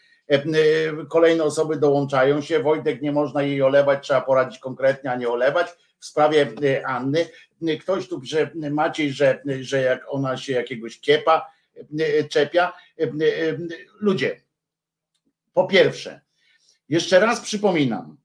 Kolejne 1.09 1.44
osoby 1.44 1.77
dołączają 1.77 2.40
się. 2.40 2.61
Wojtek 2.61 3.03
nie 3.03 3.12
można 3.12 3.43
jej 3.43 3.62
olewać, 3.62 4.05
trzeba 4.05 4.20
poradzić 4.20 4.59
konkretnie, 4.59 5.11
a 5.11 5.16
nie 5.16 5.28
olewać. 5.28 5.66
W 5.98 6.07
sprawie 6.07 6.47
Anny. 6.86 7.27
Ktoś 7.81 8.09
tu, 8.09 8.20
że 8.24 8.51
Maciej, 8.70 9.12
że, 9.12 9.43
że 9.61 9.81
jak 9.81 10.05
ona 10.09 10.36
się 10.36 10.53
jakiegoś 10.53 11.01
kiepa 11.01 11.51
czepia. 12.28 12.73
Ludzie, 14.01 14.40
po 15.53 15.66
pierwsze, 15.66 16.20
jeszcze 16.89 17.20
raz 17.20 17.40
przypominam, 17.40 18.16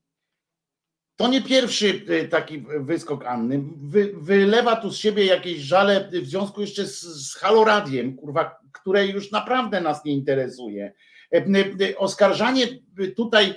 to 1.16 1.28
nie 1.28 1.42
pierwszy 1.42 2.06
e, 2.08 2.28
taki 2.28 2.66
wyskok 2.80 3.26
Anny. 3.26 3.64
Wy, 3.82 4.14
wylewa 4.18 4.76
tu 4.76 4.92
z 4.92 4.98
siebie 4.98 5.26
jakieś 5.26 5.58
żale 5.58 6.10
w 6.12 6.28
związku 6.28 6.62
jeszcze 6.62 6.86
z, 6.86 7.02
z 7.02 7.36
haloradiem, 7.36 8.16
kurwa, 8.16 8.60
które 8.72 9.08
już 9.08 9.32
naprawdę 9.32 9.82
nas 9.82 10.06
nie 10.06 10.14
interesuje. 10.14 10.94
E, 11.34 11.38
e, 11.38 11.98
oskarżanie 11.98 12.68
tutaj 13.16 13.54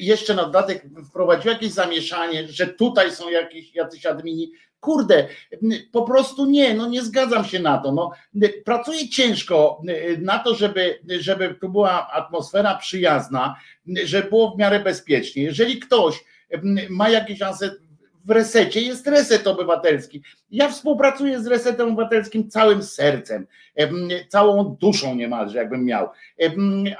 jeszcze 0.00 0.34
na 0.34 0.44
dodatek 0.44 0.84
wprowadziło 1.10 1.54
jakieś 1.54 1.72
zamieszanie, 1.72 2.48
że 2.48 2.66
tutaj 2.66 3.12
są 3.12 3.30
jakieś 3.30 3.74
jacyś 3.74 4.06
admini. 4.06 4.52
Kurde, 4.80 5.28
po 5.92 6.02
prostu 6.02 6.46
nie, 6.46 6.74
no 6.74 6.88
nie 6.88 7.02
zgadzam 7.02 7.44
się 7.44 7.60
na 7.60 7.78
to. 7.78 7.92
No, 7.92 8.10
pracuję 8.64 9.08
ciężko 9.08 9.82
na 10.18 10.38
to, 10.38 10.54
żeby, 10.54 10.98
żeby 11.18 11.54
tu 11.60 11.68
była 11.68 12.10
atmosfera 12.10 12.74
przyjazna, 12.74 13.56
żeby 14.04 14.28
było 14.28 14.50
w 14.50 14.58
miarę 14.58 14.80
bezpiecznie. 14.80 15.42
Jeżeli 15.42 15.78
ktoś 15.78 16.24
ma 16.88 17.08
jakieś 17.08 17.42
w 18.24 18.30
resecie, 18.30 18.80
jest 18.80 19.06
reset 19.06 19.46
obywatelski. 19.46 20.22
Ja 20.50 20.68
współpracuję 20.68 21.40
z 21.40 21.46
resetem 21.46 21.88
obywatelskim 21.88 22.50
całym 22.50 22.82
sercem, 22.82 23.46
całą 24.28 24.76
duszą 24.80 25.14
niemalże, 25.14 25.58
jakbym 25.58 25.84
miał. 25.84 26.08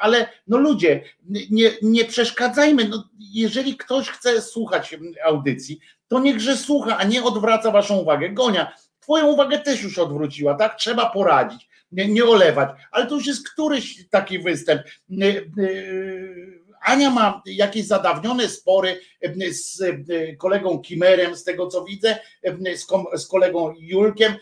Ale 0.01 0.29
no 0.47 0.59
ludzie, 0.59 1.05
nie, 1.51 1.71
nie 1.83 2.05
przeszkadzajmy. 2.05 2.89
No, 2.89 3.09
jeżeli 3.19 3.77
ktoś 3.77 4.09
chce 4.09 4.43
słuchać 4.43 4.97
audycji, 5.25 5.81
to 6.09 6.21
niechże 6.21 6.57
słucha, 6.57 6.99
a 6.99 7.05
nie 7.05 7.23
odwraca 7.23 7.71
waszą 7.71 7.97
uwagę. 7.97 8.31
Gonia, 8.31 8.73
twoją 9.01 9.27
uwagę 9.27 9.59
też 9.59 9.83
już 9.83 9.99
odwróciła, 9.99 10.55
tak? 10.55 10.77
Trzeba 10.77 11.11
poradzić, 11.11 11.69
nie, 11.93 12.09
nie 12.09 12.25
olewać. 12.25 12.69
Ale 12.91 13.07
to 13.07 13.15
już 13.15 13.27
jest 13.27 13.51
któryś 13.51 14.09
taki 14.09 14.39
występ 14.39 14.83
Ania 16.83 17.11
ma 17.11 17.43
jakieś 17.47 17.87
zadawnione 17.87 18.49
spory 18.49 19.01
z 19.51 19.83
kolegą 20.39 20.79
Kimerem, 20.79 21.37
z 21.37 21.45
tego 21.45 21.67
co 21.67 21.85
widzę, 21.85 22.19
z 23.17 23.27
kolegą 23.27 23.75
Julkiem 23.79 24.35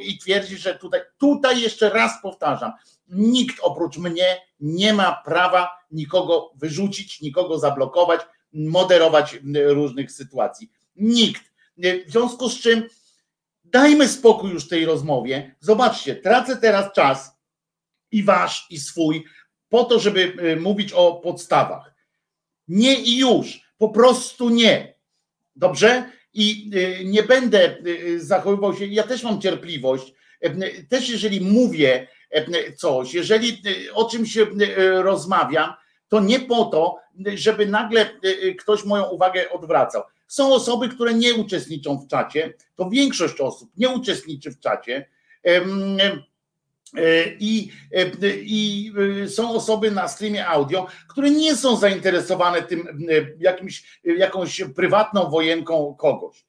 i 0.00 0.18
twierdzi, 0.18 0.56
że 0.56 0.74
tutaj, 0.74 1.00
tutaj 1.18 1.60
jeszcze 1.60 1.90
raz 1.90 2.12
powtarzam, 2.22 2.72
nikt 3.08 3.56
oprócz 3.62 3.98
mnie 3.98 4.42
nie 4.60 4.94
ma 4.94 5.22
prawa 5.24 5.70
nikogo 5.90 6.52
wyrzucić, 6.56 7.20
nikogo 7.20 7.58
zablokować, 7.58 8.20
moderować 8.52 9.38
różnych 9.54 10.12
sytuacji. 10.12 10.70
Nikt. 10.96 11.42
W 12.06 12.10
związku 12.10 12.48
z 12.48 12.60
czym 12.60 12.88
dajmy 13.64 14.08
spokój 14.08 14.50
już 14.50 14.68
tej 14.68 14.84
rozmowie. 14.84 15.56
Zobaczcie, 15.60 16.16
tracę 16.16 16.56
teraz 16.56 16.92
czas 16.92 17.40
i 18.12 18.24
wasz, 18.24 18.66
i 18.70 18.78
swój 18.78 19.24
po 19.70 19.84
to, 19.84 19.98
żeby 19.98 20.32
y, 20.42 20.56
mówić 20.56 20.92
o 20.92 21.14
podstawach. 21.14 21.94
Nie 22.68 22.94
i 22.94 23.18
już, 23.18 23.60
po 23.78 23.88
prostu 23.88 24.50
nie. 24.50 24.94
Dobrze? 25.56 26.10
I 26.34 26.70
y, 26.74 27.04
nie 27.04 27.22
będę 27.22 27.76
y, 27.86 28.20
zachowywał 28.20 28.76
się, 28.76 28.86
ja 28.86 29.02
też 29.02 29.22
mam 29.22 29.40
cierpliwość, 29.40 30.14
też 30.88 31.08
jeżeli 31.08 31.40
mówię 31.40 32.06
coś, 32.76 33.14
jeżeli 33.14 33.62
o 33.94 34.04
czymś 34.04 34.38
rozmawiam, 34.94 35.72
to 36.08 36.20
nie 36.20 36.40
po 36.40 36.64
to, 36.64 36.96
żeby 37.34 37.66
nagle 37.66 38.10
ktoś 38.58 38.84
moją 38.84 39.04
uwagę 39.04 39.50
odwracał. 39.50 40.02
Są 40.26 40.54
osoby, 40.54 40.88
które 40.88 41.14
nie 41.14 41.34
uczestniczą 41.34 41.98
w 41.98 42.06
czacie, 42.06 42.54
to 42.76 42.90
większość 42.90 43.40
osób 43.40 43.70
nie 43.76 43.88
uczestniczy 43.88 44.50
w 44.50 44.60
czacie 44.60 45.06
E, 45.46 45.60
I, 47.40 47.72
e, 47.92 48.10
I 48.36 48.92
e, 49.22 49.28
są 49.28 49.50
osoby 49.50 49.90
na 49.90 50.08
streamie 50.08 50.46
audio, 50.46 50.86
które 51.08 51.30
nie 51.30 51.56
są 51.56 51.76
zainteresowane 51.76 52.62
tym 52.62 53.08
jakimś, 53.38 54.00
jakąś 54.04 54.62
prywatną 54.76 55.30
wojenką 55.30 55.94
kogoś. 55.94 56.44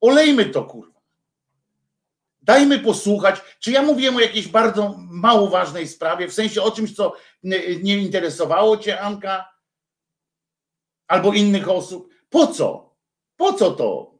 Olejmy 0.00 0.44
to, 0.46 0.64
kurwa. 0.64 1.00
Dajmy 2.42 2.78
posłuchać, 2.78 3.40
czy 3.60 3.72
ja 3.72 3.82
mówiłem 3.82 4.16
o 4.16 4.20
jakiejś 4.20 4.48
bardzo 4.48 4.96
mało 4.98 5.48
ważnej 5.48 5.88
sprawie, 5.88 6.28
w 6.28 6.34
sensie 6.34 6.62
o 6.62 6.70
czymś, 6.70 6.94
co 6.94 7.16
nie 7.82 7.98
interesowało 7.98 8.76
cię, 8.76 9.00
Anka, 9.00 9.52
albo 11.06 11.32
innych 11.32 11.68
osób. 11.68 12.14
Po 12.30 12.46
co? 12.46 12.94
Po 13.36 13.52
co 13.52 13.70
to? 13.70 14.18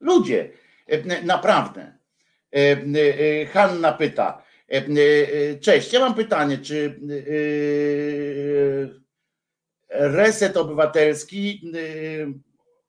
Ludzie, 0.00 0.52
E, 0.63 0.63
naprawdę. 1.24 1.98
E, 2.54 2.58
e, 2.58 3.46
Hanna 3.46 3.92
pyta. 3.92 4.42
Cześć, 5.60 5.92
ja 5.92 6.00
mam 6.00 6.14
pytanie, 6.14 6.58
czy 6.58 7.00
reset 9.88 10.56
obywatelski, 10.56 11.72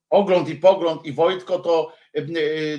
ogląd 0.10 0.50
i 0.50 0.56
pogląd 0.56 1.06
i 1.06 1.14
Wojtko 1.14 1.60
to 1.60 1.94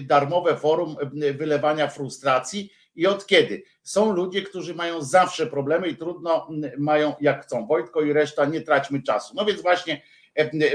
darmowe 0.01 0.57
forum 0.57 0.97
wylewania 1.35 1.89
frustracji 1.89 2.73
i 2.95 3.07
od 3.07 3.27
kiedy? 3.27 3.63
Są 3.83 4.13
ludzie, 4.13 4.43
którzy 4.43 4.75
mają 4.75 5.03
zawsze 5.03 5.47
problemy 5.47 5.89
i 5.89 5.97
trudno 5.97 6.49
mają 6.79 7.15
jak 7.21 7.43
chcą. 7.43 7.67
Wojtko 7.67 8.03
i 8.03 8.13
reszta, 8.13 8.45
nie 8.45 8.61
traćmy 8.61 9.03
czasu. 9.03 9.35
No 9.37 9.45
więc 9.45 9.63
właśnie 9.63 10.03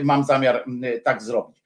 mam 0.01 0.23
zamiar 0.23 0.65
tak 1.03 1.23
zrobić. 1.23 1.60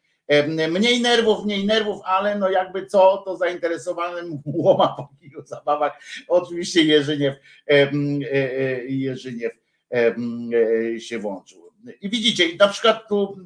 Mniej 0.69 1.01
nerwów, 1.01 1.45
mniej 1.45 1.65
nerwów, 1.65 2.01
ale 2.05 2.35
no 2.35 2.49
jakby 2.49 2.85
co, 2.85 3.17
to 3.25 3.37
zainteresowanym 3.37 4.41
łoma 4.45 4.87
po 4.87 5.09
kilku 5.19 5.45
zabawach. 5.45 6.01
Oczywiście 6.27 6.83
Jerzyniew, 6.83 7.35
e, 7.35 7.71
e, 7.71 8.85
Jerzyniew 8.85 9.53
e, 9.93 10.99
się 10.99 11.19
włączył. 11.19 11.65
I 12.01 12.09
widzicie, 12.09 12.43
na 12.59 12.67
przykład 12.67 13.07
tu 13.07 13.37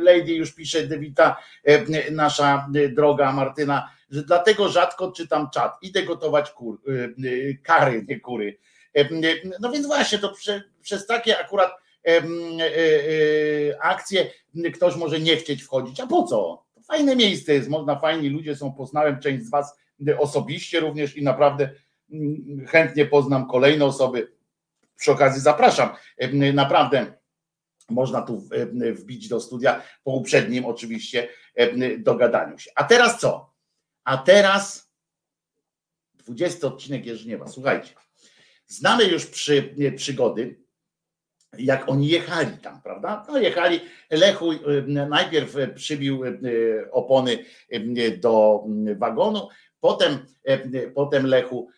Lady 0.00 0.32
już 0.32 0.54
pisze, 0.54 0.86
Dewita, 0.86 1.36
nasza 2.10 2.68
droga 2.90 3.32
Martyna, 3.32 3.90
że 4.10 4.22
dlatego 4.22 4.68
rzadko 4.68 5.12
czytam 5.12 5.50
czat. 5.50 5.72
Idę 5.82 6.02
gotować 6.02 6.50
kur, 6.50 6.80
kary, 7.62 8.04
nie 8.08 8.20
kury. 8.20 8.58
No 9.60 9.72
więc 9.72 9.86
właśnie, 9.86 10.18
to 10.18 10.32
prze, 10.32 10.62
przez 10.82 11.06
takie 11.06 11.38
akurat 11.38 11.72
akcje, 13.80 14.30
ktoś 14.74 14.96
może 14.96 15.20
nie 15.20 15.36
chcieć 15.36 15.62
wchodzić. 15.62 16.00
A 16.00 16.06
po 16.06 16.22
co? 16.22 16.64
Fajne 16.86 17.16
miejsce 17.16 17.54
jest, 17.54 17.68
można, 17.68 17.98
fajni 17.98 18.28
ludzie 18.28 18.56
są, 18.56 18.72
poznałem 18.72 19.20
część 19.20 19.44
z 19.44 19.50
Was 19.50 19.78
osobiście 20.18 20.80
również 20.80 21.16
i 21.16 21.22
naprawdę 21.22 21.70
mm, 22.10 22.66
chętnie 22.66 23.06
poznam 23.06 23.48
kolejne 23.48 23.84
osoby. 23.84 24.32
Przy 24.96 25.12
okazji 25.12 25.42
zapraszam, 25.42 25.90
naprawdę 26.52 27.18
można 27.90 28.22
tu 28.22 28.48
wbić 28.92 29.28
do 29.28 29.40
studia 29.40 29.82
po 30.04 30.10
uprzednim 30.10 30.64
oczywiście 30.64 31.28
dogadaniu 31.98 32.58
się. 32.58 32.70
A 32.74 32.84
teraz 32.84 33.20
co? 33.20 33.52
A 34.04 34.18
teraz 34.18 34.92
20 36.14 36.66
odcinek 36.66 37.06
Jerzyniewa. 37.06 37.48
Słuchajcie, 37.48 37.94
znamy 38.66 39.04
już 39.04 39.26
przy, 39.26 39.74
przygody 39.96 40.60
jak 41.58 41.88
oni 41.88 42.08
jechali 42.08 42.58
tam, 42.62 42.82
prawda? 42.82 43.24
No 43.28 43.38
jechali, 43.38 43.80
Lechu 44.10 44.52
y, 44.52 44.58
najpierw 45.08 45.56
przybił 45.74 46.24
y, 46.24 46.88
opony 46.92 47.38
y, 47.72 48.18
do 48.20 48.64
wagonu, 48.96 49.48
potem, 49.80 50.18
potem 50.94 51.26
Lechu 51.26 51.68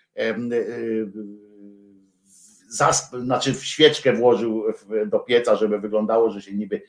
zasp, 2.68 3.16
znaczy 3.16 3.54
w 3.54 3.64
świeczkę 3.64 4.12
włożył 4.12 4.64
do 5.06 5.18
pieca, 5.18 5.56
żeby 5.56 5.80
wyglądało, 5.80 6.30
że 6.30 6.42
się 6.42 6.54
niby, 6.54 6.82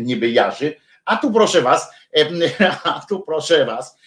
niby 0.00 0.30
jarzy. 0.30 0.74
A 1.04 1.16
tu 1.16 1.32
proszę 1.32 1.62
was, 1.62 1.90
a 2.84 3.00
tu 3.08 3.20
proszę 3.20 3.66
was, 3.66 3.98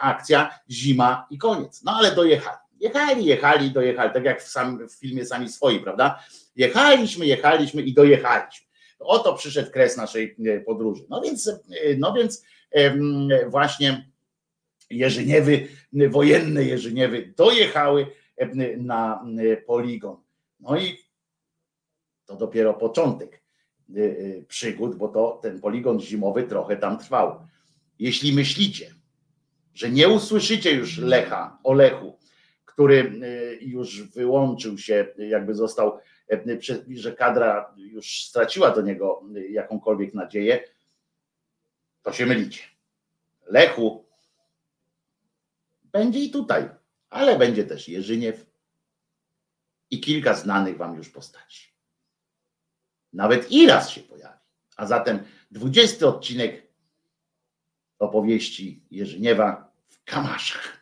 akcja 0.00 0.60
zima 0.70 1.26
i 1.30 1.38
koniec. 1.38 1.82
No 1.84 1.92
ale 1.92 2.14
dojechali. 2.14 2.69
Jechali, 2.80 3.24
jechali, 3.24 3.70
dojechali, 3.70 4.12
tak 4.12 4.24
jak 4.24 4.42
w, 4.42 4.48
sam, 4.48 4.88
w 4.88 4.92
filmie 4.92 5.26
sami 5.26 5.48
swoi, 5.48 5.80
prawda? 5.80 6.24
Jechaliśmy, 6.56 7.26
jechaliśmy 7.26 7.82
i 7.82 7.94
dojechaliśmy. 7.94 8.66
Oto 8.98 9.34
przyszedł 9.34 9.70
kres 9.70 9.96
naszej 9.96 10.36
e, 10.46 10.60
podróży. 10.60 11.04
No 11.08 11.20
więc, 11.20 11.48
e, 11.48 11.96
no 11.98 12.12
więc 12.12 12.44
właśnie 13.46 14.10
Jerzyniewy, 14.90 15.68
wojenne 16.10 16.64
Jerzyniewy 16.64 17.34
dojechały 17.36 18.06
na 18.78 19.24
poligon. 19.66 20.16
No 20.60 20.78
i 20.78 20.98
to 22.26 22.36
dopiero 22.36 22.74
początek 22.74 23.42
przygód, 24.48 24.96
bo 24.96 25.08
to 25.08 25.38
ten 25.42 25.60
poligon 25.60 26.00
zimowy 26.00 26.42
trochę 26.42 26.76
tam 26.76 26.98
trwał. 26.98 27.46
Jeśli 27.98 28.32
myślicie, 28.32 28.94
że 29.74 29.90
nie 29.90 30.08
usłyszycie 30.08 30.72
już 30.72 30.98
Lecha, 30.98 31.58
o 31.64 31.72
Lechu, 31.72 32.18
który 32.72 33.12
y, 33.24 33.58
już 33.60 34.02
wyłączył 34.02 34.78
się, 34.78 35.06
jakby 35.18 35.54
został, 35.54 35.98
że 36.94 37.12
kadra 37.12 37.74
już 37.76 38.24
straciła 38.24 38.70
do 38.70 38.82
niego 38.82 39.22
jakąkolwiek 39.50 40.14
nadzieję, 40.14 40.64
to 42.02 42.12
się 42.12 42.26
mylicie. 42.26 42.62
Lechu 43.46 44.04
będzie 45.84 46.18
i 46.18 46.30
tutaj, 46.30 46.68
ale 47.10 47.38
będzie 47.38 47.64
też 47.64 47.88
Jerzyniew 47.88 48.46
i 49.90 50.00
kilka 50.00 50.34
znanych 50.34 50.76
wam 50.76 50.96
już 50.96 51.08
postaci. 51.08 51.70
Nawet 53.12 53.52
Iras 53.52 53.90
się 53.90 54.00
pojawi. 54.00 54.38
A 54.76 54.86
zatem 54.86 55.24
dwudziesty 55.50 56.06
odcinek 56.06 56.66
opowieści 57.98 58.82
Jerzyniewa 58.90 59.72
w 59.88 60.04
Kamaszach. 60.04 60.79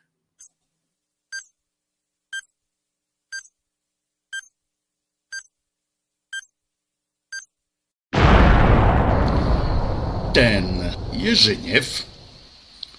Ten 10.33 10.65
Jerzyniew 11.13 12.07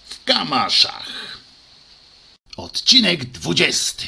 w 0.05 0.25
Kamaszach. 0.25 1.07
Odcinek 2.57 3.25
dwudziesty. 3.25 4.05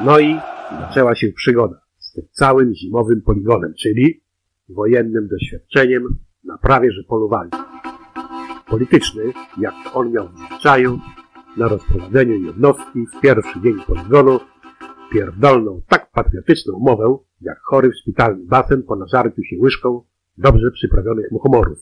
No 0.00 0.18
i 0.18 0.36
zaczęła 0.80 1.14
się 1.14 1.32
przygoda 1.32 1.80
z 1.98 2.12
tym 2.12 2.24
całym 2.32 2.74
zimowym 2.74 3.22
poligonem, 3.22 3.74
czyli 3.82 4.20
wojennym 4.68 5.28
doświadczeniem 5.28 6.18
na 6.44 6.58
prawie 6.58 6.92
że 6.92 7.02
polowaniu. 7.02 7.50
Polityczny, 8.66 9.22
jak 9.60 9.74
to 9.84 9.92
on 9.92 10.12
miał 10.12 10.28
w 10.28 10.38
zwyczaju, 10.38 11.00
na 11.56 11.68
rozprowadzeniu 11.68 12.34
jednostki 12.34 13.06
w 13.06 13.20
pierwszy 13.20 13.60
dzień 13.60 13.74
poligonu 13.86 14.40
pierdolną 15.12 15.82
tak 15.88 16.10
patriotyczną 16.10 16.78
mowę, 16.78 17.18
jak 17.40 17.58
chory 17.62 17.90
w 17.90 17.96
szpitalny 17.96 18.44
basen 18.46 18.82
po 18.82 18.96
nażarciu 18.96 19.42
się 19.42 19.56
łyżką 19.60 20.04
dobrze 20.38 20.70
przyprawionych 20.70 21.30
muchomorów. 21.30 21.78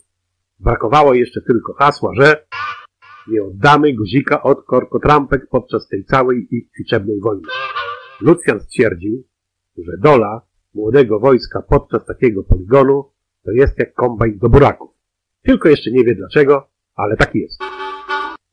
Brakowało 0.61 1.15
jeszcze 1.15 1.40
tylko 1.43 1.73
hasła, 1.73 2.11
że 2.15 2.47
nie 3.28 3.44
oddamy 3.44 3.93
guzika 3.94 4.43
od 4.43 4.65
korkotrampek 4.65 5.49
podczas 5.51 5.89
tej 5.89 6.05
całej 6.05 6.49
ich 6.51 6.69
liczebnej 6.78 7.20
wojny. 7.20 7.49
Lucjan 8.20 8.61
stwierdził, 8.61 9.24
że 9.78 9.93
dola 9.99 10.43
młodego 10.74 11.20
wojska 11.20 11.62
podczas 11.62 12.07
takiego 12.07 12.44
poligonu 12.44 13.05
to 13.44 13.51
jest 13.51 13.78
jak 13.78 13.94
kombajn 13.94 14.39
do 14.39 14.49
buraków. 14.49 14.90
Tylko 15.43 15.69
jeszcze 15.69 15.90
nie 15.90 16.05
wie 16.05 16.15
dlaczego, 16.15 16.69
ale 16.94 17.16
tak 17.16 17.35
jest. 17.35 17.81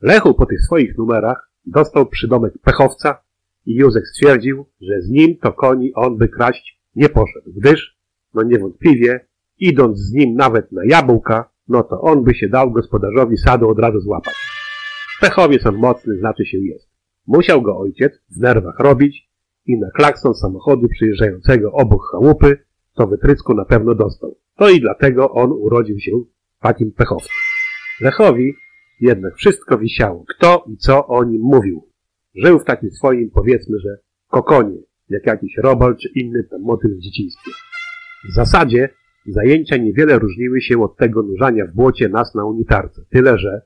Lechu 0.01 0.33
po 0.33 0.45
tych 0.45 0.61
swoich 0.61 0.97
numerach 0.97 1.51
dostał 1.65 2.05
przydomek 2.05 2.53
pechowca 2.63 3.21
i 3.65 3.75
Józek 3.75 4.07
stwierdził, 4.07 4.65
że 4.81 5.01
z 5.01 5.09
nim 5.09 5.37
to 5.37 5.53
koni 5.53 5.93
on 5.93 6.17
by 6.17 6.29
kraść 6.29 6.81
nie 6.95 7.09
poszedł, 7.09 7.51
gdyż, 7.55 7.97
no 8.33 8.43
niewątpliwie, 8.43 9.25
idąc 9.59 9.99
z 9.99 10.13
nim 10.13 10.35
nawet 10.35 10.71
na 10.71 10.81
jabłka, 10.85 11.49
no 11.67 11.83
to 11.83 12.01
on 12.01 12.23
by 12.23 12.35
się 12.35 12.49
dał 12.49 12.71
gospodarzowi 12.71 13.37
sadu 13.37 13.69
od 13.69 13.79
razu 13.79 13.99
złapać. 13.99 14.35
Pechowiec 15.21 15.65
on 15.65 15.75
mocny, 15.75 16.17
znaczy 16.17 16.45
się 16.45 16.57
jest. 16.57 16.89
Musiał 17.27 17.61
go 17.61 17.77
ojciec 17.77 18.13
w 18.29 18.39
nerwach 18.39 18.79
robić 18.79 19.29
i 19.65 19.79
na 19.79 19.91
klakson 19.91 20.33
samochodu 20.33 20.87
przyjeżdżającego 20.87 21.71
obok 21.71 22.01
chałupy 22.11 22.57
to 22.95 23.07
wytrysku 23.07 23.53
na 23.53 23.65
pewno 23.65 23.95
dostał. 23.95 24.35
To 24.55 24.69
i 24.69 24.81
dlatego 24.81 25.31
on 25.31 25.51
urodził 25.51 25.99
się 25.99 26.11
takim 26.61 26.91
pechowcem. 26.91 27.35
Lechowi 28.01 28.53
jednak 29.01 29.35
wszystko 29.35 29.77
wisiało, 29.77 30.25
kto 30.29 30.65
i 30.67 30.77
co 30.77 31.07
o 31.07 31.23
nim 31.23 31.41
mówił. 31.41 31.89
Żył 32.35 32.59
w 32.59 32.65
takim 32.65 32.91
swoim, 32.91 33.29
powiedzmy, 33.29 33.79
że 33.79 33.97
kokonie, 34.27 34.77
jak 35.09 35.25
jakiś 35.25 35.57
robal 35.57 35.97
czy 35.97 36.09
inny 36.15 36.47
motyw 36.59 36.91
w 36.91 36.99
dzieciństwie. 36.99 37.51
W 38.29 38.33
zasadzie 38.33 38.89
zajęcia 39.27 39.77
niewiele 39.77 40.19
różniły 40.19 40.61
się 40.61 40.83
od 40.83 40.97
tego 40.97 41.23
nurzania 41.23 41.65
w 41.65 41.73
błocie 41.73 42.09
nas 42.09 42.35
na 42.35 42.45
unitarce, 42.45 43.01
tyle 43.09 43.37
że 43.37 43.61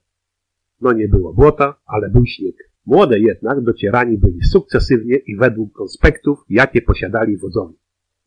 no 0.81 0.93
nie 0.93 1.07
było 1.07 1.33
błota, 1.33 1.75
ale 1.85 2.09
był 2.09 2.25
śnieg. 2.25 2.55
Młode 2.85 3.19
jednak 3.19 3.61
docierani 3.61 4.17
byli 4.17 4.43
sukcesywnie 4.43 5.15
i 5.15 5.35
według 5.35 5.73
konspektów, 5.73 6.39
jakie 6.49 6.81
posiadali 6.81 7.37
wodzowie. 7.37 7.75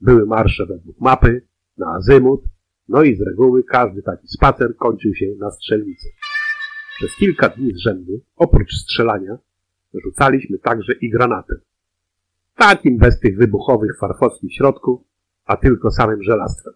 Były 0.00 0.26
marsze 0.26 0.66
według 0.66 1.00
mapy, 1.00 1.46
na 1.78 1.86
azymut, 1.94 2.42
no 2.88 3.02
i 3.02 3.16
z 3.16 3.20
reguły 3.20 3.64
każdy 3.64 4.02
taki 4.02 4.28
spacer 4.28 4.76
kończył 4.76 5.14
się 5.14 5.26
na 5.38 5.50
strzelnicy. 5.50 6.08
Przez 6.98 7.16
kilka 7.16 7.48
dni 7.48 7.72
z 7.74 7.78
rzędu, 7.78 8.20
oprócz 8.36 8.72
strzelania, 8.72 9.38
rzucaliśmy 10.04 10.58
także 10.58 10.92
i 10.92 11.10
granatem. 11.10 11.58
Takim 12.56 12.98
bez 12.98 13.20
tych 13.20 13.36
wybuchowych 13.36 13.98
farfowskich 13.98 14.54
środków, 14.54 15.00
a 15.44 15.56
tylko 15.56 15.90
samym 15.90 16.22
żelastwem. 16.22 16.74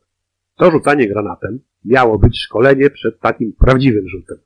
To 0.56 0.70
rzucanie 0.70 1.08
granatem 1.08 1.60
miało 1.84 2.18
być 2.18 2.38
szkolenie 2.38 2.90
przed 2.90 3.20
takim 3.20 3.52
prawdziwym 3.52 4.08
rzutem. 4.08 4.38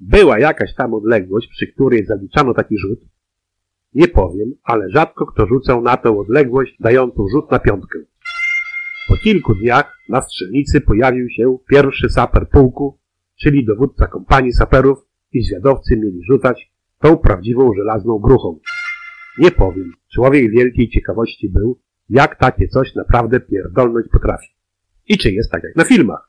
Była 0.00 0.38
jakaś 0.38 0.74
tam 0.74 0.94
odległość, 0.94 1.48
przy 1.48 1.66
której 1.66 2.06
zaliczano 2.06 2.54
taki 2.54 2.78
rzut. 2.78 3.00
Nie 3.94 4.08
powiem, 4.08 4.52
ale 4.62 4.90
rzadko 4.90 5.26
kto 5.26 5.46
rzucał 5.46 5.82
na 5.82 5.96
tę 5.96 6.18
odległość 6.18 6.76
dającą 6.80 7.28
rzut 7.28 7.50
na 7.50 7.58
piątkę. 7.58 7.98
Po 9.08 9.16
kilku 9.16 9.54
dniach 9.54 9.96
na 10.08 10.22
strzelnicy 10.22 10.80
pojawił 10.80 11.28
się 11.28 11.58
pierwszy 11.68 12.08
saper 12.08 12.48
pułku, 12.48 12.99
czyli 13.42 13.66
dowódca 13.66 14.06
kompanii 14.06 14.52
saperów 14.52 14.98
i 15.32 15.42
zwiadowcy 15.42 15.96
mieli 15.96 16.20
rzucać 16.30 16.72
tą 17.00 17.18
prawdziwą 17.18 17.74
żelazną 17.74 18.18
gruchą. 18.18 18.58
Nie 19.38 19.50
powiem, 19.50 19.92
człowiek 20.14 20.50
wielkiej 20.50 20.88
ciekawości 20.88 21.48
był, 21.48 21.80
jak 22.08 22.38
takie 22.38 22.68
coś 22.68 22.94
naprawdę 22.94 23.40
pierdolnąć 23.40 24.06
potrafi. 24.12 24.48
I 25.08 25.18
czy 25.18 25.30
jest 25.32 25.50
tak 25.50 25.62
jak 25.62 25.76
na 25.76 25.84
filmach. 25.84 26.26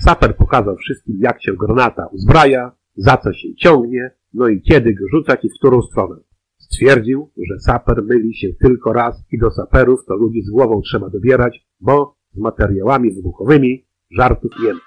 Saper 0.00 0.36
pokazał 0.36 0.76
wszystkim, 0.76 1.16
jak 1.20 1.42
się 1.42 1.52
granata 1.56 2.06
uzbraja, 2.06 2.72
za 2.96 3.16
co 3.16 3.32
się 3.32 3.54
ciągnie, 3.54 4.10
no 4.34 4.48
i 4.48 4.62
kiedy 4.62 4.94
go 4.94 5.04
rzucać 5.12 5.44
i 5.44 5.48
w 5.48 5.58
którą 5.58 5.82
stronę. 5.82 6.16
Stwierdził, 6.58 7.30
że 7.48 7.58
saper 7.58 8.02
myli 8.02 8.34
się 8.34 8.48
tylko 8.60 8.92
raz 8.92 9.24
i 9.32 9.38
do 9.38 9.50
saperów 9.50 10.00
to 10.06 10.14
ludzi 10.14 10.42
z 10.42 10.50
głową 10.50 10.80
trzeba 10.82 11.10
dobierać, 11.10 11.66
bo 11.80 12.16
z 12.32 12.38
materiałami 12.38 13.14
wybuchowymi 13.14 13.86
żartów 14.10 14.52
nie 14.62 14.72
ma. 14.72 14.80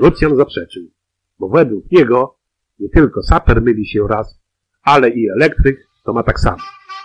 Lucjan 0.00 0.36
zaprzeczył, 0.36 0.82
bo 1.38 1.48
według 1.48 1.84
niego 1.92 2.38
nie 2.78 2.88
tylko 2.88 3.22
saper 3.22 3.62
myli 3.62 3.86
się 3.86 4.06
raz, 4.08 4.40
ale 4.82 5.10
i 5.10 5.28
elektryk 5.30 5.86
to 6.04 6.12
ma 6.12 6.22
tak 6.22 6.40
samo. 6.40 6.62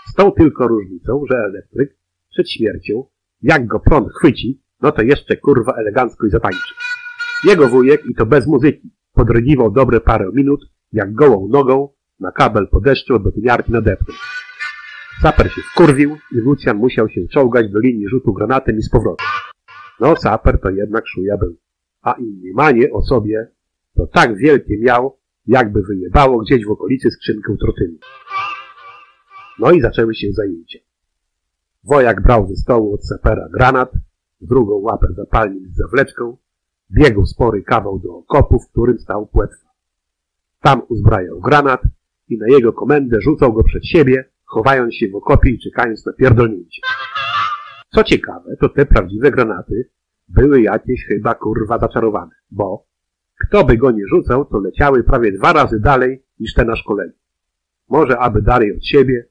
Z 0.07 0.13
tą 0.13 0.31
tylko 0.31 0.67
różnicą, 0.67 1.23
że 1.31 1.37
elektryk 1.37 1.97
przed 2.29 2.51
śmiercią, 2.51 3.05
jak 3.41 3.67
go 3.67 3.79
prąd 3.79 4.07
chwyci, 4.13 4.61
no 4.81 4.91
to 4.91 5.01
jeszcze 5.01 5.37
kurwa 5.37 5.73
elegancko 5.73 6.27
i 6.27 6.29
zatańczy. 6.29 6.73
Jego 7.43 7.67
wujek, 7.67 8.05
i 8.05 8.15
to 8.15 8.25
bez 8.25 8.47
muzyki, 8.47 8.91
podrygiwał 9.13 9.71
dobre 9.71 10.01
parę 10.01 10.29
minut, 10.33 10.61
jak 10.91 11.13
gołą 11.13 11.47
nogą 11.47 11.89
na 12.19 12.31
kabel 12.31 12.67
po 12.67 12.81
deszczu 12.81 13.15
od 13.15 13.23
betoniarki 13.23 13.71
nadepnął. 13.71 14.17
Saper 15.21 15.51
się 15.51 15.61
wkurwił 15.61 16.17
i 16.31 16.35
Lucjan 16.35 16.77
musiał 16.77 17.09
się 17.09 17.21
czołgać 17.33 17.71
do 17.71 17.79
linii 17.79 18.09
rzutu 18.09 18.33
granatem 18.33 18.77
i 18.77 18.81
z 18.81 18.89
powrotem. 18.89 19.27
No, 19.99 20.15
saper 20.15 20.59
to 20.61 20.69
jednak 20.69 21.07
szuja 21.07 21.37
był. 21.37 21.64
A 22.05 22.13
i 22.13 22.23
mniemanie 22.23 22.91
o 22.91 23.01
sobie 23.01 23.47
to 23.95 24.07
tak 24.07 24.37
wielkie 24.37 24.77
miał, 24.79 25.17
jakby 25.47 25.81
wyjebało 25.81 26.39
gdzieś 26.39 26.65
w 26.65 26.71
okolicy 26.71 27.11
skrzynkę 27.11 27.55
trotylu. 27.59 27.97
No 29.59 29.71
i 29.71 29.81
zaczęły 29.81 30.15
się 30.15 30.27
zajęcia. 30.31 30.79
Wojak 31.83 32.21
brał 32.21 32.47
ze 32.47 32.55
stołu 32.55 32.93
od 32.93 33.05
sapera 33.05 33.47
granat, 33.53 33.91
drugą 34.41 34.75
łapę 34.75 35.07
zapalnik 35.15 35.67
z 35.67 35.75
zawleczką, 35.75 36.37
biegł 36.91 37.25
spory 37.25 37.63
kawał 37.63 37.99
do 37.99 38.15
okopu, 38.15 38.59
w 38.59 38.71
którym 38.71 38.99
stał 38.99 39.27
płetwa. 39.27 39.69
Tam 40.61 40.81
uzbrajał 40.89 41.39
granat 41.39 41.81
i 42.29 42.37
na 42.37 42.47
jego 42.47 42.73
komendę 42.73 43.21
rzucał 43.21 43.53
go 43.53 43.63
przed 43.63 43.85
siebie, 43.85 44.29
chowając 44.43 44.95
się 44.95 45.09
w 45.09 45.15
okopie 45.15 45.49
i 45.49 45.59
czekając 45.59 46.05
na 46.05 46.13
pierdolnięcie. 46.13 46.81
Co 47.95 48.03
ciekawe, 48.03 48.55
to 48.61 48.69
te 48.69 48.85
prawdziwe 48.85 49.31
granaty 49.31 49.89
były 50.27 50.61
jakieś 50.61 51.05
chyba 51.05 51.35
kurwa 51.35 51.79
zaczarowane, 51.79 52.31
bo 52.51 52.85
kto 53.45 53.65
by 53.65 53.77
go 53.77 53.91
nie 53.91 54.07
rzucał, 54.07 54.45
to 54.45 54.59
leciały 54.59 55.03
prawie 55.03 55.31
dwa 55.31 55.53
razy 55.53 55.79
dalej 55.79 56.23
niż 56.39 56.53
te 56.53 56.65
na 56.65 56.75
szkoleniu. 56.75 57.13
Może 57.89 58.19
aby 58.19 58.41
dalej 58.41 58.77
od 58.77 58.85
siebie, 58.85 59.25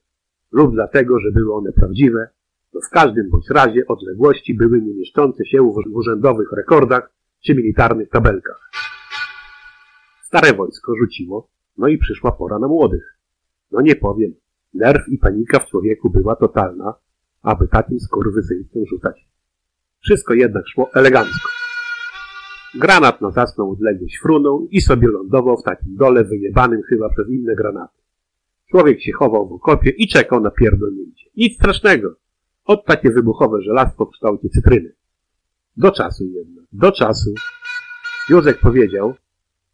lub 0.52 0.74
dlatego, 0.74 1.20
że 1.20 1.32
były 1.32 1.54
one 1.54 1.72
prawdziwe, 1.72 2.28
to 2.72 2.80
w 2.80 2.90
każdym 2.90 3.30
bądź 3.30 3.50
razie 3.50 3.86
odległości 3.88 4.54
były 4.54 4.82
nie 4.82 4.94
mieszczące 4.94 5.46
się 5.46 5.62
w 5.62 5.96
urzędowych 5.96 6.52
rekordach 6.52 7.12
czy 7.46 7.54
militarnych 7.54 8.08
tabelkach. 8.08 8.70
Stare 10.22 10.52
wojsko 10.52 10.92
rzuciło 10.96 11.48
No 11.76 11.88
i 11.88 11.98
przyszła 11.98 12.32
pora 12.32 12.58
na 12.58 12.68
młodych. 12.68 13.18
No 13.70 13.80
nie 13.80 13.96
powiem, 13.96 14.34
nerw 14.74 15.08
i 15.08 15.18
panika 15.18 15.58
w 15.58 15.66
człowieku 15.66 16.10
była 16.10 16.36
totalna, 16.36 16.94
aby 17.42 17.68
takim 17.68 18.00
skurwysyńcem 18.00 18.86
rzucać. 18.86 19.28
Wszystko 20.05 20.35
jednak 20.35 20.68
szło 20.68 20.90
elegancko. 20.94 21.48
Granat 22.74 23.20
na 23.20 23.31
zasną 23.31 23.70
odległość 23.70 24.18
frunął 24.22 24.68
i 24.70 24.81
sobie 24.81 25.09
lądował 25.09 25.56
w 25.56 25.62
takim 25.62 25.97
dole 25.97 26.24
wyjebanym 26.24 26.82
chyba 26.89 27.09
przez 27.09 27.28
inne 27.28 27.55
granaty. 27.55 27.98
Człowiek 28.70 29.01
się 29.01 29.12
chował 29.12 29.48
w 29.48 29.52
okopie 29.52 29.90
i 29.90 30.09
czekał 30.09 30.40
na 30.40 30.51
pierdolnięcie. 30.51 31.31
Nic 31.36 31.55
strasznego. 31.55 32.14
Od 32.64 32.85
takie 32.85 33.10
wybuchowe 33.10 33.62
żelastwo 33.62 34.06
w 34.06 34.10
kształcie 34.10 34.48
cytryny. 34.48 34.93
Do 35.76 35.90
czasu 35.90 36.24
jednak. 36.24 36.64
Do 36.72 36.93
czasu. 36.93 37.35
Józek 38.31 38.60
powiedział, 38.60 39.14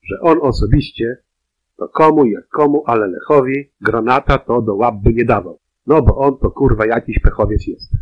że 0.03 0.21
on 0.21 0.39
osobiście 0.43 1.17
to 1.77 1.89
komu 1.89 2.27
jak 2.27 2.49
komu, 2.49 2.83
ale 2.87 3.09
Lechowi 3.09 3.71
granata 3.81 4.39
to 4.39 4.63
do 4.63 4.75
łap 4.75 4.95
by 5.03 5.13
nie 5.13 5.25
dawał. 5.25 5.59
No 5.87 6.03
bo 6.03 6.17
on 6.17 6.39
to 6.39 6.51
kurwa 6.51 6.87
jakiś 6.87 7.19
pechowiec 7.19 7.67
jest. 7.67 7.93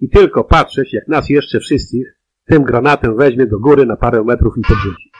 I 0.00 0.08
tylko 0.08 0.44
patrzeć, 0.44 0.92
jak 0.92 1.08
nas 1.08 1.28
jeszcze 1.28 1.60
wszystkich 1.60 2.20
tym 2.44 2.62
granatem 2.62 3.16
weźmie 3.16 3.46
do 3.46 3.58
góry 3.58 3.86
na 3.86 3.96
parę 3.96 4.24
metrów 4.24 4.58
i 4.58 4.60
podrzuci. 4.60 5.10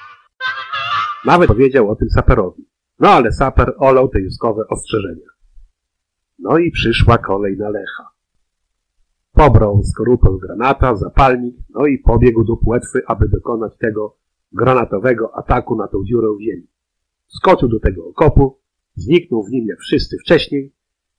Nawet 1.24 1.48
powiedział 1.48 1.90
o 1.90 1.96
tym 1.96 2.10
saperowi. 2.10 2.70
No 2.98 3.08
ale 3.08 3.32
saper 3.32 3.74
olał 3.78 4.08
te 4.08 4.20
juskowe 4.20 4.62
ostrzeżenia. 4.68 5.26
No 6.38 6.58
i 6.58 6.70
przyszła 6.70 7.18
kolej 7.18 7.56
na 7.56 7.68
Lecha. 7.68 8.10
Pobrał 9.32 9.82
skorupę 9.82 10.28
granata, 10.42 10.96
zapalnik, 10.96 11.56
no 11.70 11.86
i 11.86 11.98
pobiegł 11.98 12.44
do 12.44 12.56
płetwy, 12.56 13.02
aby 13.06 13.28
dokonać 13.28 13.72
tego 13.78 14.16
granatowego 14.52 15.36
ataku 15.36 15.76
na 15.76 15.88
tą 15.88 16.04
dziurę 16.04 16.28
w 16.38 16.42
ziemi. 16.42 16.66
Skoczył 17.26 17.68
do 17.68 17.80
tego 17.80 18.08
okopu, 18.08 18.58
zniknął 18.94 19.42
w 19.42 19.50
nim 19.50 19.66
jak 19.66 19.78
wszyscy 19.78 20.16
wcześniej, 20.18 20.72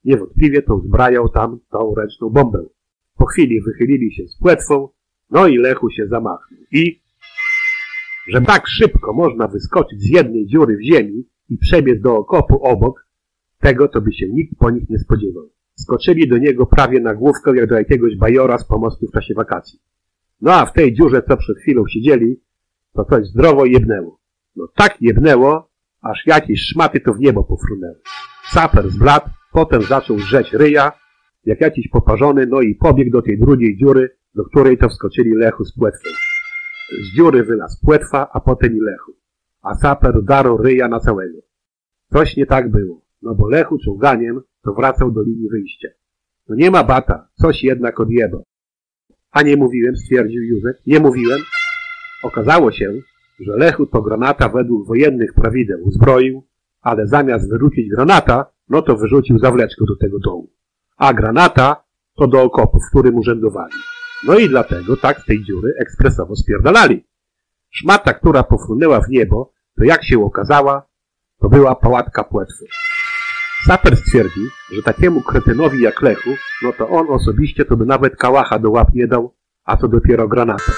niewątpliwie 0.04 0.62
to 0.62 0.80
zbrajał 0.80 1.30
tam 1.30 1.60
tą 1.72 1.96
ręczną 1.96 2.30
bombę. 2.30 2.66
Po 3.22 3.26
chwili 3.26 3.62
wychylili 3.62 4.14
się 4.14 4.28
z 4.28 4.38
płetwą, 4.38 4.90
no 5.32 5.48
i 5.48 5.58
Lechu 5.58 5.90
się 5.90 6.08
zamachnął. 6.08 6.60
I, 6.72 7.02
że 8.28 8.42
tak 8.42 8.68
szybko 8.68 9.14
można 9.14 9.48
wyskoczyć 9.48 10.02
z 10.02 10.10
jednej 10.10 10.46
dziury 10.48 10.78
w 10.78 10.82
ziemi 10.82 11.24
i 11.50 11.58
przebiec 11.58 12.02
do 12.02 12.18
okopu 12.18 12.64
obok, 12.64 13.08
tego 13.60 13.88
to 13.88 14.02
by 14.02 14.14
się 14.14 14.28
nikt 14.30 14.58
po 14.60 14.70
nich 14.70 14.90
nie 14.90 15.00
spodziewał. 15.00 15.50
Skoczyli 15.76 16.28
do 16.28 16.38
niego 16.38 16.66
prawie 16.66 17.00
na 17.00 17.16
główkę 17.16 17.56
jak 17.56 17.70
do 17.70 17.76
jakiegoś 17.76 18.16
bajora 18.16 18.58
z 18.58 18.68
pomostu 18.68 19.08
w 19.08 19.12
czasie 19.12 19.34
wakacji. 19.34 19.80
No 20.42 20.54
a 20.54 20.66
w 20.66 20.74
tej 20.74 20.94
dziurze, 20.94 21.24
co 21.28 21.38
przed 21.38 21.58
chwilą 21.58 21.84
siedzieli, 21.88 22.42
to 22.94 23.06
coś 23.06 23.28
zdrowo 23.28 23.66
jebnęło. 23.66 24.20
No 24.56 24.68
tak 24.76 25.02
jebnęło, 25.02 25.70
aż 26.02 26.26
jakieś 26.26 26.62
szmaty 26.62 27.00
to 27.00 27.14
w 27.14 27.20
niebo 27.20 27.44
pofrunęły. 27.44 28.02
Saper 28.52 28.90
zbladł, 28.90 29.30
potem 29.52 29.82
zaczął 29.82 30.20
żreć 30.20 30.54
ryja, 30.54 31.01
jak 31.46 31.62
jakiś 31.62 31.88
poparzony, 31.88 32.46
no 32.46 32.62
i 32.62 32.76
pobiegł 32.76 33.12
do 33.12 33.22
tej 33.22 33.40
drugiej 33.40 33.78
dziury, 33.78 34.10
do 34.36 34.44
której 34.44 34.78
to 34.78 34.90
wskoczyli 34.90 35.34
Lechu 35.34 35.66
z 35.66 35.74
płetwą. 35.74 36.10
Z 37.04 37.16
dziury 37.16 37.44
wylazł 37.44 37.86
płetwa, 37.86 38.30
a 38.34 38.40
potem 38.40 38.78
i 38.78 38.80
Lechu. 38.80 39.12
A 39.62 39.76
saper 39.76 40.24
darł 40.24 40.58
ryja 40.58 40.88
na 40.88 41.00
całego. 41.00 41.38
Coś 42.14 42.38
nie 42.38 42.46
tak 42.46 42.72
było, 42.72 43.02
no 43.22 43.36
bo 43.36 43.50
Lechu 43.50 43.78
czołganiem 43.78 44.42
to 44.64 44.74
wracał 44.74 45.12
do 45.12 45.24
linii 45.24 45.50
wyjścia. 45.50 45.88
No 46.50 46.56
nie 46.56 46.72
ma 46.72 46.84
bata, 46.84 47.28
coś 47.34 47.64
jednak 47.64 48.00
odjebał. 48.00 48.44
A 49.32 49.42
nie 49.42 49.58
mówiłem, 49.58 49.98
stwierdził 49.98 50.44
Józek, 50.44 50.78
nie 50.88 51.00
mówiłem. 51.00 51.40
Okazało 52.24 52.72
się, 52.72 52.94
że 53.40 53.58
Lechu 53.58 53.86
to 53.86 54.02
granata 54.02 54.50
według 54.50 54.88
wojennych 54.88 55.34
prawideł 55.34 55.80
uzbroił, 55.84 56.44
ale 56.82 57.08
zamiast 57.08 57.50
wyrzucić 57.50 57.90
granata, 57.90 58.46
no 58.70 58.82
to 58.82 58.98
wyrzucił 58.98 59.40
zawleczkę 59.40 59.86
do 59.88 59.96
tego 59.96 60.20
dołu. 60.20 60.50
A 61.02 61.14
granata 61.14 61.84
to 62.18 62.28
do 62.28 62.42
okopu, 62.42 62.80
w 62.80 62.90
którym 62.90 63.16
urzędowali. 63.16 63.74
No 64.24 64.38
i 64.38 64.50
dlatego 64.50 64.98
tak 64.98 65.20
z 65.20 65.26
tej 65.26 65.44
dziury 65.44 65.74
ekspresowo 65.80 66.36
spierdalali. 66.36 67.06
Szmata, 67.70 68.14
która 68.14 68.44
pofrunęła 68.44 69.02
w 69.02 69.10
niebo, 69.10 69.54
to 69.78 69.84
jak 69.84 70.04
się 70.06 70.26
okazała, 70.26 70.86
to 71.40 71.50
była 71.50 71.76
pałatka 71.76 72.24
płetwy. 72.24 72.66
Saper 73.66 73.98
stwierdzi, 73.98 74.48
że 74.76 74.82
takiemu 74.84 75.22
kretynowi 75.22 75.82
jak 75.82 76.02
Lechu, 76.02 76.30
no 76.64 76.74
to 76.74 76.90
on 76.90 77.06
osobiście 77.10 77.66
to 77.66 77.78
by 77.78 77.86
nawet 77.86 78.16
kałacha 78.16 78.60
do 78.60 78.72
łap 78.72 78.94
nie 78.94 79.08
dał, 79.08 79.34
a 79.64 79.78
to 79.78 79.88
dopiero 79.88 80.28
granatę. 80.28 80.72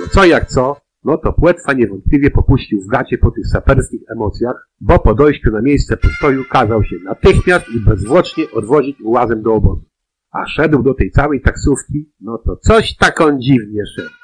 No 0.00 0.06
co 0.10 0.24
jak 0.24 0.46
co, 0.48 0.76
no 1.04 1.18
to 1.18 1.32
płetwa 1.32 1.72
niewątpliwie 1.72 2.30
popuścił 2.30 2.80
w 2.80 2.86
gacie 2.86 3.18
po 3.18 3.30
tych 3.30 3.46
saperskich 3.46 4.00
emocjach, 4.16 4.68
bo 4.80 4.98
po 4.98 5.14
dojściu 5.14 5.50
na 5.50 5.62
miejsce 5.62 5.96
postoju 5.96 6.44
kazał 6.50 6.84
się 6.84 6.96
natychmiast 7.04 7.66
i 7.68 7.80
bezwłocznie 7.80 8.44
odwozić 8.50 9.00
ułazem 9.00 9.42
do 9.42 9.54
obozu. 9.54 9.84
A 10.32 10.46
szedł 10.46 10.82
do 10.82 10.94
tej 10.94 11.10
całej 11.10 11.40
taksówki, 11.40 12.12
no 12.20 12.38
to 12.38 12.56
coś 12.56 12.96
tak 12.96 13.20
on 13.20 13.40
dziwnie 13.40 13.82
szedł. 13.96 14.14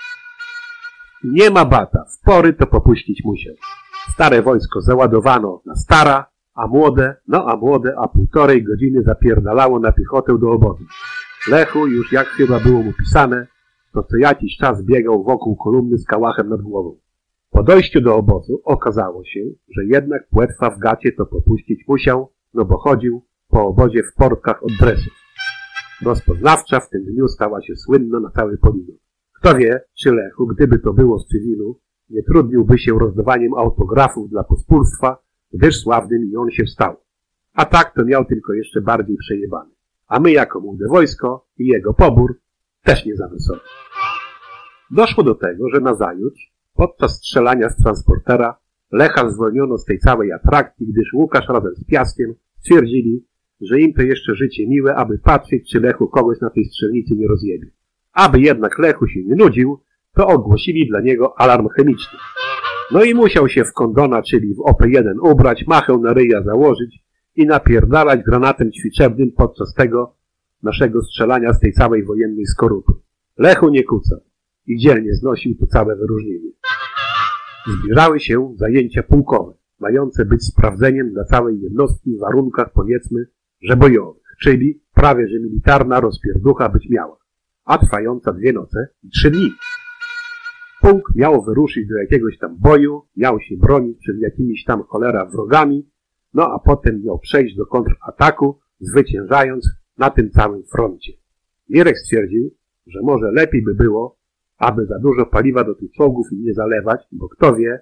Nie 1.24 1.50
ma 1.50 1.64
bata, 1.64 2.04
w 2.04 2.24
pory 2.24 2.52
to 2.52 2.66
popuścić 2.66 3.22
musiał. 3.24 3.54
Stare 4.12 4.42
wojsko 4.42 4.80
załadowano 4.80 5.62
na 5.66 5.74
stara, 5.74 6.26
a 6.54 6.66
młode, 6.66 7.16
no 7.28 7.46
a 7.46 7.56
młode, 7.56 7.94
a 7.98 8.08
półtorej 8.08 8.64
godziny 8.64 9.02
zapierdalało 9.02 9.78
na 9.78 9.92
piechotę 9.92 10.38
do 10.38 10.50
obozu. 10.50 10.84
Lechu 11.48 11.86
już 11.86 12.12
jak 12.12 12.26
chyba 12.26 12.60
było 12.60 12.82
mu 12.82 12.92
pisane, 12.92 13.46
to 14.02 14.08
co 14.08 14.16
jakiś 14.16 14.56
czas 14.56 14.84
biegał 14.84 15.24
wokół 15.24 15.56
kolumny 15.56 15.98
z 15.98 16.04
kałachem 16.04 16.48
nad 16.48 16.62
głową. 16.62 16.96
Po 17.50 17.62
dojściu 17.62 18.00
do 18.00 18.16
obozu 18.16 18.60
okazało 18.64 19.24
się, 19.24 19.40
że 19.76 19.84
jednak 19.84 20.28
płetwa 20.28 20.70
w 20.70 20.78
gacie 20.78 21.12
to 21.12 21.26
popuścić 21.26 21.84
musiał, 21.88 22.32
no 22.54 22.64
bo 22.64 22.78
chodził 22.78 23.24
po 23.48 23.66
obozie 23.66 24.02
w 24.02 24.14
portkach 24.14 24.62
od 24.62 24.72
dresów. 24.80 25.12
Rozpoznawcza 26.04 26.80
w 26.80 26.90
tym 26.90 27.04
dniu 27.04 27.28
stała 27.28 27.62
się 27.62 27.76
słynna 27.76 28.20
na 28.20 28.30
cały 28.30 28.58
poligon. 28.58 28.96
Kto 29.40 29.54
wie, 29.54 29.80
czy 29.98 30.12
Lechu, 30.12 30.46
gdyby 30.46 30.78
to 30.78 30.92
było 30.92 31.18
z 31.18 31.26
cywilu, 31.26 31.80
nie 32.10 32.22
trudniłby 32.22 32.78
się 32.78 32.98
rozdawaniem 32.98 33.54
autografów 33.54 34.30
dla 34.30 34.44
pospólstwa, 34.44 35.18
gdyż 35.52 35.80
sławnym 35.80 36.30
i 36.32 36.36
on 36.36 36.50
się 36.50 36.64
wstał. 36.64 36.96
A 37.52 37.64
tak 37.64 37.94
to 37.94 38.04
miał 38.04 38.24
tylko 38.24 38.52
jeszcze 38.52 38.80
bardziej 38.80 39.16
przejebany. 39.16 39.70
A 40.08 40.20
my 40.20 40.32
jako 40.32 40.60
młode 40.60 40.88
wojsko 40.88 41.46
i 41.58 41.66
jego 41.66 41.94
pobór 41.94 42.40
też 42.88 43.06
nie 43.06 43.16
za 43.16 43.28
wysoko. 43.28 43.60
Doszło 44.90 45.24
do 45.24 45.34
tego, 45.34 45.68
że 45.74 45.80
nazajutrz, 45.80 46.52
podczas 46.74 47.16
strzelania 47.16 47.70
z 47.70 47.76
transportera, 47.76 48.58
Lecha 48.92 49.30
zwolniono 49.30 49.78
z 49.78 49.84
tej 49.84 49.98
całej 49.98 50.32
atrakcji, 50.32 50.86
gdyż 50.86 51.12
Łukasz 51.12 51.48
razem 51.48 51.74
z 51.74 51.84
Piaskiem 51.84 52.34
stwierdzili, 52.60 53.24
że 53.60 53.80
im 53.80 53.94
to 53.94 54.02
jeszcze 54.02 54.34
życie 54.34 54.66
miłe, 54.68 54.94
aby 54.94 55.18
patrzeć, 55.18 55.70
czy 55.70 55.80
Lechu 55.80 56.08
kogoś 56.08 56.40
na 56.40 56.50
tej 56.50 56.64
strzelnicy 56.64 57.14
nie 57.16 57.28
rozjebie. 57.28 57.66
Aby 58.12 58.40
jednak 58.40 58.78
Lechu 58.78 59.06
się 59.06 59.20
nie 59.24 59.34
nudził, 59.34 59.80
to 60.14 60.26
ogłosili 60.26 60.88
dla 60.88 61.00
niego 61.00 61.40
alarm 61.40 61.68
chemiczny. 61.68 62.18
No 62.92 63.04
i 63.04 63.14
musiał 63.14 63.48
się 63.48 63.64
w 63.64 63.72
kondona, 63.72 64.22
czyli 64.22 64.54
w 64.54 64.58
OP1 64.58 65.30
ubrać, 65.32 65.66
machę 65.66 65.98
na 65.98 66.12
ryja 66.12 66.42
założyć 66.42 66.98
i 67.36 67.46
napierdalać 67.46 68.20
granatem 68.22 68.72
ćwiczebnym 68.72 69.32
podczas 69.36 69.74
tego 69.74 70.17
naszego 70.62 71.02
strzelania 71.02 71.52
z 71.52 71.60
tej 71.60 71.72
całej 71.72 72.04
wojennej 72.04 72.46
skorupy. 72.46 72.92
Lechu 73.38 73.68
nie 73.68 73.84
kucał 73.84 74.20
i 74.66 74.78
dzielnie 74.78 75.14
znosił 75.14 75.54
to 75.60 75.66
całe 75.66 75.96
wyróżnienie. 75.96 76.50
Zbliżały 77.66 78.20
się 78.20 78.54
zajęcia 78.56 79.02
pułkowe, 79.02 79.52
mające 79.80 80.24
być 80.24 80.44
sprawdzeniem 80.44 81.12
dla 81.12 81.24
całej 81.24 81.60
jednostki 81.60 82.16
w 82.16 82.20
warunkach 82.20 82.72
powiedzmy, 82.72 83.26
że 83.62 83.76
bojowych, 83.76 84.22
czyli 84.42 84.82
prawie 84.94 85.28
że 85.28 85.40
militarna 85.40 86.00
rozpierducha 86.00 86.68
być 86.68 86.88
miała, 86.90 87.16
a 87.64 87.78
trwająca 87.78 88.32
dwie 88.32 88.52
noce 88.52 88.88
i 89.02 89.10
trzy 89.10 89.30
dni. 89.30 89.50
Pułk 90.80 91.12
miał 91.14 91.44
wyruszyć 91.44 91.88
do 91.88 91.96
jakiegoś 91.96 92.38
tam 92.38 92.56
boju, 92.58 93.02
miał 93.16 93.40
się 93.40 93.56
bronić 93.56 93.98
przed 93.98 94.20
jakimiś 94.20 94.64
tam 94.64 94.82
cholera 94.82 95.26
wrogami, 95.26 95.90
no 96.34 96.52
a 96.52 96.58
potem 96.58 97.02
miał 97.04 97.18
przejść 97.18 97.56
do 97.56 97.66
kontrataku, 97.66 98.58
zwyciężając 98.80 99.68
na 99.98 100.10
tym 100.10 100.30
całym 100.30 100.62
froncie. 100.72 101.12
Mirek 101.68 101.98
stwierdził, 101.98 102.50
że 102.86 103.00
może 103.02 103.30
lepiej 103.32 103.62
by 103.62 103.74
było, 103.74 104.18
aby 104.58 104.86
za 104.86 104.98
dużo 104.98 105.26
paliwa 105.26 105.64
do 105.64 105.74
tych 105.74 105.92
czołgów 105.92 106.26
nie 106.32 106.54
zalewać, 106.54 107.00
bo 107.12 107.28
kto 107.28 107.56
wie, 107.56 107.80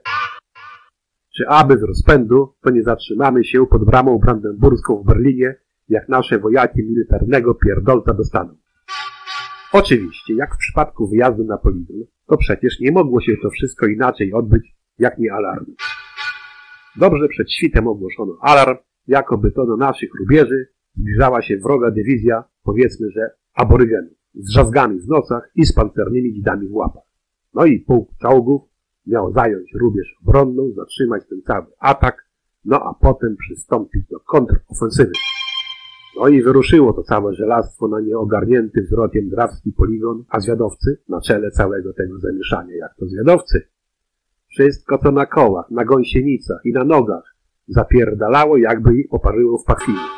czy 1.36 1.48
aby 1.48 1.78
z 1.78 1.82
rozpędu 1.82 2.54
to 2.62 2.70
nie 2.70 2.82
zatrzymamy 2.82 3.44
się 3.44 3.66
pod 3.66 3.84
bramą 3.84 4.18
brandenburską 4.18 5.02
w 5.02 5.06
Berlinie, 5.06 5.54
jak 5.88 6.08
nasze 6.08 6.38
wojaki 6.38 6.82
militarnego 6.82 7.54
pierdolca 7.54 8.14
dostaną. 8.14 8.56
Oczywiście, 9.72 10.34
jak 10.34 10.54
w 10.54 10.58
przypadku 10.58 11.08
wyjazdu 11.08 11.44
na 11.44 11.58
poligon, 11.58 11.96
to 12.26 12.36
przecież 12.36 12.80
nie 12.80 12.92
mogło 12.92 13.20
się 13.20 13.32
to 13.42 13.50
wszystko 13.50 13.86
inaczej 13.86 14.32
odbyć, 14.32 14.76
jak 14.98 15.18
nie 15.18 15.32
alarm. 15.32 15.66
Dobrze 16.96 17.28
przed 17.28 17.52
świtem 17.52 17.88
ogłoszono 17.88 18.38
alarm, 18.40 18.76
jakoby 19.06 19.50
to 19.50 19.66
do 19.66 19.76
naszych 19.76 20.10
rubieży 20.20 20.75
zbliżała 20.96 21.42
się 21.42 21.56
wroga 21.56 21.90
dywizja, 21.90 22.44
powiedzmy, 22.62 23.10
że 23.10 23.30
aborygenów, 23.54 24.12
z 24.34 24.48
drzazgami 24.50 25.00
w 25.00 25.08
nocach 25.08 25.50
i 25.54 25.66
z 25.66 25.72
pancernymi 25.72 26.32
dzidami 26.32 26.68
w 26.68 26.74
łapach. 26.74 27.02
No 27.54 27.64
i 27.64 27.80
pułk 27.80 28.10
czołgów 28.22 28.62
miał 29.06 29.32
zająć 29.32 29.72
rubież 29.74 30.16
obronną, 30.22 30.72
zatrzymać 30.76 31.22
ten 31.28 31.42
cały 31.42 31.66
atak, 31.78 32.26
no 32.64 32.76
a 32.76 32.94
potem 32.94 33.36
przystąpić 33.36 34.06
do 34.10 34.20
kontrofensywy. 34.20 35.12
No 36.20 36.28
i 36.28 36.42
wyruszyło 36.42 36.92
to 36.92 37.02
całe 37.02 37.34
żelastwo 37.34 37.88
na 37.88 38.00
nieogarnięty 38.00 38.82
wzrokiem 38.82 39.28
drawski 39.28 39.72
poligon, 39.72 40.24
a 40.28 40.40
zwiadowcy, 40.40 40.98
na 41.08 41.20
czele 41.20 41.50
całego 41.50 41.92
tego 41.92 42.18
zamieszania, 42.18 42.76
jak 42.76 42.94
to 42.96 43.06
zwiadowcy, 43.06 43.68
wszystko 44.48 44.98
to 44.98 45.12
na 45.12 45.26
kołach, 45.26 45.70
na 45.70 45.84
gąsienicach 45.84 46.60
i 46.64 46.72
na 46.72 46.84
nogach 46.84 47.36
zapierdalało, 47.68 48.56
jakby 48.56 48.98
ich 48.98 49.08
poparzyło 49.08 49.58
w 49.58 49.64
pachwinie. 49.64 50.15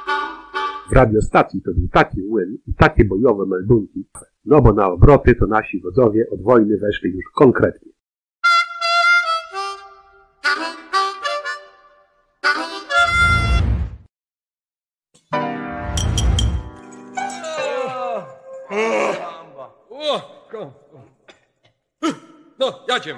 W 0.88 0.92
radiostacji 0.92 1.62
to 1.62 1.70
był 1.74 1.88
taki 1.88 2.22
młyn 2.22 2.58
i 2.66 2.74
takie 2.74 3.04
bojowe 3.04 3.46
meldunki, 3.46 4.08
no 4.44 4.62
bo 4.62 4.72
na 4.72 4.86
obroty 4.86 5.34
to 5.34 5.46
nasi 5.46 5.80
wodzowie 5.80 6.26
od 6.30 6.42
wojny 6.42 6.76
weszli 6.76 7.10
już 7.10 7.24
konkretnie. 7.34 7.92
No, 22.58 22.84
jadziem. 22.88 23.16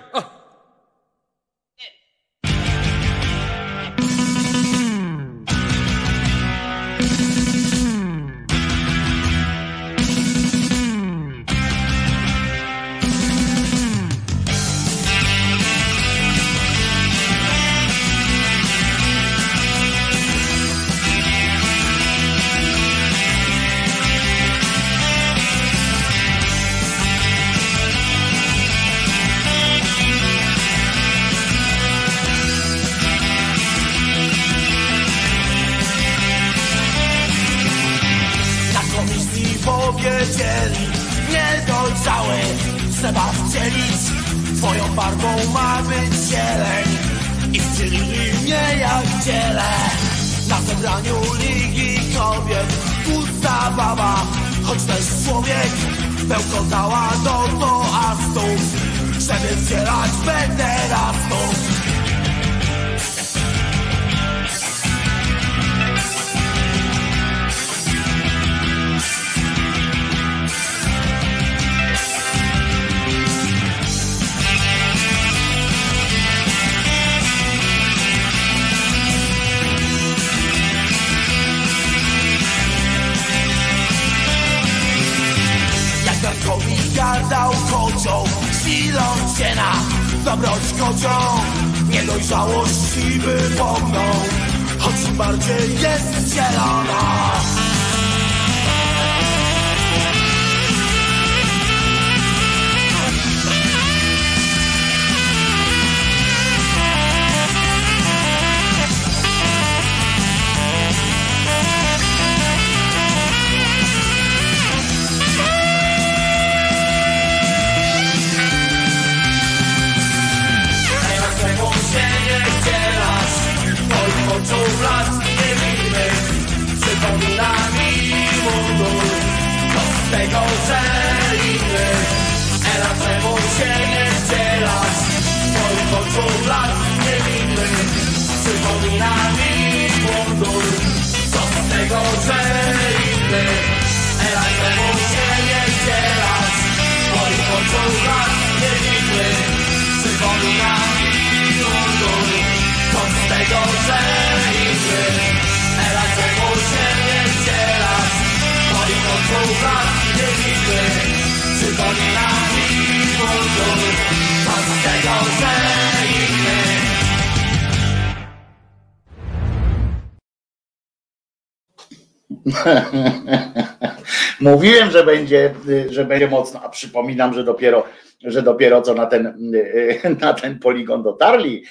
Mówiłem, 174.51 174.91
że 174.91 175.05
będzie, 175.05 175.55
że 175.91 176.05
będzie 176.05 176.29
mocno, 176.29 176.63
a 176.63 176.69
przypominam, 176.69 177.35
że 177.35 177.45
dopiero, 177.45 177.87
że 178.23 178.43
dopiero 178.43 178.83
co 178.83 178.95
na 178.95 179.07
ten, 179.07 179.53
na 180.21 180.35
ten 180.35 180.59
poligon 180.59 181.03
dotarli 181.03 181.65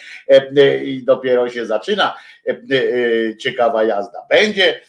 i 0.83 1.03
dopiero 1.03 1.49
się 1.49 1.65
zaczyna 1.65 2.17
ciekawa 3.39 3.83
jazda. 3.83 4.25
Będzie, 4.29 4.81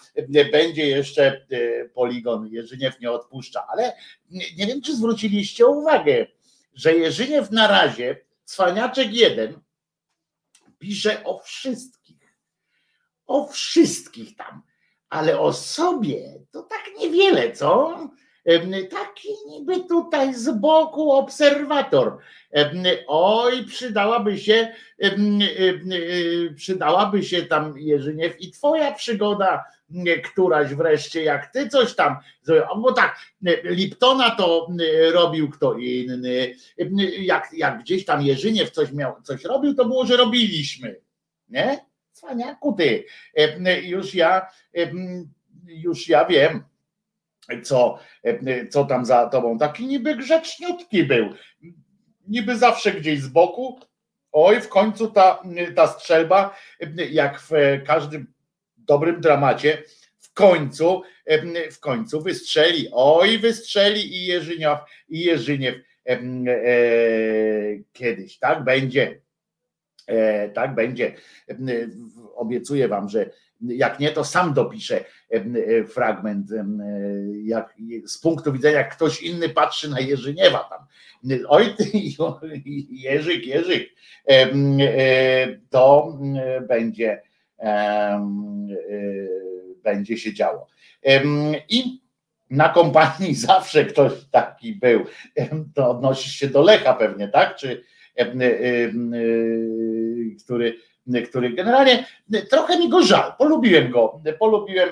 będzie 0.53 0.87
jeszcze 0.87 1.47
poligon, 1.95 2.47
Jerzyniew 2.47 3.01
nie 3.01 3.11
odpuszcza, 3.11 3.67
ale 3.73 3.93
nie, 4.31 4.45
nie 4.59 4.67
wiem, 4.67 4.83
czy 4.83 4.97
zwróciliście 4.97 5.67
uwagę, 5.67 6.27
że 6.75 6.95
Jerzyniew 6.95 7.51
na 7.51 7.69
razie, 7.69 8.17
cwaniaczek 8.45 9.13
jeden, 9.13 9.61
pisze 10.79 11.25
o 11.25 11.39
wszystkich, 11.39 12.37
o 13.27 13.47
wszystkich 13.47 14.37
tam 14.37 14.63
ale 15.11 15.39
o 15.39 15.53
sobie 15.53 16.40
to 16.51 16.63
tak 16.63 16.83
niewiele, 16.99 17.53
co? 17.53 17.99
Taki 18.91 19.29
niby 19.49 19.81
tutaj 19.89 20.35
z 20.35 20.51
boku 20.51 21.13
obserwator. 21.13 22.19
Oj, 23.07 23.65
przydałaby 23.65 24.39
się, 24.39 24.73
przydałaby 26.57 27.23
się 27.23 27.43
tam 27.43 27.79
Jerzyniew 27.79 28.41
i 28.41 28.51
twoja 28.51 28.93
przygoda, 28.93 29.65
któraś 30.25 30.75
wreszcie, 30.75 31.23
jak 31.23 31.53
ty 31.53 31.69
coś 31.69 31.95
tam 31.95 32.17
Bo 32.77 32.93
tak, 32.93 33.19
Liptona 33.65 34.31
to 34.31 34.69
robił 35.13 35.51
kto 35.51 35.75
inny. 35.75 36.55
Jak, 37.19 37.49
jak 37.53 37.81
gdzieś 37.81 38.05
tam 38.05 38.23
Jerzyniew 38.23 38.71
coś 38.71 38.93
miał, 38.93 39.23
coś 39.23 39.45
robił, 39.45 39.75
to 39.75 39.85
było, 39.85 40.07
że 40.07 40.17
robiliśmy. 40.17 41.01
Nie? 41.49 41.87
Cwaniaku 42.13 42.73
ty. 42.73 43.05
Już 43.83 44.15
ja, 44.15 44.47
już 45.71 46.09
ja 46.09 46.25
wiem, 46.25 46.65
co, 47.63 47.99
co 48.71 48.85
tam 48.85 49.05
za 49.05 49.29
tobą. 49.29 49.59
Taki 49.59 49.87
niby 49.87 50.17
grzeczniutki 50.17 51.05
był. 51.05 51.29
Niby 52.29 52.57
zawsze 52.59 52.93
gdzieś 52.93 53.21
z 53.21 53.29
boku. 53.29 53.81
Oj, 54.33 54.61
w 54.61 54.69
końcu 54.69 55.11
ta, 55.11 55.43
ta 55.77 55.87
strzelba, 55.87 56.57
jak 57.11 57.41
w 57.41 57.51
każdym 57.87 58.33
dobrym 58.77 59.21
dramacie, 59.21 59.83
w 60.19 60.33
końcu, 60.33 61.03
w 61.73 61.81
końcu 61.81 62.23
wystrzeli. 62.23 62.89
Oj, 62.93 63.39
wystrzeli 63.39 64.17
i 64.17 64.27
Jerzyniew, 64.27 64.79
i 65.09 65.21
Jerzyniew 65.21 65.75
em, 66.05 66.45
e, 66.49 66.55
kiedyś, 67.93 68.39
tak 68.39 68.65
będzie. 68.65 69.21
Tak 70.55 70.75
będzie. 70.75 71.15
Obiecuję 72.35 72.89
wam, 72.89 73.09
że 73.09 73.31
jak 73.63 74.01
nie, 74.01 74.11
to 74.11 74.25
sam 74.25 74.55
dopiszę 74.55 75.05
fragment, 75.89 76.47
jak, 77.45 77.75
z 78.07 78.19
punktu 78.19 78.53
widzenia, 78.53 78.79
jak 78.79 78.97
ktoś 78.97 79.23
inny 79.23 79.49
patrzy 79.49 79.91
na 79.91 80.01
Jerzyniewa 80.01 80.59
tam. 80.59 80.87
Oj, 81.49 81.75
ty, 81.77 81.85
Jerzyk, 82.91 83.47
Jerzyk, 83.47 83.91
to 85.71 86.19
będzie, 86.69 87.23
będzie 89.83 90.19
się 90.19 90.35
działo. 90.35 90.67
I 91.69 92.01
na 92.51 92.69
kompanii 92.69 93.35
zawsze 93.51 93.85
ktoś 93.85 94.13
taki 94.31 94.75
był. 94.75 95.05
To 95.75 95.91
odnosisz 95.91 96.33
się 96.33 96.49
do 96.49 96.63
Lecha 96.63 96.95
pewnie, 96.95 97.29
tak? 97.29 97.57
Czy 97.57 97.85
który, 100.45 100.75
który 101.29 101.51
generalnie 101.51 102.07
trochę 102.51 102.79
mi 102.79 102.89
go 102.89 103.03
żal. 103.03 103.33
Polubiłem 103.39 103.91
go, 103.91 104.21
polubiłem 104.39 104.89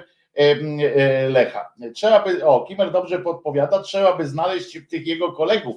Lecha. 1.29 1.73
Trzeba 1.95 2.25
by, 2.25 2.45
o, 2.45 2.61
Kimer 2.61 2.93
dobrze 2.93 3.19
podpowiada, 3.19 3.83
trzeba 3.83 4.17
by 4.17 4.27
znaleźć 4.27 4.79
tych 4.91 5.07
jego 5.07 5.33
kolegów, 5.33 5.77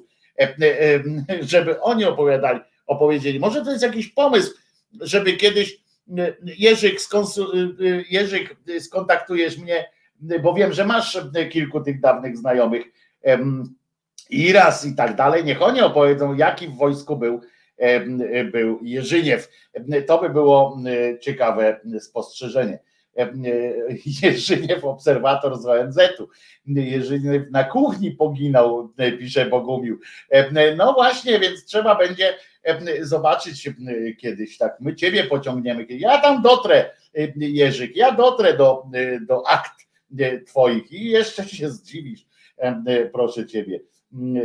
żeby 1.41 1.81
oni 1.81 2.05
opowiadali, 2.05 2.59
opowiedzieli. 2.87 3.39
Może 3.39 3.65
to 3.65 3.71
jest 3.71 3.83
jakiś 3.83 4.07
pomysł, 4.07 4.53
żeby 5.01 5.33
kiedyś 5.33 5.81
Jerzyk, 6.57 6.99
Jerzyk 8.09 8.55
skontaktujesz 8.79 9.57
mnie 9.57 9.85
bo 10.43 10.53
wiem, 10.53 10.73
że 10.73 10.85
masz 10.85 11.19
kilku 11.51 11.81
tych 11.81 11.99
dawnych 11.99 12.37
znajomych 12.37 12.83
i 14.29 14.53
raz 14.53 14.85
i 14.85 14.95
tak 14.95 15.15
dalej, 15.15 15.45
niech 15.45 15.61
oni 15.61 15.81
opowiedzą, 15.81 16.33
jaki 16.33 16.67
w 16.67 16.77
wojsku 16.77 17.15
był, 17.15 17.41
był 18.51 18.79
Jerzyniew. 18.83 19.49
To 20.07 20.17
by 20.21 20.29
było 20.29 20.77
ciekawe 21.21 21.79
spostrzeżenie. 21.99 22.79
Jerzyniew, 24.23 24.85
obserwator 24.85 25.57
z 25.57 25.65
ONZ-u. 25.65 26.27
Jerzyniew 26.65 27.43
na 27.51 27.63
kuchni 27.63 28.11
poginął, 28.11 28.93
pisze 29.19 29.45
Bogumił. 29.45 29.99
No 30.77 30.93
właśnie, 30.93 31.39
więc 31.39 31.65
trzeba 31.65 31.95
będzie 31.95 32.33
zobaczyć 33.01 33.69
kiedyś, 34.19 34.57
tak, 34.57 34.77
my 34.79 34.95
ciebie 34.95 35.23
pociągniemy. 35.23 35.85
Ja 35.89 36.17
tam 36.21 36.41
dotrę, 36.41 36.89
Jerzyk, 37.35 37.95
ja 37.95 38.11
dotrę 38.11 38.57
do, 38.57 38.83
do 39.27 39.47
akt 39.47 39.81
Twoich 40.47 40.91
i 40.91 41.05
jeszcze 41.05 41.43
się 41.43 41.69
zdziwisz, 41.69 42.25
proszę 43.13 43.45
Ciebie, 43.45 43.79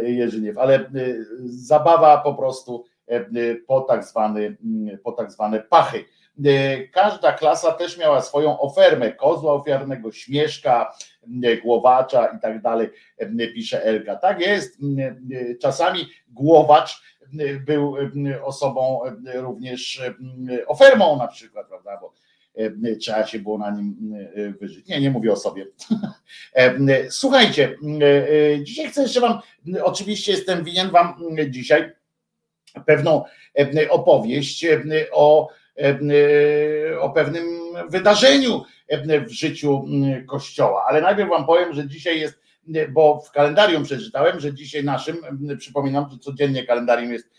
Jerzyniew, 0.02 0.58
ale 0.58 0.90
zabawa 1.44 2.18
po 2.18 2.34
prostu 2.34 2.84
po 3.66 3.80
tak, 3.80 4.04
zwany, 4.04 4.56
po 5.04 5.12
tak 5.12 5.32
zwane 5.32 5.60
pachy. 5.60 6.04
Każda 6.92 7.32
klasa 7.32 7.72
też 7.72 7.98
miała 7.98 8.22
swoją 8.22 8.60
ofermę, 8.60 9.12
kozła 9.12 9.52
ofiarnego, 9.52 10.12
śmieszka, 10.12 10.92
głowacza 11.62 12.26
i 12.26 12.40
tak 12.40 12.62
dalej, 12.62 12.88
pisze 13.54 13.84
Elka. 13.84 14.16
Tak 14.16 14.40
jest, 14.40 14.78
czasami 15.60 16.06
głowacz 16.28 17.02
był 17.66 17.96
osobą 18.42 19.00
również 19.34 20.02
ofermą 20.66 21.18
na 21.18 21.26
przykład, 21.26 21.68
prawda, 21.68 21.98
bo 22.00 22.12
E, 22.56 22.96
trzeba 22.96 23.26
się 23.26 23.38
było 23.38 23.58
na 23.58 23.70
nim 23.70 24.14
e, 24.34 24.52
wyżyć. 24.52 24.86
Nie, 24.88 25.00
nie 25.00 25.10
mówię 25.10 25.32
o 25.32 25.36
sobie. 25.36 25.66
E, 26.54 27.10
słuchajcie, 27.10 27.76
dzisiaj 28.62 28.88
chcę 28.88 29.02
jeszcze 29.02 29.20
Wam, 29.20 29.40
oczywiście 29.82 30.32
jestem 30.32 30.64
winien 30.64 30.90
Wam 30.90 31.14
dzisiaj 31.48 31.92
pewną 32.86 33.24
opowieść 33.90 34.66
o, 35.12 35.48
o 37.00 37.10
pewnym 37.10 37.46
wydarzeniu 37.88 38.62
w 39.26 39.30
życiu 39.30 39.84
Kościoła, 40.26 40.84
ale 40.88 41.00
najpierw 41.00 41.30
Wam 41.30 41.46
powiem, 41.46 41.74
że 41.74 41.88
dzisiaj 41.88 42.20
jest, 42.20 42.40
bo 42.88 43.20
w 43.20 43.30
kalendarium 43.30 43.84
przeczytałem, 43.84 44.40
że 44.40 44.54
dzisiaj 44.54 44.84
naszym, 44.84 45.16
przypominam, 45.58 46.06
że 46.12 46.18
codziennie 46.18 46.66
kalendarium 46.66 47.12
jest 47.12 47.30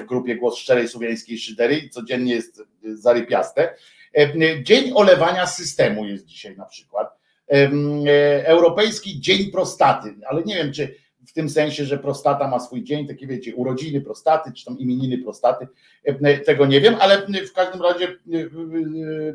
w 0.00 0.04
grupie 0.04 0.36
Głos 0.36 0.56
Szczerej 0.56 0.88
Słowiańskiej 0.88 1.38
Szydery 1.38 1.76
i 1.76 1.90
codziennie 1.90 2.34
jest 2.34 2.62
zarypiaste. 2.82 3.74
E, 4.16 4.62
dzień 4.62 4.92
olewania 4.94 5.46
systemu 5.46 6.04
jest 6.04 6.26
dzisiaj 6.26 6.56
na 6.56 6.64
przykład. 6.64 7.18
E, 7.52 8.46
Europejski 8.46 9.20
Dzień 9.20 9.50
Prostaty, 9.50 10.14
ale 10.28 10.42
nie 10.42 10.54
wiem, 10.54 10.72
czy 10.72 10.94
w 11.26 11.32
tym 11.32 11.50
sensie, 11.50 11.84
że 11.84 11.98
prostata 11.98 12.48
ma 12.48 12.60
swój 12.60 12.84
dzień, 12.84 13.06
takie 13.08 13.26
wiecie, 13.26 13.54
urodziny 13.54 14.00
prostaty, 14.00 14.52
czy 14.52 14.64
tam 14.64 14.78
imieniny 14.78 15.18
prostaty, 15.18 15.68
e, 16.04 16.38
tego 16.38 16.66
nie 16.66 16.80
wiem, 16.80 16.96
ale 17.00 17.26
w 17.26 17.52
każdym 17.52 17.82
razie 17.82 18.16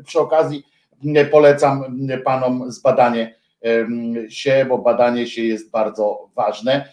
przy 0.04 0.20
okazji 0.20 0.66
polecam 1.30 2.08
panom 2.24 2.72
zbadanie 2.72 3.34
się, 4.28 4.66
bo 4.68 4.78
badanie 4.78 5.26
się 5.26 5.42
jest 5.42 5.70
bardzo 5.70 6.30
ważne, 6.34 6.88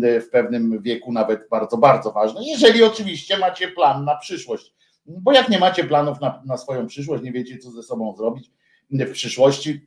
w 0.00 0.28
pewnym 0.32 0.82
wieku 0.82 1.12
nawet 1.12 1.48
bardzo, 1.48 1.76
bardzo 1.76 2.12
ważne, 2.12 2.40
jeżeli 2.44 2.84
oczywiście 2.84 3.38
macie 3.38 3.68
plan 3.68 4.04
na 4.04 4.16
przyszłość. 4.16 4.74
Bo 5.06 5.32
jak 5.32 5.48
nie 5.48 5.58
macie 5.58 5.84
planów 5.84 6.20
na, 6.20 6.42
na 6.46 6.56
swoją 6.56 6.86
przyszłość, 6.86 7.22
nie 7.22 7.32
wiecie, 7.32 7.58
co 7.58 7.70
ze 7.70 7.82
sobą 7.82 8.16
zrobić 8.16 8.50
w 8.90 9.12
przyszłości, 9.12 9.86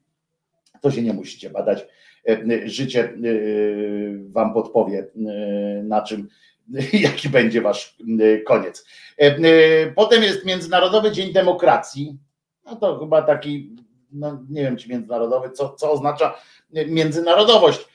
to 0.82 0.92
się 0.92 1.02
nie 1.02 1.14
musicie 1.14 1.50
badać. 1.50 1.86
E, 2.28 2.70
życie 2.70 3.04
e, 3.04 3.14
wam 4.30 4.54
podpowie, 4.54 5.00
e, 5.00 5.84
na 5.84 6.02
czym, 6.02 6.28
jaki 6.94 7.30
będzie 7.30 7.62
wasz 7.62 7.98
koniec. 8.46 8.86
Potem 9.96 10.24
jest 10.24 10.46
Międzynarodowy 10.46 11.12
Dzień 11.12 11.34
Demokracji. 11.34 12.18
No 12.66 12.76
to 12.76 13.00
chyba 13.00 13.22
taki, 13.22 13.76
no 14.12 14.44
nie 14.50 14.62
wiem, 14.62 14.78
czy 14.78 14.90
międzynarodowy, 14.90 15.52
co, 15.52 15.70
co 15.70 15.92
oznacza 15.92 16.36
międzynarodowość, 16.88 17.88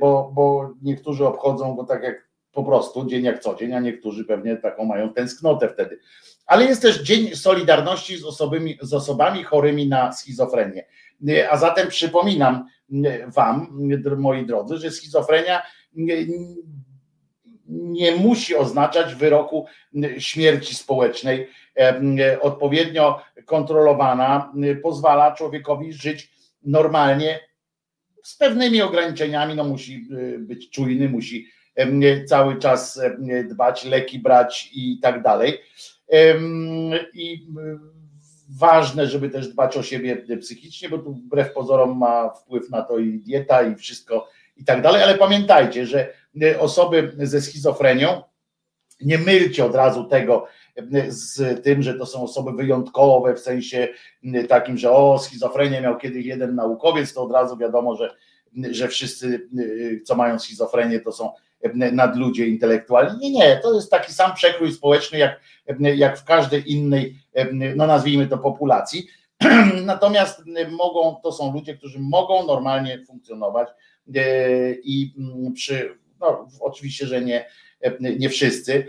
bo, 0.00 0.30
bo 0.34 0.74
niektórzy 0.82 1.26
obchodzą 1.26 1.74
go 1.76 1.84
tak 1.84 2.02
jak 2.02 2.28
po 2.52 2.64
prostu, 2.64 3.06
dzień 3.06 3.24
jak 3.24 3.40
co 3.40 3.54
dzień, 3.54 3.72
a 3.72 3.80
niektórzy 3.80 4.24
pewnie 4.24 4.56
taką 4.56 4.84
mają 4.84 5.12
tęsknotę 5.12 5.68
wtedy 5.68 5.98
ale 6.46 6.64
jest 6.64 6.82
też 6.82 7.02
Dzień 7.02 7.36
Solidarności 7.36 8.16
z 8.16 8.24
osobami, 8.24 8.78
z 8.82 8.94
osobami 8.94 9.42
chorymi 9.42 9.88
na 9.88 10.12
schizofrenię. 10.12 10.86
A 11.50 11.56
zatem 11.56 11.88
przypominam 11.88 12.68
Wam, 13.26 13.78
moi 14.16 14.46
drodzy, 14.46 14.78
że 14.78 14.90
schizofrenia 14.90 15.62
nie, 17.66 18.16
musi 18.16 18.56
oznaczać 18.56 19.14
wyroku 19.14 19.66
śmierci 20.18 20.74
społecznej. 20.74 21.48
Odpowiednio 22.40 23.20
kontrolowana 23.44 24.52
pozwala 24.82 25.32
człowiekowi 25.32 25.92
żyć 25.92 26.30
normalnie 26.62 27.40
z 28.22 28.36
pewnymi 28.36 28.82
ograniczeniami. 28.82 29.54
No 29.54 29.64
musi 29.64 30.08
być 30.38 30.70
czujny, 30.70 31.08
musi 31.08 31.46
cały 32.26 32.58
czas 32.58 33.00
dbać, 33.50 33.84
leki 33.84 34.18
brać 34.18 34.70
i 34.74 34.98
tak 35.02 35.22
dalej 35.22 35.58
i 37.14 37.46
ważne, 38.58 39.06
żeby 39.06 39.30
też 39.30 39.48
dbać 39.48 39.76
o 39.76 39.82
siebie 39.82 40.16
psychicznie, 40.40 40.88
bo 40.88 40.98
tu 40.98 41.14
wbrew 41.14 41.52
pozorom 41.52 41.98
ma 41.98 42.30
wpływ 42.30 42.70
na 42.70 42.82
to 42.82 42.98
i 42.98 43.18
dieta 43.18 43.62
i 43.62 43.76
wszystko 43.76 44.28
i 44.56 44.64
tak 44.64 44.82
dalej, 44.82 45.02
ale 45.02 45.18
pamiętajcie, 45.18 45.86
że 45.86 46.12
e, 46.42 46.60
osoby 46.60 47.12
ze 47.18 47.40
schizofrenią, 47.40 48.22
nie 49.00 49.18
mylcie 49.18 49.64
od 49.64 49.74
razu 49.74 50.04
tego 50.04 50.46
e, 50.76 50.82
z 51.08 51.64
tym, 51.64 51.82
że 51.82 51.94
to 51.94 52.06
są 52.06 52.22
osoby 52.22 52.52
wyjątkowe 52.52 53.34
w 53.34 53.40
sensie 53.40 53.88
takim, 54.48 54.78
że 54.78 54.90
o, 54.90 55.18
schizofrenię 55.18 55.80
miał 55.80 55.98
kiedyś 55.98 56.26
jeden 56.26 56.54
naukowiec, 56.54 57.14
to 57.14 57.22
od 57.22 57.32
razu 57.32 57.56
wiadomo, 57.56 57.96
że, 57.96 58.14
że 58.70 58.88
wszyscy, 58.88 59.48
co 60.04 60.14
mają 60.14 60.38
schizofrenię, 60.38 61.00
to 61.00 61.12
są 61.12 61.32
nadludzie 61.74 62.46
intelektualni. 62.46 63.18
Nie, 63.18 63.30
nie, 63.30 63.60
to 63.62 63.74
jest 63.74 63.90
taki 63.90 64.12
sam 64.12 64.34
przekrój 64.34 64.72
społeczny 64.72 65.18
jak, 65.18 65.40
jak 65.78 66.18
w 66.18 66.24
każdej 66.24 66.72
innej, 66.72 67.18
no 67.76 67.86
nazwijmy 67.86 68.26
to 68.26 68.38
populacji. 68.38 69.06
Natomiast 69.84 70.42
mogą, 70.70 71.16
to 71.22 71.32
są 71.32 71.52
ludzie, 71.52 71.74
którzy 71.74 71.98
mogą 72.00 72.46
normalnie 72.46 73.04
funkcjonować 73.06 73.68
e, 74.14 74.72
i 74.72 75.14
przy, 75.54 75.98
no, 76.20 76.48
oczywiście, 76.60 77.06
że 77.06 77.20
nie, 77.20 77.46
nie 78.00 78.28
wszyscy, 78.28 78.86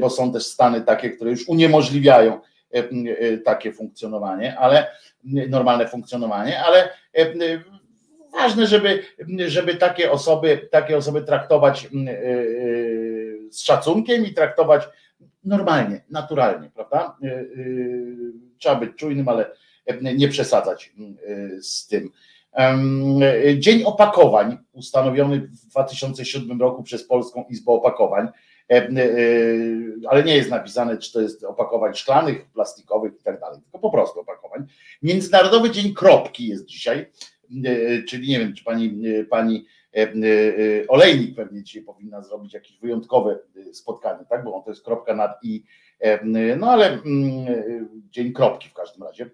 bo 0.00 0.10
są 0.10 0.32
też 0.32 0.46
stany 0.46 0.80
takie, 0.80 1.10
które 1.10 1.30
już 1.30 1.48
uniemożliwiają 1.48 2.40
e, 2.70 3.38
takie 3.38 3.72
funkcjonowanie, 3.72 4.58
ale 4.58 4.86
normalne 5.24 5.88
funkcjonowanie, 5.88 6.64
ale 6.64 6.88
ważne, 8.32 8.66
żeby, 8.66 9.02
żeby 9.46 9.74
takie 9.74 10.12
osoby, 10.12 10.68
takie 10.70 10.96
osoby 10.96 11.22
traktować 11.22 11.88
mm, 11.92 12.08
e, 12.08 12.12
e, 12.12 12.14
z 13.50 13.60
szacunkiem 13.60 14.26
i 14.26 14.34
traktować 14.34 14.88
normalnie, 15.44 16.04
naturalnie, 16.10 16.70
prawda? 16.74 17.16
E, 17.24 17.44
trzeba 18.58 18.74
być 18.74 18.96
czujnym, 18.96 19.28
ale 19.28 19.50
nie 20.02 20.28
przesadzać 20.28 20.92
z 21.60 21.86
tym. 21.86 22.10
Dzień 23.58 23.84
opakowań, 23.84 24.58
ustanowiony 24.72 25.40
w 25.40 25.66
2007 25.66 26.60
roku 26.60 26.82
przez 26.82 27.04
Polską 27.06 27.44
Izbę 27.48 27.72
Opakowań, 27.72 28.28
ale 30.08 30.24
nie 30.24 30.36
jest 30.36 30.50
napisane, 30.50 30.98
czy 30.98 31.12
to 31.12 31.20
jest 31.20 31.44
opakowań 31.44 31.94
szklanych, 31.94 32.50
plastikowych 32.50 33.12
i 33.20 33.24
tak 33.24 33.40
dalej, 33.40 33.60
tylko 33.62 33.78
po 33.78 33.90
prostu 33.90 34.20
opakowań. 34.20 34.66
Międzynarodowy 35.02 35.70
Dzień 35.70 35.94
Kropki 35.94 36.46
jest 36.46 36.66
dzisiaj, 36.66 37.06
czyli 38.08 38.28
nie 38.28 38.38
wiem, 38.38 38.54
czy 38.54 38.64
pani, 38.64 39.02
pani 39.30 39.66
Olejnik 40.88 41.36
pewnie 41.36 41.62
dzisiaj 41.62 41.82
powinna 41.82 42.22
zrobić 42.22 42.54
jakieś 42.54 42.78
wyjątkowe 42.78 43.38
spotkanie, 43.72 44.24
tak, 44.30 44.44
bo 44.44 44.62
to 44.64 44.70
jest 44.70 44.84
kropka 44.84 45.14
nad 45.14 45.38
i, 45.42 45.64
no 46.56 46.70
ale 46.70 46.92
mm, 46.92 48.08
Dzień 48.10 48.32
Kropki 48.32 48.68
w 48.68 48.74
każdym 48.74 49.02
razie. 49.02 49.30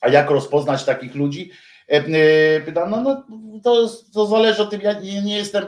A 0.00 0.08
jak 0.08 0.30
rozpoznać 0.30 0.84
takich 0.84 1.14
ludzi? 1.14 1.50
Pytam, 2.64 2.90
no, 2.90 3.02
no 3.02 3.24
to, 3.64 3.88
to 4.14 4.26
zależy 4.26 4.62
od 4.62 4.70
tym, 4.70 4.80
ja 4.80 5.00
nie, 5.00 5.22
nie 5.22 5.36
jestem, 5.36 5.64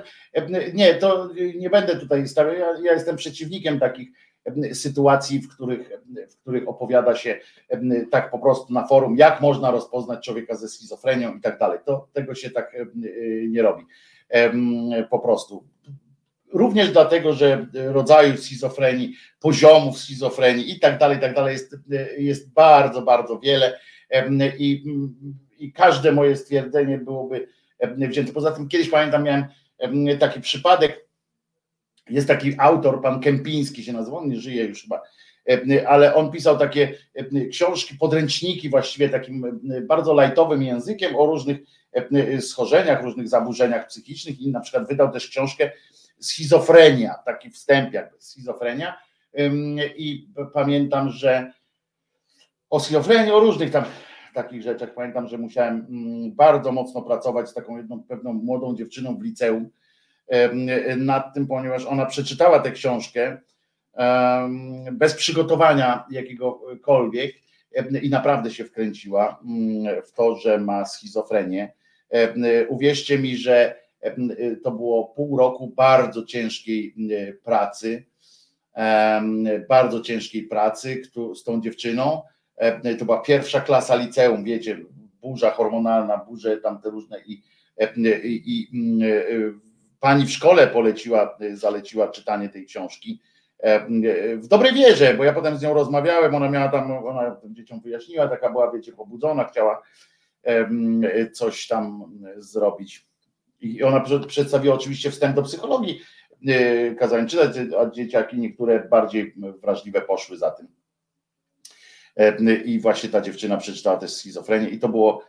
nie, 0.74 0.94
to 0.94 1.30
nie 1.56 1.70
będę 1.70 1.96
tutaj 1.96 2.28
stawiał, 2.28 2.54
ja, 2.54 2.66
ja 2.82 2.92
jestem 2.92 3.16
przeciwnikiem 3.16 3.80
takich 3.80 4.08
sytuacji, 4.72 5.40
w 5.40 5.48
których, 5.48 5.90
w 6.30 6.36
których 6.40 6.68
opowiada 6.68 7.16
się 7.16 7.40
tak 8.10 8.30
po 8.30 8.38
prostu 8.38 8.72
na 8.72 8.86
forum, 8.86 9.16
jak 9.16 9.40
można 9.40 9.70
rozpoznać 9.70 10.24
człowieka 10.24 10.56
ze 10.56 10.68
schizofrenią 10.68 11.34
i 11.34 11.40
tak 11.40 11.58
dalej. 11.58 11.78
To 11.86 12.08
tego 12.12 12.34
się 12.34 12.50
tak 12.50 12.76
nie 13.48 13.62
robi. 13.62 13.84
Po 15.10 15.18
prostu. 15.18 15.64
Również 16.52 16.92
dlatego, 16.92 17.32
że 17.32 17.66
rodzaju 17.74 18.36
schizofrenii, 18.36 19.14
poziomów 19.40 19.98
schizofrenii 19.98 20.72
i 20.72 20.80
tak 20.80 20.98
dalej, 20.98 21.16
i 21.16 21.20
tak 21.20 21.34
dalej 21.34 21.52
jest, 21.52 21.76
jest 22.18 22.52
bardzo, 22.52 23.02
bardzo 23.02 23.38
wiele 23.38 23.78
i, 24.58 24.84
i 25.58 25.72
każde 25.72 26.12
moje 26.12 26.36
stwierdzenie 26.36 26.98
byłoby 26.98 27.48
wzięte. 27.96 28.32
Poza 28.32 28.50
tym 28.50 28.68
kiedyś 28.68 28.90
pamiętam, 28.90 29.24
miałem 29.24 29.44
taki 30.18 30.40
przypadek, 30.40 31.07
jest 32.10 32.28
taki 32.28 32.54
autor, 32.58 33.02
pan 33.02 33.20
Kępiński 33.20 33.84
się 33.84 33.92
nazywa, 33.92 34.16
on 34.16 34.28
nie 34.28 34.40
żyje 34.40 34.64
już 34.64 34.82
chyba, 34.82 35.02
ale 35.86 36.14
on 36.14 36.30
pisał 36.30 36.58
takie 36.58 36.94
książki, 37.50 37.94
podręczniki 37.94 38.68
właściwie 38.68 39.08
takim 39.08 39.60
bardzo 39.86 40.14
lajtowym 40.14 40.62
językiem 40.62 41.16
o 41.16 41.26
różnych 41.26 41.58
schorzeniach, 42.40 43.02
różnych 43.02 43.28
zaburzeniach 43.28 43.86
psychicznych 43.86 44.40
i 44.40 44.50
na 44.50 44.60
przykład 44.60 44.88
wydał 44.88 45.12
też 45.12 45.28
książkę 45.28 45.70
Schizofrenia, 46.20 47.14
taki 47.24 47.50
wstęp 47.50 47.92
jakby, 47.92 48.20
schizofrenia. 48.20 48.98
I 49.96 50.28
pamiętam, 50.52 51.10
że 51.10 51.52
o 52.70 52.80
schizofrenii, 52.80 53.32
o 53.32 53.40
różnych 53.40 53.70
tam 53.70 53.84
takich 54.34 54.62
rzeczach, 54.62 54.94
pamiętam, 54.94 55.28
że 55.28 55.38
musiałem 55.38 55.86
bardzo 56.36 56.72
mocno 56.72 57.02
pracować 57.02 57.48
z 57.48 57.54
taką 57.54 57.76
jedną 57.76 58.02
pewną 58.02 58.32
młodą 58.32 58.76
dziewczyną 58.76 59.18
w 59.18 59.22
liceum, 59.22 59.70
nad 60.96 61.34
tym, 61.34 61.46
ponieważ 61.46 61.84
ona 61.86 62.06
przeczytała 62.06 62.60
tę 62.60 62.70
książkę 62.70 63.38
bez 64.92 65.14
przygotowania 65.14 66.04
jakiegokolwiek 66.10 67.34
i 68.02 68.10
naprawdę 68.10 68.50
się 68.50 68.64
wkręciła 68.64 69.40
mm, 69.44 70.02
w 70.02 70.12
to, 70.12 70.36
że 70.36 70.58
ma 70.58 70.84
schizofrenię. 70.84 71.72
Uwierzcie 72.68 73.18
mi, 73.18 73.36
że 73.36 73.74
to 74.64 74.70
było 74.70 75.04
pół 75.04 75.38
roku 75.38 75.72
bardzo 75.76 76.24
ciężkiej 76.24 76.94
pracy, 77.44 78.04
bardzo 79.68 80.00
ciężkiej 80.00 80.42
pracy 80.42 81.02
z 81.34 81.44
tą 81.44 81.60
dziewczyną. 81.60 82.22
To 82.98 83.04
była 83.04 83.20
pierwsza 83.20 83.60
klasa 83.60 83.96
liceum, 83.96 84.44
wiecie, 84.44 84.78
burza 85.20 85.50
hormonalna, 85.50 86.16
burze 86.16 86.56
tam 86.56 86.80
te 86.80 86.90
różne 86.90 87.20
i, 87.26 87.42
i, 88.24 88.46
i 88.46 88.68
pani 90.00 90.26
w 90.26 90.30
szkole 90.30 90.66
poleciła, 90.66 91.38
zaleciła 91.54 92.08
czytanie 92.08 92.48
tej 92.48 92.66
książki. 92.66 93.20
E, 93.58 93.86
w 94.36 94.48
dobrej 94.48 94.74
wierze, 94.74 95.14
bo 95.14 95.24
ja 95.24 95.32
potem 95.32 95.56
z 95.58 95.62
nią 95.62 95.74
rozmawiałem, 95.74 96.34
ona 96.34 96.50
miała 96.50 96.68
tam, 96.68 97.06
ona 97.06 97.36
dzieciom 97.44 97.80
wyjaśniła, 97.80 98.28
taka 98.28 98.50
była, 98.50 98.72
wiecie, 98.72 98.92
pobudzona, 98.92 99.44
chciała 99.44 99.82
coś 101.32 101.66
tam 101.66 102.12
zrobić. 102.36 103.06
I 103.60 103.82
ona 103.82 104.04
przedstawiła 104.26 104.74
oczywiście 104.74 105.10
wstęp 105.10 105.36
do 105.36 105.42
psychologii 105.42 106.00
e, 106.46 106.94
kazałem 106.94 107.26
czytać, 107.26 107.56
a 107.78 107.90
dzieciaki 107.90 108.38
niektóre 108.38 108.88
bardziej 108.88 109.34
wrażliwe 109.62 110.00
poszły 110.00 110.36
za 110.36 110.50
tym. 110.50 110.68
E, 112.16 112.54
I 112.54 112.80
właśnie 112.80 113.08
ta 113.08 113.20
dziewczyna 113.20 113.56
przeczytała 113.56 113.96
też 113.96 114.12
schizofrenię 114.12 114.68
i 114.68 114.78
to 114.78 114.88
było 114.88 115.24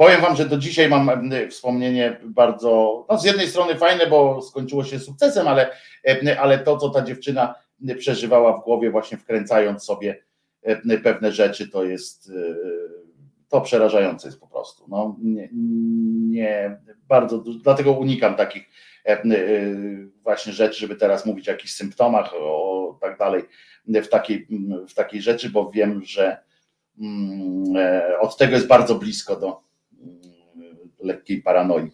Powiem 0.00 0.20
wam, 0.20 0.36
że 0.36 0.44
do 0.44 0.58
dzisiaj 0.58 0.88
mam 0.88 1.30
wspomnienie 1.50 2.20
bardzo, 2.24 3.06
no 3.08 3.18
z 3.18 3.24
jednej 3.24 3.48
strony 3.48 3.74
fajne, 3.74 4.06
bo 4.06 4.42
skończyło 4.42 4.84
się 4.84 4.98
sukcesem, 4.98 5.48
ale, 5.48 5.70
ale 6.40 6.58
to, 6.58 6.76
co 6.76 6.90
ta 6.90 7.02
dziewczyna 7.02 7.54
przeżywała 7.98 8.56
w 8.56 8.64
głowie, 8.64 8.90
właśnie 8.90 9.18
wkręcając 9.18 9.84
sobie 9.84 10.22
pewne 11.02 11.32
rzeczy, 11.32 11.68
to 11.68 11.84
jest 11.84 12.32
to 13.48 13.60
przerażające 13.60 14.28
jest 14.28 14.40
po 14.40 14.46
prostu. 14.46 14.84
No, 14.88 15.16
nie, 15.22 15.48
nie 16.30 16.76
bardzo, 17.08 17.38
dlatego 17.38 17.92
unikam 17.92 18.34
takich 18.34 18.68
właśnie 20.22 20.52
rzeczy, 20.52 20.80
żeby 20.80 20.96
teraz 20.96 21.26
mówić 21.26 21.48
o 21.48 21.52
jakichś 21.52 21.72
symptomach, 21.72 22.34
o 22.34 22.98
tak 23.00 23.18
dalej, 23.18 23.42
w 23.86 24.08
takiej, 24.08 24.46
w 24.88 24.94
takiej 24.94 25.22
rzeczy, 25.22 25.50
bo 25.50 25.70
wiem, 25.70 26.02
że 26.04 26.38
mm, 27.00 27.76
e, 27.76 28.18
od 28.18 28.36
tego 28.36 28.54
jest 28.54 28.66
bardzo 28.66 28.94
blisko 28.94 29.36
do, 29.36 29.69
lekkiej 31.02 31.42
paranoi. 31.42 31.90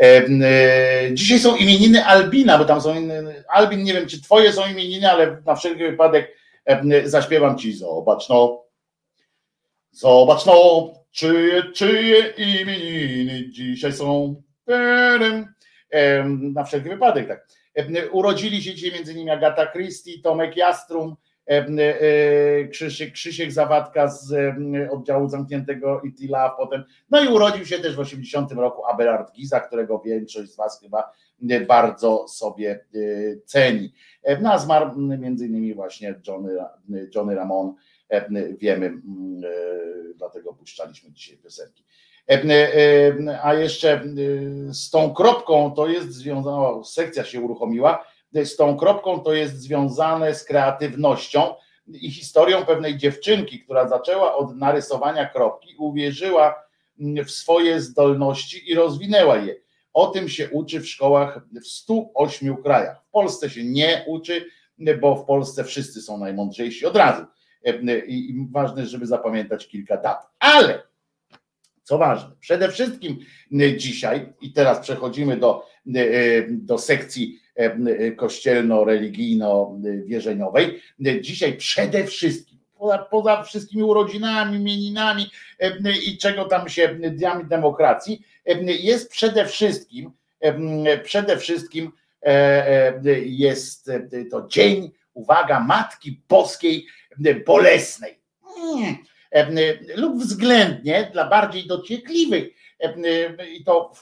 E, 0.00 0.24
dzisiaj 1.12 1.38
są 1.38 1.56
imieniny 1.56 2.04
Albina, 2.04 2.58
bo 2.58 2.64
tam 2.64 2.80
są 2.80 2.94
inne, 2.94 3.44
Albin, 3.48 3.82
nie 3.82 3.92
wiem 3.92 4.06
czy 4.06 4.22
twoje 4.22 4.52
są 4.52 4.66
imieniny, 4.70 5.10
ale 5.10 5.42
na 5.46 5.54
wszelki 5.54 5.82
wypadek 5.82 6.36
zaśpiewam 7.04 7.58
ci, 7.58 7.72
zobacz 7.72 8.28
no, 8.28 8.64
zobacz 9.90 10.46
no, 10.46 10.90
czyje, 11.10 11.62
czyje 11.62 12.34
imieniny 12.36 13.50
dzisiaj 13.50 13.92
są. 13.92 14.42
Na 16.54 16.64
wszelki 16.64 16.88
wypadek, 16.88 17.28
tak. 17.28 17.46
Urodzili 18.12 18.62
się 18.62 18.74
dzisiaj 18.74 18.92
między 18.92 19.12
innymi 19.12 19.30
Agata 19.30 19.66
Christie, 19.66 20.22
Tomek 20.22 20.56
Jastrum, 20.56 21.16
Krzysiek, 22.70 23.12
Krzysiek 23.12 23.52
Zawadka 23.52 24.08
z 24.08 24.54
oddziału 24.90 25.28
zamkniętego 25.28 26.00
Itila, 26.00 26.50
potem, 26.50 26.84
no 27.10 27.24
i 27.24 27.28
urodził 27.28 27.66
się 27.66 27.78
też 27.78 27.96
w 27.96 28.00
80 28.00 28.52
roku 28.52 28.86
Abelard 28.86 29.32
Giza, 29.32 29.60
którego 29.60 29.98
większość 29.98 30.52
z 30.52 30.56
Was 30.56 30.80
chyba 30.80 31.12
bardzo 31.68 32.28
sobie 32.28 32.70
e, 32.70 32.98
ceni. 33.44 33.92
No 34.40 34.52
a 34.52 34.58
zmarł 34.58 34.96
między 34.96 35.46
innymi 35.46 35.74
właśnie 35.74 36.14
Johnny, 36.28 36.50
Johnny 37.14 37.34
Ramon, 37.34 37.74
wiemy, 38.58 38.92
dlatego 40.16 40.54
puszczaliśmy 40.54 41.12
dzisiaj 41.12 41.36
piosenki. 41.36 41.84
A 43.42 43.54
jeszcze 43.54 44.04
z 44.70 44.90
tą 44.90 45.14
kropką 45.14 45.70
to 45.70 45.88
jest 45.88 46.12
związana, 46.12 46.84
sekcja 46.84 47.24
się 47.24 47.40
uruchomiła, 47.40 48.04
z 48.32 48.56
tą 48.56 48.76
kropką 48.76 49.20
to 49.20 49.32
jest 49.32 49.60
związane 49.60 50.34
z 50.34 50.44
kreatywnością 50.44 51.54
i 51.88 52.10
historią 52.10 52.64
pewnej 52.64 52.96
dziewczynki, 52.96 53.60
która 53.60 53.88
zaczęła 53.88 54.36
od 54.36 54.56
narysowania 54.56 55.26
kropki, 55.26 55.74
uwierzyła 55.78 56.54
w 56.98 57.30
swoje 57.30 57.80
zdolności 57.80 58.70
i 58.70 58.74
rozwinęła 58.74 59.36
je. 59.36 59.54
O 59.92 60.06
tym 60.06 60.28
się 60.28 60.50
uczy 60.50 60.80
w 60.80 60.88
szkołach 60.88 61.40
w 61.62 61.66
108 61.66 62.56
krajach. 62.56 63.02
W 63.08 63.10
Polsce 63.10 63.50
się 63.50 63.64
nie 63.64 64.04
uczy, 64.06 64.46
bo 65.00 65.16
w 65.16 65.24
Polsce 65.24 65.64
wszyscy 65.64 66.02
są 66.02 66.18
najmądrzejsi 66.18 66.86
od 66.86 66.96
razu. 66.96 67.24
I 68.06 68.46
ważne, 68.50 68.86
żeby 68.86 69.06
zapamiętać 69.06 69.68
kilka 69.68 69.96
dat. 69.96 70.26
Ale 70.38 70.82
co 71.82 71.98
ważne, 71.98 72.30
przede 72.40 72.68
wszystkim 72.68 73.18
dzisiaj, 73.76 74.32
i 74.40 74.52
teraz 74.52 74.80
przechodzimy 74.80 75.36
do, 75.36 75.66
do 76.48 76.78
sekcji 76.78 77.40
kościelno-religijno-wierzeniowej. 78.16 80.80
Dzisiaj 81.20 81.56
przede 81.56 82.04
wszystkim, 82.04 82.58
poza, 82.78 82.98
poza 82.98 83.42
wszystkimi 83.42 83.82
urodzinami, 83.82 84.56
imieninami 84.56 85.30
i 86.06 86.18
czego 86.18 86.44
tam 86.44 86.68
się, 86.68 86.88
dniami 86.88 87.44
demokracji, 87.44 88.22
jest 88.66 89.10
przede 89.10 89.46
wszystkim, 89.46 90.12
przede 91.04 91.36
wszystkim 91.36 91.92
e, 92.22 92.28
e, 93.06 93.20
jest 93.20 93.90
to 94.30 94.48
dzień, 94.48 94.90
uwaga, 95.14 95.60
Matki 95.60 96.20
Boskiej 96.28 96.86
Bolesnej. 97.46 98.20
Lub 99.96 100.18
względnie 100.18 101.10
dla 101.12 101.28
bardziej 101.28 101.66
dociekliwych 101.66 102.48
i 103.52 103.64
to 103.64 103.92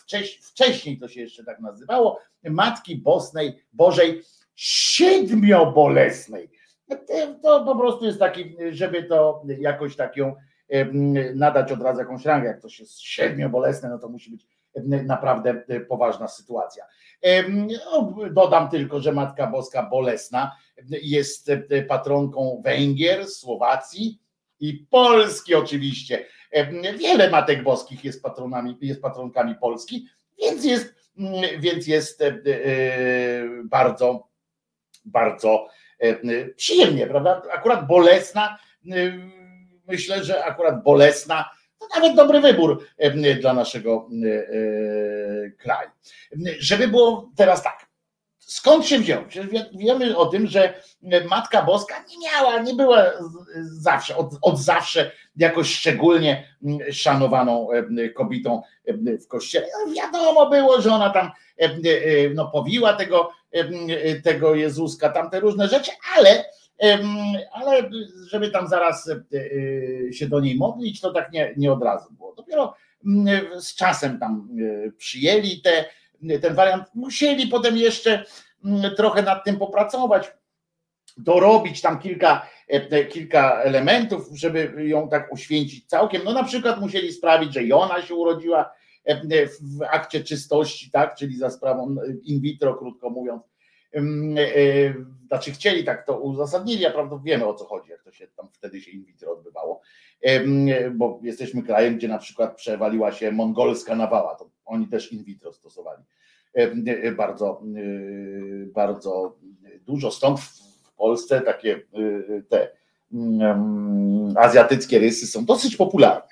wcześniej 0.40 0.98
to 0.98 1.08
się 1.08 1.20
jeszcze 1.20 1.44
tak 1.44 1.60
nazywało, 1.60 2.20
Matki 2.50 2.96
Bosnej, 2.96 3.64
Bożej 3.72 4.22
Siedmiobolesnej. 4.54 6.50
To 7.42 7.64
po 7.64 7.76
prostu 7.76 8.04
jest 8.04 8.18
taki, 8.18 8.56
żeby 8.70 9.02
to 9.02 9.42
jakoś 9.58 9.96
tak 9.96 10.16
ją 10.16 10.34
nadać 11.34 11.72
od 11.72 11.82
razu 11.82 12.00
jakąś 12.00 12.24
rangę, 12.24 12.46
jak 12.48 12.62
to 12.62 12.68
się 12.68 12.84
siedmiobolesne, 12.86 13.88
no 13.88 13.98
to 13.98 14.08
musi 14.08 14.30
być 14.30 14.46
naprawdę 15.04 15.64
poważna 15.88 16.28
sytuacja. 16.28 16.84
No, 17.48 18.14
dodam 18.30 18.68
tylko, 18.68 19.00
że 19.00 19.12
Matka 19.12 19.46
Boska 19.46 19.82
Bolesna 19.82 20.56
jest 21.02 21.50
patronką 21.88 22.62
Węgier, 22.64 23.26
Słowacji 23.26 24.20
i 24.60 24.86
Polski 24.90 25.54
oczywiście. 25.54 26.26
Wiele 26.98 27.30
Matek 27.30 27.62
Boskich 27.62 28.04
jest 28.04 28.22
patronami, 28.22 28.78
jest 28.80 29.02
patronkami 29.02 29.54
Polski, 29.54 30.08
więc 30.40 30.64
jest, 30.64 30.94
więc 31.58 31.86
jest 31.86 32.22
bardzo, 33.64 34.28
bardzo 35.04 35.68
przyjemnie, 36.56 37.06
prawda? 37.06 37.42
Akurat 37.52 37.86
bolesna, 37.86 38.58
myślę, 39.86 40.24
że 40.24 40.44
akurat 40.44 40.82
bolesna 40.82 41.50
to 41.78 41.86
nawet 41.94 42.16
dobry 42.16 42.40
wybór 42.40 42.86
dla 43.40 43.54
naszego 43.54 44.08
kraju. 45.58 45.90
Żeby 46.58 46.88
było 46.88 47.30
teraz 47.36 47.62
tak, 47.62 47.83
skąd 48.46 48.86
się 48.86 48.98
wziął? 48.98 49.22
Wiemy 49.74 50.16
o 50.16 50.26
tym, 50.26 50.46
że 50.46 50.74
Matka 51.30 51.62
Boska 51.62 51.94
nie 52.08 52.28
miała, 52.28 52.58
nie 52.58 52.74
była 52.74 53.04
zawsze, 53.64 54.16
od, 54.16 54.34
od 54.42 54.58
zawsze 54.58 55.10
jakoś 55.36 55.74
szczególnie 55.74 56.48
szanowaną 56.92 57.68
kobietą 58.14 58.62
w 59.24 59.26
kościele. 59.26 59.66
No 59.86 59.94
wiadomo 59.94 60.50
było, 60.50 60.80
że 60.80 60.92
ona 60.92 61.10
tam 61.10 61.30
no, 62.34 62.50
powiła 62.50 62.92
tego, 62.92 63.30
tego 64.24 64.54
Jezuska, 64.54 65.08
tam 65.08 65.30
te 65.30 65.40
różne 65.40 65.68
rzeczy, 65.68 65.90
ale 66.16 66.44
ale 67.52 67.90
żeby 68.28 68.50
tam 68.50 68.68
zaraz 68.68 69.10
się 70.12 70.28
do 70.28 70.40
niej 70.40 70.56
modlić, 70.56 71.00
to 71.00 71.12
tak 71.12 71.32
nie, 71.32 71.54
nie 71.56 71.72
od 71.72 71.82
razu 71.82 72.12
było. 72.12 72.34
Dopiero 72.34 72.74
z 73.60 73.74
czasem 73.74 74.18
tam 74.18 74.48
przyjęli 74.96 75.60
te, 75.60 75.84
ten 76.42 76.54
wariant, 76.54 76.84
musieli 76.94 77.46
potem 77.46 77.76
jeszcze 77.76 78.24
trochę 78.96 79.22
nad 79.22 79.44
tym 79.44 79.56
popracować, 79.56 80.32
dorobić 81.16 81.80
tam 81.80 81.98
kilka, 81.98 82.46
kilka 83.10 83.62
elementów, 83.62 84.28
żeby 84.32 84.74
ją 84.88 85.08
tak 85.08 85.32
uświęcić 85.32 85.86
całkiem. 85.86 86.22
No 86.24 86.32
na 86.32 86.44
przykład 86.44 86.80
musieli 86.80 87.12
sprawić, 87.12 87.54
że 87.54 87.62
i 87.62 87.72
ona 87.72 88.02
się 88.02 88.14
urodziła 88.14 88.72
w 89.60 89.82
akcie 89.90 90.24
czystości, 90.24 90.90
tak, 90.90 91.14
czyli 91.14 91.36
za 91.36 91.50
sprawą 91.50 91.96
in 92.22 92.40
vitro, 92.40 92.74
krótko 92.74 93.10
mówiąc. 93.10 93.42
E, 93.94 94.00
znaczy 95.26 95.52
chcieli 95.52 95.84
tak 95.84 96.06
to 96.06 96.18
uzasadnili, 96.18 96.86
a 96.86 96.90
prawda 96.90 97.20
wiemy 97.24 97.46
o 97.46 97.54
co 97.54 97.64
chodzi, 97.64 97.90
jak 97.90 98.02
to 98.02 98.12
się 98.12 98.26
tam 98.26 98.48
wtedy 98.52 98.80
się 98.80 98.90
in 98.90 99.04
vitro 99.04 99.32
odbywało, 99.32 99.80
bo 100.92 101.20
jesteśmy 101.22 101.62
krajem, 101.62 101.96
gdzie 101.96 102.08
na 102.08 102.18
przykład 102.18 102.56
przewaliła 102.56 103.12
się 103.12 103.32
mongolska 103.32 103.96
nawała, 103.96 104.34
to 104.34 104.50
oni 104.64 104.88
też 104.88 105.12
in 105.12 105.24
vitro 105.24 105.52
stosowali 105.52 106.02
e, 106.54 107.12
bardzo, 107.12 107.62
e, 107.76 108.66
bardzo 108.66 109.38
dużo, 109.86 110.10
stąd 110.10 110.40
w 110.40 110.92
Polsce 110.96 111.40
takie 111.40 111.82
te 112.48 112.68
azjatyckie 114.36 114.98
rysy 114.98 115.26
są 115.26 115.44
dosyć 115.44 115.76
popularne. 115.76 116.28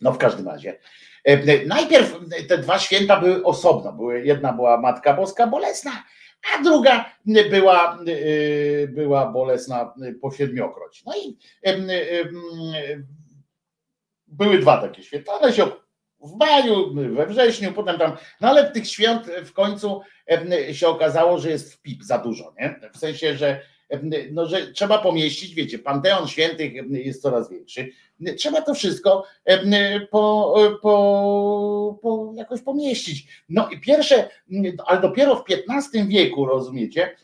No 0.00 0.12
w 0.12 0.18
każdym 0.18 0.48
razie. 0.48 0.78
Najpierw 1.66 2.18
te 2.48 2.58
dwa 2.58 2.78
święta 2.78 3.20
były 3.20 3.44
osobno. 3.44 4.10
Jedna 4.10 4.52
była 4.52 4.80
Matka 4.80 5.14
Boska 5.14 5.46
Bolesna, 5.46 6.04
a 6.54 6.62
druga 6.62 7.04
była, 7.50 7.98
była 8.88 9.26
bolesna 9.26 9.94
po 10.20 10.30
siedmiokroć. 10.30 11.04
No 11.04 11.12
i 11.16 11.38
były 14.26 14.58
dwa 14.58 14.80
takie 14.80 15.02
święta, 15.02 15.32
one 15.32 15.52
się 15.52 15.66
w 16.22 16.36
maju, 16.36 16.94
we 16.94 17.26
wrześniu, 17.26 17.72
potem 17.72 17.98
tam, 17.98 18.16
no 18.40 18.48
ale 18.48 18.70
tych 18.70 18.88
świąt 18.88 19.26
w 19.44 19.52
końcu 19.52 20.00
się 20.72 20.88
okazało, 20.88 21.38
że 21.38 21.50
jest 21.50 21.74
w 21.74 21.82
pip 21.82 22.02
za 22.02 22.18
dużo, 22.18 22.54
nie? 22.60 22.80
W 22.92 22.98
sensie, 22.98 23.36
że 23.36 23.60
no, 24.32 24.46
że 24.46 24.72
trzeba 24.72 24.98
pomieścić, 24.98 25.54
wiecie, 25.54 25.78
Panteon 25.78 26.28
Świętych 26.28 26.72
jest 26.90 27.22
coraz 27.22 27.50
większy, 27.50 27.88
trzeba 28.36 28.62
to 28.62 28.74
wszystko 28.74 29.24
po, 30.10 30.54
po, 30.82 31.98
po 32.02 32.32
jakoś 32.36 32.60
pomieścić. 32.60 33.26
No 33.48 33.68
i 33.68 33.80
pierwsze, 33.80 34.28
ale 34.86 35.00
dopiero 35.00 35.36
w 35.36 35.44
XV 35.48 36.06
wieku, 36.08 36.46
rozumiecie, 36.46 37.16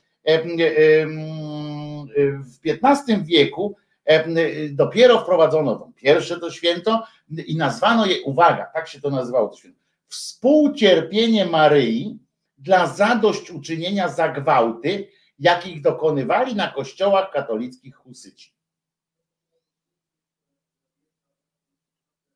w 2.64 2.68
XV 2.84 3.24
wieku 3.24 3.76
dopiero 4.70 5.20
wprowadzono 5.20 5.76
to 5.76 5.90
pierwsze 5.96 6.40
to 6.40 6.50
święto 6.50 7.02
i 7.46 7.56
nazwano 7.56 8.06
je, 8.06 8.22
uwaga, 8.22 8.66
tak 8.74 8.88
się 8.88 9.00
to 9.00 9.10
nazywało 9.10 9.48
to 9.48 9.56
święto, 9.56 9.80
współcierpienie 10.08 11.46
Maryi 11.46 12.18
dla 12.58 12.86
zadośćuczynienia 12.86 14.08
za 14.08 14.28
gwałty, 14.28 15.08
jakich 15.38 15.82
dokonywali 15.82 16.54
na 16.54 16.68
kościołach 16.68 17.30
katolickich 17.30 17.96
husyci. 17.96 18.52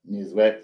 Niezłe. 0.05 0.63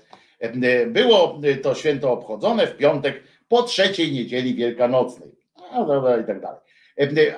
Było 0.86 1.40
to 1.62 1.74
święto 1.74 2.12
obchodzone 2.12 2.66
w 2.66 2.76
piątek 2.76 3.22
po 3.48 3.62
trzeciej 3.62 4.12
niedzieli 4.12 4.54
wielkanocnej. 4.54 5.30
No, 5.72 5.86
dobra, 5.86 6.20
i 6.20 6.24
tak 6.24 6.40
dalej. 6.40 6.60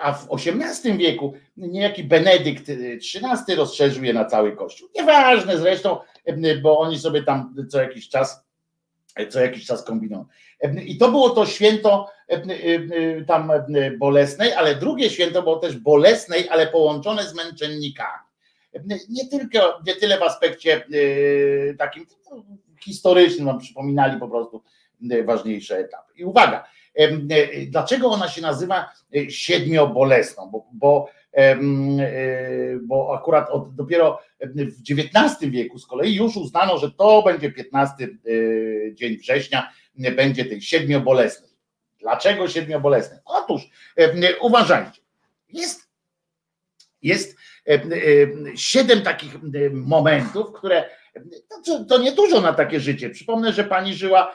A 0.01 0.13
w 0.13 0.29
XVIII 0.33 0.99
wieku 0.99 1.35
niejaki 1.57 2.05
Benedykt 2.05 2.71
XIII 2.71 3.57
rozszerzył 3.57 4.05
je 4.05 4.13
na 4.13 4.25
cały 4.25 4.57
kościół. 4.57 4.89
Nieważne 4.97 5.59
zresztą, 5.59 5.99
bo 6.63 6.79
oni 6.79 6.99
sobie 6.99 7.23
tam 7.23 7.55
co 7.69 7.81
jakiś 7.81 8.09
czas 8.09 8.45
co 9.29 9.41
jakiś 9.41 9.67
czas 9.67 9.85
kombinują. 9.85 10.25
I 10.85 10.99
to 10.99 11.11
było 11.11 11.31
to 11.31 11.47
święto 11.47 12.11
tam 13.27 13.53
bolesnej, 13.99 14.53
ale 14.53 14.75
drugie 14.75 15.11
święto 15.11 15.43
było 15.43 15.57
też 15.57 15.77
bolesnej, 15.77 16.49
ale 16.49 16.67
połączone 16.67 17.25
z 17.25 17.35
męczennikami. 17.35 18.25
Nie 19.09 19.29
tylko, 19.29 19.81
nie 19.87 19.95
tyle 19.95 20.19
w 20.19 20.23
aspekcie 20.23 20.85
takim 21.79 22.07
historycznym, 22.81 23.47
nam 23.47 23.59
przypominali 23.59 24.21
po 24.21 24.29
prostu 24.29 24.63
ważniejsze 25.25 25.79
etapy. 25.79 26.13
I 26.17 26.25
uwaga, 26.25 26.65
dlaczego 27.67 28.07
ona 28.07 28.29
się 28.29 28.43
nazywa 28.43 28.93
siedmiobolesną? 29.29 30.51
Bo, 30.51 30.67
bo, 30.73 31.09
bo 32.83 33.15
akurat 33.15 33.51
od, 33.51 33.75
dopiero 33.75 34.20
w 34.41 34.81
XIX 34.91 35.51
wieku 35.51 35.79
z 35.79 35.87
kolei 35.87 36.15
już 36.15 36.37
uznano, 36.37 36.79
że 36.79 36.91
to 36.91 37.23
będzie 37.23 37.53
15 37.53 38.09
dzień 38.93 39.17
września, 39.17 39.73
będzie 40.17 40.45
tej 40.45 40.62
siedmiobolesnej. 40.62 41.51
Dlaczego 42.01 42.49
siedmiobolesnej? 42.49 43.19
Otóż 43.25 43.62
uważajcie, 44.41 45.01
jest, 45.49 45.89
jest 47.03 47.37
siedem 48.57 49.03
takich 49.03 49.37
momentów, 49.73 50.53
które 50.53 50.85
to, 51.67 51.85
to 51.85 51.99
nie 51.99 52.13
dużo 52.13 52.41
na 52.41 52.53
takie 52.53 52.81
życie. 52.81 53.11
Przypomnę, 53.11 53.53
że 53.53 53.65
pani 53.65 53.95
żyła 53.95 54.35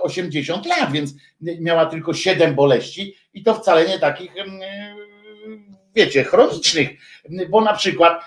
80 0.00 0.66
lat, 0.66 0.92
więc 0.92 1.14
miała 1.40 1.86
tylko 1.86 2.14
7 2.14 2.54
boleści 2.54 3.14
i 3.34 3.42
to 3.42 3.54
wcale 3.54 3.88
nie 3.88 3.98
takich, 3.98 4.32
wiecie, 5.94 6.24
chronicznych, 6.24 6.88
bo 7.50 7.60
na 7.60 7.74
przykład 7.74 8.24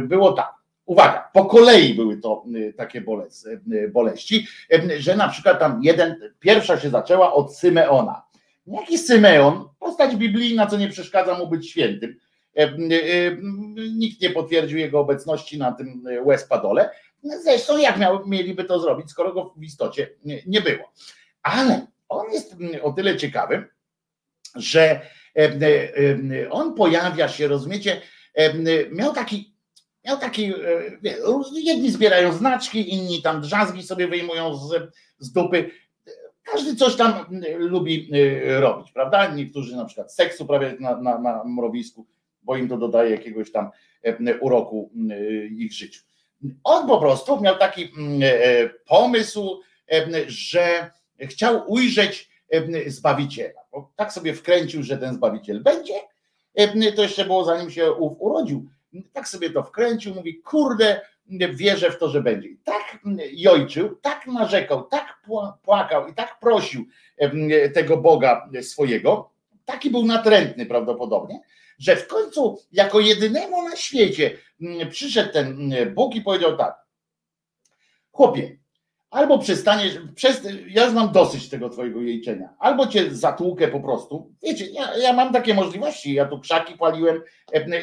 było 0.00 0.32
tak. 0.32 0.52
Uwaga, 0.86 1.30
po 1.32 1.44
kolei 1.44 1.94
były 1.94 2.16
to 2.16 2.44
takie 2.76 3.04
boleści, 3.92 4.46
że 4.98 5.16
na 5.16 5.28
przykład 5.28 5.58
tam 5.58 5.80
jeden, 5.82 6.32
pierwsza 6.40 6.80
się 6.80 6.90
zaczęła 6.90 7.32
od 7.32 7.56
Symeona. 7.56 8.22
Jaki 8.66 8.98
Symeon, 8.98 9.68
postać 9.78 10.16
biblijna, 10.16 10.66
co 10.66 10.76
nie 10.76 10.88
przeszkadza 10.88 11.38
mu 11.38 11.46
być 11.46 11.70
świętym 11.70 12.16
E, 12.16 12.31
e, 12.31 12.31
nikt 13.94 14.20
nie 14.20 14.30
potwierdził 14.30 14.78
jego 14.78 15.00
obecności 15.00 15.58
na 15.58 15.72
tym 15.72 16.04
Westpadole. 16.26 16.90
Zresztą 17.42 17.78
jak 17.78 17.98
miał, 17.98 18.26
mieliby 18.26 18.64
to 18.64 18.80
zrobić, 18.80 19.10
skoro 19.10 19.32
go 19.32 19.54
w 19.56 19.62
istocie 19.62 20.10
nie 20.46 20.60
było. 20.60 20.92
Ale 21.42 21.86
on 22.08 22.32
jest 22.32 22.56
o 22.82 22.92
tyle 22.92 23.16
ciekawy, 23.16 23.68
że 24.54 25.00
e, 25.36 26.50
on 26.50 26.74
pojawia 26.74 27.28
się, 27.28 27.48
rozumiecie, 27.48 28.00
miał 28.90 29.12
taki, 29.12 29.54
miał 30.04 30.18
taki, 30.18 30.52
jedni 31.52 31.90
zbierają 31.90 32.32
znaczki, 32.32 32.94
inni 32.94 33.22
tam 33.22 33.40
drzazgi 33.40 33.82
sobie 33.82 34.08
wyjmują 34.08 34.56
z, 34.56 34.92
z 35.18 35.32
dupy. 35.32 35.70
Każdy 36.42 36.76
coś 36.76 36.96
tam 36.96 37.24
lubi 37.56 38.10
robić, 38.44 38.92
prawda? 38.92 39.34
Niektórzy 39.34 39.76
na 39.76 39.84
przykład 39.84 40.14
seksu 40.14 40.46
prawie 40.46 40.76
na, 40.80 40.96
na, 40.96 41.18
na 41.18 41.44
mrowisku, 41.44 42.06
bo 42.42 42.56
im 42.56 42.68
to 42.68 42.76
dodaje 42.76 43.10
jakiegoś 43.10 43.52
tam 43.52 43.70
e, 44.02 44.38
uroku 44.38 44.90
e, 45.10 45.46
ich 45.46 45.72
życiu. 45.72 46.02
On 46.64 46.88
po 46.88 46.98
prostu 46.98 47.40
miał 47.40 47.58
taki 47.58 47.84
e, 48.22 48.68
pomysł, 48.68 49.60
że 50.26 50.90
chciał 51.20 51.70
ujrzeć 51.72 52.32
Zbawiciela. 52.86 53.60
Tak 53.96 54.12
sobie 54.12 54.34
wkręcił, 54.34 54.82
że 54.82 54.98
ten 54.98 55.14
Zbawiciel 55.14 55.62
będzie. 55.62 55.94
To 56.96 57.02
jeszcze 57.02 57.24
było 57.24 57.44
zanim 57.44 57.70
się 57.70 57.92
urodził. 57.92 58.68
Tak 59.12 59.28
sobie 59.28 59.50
to 59.50 59.62
wkręcił, 59.62 60.14
mówi, 60.14 60.42
kurde, 60.42 61.00
wierzę 61.52 61.90
w 61.90 61.98
to, 61.98 62.08
że 62.08 62.22
będzie. 62.22 62.48
I 62.48 62.56
tak 62.56 62.98
jojczył, 63.32 63.96
tak 63.96 64.26
narzekał, 64.26 64.84
tak 64.84 65.22
płakał 65.62 66.08
i 66.08 66.14
tak 66.14 66.40
prosił 66.40 66.84
tego 67.74 67.96
Boga 67.96 68.48
swojego, 68.62 69.30
taki 69.64 69.90
był 69.90 70.04
natrętny 70.06 70.66
prawdopodobnie, 70.66 71.40
że 71.82 71.96
w 71.96 72.06
końcu 72.06 72.58
jako 72.72 73.00
jedynemu 73.00 73.62
na 73.62 73.76
świecie 73.76 74.38
przyszedł 74.90 75.32
ten 75.32 75.74
Bóg 75.94 76.14
i 76.14 76.20
powiedział 76.20 76.56
tak, 76.56 76.74
chłopie, 78.12 78.58
albo 79.10 79.38
przestaniesz, 79.38 79.98
przez, 80.14 80.42
ja 80.68 80.90
mam 80.90 81.12
dosyć 81.12 81.48
tego 81.48 81.70
twojego 81.70 82.00
jejczenia, 82.00 82.54
albo 82.58 82.86
cię 82.86 83.14
zatłukę 83.14 83.68
po 83.68 83.80
prostu. 83.80 84.34
Wiecie, 84.42 84.66
ja, 84.66 84.96
ja 84.96 85.12
mam 85.12 85.32
takie 85.32 85.54
możliwości, 85.54 86.14
ja 86.14 86.26
tu 86.26 86.40
krzaki 86.40 86.74
paliłem, 86.74 87.22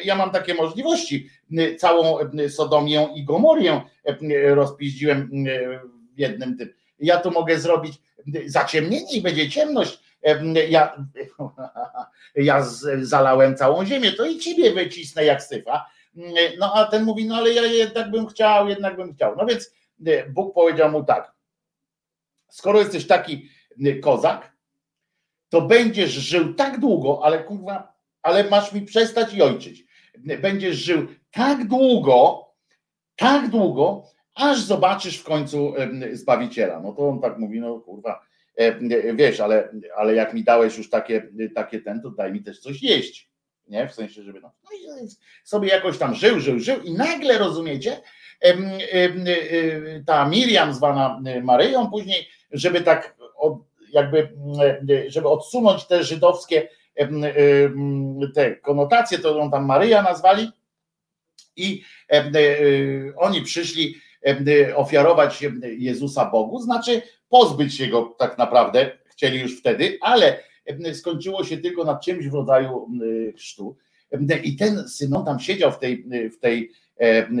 ja 0.04 0.16
mam 0.16 0.30
takie 0.30 0.54
możliwości. 0.54 1.28
Całą 1.78 2.18
Sodomię 2.48 3.08
i 3.14 3.24
Gomorię 3.24 3.82
rozpiździłem 4.54 5.30
w 6.14 6.18
jednym 6.18 6.58
tym. 6.58 6.68
Ja 6.98 7.20
tu 7.20 7.30
mogę 7.30 7.58
zrobić 7.58 7.94
zaciemnienie 8.46 9.16
i 9.16 9.22
będzie 9.22 9.50
ciemność. 9.50 10.00
Ja, 10.68 10.96
ja 12.34 12.64
zalałem 13.02 13.56
całą 13.56 13.84
ziemię, 13.84 14.12
to 14.12 14.24
i 14.24 14.38
ciebie 14.38 14.72
wycisnę 14.72 15.24
jak 15.24 15.42
syfa. 15.42 15.86
No 16.58 16.74
a 16.74 16.84
ten 16.84 17.04
mówi, 17.04 17.24
no 17.24 17.36
ale 17.36 17.52
ja 17.52 17.62
jednak 17.62 18.10
bym 18.10 18.26
chciał, 18.26 18.68
jednak 18.68 18.96
bym 18.96 19.14
chciał. 19.14 19.36
No 19.36 19.46
więc 19.46 19.74
Bóg 20.28 20.54
powiedział 20.54 20.90
mu 20.90 21.04
tak: 21.04 21.32
skoro 22.48 22.78
jesteś 22.78 23.06
taki 23.06 23.48
kozak, 24.02 24.56
to 25.48 25.62
będziesz 25.62 26.10
żył 26.10 26.54
tak 26.54 26.80
długo, 26.80 27.20
ale 27.22 27.44
kurwa, 27.44 27.92
ale 28.22 28.44
masz 28.44 28.72
mi 28.72 28.82
przestać 28.82 29.34
jojczyć. 29.34 29.84
Będziesz 30.18 30.76
żył 30.76 31.06
tak 31.30 31.68
długo, 31.68 32.46
tak 33.16 33.48
długo, 33.48 34.02
aż 34.34 34.60
zobaczysz 34.60 35.18
w 35.18 35.24
końcu 35.24 35.74
Zbawiciela. 36.12 36.80
No 36.80 36.92
to 36.92 37.08
on 37.08 37.20
tak 37.20 37.38
mówi, 37.38 37.60
no 37.60 37.80
kurwa, 37.80 38.20
wiesz, 39.14 39.40
ale, 39.40 39.68
ale 39.96 40.14
jak 40.14 40.34
mi 40.34 40.44
dałeś 40.44 40.78
już 40.78 40.90
takie, 40.90 41.28
takie 41.54 41.80
ten, 41.80 42.02
to 42.02 42.10
daj 42.10 42.32
mi 42.32 42.42
też 42.42 42.60
coś 42.60 42.82
jeść. 42.82 43.30
Nie? 43.68 43.88
W 43.88 43.94
sensie, 43.94 44.22
żeby 44.22 44.40
no, 44.40 44.52
no 44.64 44.70
sobie 45.44 45.68
jakoś 45.68 45.98
tam 45.98 46.14
żył, 46.14 46.40
żył, 46.40 46.58
żył 46.58 46.80
i 46.80 46.92
nagle 46.92 47.38
rozumiecie, 47.38 48.00
ta 50.06 50.28
Miriam 50.28 50.74
zwana 50.74 51.20
Maryją 51.42 51.90
później, 51.90 52.28
żeby 52.50 52.80
tak 52.80 53.16
jakby, 53.92 54.32
żeby 55.06 55.28
odsunąć 55.28 55.86
te 55.86 56.04
żydowskie 56.04 56.68
te 58.34 58.56
konotacje, 58.56 59.18
to 59.18 59.38
ją 59.38 59.50
tam 59.50 59.64
Maryja 59.64 60.02
nazwali 60.02 60.50
i 61.56 61.84
oni 63.16 63.42
przyszli 63.42 63.94
ofiarować 64.76 65.44
Jezusa 65.62 66.30
Bogu, 66.30 66.60
znaczy 66.60 67.02
pozbyć 67.28 67.76
się 67.76 67.86
go 67.86 68.14
tak 68.18 68.38
naprawdę, 68.38 68.90
chcieli 69.06 69.40
już 69.40 69.58
wtedy, 69.58 69.98
ale 70.00 70.40
skończyło 70.94 71.44
się 71.44 71.58
tylko 71.58 71.84
na 71.84 71.98
czymś 71.98 72.28
w 72.28 72.34
rodzaju 72.34 72.88
chrztu. 73.36 73.76
I 74.42 74.56
ten 74.56 74.88
Synon 74.88 75.24
tam 75.24 75.40
siedział 75.40 75.72
w 75.72 75.78
tej, 75.78 76.04
w 76.30 76.38
tej 76.38 76.72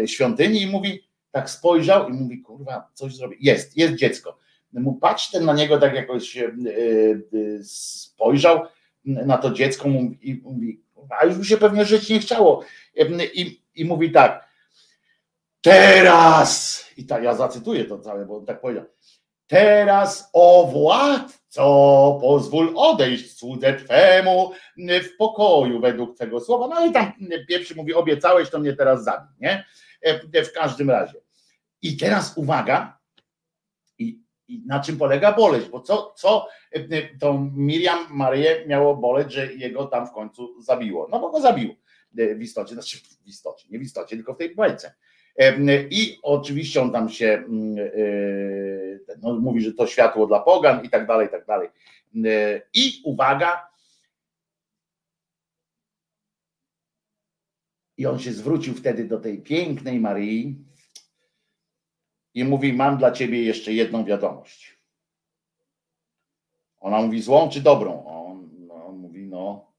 świątyni 0.06 0.62
i 0.62 0.66
mówi, 0.66 1.02
tak 1.30 1.50
spojrzał 1.50 2.08
i 2.08 2.12
mówi, 2.12 2.42
kurwa, 2.42 2.88
coś 2.94 3.14
zrobi. 3.16 3.36
Jest, 3.40 3.76
jest 3.76 3.94
dziecko. 3.94 4.38
Mu 4.72 4.94
patrz 4.94 5.30
ten 5.30 5.44
na 5.44 5.54
niego 5.54 5.78
tak 5.78 5.94
jakoś 5.94 6.38
spojrzał 7.62 8.60
na 9.04 9.38
to 9.38 9.50
dziecko 9.50 9.88
i 10.22 10.40
mówi, 10.44 10.80
a 11.20 11.24
już 11.26 11.36
mu 11.36 11.44
się 11.44 11.56
pewnie 11.56 11.84
żyć 11.84 12.08
nie 12.08 12.18
chciało. 12.18 12.64
I, 13.34 13.60
i 13.74 13.84
mówi 13.84 14.12
tak, 14.12 14.49
teraz, 15.60 16.84
i 16.96 17.06
tak 17.06 17.22
ja 17.22 17.34
zacytuję 17.34 17.84
to 17.84 17.98
całe, 17.98 18.26
bo 18.26 18.36
on 18.36 18.46
tak 18.46 18.60
powiedział, 18.60 18.84
teraz 19.46 20.30
o 20.32 20.66
władco 20.72 22.18
pozwól 22.20 22.72
odejść 22.76 23.38
słudze 23.38 23.74
Twemu 23.74 24.52
w 24.76 25.16
pokoju 25.18 25.80
według 25.80 26.18
tego 26.18 26.40
słowa. 26.40 26.68
No 26.68 26.86
i 26.86 26.92
tam 26.92 27.12
pierwszy 27.48 27.74
mówi, 27.74 27.94
obiecałeś, 27.94 28.50
to 28.50 28.58
mnie 28.58 28.72
teraz 28.72 29.04
zabij, 29.04 29.28
nie? 29.40 29.64
E, 30.00 30.44
w 30.44 30.52
każdym 30.52 30.90
razie. 30.90 31.20
I 31.82 31.96
teraz 31.96 32.36
uwaga, 32.36 32.98
i, 33.98 34.22
i 34.48 34.62
na 34.66 34.80
czym 34.80 34.96
polega 34.96 35.32
boleć, 35.32 35.68
bo 35.68 35.80
co, 35.80 36.14
co 36.16 36.48
e, 36.72 37.18
tą 37.18 37.50
Miriam 37.54 38.06
Maryję 38.10 38.64
miało 38.66 38.96
boleć, 38.96 39.32
że 39.32 39.52
jego 39.52 39.86
tam 39.86 40.06
w 40.06 40.12
końcu 40.12 40.62
zabiło? 40.62 41.08
No 41.10 41.20
bo 41.20 41.30
go 41.30 41.40
zabił 41.40 41.76
e, 42.18 42.34
w 42.34 42.42
istocie, 42.42 42.74
znaczy 42.74 42.98
w 43.24 43.26
istocie, 43.26 43.68
nie 43.70 43.78
w 43.78 43.82
istocie, 43.82 44.16
tylko 44.16 44.34
w 44.34 44.38
tej 44.38 44.54
bajce. 44.54 44.94
I 45.90 46.18
oczywiście 46.22 46.82
on 46.82 46.92
tam 46.92 47.08
się 47.08 47.26
mm, 47.26 47.76
no, 49.22 49.34
mówi, 49.34 49.60
że 49.60 49.72
to 49.72 49.86
światło 49.86 50.26
dla 50.26 50.40
pogan 50.40 50.84
i 50.84 50.90
tak 50.90 51.06
dalej, 51.06 51.26
i 51.26 51.30
tak 51.30 51.46
dalej. 51.46 51.68
I 52.74 53.00
uwaga, 53.04 53.70
I 58.00 58.06
on 58.06 58.18
się 58.18 58.32
zwrócił 58.32 58.74
wtedy 58.74 59.04
do 59.04 59.20
tej 59.20 59.42
pięknej 59.42 60.00
Maryi 60.00 60.64
i 62.34 62.44
mówi: 62.44 62.72
Mam 62.72 62.98
dla 62.98 63.12
ciebie 63.12 63.42
jeszcze 63.42 63.72
jedną 63.72 64.04
wiadomość. 64.04 64.78
Ona 66.78 67.02
mówi: 67.02 67.22
Złą 67.22 67.48
czy 67.48 67.60
dobrą? 67.60 68.06
On, 68.06 68.50
no, 68.58 68.86
on 68.86 68.96
mówi: 68.96 69.26
No. 69.26 69.72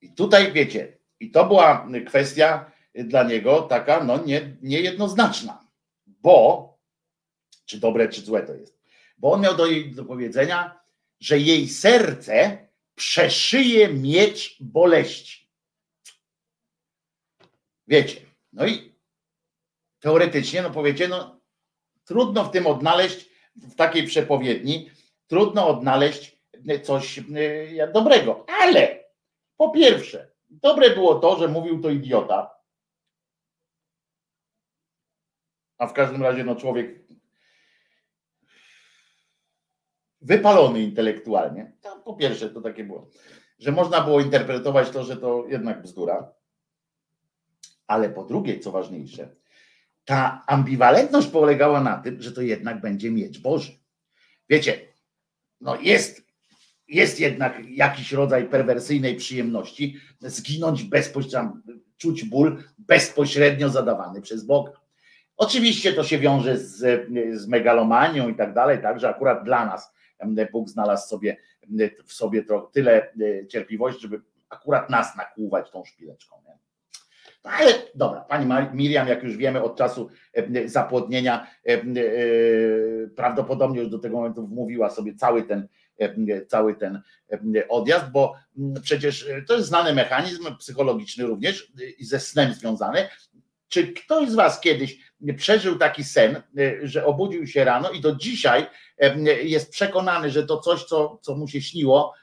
I 0.00 0.12
tutaj 0.12 0.52
wiecie, 0.52 0.98
i 1.20 1.30
to 1.30 1.44
była 1.44 1.88
kwestia 2.06 2.71
dla 2.94 3.22
niego 3.22 3.62
taka, 3.62 4.04
no 4.04 4.24
nie, 4.24 4.56
niejednoznaczna, 4.62 5.66
bo 6.06 6.68
czy 7.64 7.80
dobre, 7.80 8.08
czy 8.08 8.20
złe 8.20 8.42
to 8.42 8.54
jest. 8.54 8.78
Bo 9.18 9.32
on 9.32 9.40
miał 9.40 9.56
do 9.56 9.66
jej 9.66 9.94
do 9.94 10.04
powiedzenia, 10.04 10.80
że 11.20 11.38
jej 11.38 11.68
serce 11.68 12.68
przeszyje 12.94 13.88
miecz 13.88 14.56
boleści. 14.60 15.48
Wiecie, 17.86 18.20
no 18.52 18.66
i 18.66 18.92
teoretycznie, 20.00 20.62
no 20.62 20.70
powiecie, 20.70 21.08
no 21.08 21.40
trudno 22.04 22.44
w 22.44 22.50
tym 22.50 22.66
odnaleźć, 22.66 23.28
w 23.56 23.74
takiej 23.74 24.06
przepowiedni, 24.06 24.90
trudno 25.26 25.68
odnaleźć 25.68 26.42
coś 26.82 27.18
e, 27.18 27.92
dobrego, 27.92 28.44
ale 28.60 29.04
po 29.56 29.70
pierwsze, 29.70 30.32
dobre 30.50 30.90
było 30.90 31.14
to, 31.14 31.38
że 31.38 31.48
mówił 31.48 31.82
to 31.82 31.90
idiota, 31.90 32.61
a 35.82 35.86
w 35.86 35.92
każdym 35.92 36.22
razie 36.22 36.44
no 36.44 36.56
człowiek 36.56 37.04
wypalony 40.20 40.80
intelektualnie, 40.82 41.72
to 41.80 41.96
po 41.96 42.14
pierwsze 42.14 42.50
to 42.50 42.60
takie 42.60 42.84
było, 42.84 43.10
że 43.58 43.72
można 43.72 44.00
było 44.00 44.20
interpretować 44.20 44.90
to, 44.90 45.04
że 45.04 45.16
to 45.16 45.44
jednak 45.48 45.82
bzdura, 45.82 46.32
ale 47.86 48.10
po 48.10 48.24
drugie, 48.24 48.58
co 48.58 48.70
ważniejsze, 48.70 49.36
ta 50.04 50.44
ambiwalentność 50.46 51.28
polegała 51.28 51.80
na 51.80 51.98
tym, 51.98 52.22
że 52.22 52.32
to 52.32 52.42
jednak 52.42 52.80
będzie 52.80 53.10
miecz 53.10 53.40
Boży. 53.40 53.72
Wiecie, 54.48 54.88
no 55.60 55.80
jest, 55.80 56.22
jest 56.88 57.20
jednak 57.20 57.68
jakiś 57.68 58.12
rodzaj 58.12 58.48
perwersyjnej 58.48 59.16
przyjemności 59.16 59.96
zginąć 60.20 60.82
bezpośrednio, 60.82 61.52
czuć 61.96 62.24
ból 62.24 62.62
bezpośrednio 62.78 63.68
zadawany 63.68 64.20
przez 64.20 64.44
Boga. 64.44 64.81
Oczywiście 65.36 65.92
to 65.92 66.04
się 66.04 66.18
wiąże 66.18 66.58
z, 66.58 67.08
z 67.40 67.46
megalomanią 67.46 68.28
i 68.28 68.34
tak 68.34 68.54
dalej, 68.54 68.82
tak, 68.82 69.00
że 69.00 69.08
akurat 69.08 69.44
dla 69.44 69.66
nas 69.66 69.92
Bóg 70.52 70.68
znalazł 70.68 71.08
sobie 71.08 71.36
w 72.04 72.12
sobie 72.12 72.44
tyle 72.72 73.12
cierpliwości, 73.48 74.02
żeby 74.02 74.20
akurat 74.48 74.90
nas 74.90 75.16
nakłuwać 75.16 75.70
tą 75.70 75.84
szpileczką. 75.84 76.36
Nie? 76.46 76.58
No 77.44 77.50
ale 77.50 77.72
dobra, 77.94 78.20
pani 78.20 78.46
Miriam, 78.74 79.08
jak 79.08 79.22
już 79.22 79.36
wiemy 79.36 79.62
od 79.62 79.76
czasu 79.76 80.08
e, 80.32 80.68
zapłodnienia, 80.68 81.46
e, 81.66 81.72
e, 81.72 81.82
prawdopodobnie 83.16 83.80
już 83.80 83.88
do 83.88 83.98
tego 83.98 84.16
momentu 84.16 84.46
wmówiła 84.46 84.90
sobie 84.90 85.14
cały 85.14 85.42
ten, 85.42 85.68
cały 86.48 86.74
ten 86.74 87.02
odjazd, 87.68 88.10
bo 88.10 88.34
przecież 88.82 89.28
to 89.48 89.56
jest 89.56 89.68
znany 89.68 89.94
mechanizm 89.94 90.56
psychologiczny 90.56 91.24
również 91.24 91.72
i 91.98 92.04
ze 92.04 92.20
snem 92.20 92.54
związany. 92.54 93.08
Czy 93.72 93.92
ktoś 93.92 94.28
z 94.28 94.34
Was 94.34 94.60
kiedyś 94.60 94.98
przeżył 95.36 95.78
taki 95.78 96.04
sen, 96.04 96.42
że 96.82 97.06
obudził 97.06 97.46
się 97.46 97.64
rano 97.64 97.90
i 97.90 98.00
do 98.00 98.16
dzisiaj 98.16 98.66
jest 99.42 99.70
przekonany, 99.70 100.30
że 100.30 100.46
to 100.46 100.58
coś, 100.58 100.84
co, 100.84 101.18
co 101.22 101.36
mu 101.36 101.48
się 101.48 101.62
śniło, 101.62 102.14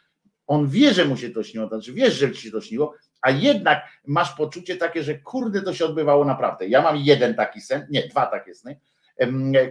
on 0.47 0.67
wie, 0.67 0.93
że 0.93 1.05
mu 1.05 1.17
się 1.17 1.29
to 1.29 1.43
śniło, 1.43 1.67
znaczy 1.67 1.93
wiesz, 1.93 2.13
że 2.13 2.31
ci 2.31 2.41
się 2.41 2.51
to 2.51 2.61
śniło, 2.61 2.95
a 3.21 3.31
jednak 3.31 3.83
masz 4.07 4.35
poczucie 4.35 4.75
takie, 4.75 5.03
że 5.03 5.19
kurde, 5.19 5.61
to 5.61 5.73
się 5.73 5.85
odbywało 5.85 6.25
naprawdę. 6.25 6.67
Ja 6.67 6.81
mam 6.81 6.97
jeden 6.97 7.35
taki 7.35 7.61
sen, 7.61 7.87
nie, 7.89 8.07
dwa 8.07 8.25
takie 8.25 8.55
sny, 8.55 8.79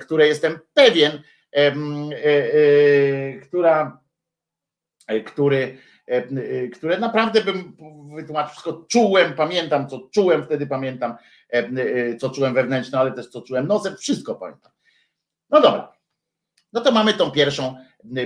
które 0.00 0.26
jestem 0.26 0.58
pewien, 0.74 1.22
e, 1.56 1.56
e, 1.56 1.72
która, 3.40 4.00
e, 5.06 5.20
który 5.20 5.78
które 6.72 6.98
naprawdę 6.98 7.40
bym 7.40 7.76
wytłumaczył, 8.16 8.50
wszystko 8.50 8.86
czułem, 8.88 9.34
pamiętam, 9.34 9.88
co 9.88 10.08
czułem 10.14 10.44
wtedy, 10.44 10.66
pamiętam, 10.66 11.16
co 12.20 12.30
czułem 12.30 12.54
wewnętrznie, 12.54 12.98
ale 12.98 13.12
też 13.12 13.28
co 13.28 13.42
czułem 13.42 13.66
nosem, 13.66 13.96
wszystko 13.96 14.34
pamiętam. 14.34 14.72
No 15.50 15.60
dobra, 15.60 15.92
no 16.72 16.80
to 16.80 16.92
mamy 16.92 17.14
tą 17.14 17.30
pierwszą 17.30 17.76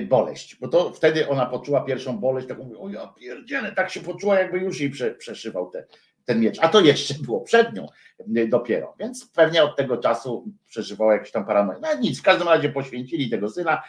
boleść, 0.09 0.57
bo 0.61 0.69
to 0.69 0.93
wtedy 0.93 1.29
ona 1.29 1.47
poczuła 1.47 1.81
pierwszą 1.85 2.19
boleść, 2.19 2.49
taką 2.49 2.65
mówi, 2.65 2.77
o 2.77 2.89
ja 2.89 3.07
pierdzielę, 3.07 3.73
tak 3.73 3.91
się 3.91 4.01
poczuła, 4.01 4.39
jakby 4.39 4.59
już 4.59 4.81
jej 4.81 4.91
prze, 4.91 5.15
przeszywał 5.15 5.71
te, 5.71 5.85
ten 6.25 6.41
miecz, 6.41 6.59
a 6.61 6.69
to 6.69 6.81
jeszcze 6.81 7.15
było 7.15 7.41
przed 7.41 7.73
nią 7.73 7.87
dopiero, 8.49 8.95
więc 8.99 9.31
pewnie 9.31 9.65
od 9.65 9.77
tego 9.77 9.97
czasu 9.97 10.45
przeżywała 10.69 11.13
jakieś 11.13 11.31
tam 11.31 11.47
paranoję. 11.47 11.79
No 11.83 11.89
nic, 12.01 12.21
w 12.21 12.23
każdym 12.23 12.49
razie 12.49 12.69
poświęcili 12.69 13.31
tego 13.31 13.51
syna, 13.51 13.83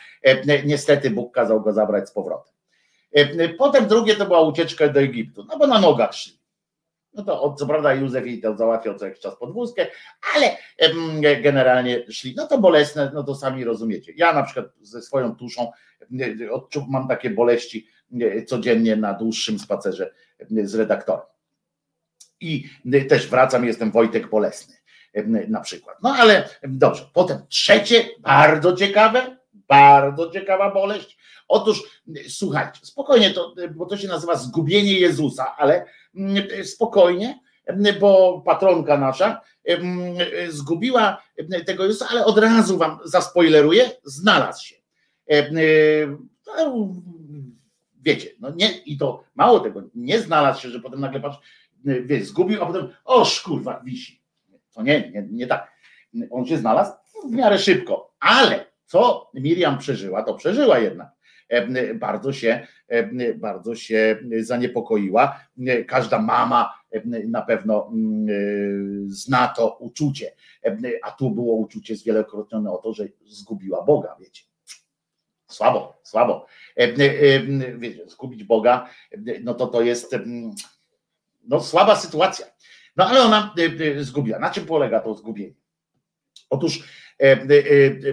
niestety 0.66 1.10
Bóg 1.10 1.34
kazał 1.34 1.62
go 1.62 1.74
zabrać 1.74 2.10
z 2.10 2.12
powrotem. 2.12 2.54
Potem 3.58 3.88
drugie 3.88 4.16
to 4.16 4.26
była 4.26 4.42
ucieczka 4.42 4.88
do 4.88 5.00
Egiptu, 5.00 5.46
no 5.50 5.58
bo 5.58 5.68
na 5.68 5.80
nogach 5.80 6.14
szli. 6.14 6.43
No 7.14 7.24
to 7.24 7.56
co 7.60 7.68
prawda 7.68 7.94
Józef 7.94 8.26
jej 8.26 8.42
to 8.42 8.58
załatwiał 8.58 8.96
co 8.96 9.06
jakiś 9.06 9.22
czas 9.22 9.36
podwózkę, 9.36 9.88
ale 10.36 10.58
generalnie 11.42 12.04
szli. 12.10 12.34
No 12.38 12.48
to 12.48 12.58
bolesne, 12.58 13.12
no 13.14 13.24
to 13.24 13.36
sami 13.36 13.64
rozumiecie. 13.64 14.14
Ja 14.16 14.34
na 14.34 14.44
przykład 14.44 14.66
ze 14.82 15.02
swoją 15.02 15.36
tuszą 15.36 15.72
mam 16.90 17.08
takie 17.08 17.30
boleści 17.30 17.88
codziennie 18.48 18.96
na 18.96 19.14
dłuższym 19.14 19.60
spacerze 19.60 20.14
z 20.64 20.76
redaktorem. 20.76 21.26
I 22.40 22.70
też 23.10 23.30
wracam, 23.30 23.66
jestem 23.66 23.92
Wojtek 23.92 24.30
Bolesny 24.30 24.76
na 25.48 25.60
przykład. 25.60 25.98
No 26.04 26.16
ale 26.20 26.50
dobrze. 26.64 27.10
Potem 27.14 27.38
trzecie, 27.50 28.06
bardzo 28.20 28.74
ciekawe, 28.76 29.38
bardzo 29.74 30.32
ciekawa 30.32 30.72
boleść. 30.72 31.18
Otóż 31.48 32.02
słuchajcie, 32.30 32.80
spokojnie, 32.84 33.30
to, 33.32 33.56
bo 33.76 33.86
to 33.86 33.98
się 33.98 34.08
nazywa 34.08 34.36
zgubienie 34.36 35.00
Jezusa, 35.00 35.56
ale 35.58 35.86
spokojnie, 36.64 37.40
bo 38.00 38.42
patronka 38.46 38.98
nasza 38.98 39.42
zgubiła 40.50 41.24
tego 41.66 41.86
Jezusa, 41.86 42.08
ale 42.10 42.26
od 42.26 42.38
razu 42.38 42.78
wam 42.78 43.00
zaspoileruję, 43.04 43.92
znalazł 44.04 44.66
się. 44.66 44.76
Wiecie, 48.02 48.30
no 48.40 48.50
nie, 48.56 48.78
i 48.78 48.98
to 48.98 49.24
mało 49.36 49.60
tego, 49.60 49.82
nie 49.96 50.20
znalazł 50.20 50.62
się, 50.62 50.70
że 50.70 50.80
potem 50.80 51.00
nagle 51.00 51.20
patrz, 51.20 51.38
wie, 51.86 52.26
zgubił, 52.26 52.64
a 52.64 52.66
potem, 52.66 52.90
o 53.06 53.26
kurwa, 53.46 53.82
wisi. 53.86 54.22
To 54.74 54.82
nie, 54.82 55.12
nie, 55.12 55.28
nie 55.32 55.48
tak. 55.48 55.72
On 56.32 56.46
się 56.46 56.58
znalazł 56.58 56.92
w 57.30 57.32
miarę 57.32 57.60
szybko, 57.60 58.14
ale 58.20 58.73
co 58.94 59.30
Miriam 59.34 59.78
przeżyła, 59.78 60.24
to 60.24 60.34
przeżyła 60.34 60.80
jednak. 60.80 61.12
Bardzo 61.96 62.34
się, 62.34 62.68
bardzo 63.36 63.76
się 63.76 64.20
zaniepokoiła. 64.40 65.40
Każda 65.88 66.20
mama 66.20 66.74
na 67.28 67.42
pewno 67.42 67.92
zna 69.08 69.48
to 69.48 69.78
uczucie, 69.78 70.32
a 71.04 71.12
tu 71.12 71.32
było 71.32 71.56
uczucie 71.56 71.96
zwielokrotnione 71.96 72.72
o 72.72 72.78
to, 72.78 72.94
że 72.94 73.08
zgubiła 73.26 73.84
Boga, 73.84 74.16
wiecie. 74.20 74.44
Słabo, 75.48 76.00
słabo. 76.04 76.46
Wiecie, 77.78 78.06
zgubić 78.06 78.44
Boga, 78.44 78.90
no 79.44 79.54
to 79.54 79.68
to 79.68 79.82
jest 79.82 80.16
no, 81.44 81.60
słaba 81.60 81.96
sytuacja. 81.96 82.46
No 82.96 83.08
ale 83.08 83.22
ona 83.22 83.56
zgubiła. 83.98 84.40
Na 84.40 84.50
czym 84.50 84.66
polega 84.66 85.00
to 85.00 85.16
zgubienie? 85.16 85.54
Otóż 86.50 86.84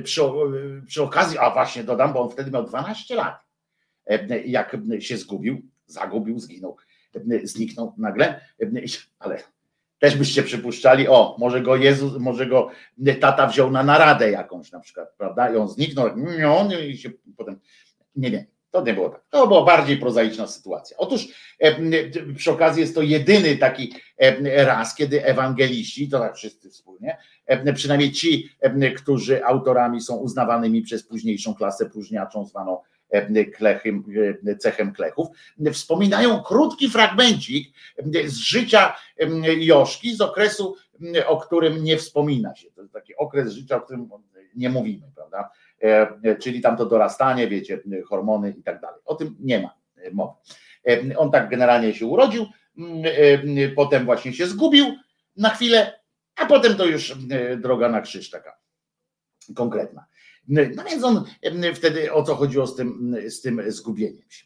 przy, 0.05 0.23
przy 0.87 1.03
okazji, 1.03 1.39
a 1.39 1.51
właśnie 1.51 1.85
dodam, 1.85 2.13
bo 2.13 2.23
on 2.23 2.31
wtedy 2.31 2.51
miał 2.51 2.67
12 2.67 3.15
lat, 3.15 3.41
jak 4.47 4.77
się 4.99 5.17
zgubił, 5.17 5.63
zagubił, 5.87 6.39
zginął, 6.39 6.77
zniknął 7.43 7.95
nagle, 7.99 8.41
ale 9.19 9.43
też 9.99 10.17
byście 10.17 10.43
przypuszczali, 10.43 11.09
o, 11.09 11.37
może 11.39 11.61
go 11.61 11.77
Jezus, 11.77 12.19
może 12.19 12.47
go 12.47 12.71
tata 13.21 13.47
wziął 13.47 13.71
na 13.71 13.83
naradę 13.83 14.31
jakąś 14.31 14.73
na 14.73 14.81
przykład, 14.81 15.15
prawda? 15.19 15.53
I 15.53 15.57
on 15.57 15.69
zniknął, 15.69 16.09
i 16.89 16.97
się 16.97 17.11
potem, 17.37 17.61
nie 18.17 18.31
wiem, 18.31 18.45
to 18.71 18.83
nie 18.83 18.95
było 18.95 19.09
tak. 19.09 19.21
To 19.31 19.47
była 19.47 19.65
bardziej 19.65 19.97
prozaiczna 19.97 20.47
sytuacja. 20.47 20.97
Otóż 20.97 21.29
przy 22.37 22.51
okazji 22.51 22.81
jest 22.81 22.95
to 22.95 23.03
jedyny 23.03 23.57
taki 23.57 23.95
raz, 24.57 24.95
kiedy 24.95 25.25
ewangeliści, 25.25 26.09
to 26.09 26.19
tak 26.19 26.37
wszyscy 26.37 26.71
wspólnie, 26.71 27.19
przynajmniej 27.75 28.13
ci, 28.13 28.51
którzy 28.97 29.45
autorami 29.45 30.01
są 30.01 30.17
uznawanymi 30.17 30.83
przez 30.83 31.07
późniejszą 31.07 31.55
klasę 31.55 31.91
próżniaczą, 31.91 32.45
zwaną 32.45 32.79
klechem, 33.55 34.05
cechem 34.59 34.93
klechów, 34.93 35.29
wspominają 35.73 36.43
krótki 36.43 36.91
fragmencik 36.91 37.75
z 38.27 38.37
życia 38.37 38.97
Joszki, 39.59 40.17
z 40.17 40.21
okresu, 40.21 40.77
o 41.27 41.37
którym 41.37 41.85
nie 41.85 41.97
wspomina 41.97 42.55
się. 42.55 42.71
To 42.71 42.81
jest 42.81 42.95
taki 42.95 43.17
okres 43.17 43.53
życia, 43.53 43.77
o 43.77 43.81
którym 43.81 44.09
nie 44.55 44.71
mówimy, 44.71 45.07
prawda? 45.15 45.51
Czyli 46.41 46.61
tam 46.61 46.77
to 46.77 46.87
dorastanie, 46.87 47.49
wiecie, 47.49 47.83
hormony 48.09 48.55
i 48.59 48.63
tak 48.63 48.81
dalej. 48.81 49.01
O 49.05 49.15
tym 49.15 49.37
nie 49.41 49.61
ma 49.61 49.75
mowy. 50.13 50.33
On 51.17 51.31
tak 51.31 51.51
generalnie 51.51 51.95
się 51.95 52.07
urodził, 52.07 52.47
potem 53.77 54.05
właśnie 54.05 54.33
się 54.33 54.47
zgubił 54.47 54.87
na 55.37 55.51
chwilę, 55.51 56.01
a 56.37 56.47
potem 56.47 56.77
to 56.77 56.87
już 56.87 57.17
droga 57.57 57.89
na 57.89 58.01
krzyż 58.01 58.31
taka 58.31 58.59
konkretna. 59.57 60.07
No 60.49 60.85
więc 60.91 61.05
on 61.05 61.25
wtedy 61.75 62.13
o 62.13 62.23
co 62.23 62.35
chodziło 62.35 62.67
z 62.67 62.77
tym, 62.77 63.17
z 63.27 63.41
tym 63.41 63.63
zgubieniem 63.73 64.31
się. 64.31 64.45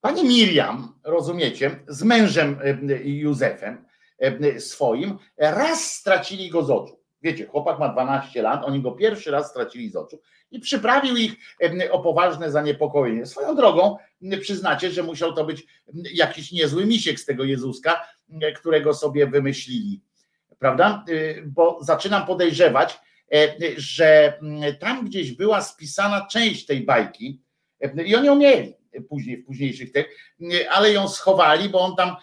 Pani 0.00 0.24
Miriam, 0.24 1.00
rozumiecie, 1.04 1.80
z 1.88 2.02
mężem 2.02 2.58
Józefem 3.04 3.84
swoim, 4.58 5.18
raz 5.36 5.94
stracili 5.94 6.50
go 6.50 6.62
z 6.62 6.70
oczu. 6.70 6.99
Wiecie, 7.22 7.46
chłopak 7.46 7.78
ma 7.78 7.88
12 7.88 8.42
lat, 8.42 8.64
oni 8.64 8.82
go 8.82 8.92
pierwszy 8.92 9.30
raz 9.30 9.50
stracili 9.50 9.90
z 9.90 9.96
oczu 9.96 10.20
i 10.50 10.60
przyprawił 10.60 11.16
ich 11.16 11.36
o 11.90 11.98
poważne 11.98 12.50
zaniepokojenie. 12.50 13.26
Swoją 13.26 13.54
drogą 13.54 13.96
przyznacie, 14.40 14.90
że 14.90 15.02
musiał 15.02 15.32
to 15.32 15.44
być 15.44 15.66
jakiś 16.12 16.52
niezły 16.52 16.86
misiek 16.86 17.20
z 17.20 17.24
tego 17.24 17.44
Jezuska, 17.44 18.06
którego 18.56 18.94
sobie 18.94 19.26
wymyślili 19.26 20.02
prawda? 20.60 21.04
Y, 21.08 21.42
bo 21.46 21.78
zaczynam 21.80 22.26
podejrzewać, 22.26 23.00
e, 23.34 23.54
że 23.76 24.38
tam 24.80 25.04
gdzieś 25.04 25.32
była 25.32 25.62
spisana 25.62 26.26
część 26.26 26.66
tej 26.66 26.80
bajki 26.80 27.42
e, 27.80 28.04
i 28.04 28.16
oni 28.16 28.26
ją 28.26 28.36
mieli 28.36 28.74
później, 29.08 29.36
w 29.36 29.46
późniejszych 29.46 29.92
tych, 29.92 30.06
ale 30.70 30.92
ją 30.92 31.08
schowali, 31.08 31.68
bo 31.68 31.80
on 31.80 31.96
tam 31.96 32.16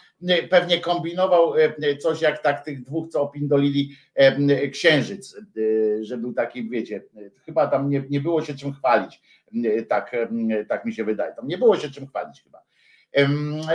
pewnie 0.50 0.80
kombinował 0.80 1.54
e, 1.58 1.98
coś 1.98 2.22
jak 2.22 2.44
tak 2.44 2.66
tych 2.66 2.84
dwóch, 2.84 3.10
co 3.10 3.22
opindolili 3.22 3.96
księżyc, 4.72 5.36
że 6.02 6.18
był 6.18 6.34
taki, 6.34 6.70
wiecie, 6.70 7.04
chyba 7.46 7.68
tam 7.68 7.90
nie, 7.90 8.04
nie 8.10 8.22
było 8.22 8.42
się 8.42 8.56
czym 8.56 8.74
chwalić, 8.74 9.22
tak, 9.90 10.16
tak 10.70 10.86
mi 10.86 10.94
się 10.94 11.04
wydaje, 11.04 11.34
tam 11.34 11.48
nie 11.48 11.58
było 11.58 11.78
się 11.78 11.92
czym 11.92 12.08
chwalić 12.08 12.44
chyba. 12.44 12.68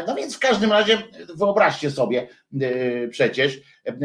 No 0.07 0.15
więc 0.15 0.37
w 0.37 0.39
każdym 0.39 0.73
razie 0.73 1.03
wyobraźcie 1.35 1.91
sobie 1.91 2.29
e, 2.61 3.09
przecież, 3.09 3.61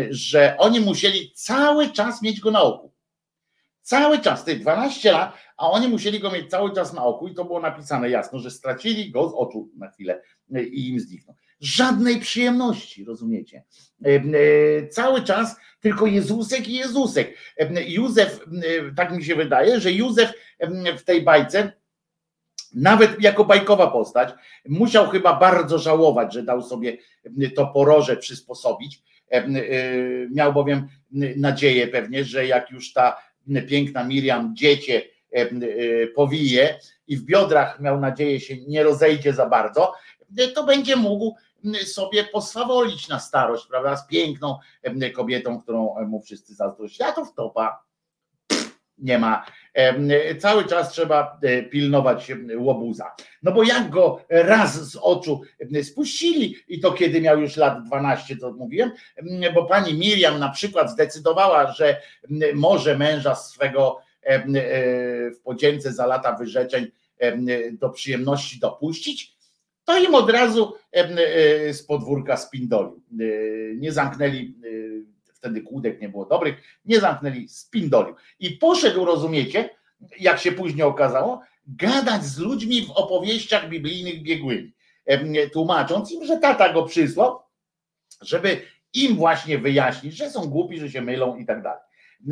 że 0.09 0.56
oni 0.57 0.80
musieli 0.80 1.32
cały 1.35 1.90
czas 1.90 2.22
mieć 2.22 2.40
go 2.40 2.51
na 2.51 2.61
oku. 2.61 2.91
Cały 3.88 4.19
czas, 4.19 4.45
tych 4.45 4.59
12 4.59 5.11
lat, 5.11 5.33
a 5.57 5.72
oni 5.72 5.88
musieli 5.88 6.19
go 6.19 6.32
mieć 6.32 6.49
cały 6.49 6.74
czas 6.74 6.93
na 6.93 7.03
oku 7.06 7.27
i 7.27 7.33
to 7.33 7.45
było 7.45 7.59
napisane 7.59 8.09
jasno, 8.09 8.40
że 8.40 8.51
stracili 8.51 9.11
go 9.11 9.30
z 9.30 9.33
oczu 9.33 9.69
na 9.77 9.90
chwilę 9.90 10.22
e, 10.56 10.64
i 10.64 10.90
im 10.90 10.99
zniknął. 10.99 11.35
Żadnej 11.59 12.19
przyjemności, 12.19 13.06
rozumiecie? 13.06 13.64
E, 14.06 14.88
cały 14.88 15.24
czas 15.24 15.56
tylko 15.80 16.06
Jezusek 16.06 16.67
i 16.67 16.74
Jezusek. 16.74 17.38
Józef, 17.88 18.40
tak 18.95 19.11
mi 19.11 19.24
się 19.24 19.35
wydaje, 19.35 19.80
że 19.80 19.91
Józef 19.91 20.33
w 20.98 21.03
tej 21.03 21.22
bajce 21.22 21.72
nawet 22.75 23.22
jako 23.22 23.45
bajkowa 23.45 23.88
postać, 23.88 24.33
musiał 24.66 25.07
chyba 25.09 25.40
bardzo 25.40 25.80
żałować, 25.80 26.33
że 26.33 26.43
dał 26.43 26.61
sobie 26.61 26.98
to 27.56 27.67
poroże 27.67 28.17
przysposobić. 28.17 29.01
E, 29.32 29.48
miał 30.32 30.53
bowiem 30.53 30.88
nadzieję 31.38 31.88
pewnie, 31.88 32.25
że 32.25 32.48
jak 32.48 32.72
już 32.72 32.93
ta 32.93 33.26
piękna 33.69 34.03
Miriam 34.03 34.56
dziecię 34.56 35.01
e, 35.32 35.48
powije 36.08 36.80
i 37.08 37.17
w 37.17 37.26
biodrach 37.26 37.80
miał 37.80 38.00
nadzieję 38.00 38.40
się 38.40 38.58
nie 38.58 38.84
rozejdzie 38.84 39.34
za 39.34 39.45
bardzo, 39.45 39.93
to 40.56 40.64
będzie 40.64 40.95
mógł 40.95 41.35
sobie 41.85 42.24
poswawolić 42.24 43.08
na 43.08 43.19
starość, 43.19 43.67
prawda, 43.67 43.98
z 43.98 44.08
piękną 44.08 44.58
kobietą, 45.16 45.61
którą 45.61 46.06
mu 46.08 46.22
wszyscy 46.22 46.53
zazdrościli. 46.53 47.09
A 47.09 47.11
to 47.11 47.26
wtopa 47.26 47.84
nie 48.98 49.19
ma. 49.19 49.45
Cały 50.39 50.65
czas 50.65 50.91
trzeba 50.91 51.39
e, 51.43 51.64
pilnować 51.64 52.31
łobuza. 52.57 53.11
No 53.43 53.51
bo 53.51 53.64
jak 53.64 53.89
go 53.89 54.22
raz 54.30 54.91
z 54.91 54.95
oczu 54.95 55.41
spuścili, 55.83 56.56
i 56.67 56.80
to 56.80 56.91
kiedy 56.91 57.22
miał 57.22 57.41
już 57.41 57.57
lat 57.57 57.83
12, 57.83 58.38
to 58.38 58.53
mówiłem, 58.53 58.91
bo 59.53 59.65
pani 59.65 59.93
Miriam 59.93 60.39
na 60.39 60.49
przykład 60.49 60.91
zdecydowała, 60.91 61.72
że 61.72 62.01
może 62.53 62.97
męża 62.97 63.35
swego 63.35 63.99
e, 64.22 64.43
w 65.31 65.39
podzięce 65.43 65.93
za 65.93 66.06
lata 66.06 66.33
wyrzeczeń 66.33 66.88
do 67.72 67.89
przyjemności 67.89 68.59
dopuścić, 68.59 69.38
to 69.85 69.97
im 69.97 70.15
od 70.15 70.30
razu 70.30 70.73
z 71.72 71.83
podwórka 71.83 72.38
spindolił. 72.38 73.01
Nie 73.75 73.91
zamknęli, 73.91 74.56
wtedy 75.38 75.61
kłódek 75.61 76.01
nie 76.01 76.09
było 76.09 76.25
dobrych, 76.25 76.56
nie 76.85 76.99
zamknęli, 76.99 77.49
spindolił. 77.49 78.16
I 78.40 78.51
poszedł, 78.51 79.06
rozumiecie, 79.06 79.69
jak 80.19 80.40
się 80.40 80.51
później 80.51 80.83
okazało, 80.83 81.41
gadać 81.67 82.24
z 82.24 82.38
ludźmi 82.38 82.85
w 82.85 82.91
opowieściach 82.91 83.69
biblijnych 83.69 84.24
biegłymi, 84.24 84.74
tłumacząc 85.53 86.11
im, 86.11 86.25
że 86.25 86.38
tata 86.38 86.74
go 86.74 86.83
przysłał, 86.83 87.40
żeby 88.22 88.61
im 88.93 89.16
właśnie 89.16 89.57
wyjaśnić, 89.57 90.16
że 90.16 90.30
są 90.30 90.45
głupi, 90.45 90.80
że 90.80 90.90
się 90.91 91.01
mylą 91.01 91.38
i 91.38 91.45
tak 91.45 91.64
dalej. 91.64 91.82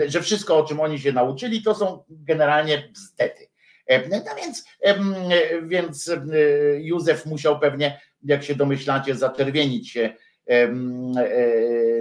Że 0.08 0.22
wszystko, 0.22 0.58
o 0.58 0.64
czym 0.64 0.80
oni 0.80 1.00
się 1.00 1.12
nauczyli, 1.12 1.64
to 1.64 1.76
są 1.76 2.04
generalnie 2.10 2.90
bzdety. 2.94 3.48
No 4.10 4.36
więc, 4.38 4.66
więc 5.64 6.12
Józef 6.78 7.26
musiał 7.26 7.60
pewnie, 7.60 8.02
jak 8.24 8.44
się 8.44 8.56
domyślacie, 8.56 9.16
zaczerwienić 9.16 9.92
się 9.92 10.14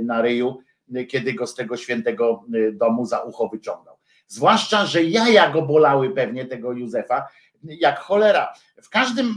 na 0.03 0.23
ryju, 0.23 0.59
kiedy 1.09 1.35
go 1.35 1.47
z 1.47 1.55
tego 1.55 1.77
świętego 1.77 2.45
domu 2.73 3.07
za 3.07 3.21
ucho 3.21 3.49
wyciągnął. 3.49 3.97
Zwłaszcza, 4.27 4.87
że 4.87 5.05
jaja 5.05 5.51
go 5.51 5.63
bolały 5.63 6.11
pewnie 6.11 6.45
tego 6.45 6.73
Józefa, 6.73 7.29
jak 7.63 7.99
cholera. 7.99 8.55
W 8.83 8.89
każdym 8.89 9.35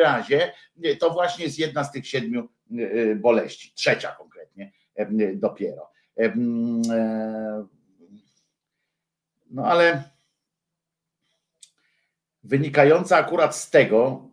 razie 0.00 0.52
to 0.98 1.10
właśnie 1.10 1.44
jest 1.44 1.58
jedna 1.58 1.84
z 1.84 1.92
tych 1.92 2.08
siedmiu 2.08 2.48
boleści, 3.16 3.72
trzecia 3.74 4.12
konkretnie 4.12 4.72
dopiero. 5.34 5.90
No 9.50 9.66
ale 9.66 10.02
wynikająca 12.42 13.16
akurat 13.16 13.56
z 13.56 13.70
tego, 13.70 14.28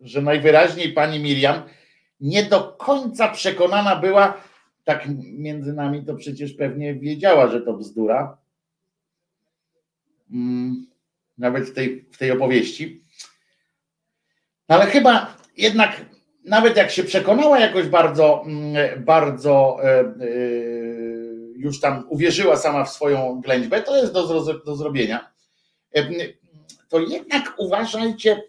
że 0.00 0.22
najwyraźniej 0.22 0.92
pani 0.92 1.20
Miriam 1.20 1.62
nie 2.20 2.42
do 2.42 2.62
końca 2.72 3.28
przekonana 3.28 3.96
była, 3.96 4.40
tak 4.84 5.08
między 5.22 5.72
nami 5.72 6.04
to 6.04 6.14
przecież 6.14 6.52
pewnie 6.52 6.94
wiedziała, 6.94 7.48
że 7.48 7.60
to 7.60 7.72
bzdura, 7.72 8.38
mm, 10.30 10.86
nawet 11.38 11.64
w 11.64 11.74
tej, 11.74 12.04
w 12.12 12.18
tej 12.18 12.30
opowieści. 12.30 13.02
Ale 14.68 14.86
chyba 14.86 15.36
jednak, 15.56 16.04
nawet 16.44 16.76
jak 16.76 16.90
się 16.90 17.04
przekonała 17.04 17.60
jakoś 17.60 17.86
bardzo, 17.86 18.42
mm, 18.46 19.04
bardzo 19.04 19.78
e, 19.82 20.00
e, 20.00 20.04
już 21.56 21.80
tam 21.80 22.06
uwierzyła 22.08 22.56
sama 22.56 22.84
w 22.84 22.92
swoją 22.92 23.40
ględźbę, 23.40 23.82
to 23.82 23.96
jest 23.96 24.12
do, 24.12 24.54
do 24.54 24.76
zrobienia. 24.76 25.32
E, 25.94 26.08
to 26.88 27.00
jednak 27.00 27.54
uważajcie, 27.58 28.42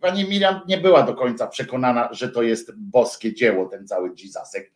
pani 0.00 0.28
Miriam 0.28 0.60
nie 0.68 0.78
była 0.78 1.02
do 1.02 1.14
końca 1.14 1.46
przekonana, 1.46 2.08
że 2.12 2.28
to 2.28 2.42
jest 2.42 2.72
boskie 2.76 3.34
dzieło, 3.34 3.66
ten 3.66 3.86
cały 3.86 4.10
Jesusek. 4.24 4.72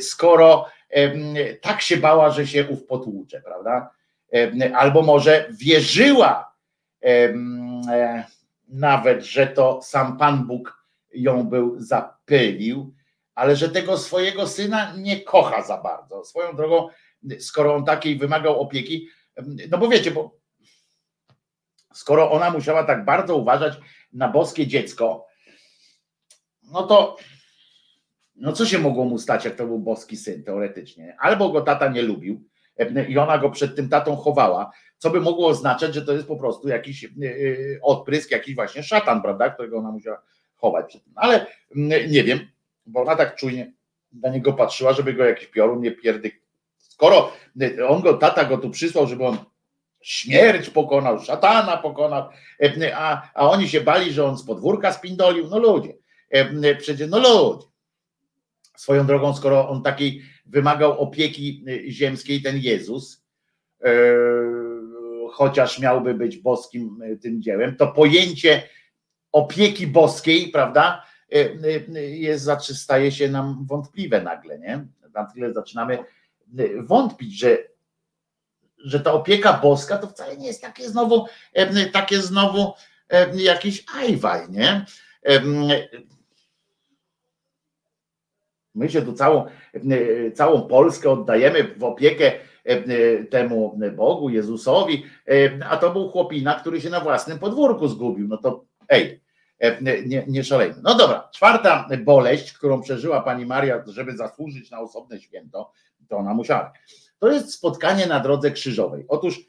Skoro 0.00 0.66
tak 1.60 1.82
się 1.82 1.96
bała, 1.96 2.30
że 2.30 2.46
się 2.46 2.68
ów 2.68 2.86
potłucze, 2.86 3.40
prawda? 3.40 3.90
Albo 4.74 5.02
może 5.02 5.48
wierzyła 5.50 6.54
e, 7.04 7.34
nawet, 8.68 9.24
że 9.24 9.46
to 9.46 9.82
sam 9.82 10.18
Pan 10.18 10.46
Bóg 10.46 10.86
ją 11.14 11.44
był 11.44 11.80
zapylił, 11.80 12.94
ale 13.34 13.56
że 13.56 13.68
tego 13.68 13.98
swojego 13.98 14.46
syna 14.46 14.94
nie 14.96 15.20
kocha 15.20 15.62
za 15.62 15.78
bardzo. 15.78 16.24
Swoją 16.24 16.56
drogą, 16.56 16.88
skoro 17.38 17.74
on 17.74 17.84
takiej 17.84 18.18
wymagał 18.18 18.60
opieki, 18.60 19.08
no 19.70 19.78
bo 19.78 19.88
wiecie, 19.88 20.10
bo 20.10 20.36
skoro 21.94 22.30
ona 22.30 22.50
musiała 22.50 22.84
tak 22.84 23.04
bardzo 23.04 23.36
uważać 23.36 23.74
na 24.12 24.28
boskie 24.28 24.66
dziecko, 24.66 25.26
no 26.62 26.82
to 26.82 27.16
no 28.42 28.52
co 28.52 28.66
się 28.66 28.78
mogło 28.78 29.04
mu 29.04 29.18
stać, 29.18 29.44
jak 29.44 29.54
to 29.54 29.66
był 29.66 29.78
boski 29.78 30.16
syn 30.16 30.44
teoretycznie? 30.44 31.16
Albo 31.20 31.48
go 31.48 31.60
tata 31.60 31.88
nie 31.88 32.02
lubił 32.02 32.44
i 33.08 33.18
ona 33.18 33.38
go 33.38 33.50
przed 33.50 33.76
tym 33.76 33.88
tatą 33.88 34.16
chowała, 34.16 34.70
co 34.98 35.10
by 35.10 35.20
mogło 35.20 35.48
oznaczać, 35.48 35.94
że 35.94 36.02
to 36.02 36.12
jest 36.12 36.26
po 36.26 36.36
prostu 36.36 36.68
jakiś 36.68 37.04
e, 37.04 37.08
e, 37.08 37.80
odprysk, 37.82 38.30
jakiś 38.30 38.54
właśnie 38.54 38.82
szatan, 38.82 39.22
prawda, 39.22 39.50
którego 39.50 39.78
ona 39.78 39.90
musiała 39.90 40.22
chować. 40.56 40.98
Ale 41.14 41.46
nie 42.08 42.24
wiem, 42.24 42.38
bo 42.86 43.02
ona 43.02 43.16
tak 43.16 43.36
czujnie 43.36 43.72
na 44.12 44.28
niego 44.28 44.52
patrzyła, 44.52 44.92
żeby 44.92 45.12
go 45.12 45.24
jakiś 45.24 45.46
piorun 45.46 45.80
nie 45.80 45.92
pierdyk. 45.92 46.42
Skoro 46.78 47.32
on 47.88 48.02
go, 48.02 48.14
tata 48.14 48.44
go 48.44 48.58
tu 48.58 48.70
przysłał, 48.70 49.06
żeby 49.06 49.24
on 49.24 49.36
śmierć 50.00 50.70
pokonał, 50.70 51.20
szatana 51.20 51.76
pokonał, 51.76 52.28
a, 52.94 53.30
a 53.34 53.50
oni 53.50 53.68
się 53.68 53.80
bali, 53.80 54.12
że 54.12 54.24
on 54.24 54.38
z 54.38 54.46
podwórka 54.46 54.92
spindolił. 54.92 55.48
No 55.48 55.58
ludzie, 55.58 55.94
przecież 56.78 57.10
no 57.10 57.18
ludzie. 57.18 57.71
Swoją 58.82 59.06
drogą, 59.06 59.34
skoro 59.34 59.68
on 59.68 59.82
takiej 59.82 60.22
wymagał 60.46 61.00
opieki 61.00 61.64
ziemskiej, 61.88 62.42
ten 62.42 62.58
Jezus, 62.58 63.24
e, 63.84 63.90
chociaż 65.32 65.78
miałby 65.78 66.14
być 66.14 66.36
boskim 66.36 67.02
tym 67.22 67.42
dziełem, 67.42 67.76
to 67.76 67.86
pojęcie 67.86 68.62
opieki 69.32 69.86
boskiej, 69.86 70.48
prawda, 70.48 71.06
e, 71.32 72.00
jest, 72.00 72.50
staje 72.74 73.12
się 73.12 73.28
nam 73.28 73.66
wątpliwe 73.66 74.22
nagle, 74.22 74.58
nie? 74.58 74.86
Na 75.14 75.24
tyle 75.24 75.52
zaczynamy 75.52 75.98
wątpić, 76.80 77.38
że 77.38 77.58
że 78.78 79.00
ta 79.00 79.12
opieka 79.12 79.52
boska 79.52 79.98
to 79.98 80.06
wcale 80.06 80.36
nie 80.36 80.46
jest 80.46 80.62
takie 80.62 80.88
znowu, 80.88 81.26
takie 81.92 82.22
znowu 82.22 82.72
jakiś 83.34 83.84
ajwaj, 83.96 84.50
nie? 84.50 84.86
My 88.74 88.90
się 88.90 89.02
tu 89.02 89.12
całą, 89.12 89.44
całą 90.34 90.62
Polskę 90.62 91.10
oddajemy 91.10 91.74
w 91.78 91.84
opiekę 91.84 92.32
temu 93.30 93.78
Bogu, 93.96 94.30
Jezusowi, 94.30 95.04
a 95.68 95.76
to 95.76 95.90
był 95.90 96.08
chłopina, 96.08 96.54
który 96.54 96.80
się 96.80 96.90
na 96.90 97.00
własnym 97.00 97.38
podwórku 97.38 97.88
zgubił. 97.88 98.28
No 98.28 98.36
to 98.36 98.64
ej, 98.88 99.22
nie, 100.06 100.24
nie 100.26 100.44
szalejmy. 100.44 100.76
No 100.82 100.94
dobra, 100.94 101.28
czwarta 101.32 101.88
boleść, 102.04 102.52
którą 102.52 102.82
przeżyła 102.82 103.20
pani 103.20 103.46
Maria, 103.46 103.82
żeby 103.86 104.16
zasłużyć 104.16 104.70
na 104.70 104.80
osobne 104.80 105.20
święto, 105.20 105.72
to 106.08 106.16
ona 106.16 106.34
musiała. 106.34 106.72
To 107.18 107.28
jest 107.28 107.52
spotkanie 107.52 108.06
na 108.06 108.20
drodze 108.20 108.50
krzyżowej. 108.50 109.04
Otóż 109.08 109.40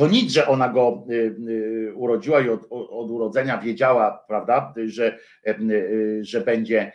to 0.00 0.08
nic, 0.08 0.32
że 0.32 0.48
ona 0.48 0.68
go 0.68 1.04
y, 1.10 1.14
y, 1.48 1.94
urodziła 1.94 2.40
i 2.40 2.48
od, 2.48 2.60
od, 2.70 3.10
urodzenia 3.10 3.58
wiedziała, 3.58 4.24
prawda, 4.28 4.74
że, 4.86 5.18
y, 5.46 6.20
że 6.22 6.40
będzie, 6.40 6.92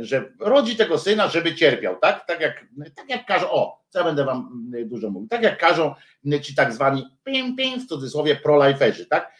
że 0.00 0.32
rodzi 0.40 0.76
tego 0.76 0.98
syna, 0.98 1.28
żeby 1.28 1.54
cierpiał, 1.54 1.96
tak? 1.96 2.26
Tak 2.26 2.40
jak, 2.40 2.66
tak 2.96 3.08
jak 3.08 3.26
każą, 3.26 3.50
o, 3.50 3.80
co 3.88 3.98
ja 3.98 4.04
będę 4.04 4.24
wam 4.24 4.64
dużo 4.84 5.10
mówił, 5.10 5.28
tak 5.28 5.42
jak 5.42 5.58
każą 5.58 5.94
ci 6.42 6.54
tak 6.54 6.72
zwani 6.72 7.06
pim, 7.24 7.56
pim, 7.56 7.80
w 7.80 7.86
cudzysłowie 7.86 8.36
prolajferzy, 8.36 9.06
tak? 9.06 9.32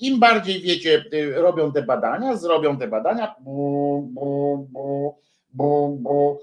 Im 0.00 0.20
bardziej 0.20 0.60
wiecie, 0.62 1.04
robią 1.34 1.72
te 1.72 1.82
badania, 1.82 2.36
zrobią 2.36 2.78
te 2.78 2.88
badania, 2.88 3.34
bu, 3.40 4.10
bu, 4.12 4.68
bu, 4.72 5.18
bu, 5.52 5.98
bu 5.98 6.40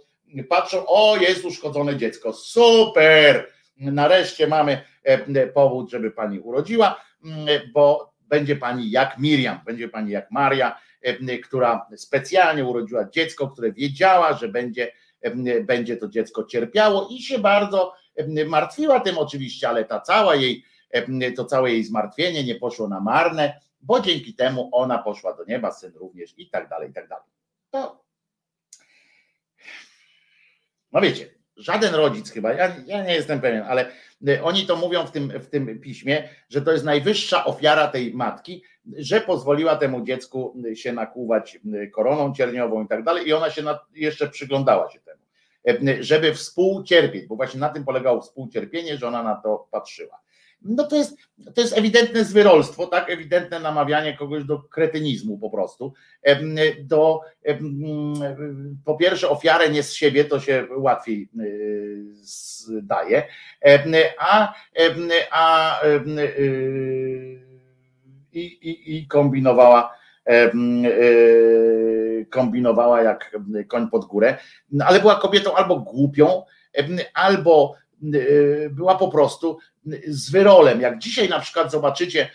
patrzą, 0.50 0.86
o 0.88 1.18
jest 1.18 1.46
uszkodzone 1.46 1.98
dziecko, 1.98 2.34
super, 2.34 3.48
nareszcie 3.82 4.48
mamy 4.48 4.82
e, 5.04 5.48
powód, 5.48 5.92
żeby 5.92 6.12
pani 6.12 6.40
urodziła, 6.40 7.02
bo 7.74 8.14
będzie 8.22 8.56
pani 8.56 8.92
jak 8.92 9.18
Miriam, 9.18 9.60
będzie 9.66 9.90
pani 9.90 10.12
jak 10.12 10.32
Maria, 10.32 10.80
e, 11.02 11.38
która 11.38 11.88
specjalnie 11.96 12.66
urodziła 12.66 13.10
dziecko, 13.10 13.48
które 13.48 13.72
wiedziała, 13.72 14.34
że 14.34 14.48
będzie, 14.48 14.92
e, 15.22 15.62
będzie 15.64 15.98
to 15.98 16.08
dziecko 16.08 16.44
cierpiało 16.44 17.08
i 17.12 17.22
się 17.22 17.40
bardzo 17.40 17.94
martwiła 18.48 19.00
tym 19.00 19.18
oczywiście, 19.18 19.70
ale 19.70 19.86
ta 19.86 20.00
cała 20.00 20.36
jej, 20.36 20.66
to 21.36 21.46
całe 21.46 21.72
jej 21.72 21.84
zmartwienie 21.84 22.44
nie 22.44 22.56
poszło 22.56 22.88
na 22.88 23.00
marne, 23.00 23.60
bo 23.82 24.00
dzięki 24.00 24.34
temu 24.34 24.70
ona 24.72 24.98
poszła 24.98 25.34
do 25.34 25.46
nieba, 25.46 25.72
syn 25.72 25.92
również 25.96 26.34
i 26.38 26.50
tak 26.50 26.70
dalej, 26.70 26.90
i 26.90 26.94
tak 26.94 27.08
dalej. 27.08 27.26
To 27.70 28.02
no 30.92 31.02
wiecie, 31.02 31.30
żaden 31.62 31.96
rodzic 31.96 32.32
chyba, 32.32 32.54
ja, 32.54 32.76
ja 32.86 33.04
nie 33.04 33.14
jestem 33.14 33.42
pewien, 33.42 33.64
ale 33.64 33.86
y, 34.28 34.44
oni 34.44 34.66
to 34.66 34.76
mówią 34.76 35.06
w 35.06 35.12
tym, 35.12 35.30
w 35.40 35.48
tym 35.48 35.80
piśmie, 35.80 36.30
że 36.50 36.62
to 36.62 36.72
jest 36.72 36.86
najwyższa 36.86 37.46
ofiara 37.46 37.88
tej 37.88 38.14
matki, 38.14 38.64
że 38.98 39.22
pozwoliła 39.22 39.76
temu 39.76 40.06
dziecku 40.06 40.62
y, 40.66 40.76
się 40.76 40.94
nakłuwać 40.94 41.60
y, 41.84 41.88
koroną 41.88 42.34
cierniową 42.34 42.84
i 42.84 42.88
tak 42.88 43.04
dalej, 43.04 43.28
i 43.28 43.34
ona 43.34 43.50
się 43.50 43.64
na, 43.64 43.80
jeszcze 43.96 44.28
przyglądała 44.28 44.92
się 44.92 45.00
temu, 45.00 45.22
żeby 46.00 46.34
współcierpieć, 46.34 47.28
bo 47.28 47.36
właśnie 47.36 47.60
na 47.60 47.70
tym 47.70 47.86
polegało 47.86 48.22
współcierpienie, 48.22 48.98
że 48.98 49.08
ona 49.08 49.24
na 49.24 49.36
to 49.36 49.68
patrzyła 49.72 50.22
no 50.62 50.84
to 50.88 50.96
jest, 50.96 51.18
to 51.56 51.62
jest 51.62 51.78
ewidentne 51.78 52.26
zwyrolstwo, 52.26 52.88
tak, 52.88 53.10
ewidentne 53.10 53.60
namawianie 53.60 54.18
kogoś 54.18 54.44
do 54.44 54.60
kretynizmu 54.60 55.38
po 55.38 55.50
prostu, 55.50 55.94
do 56.84 57.22
po 58.86 58.96
pierwsze 58.96 59.30
ofiarę 59.30 59.70
nie 59.70 59.84
z 59.84 59.94
siebie, 59.94 60.26
to 60.26 60.40
się 60.40 60.68
łatwiej 60.78 61.30
y, 61.40 62.04
zdaje, 62.22 63.24
a, 64.20 64.54
a 65.32 65.84
y, 65.86 67.42
i, 68.34 68.40
i, 68.42 68.98
i 68.98 69.08
kombinowała 69.08 70.02
kombinowała 72.30 73.02
jak 73.02 73.38
koń 73.68 73.90
pod 73.90 74.06
górę, 74.06 74.38
ale 74.86 75.00
była 75.00 75.16
kobietą 75.16 75.56
albo 75.56 75.80
głupią, 75.80 76.44
albo 77.14 77.76
była 78.70 78.96
po 78.96 79.08
prostu 79.08 79.58
z 80.08 80.32
wyrolem. 80.32 80.82
Jak 80.82 81.00
dzisiaj 81.00 81.30
na 81.30 81.40
przykład 81.40 81.72
zobaczycie, 81.72 82.30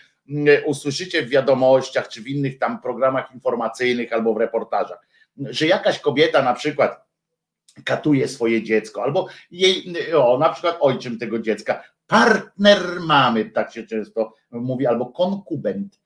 usłyszycie 0.65 1.21
w 1.21 1.29
wiadomościach 1.29 2.07
czy 2.07 2.21
w 2.21 2.27
innych 2.27 2.59
tam 2.59 2.81
programach 2.81 3.31
informacyjnych 3.33 4.13
albo 4.13 4.33
w 4.33 4.37
reportażach, 4.37 5.07
że 5.37 5.67
jakaś 5.67 5.99
kobieta 5.99 6.41
na 6.41 6.53
przykład 6.53 7.07
katuje 7.83 8.27
swoje 8.27 8.63
dziecko, 8.63 9.03
albo 9.03 9.27
jej, 9.51 9.95
o, 10.15 10.37
na 10.37 10.49
przykład 10.49 10.77
ojczym 10.79 11.19
tego 11.19 11.39
dziecka, 11.39 11.83
partner 12.07 12.79
mamy, 13.01 13.45
tak 13.45 13.73
się 13.73 13.87
często 13.87 14.33
mówi, 14.51 14.87
albo 14.87 15.05
konkubent, 15.05 15.99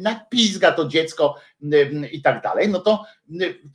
napizga 0.00 0.72
to 0.72 0.88
dziecko 0.88 1.34
i 2.12 2.22
tak 2.22 2.42
dalej, 2.42 2.68
no 2.68 2.78
to, 2.78 3.04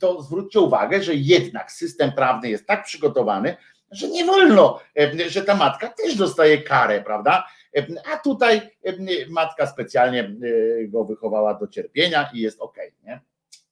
to 0.00 0.22
zwróćcie 0.22 0.60
uwagę, 0.60 1.02
że 1.02 1.14
jednak 1.14 1.72
system 1.72 2.12
prawny 2.12 2.50
jest 2.50 2.66
tak 2.66 2.84
przygotowany, 2.84 3.56
że 3.92 4.08
nie 4.08 4.24
wolno, 4.24 4.80
że 5.28 5.42
ta 5.42 5.54
matka 5.54 5.88
też 5.88 6.16
dostaje 6.16 6.62
karę, 6.62 7.02
prawda? 7.02 7.46
A 8.12 8.18
tutaj 8.18 8.60
matka 9.28 9.66
specjalnie 9.66 10.34
go 10.88 11.04
wychowała 11.04 11.54
do 11.54 11.66
cierpienia 11.66 12.30
i 12.34 12.40
jest 12.40 12.60
ok, 12.60 12.76
nie? 13.04 13.20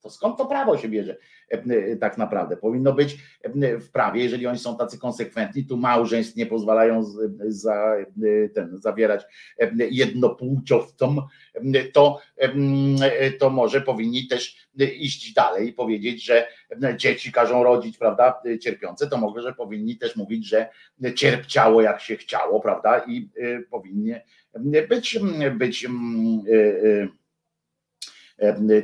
To 0.03 0.11
skąd 0.11 0.39
to 0.39 0.47
prawo 0.47 0.79
się 0.79 0.89
bierze 0.89 1.17
tak 2.01 2.19
naprawdę? 2.19 2.57
Powinno 2.57 2.93
być 2.93 3.19
w 3.81 3.91
prawie, 3.93 4.23
jeżeli 4.23 4.47
oni 4.47 4.59
są 4.59 4.77
tacy 4.77 4.99
konsekwentni, 4.99 5.65
tu 5.65 5.77
małżeństw 5.77 6.37
nie 6.37 6.47
pozwalają 6.47 7.05
za, 7.47 7.97
ten, 8.55 8.79
zawierać 8.81 9.25
jednopłciowcom, 9.91 11.23
to, 11.93 12.21
to 13.39 13.51
może 13.51 13.81
powinni 13.81 14.27
też 14.29 14.69
iść 14.99 15.33
dalej 15.33 15.69
i 15.69 15.73
powiedzieć, 15.73 16.25
że 16.25 16.47
dzieci 16.97 17.33
każą 17.33 17.65
rodzić, 17.65 17.99
prawda, 17.99 18.43
cierpiące, 18.61 19.07
to 19.07 19.17
może, 19.17 19.43
że 19.43 19.53
powinni 19.53 19.97
też 19.97 20.17
mówić, 20.17 20.49
że 20.49 20.69
cierpciało 21.15 21.83
jak 21.83 22.01
się 22.01 22.17
chciało, 22.17 22.61
prawda, 22.61 22.99
i 22.99 23.29
powinni 23.71 24.15
być, 24.89 25.19
być 25.59 25.87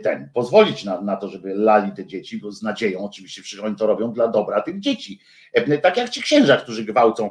ten, 0.03 0.31
pozwolić 0.35 0.85
na, 0.85 1.01
na 1.01 1.17
to, 1.17 1.29
żeby 1.29 1.55
lali 1.55 1.93
te 1.93 2.07
dzieci, 2.07 2.39
bo 2.39 2.53
z 2.53 2.63
nadzieją 2.63 3.05
oczywiście, 3.05 3.57
że 3.57 3.63
oni 3.63 3.77
to 3.77 3.87
robią 3.87 4.13
dla 4.13 4.29
dobra 4.29 4.61
tych 4.61 4.81
dzieci. 4.81 5.21
Tak 5.83 5.97
jak 5.97 6.11
ci 6.11 6.23
księża, 6.23 6.57
którzy 6.57 6.85
gwałcą 6.85 7.31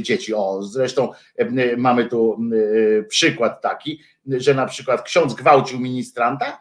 dzieci. 0.00 0.34
O, 0.34 0.62
zresztą 0.62 1.12
mamy 1.76 2.04
tu 2.04 2.38
przykład 3.08 3.62
taki, 3.62 4.00
że 4.26 4.54
na 4.54 4.66
przykład 4.66 5.02
ksiądz 5.02 5.34
gwałcił 5.34 5.80
ministranta, 5.80 6.58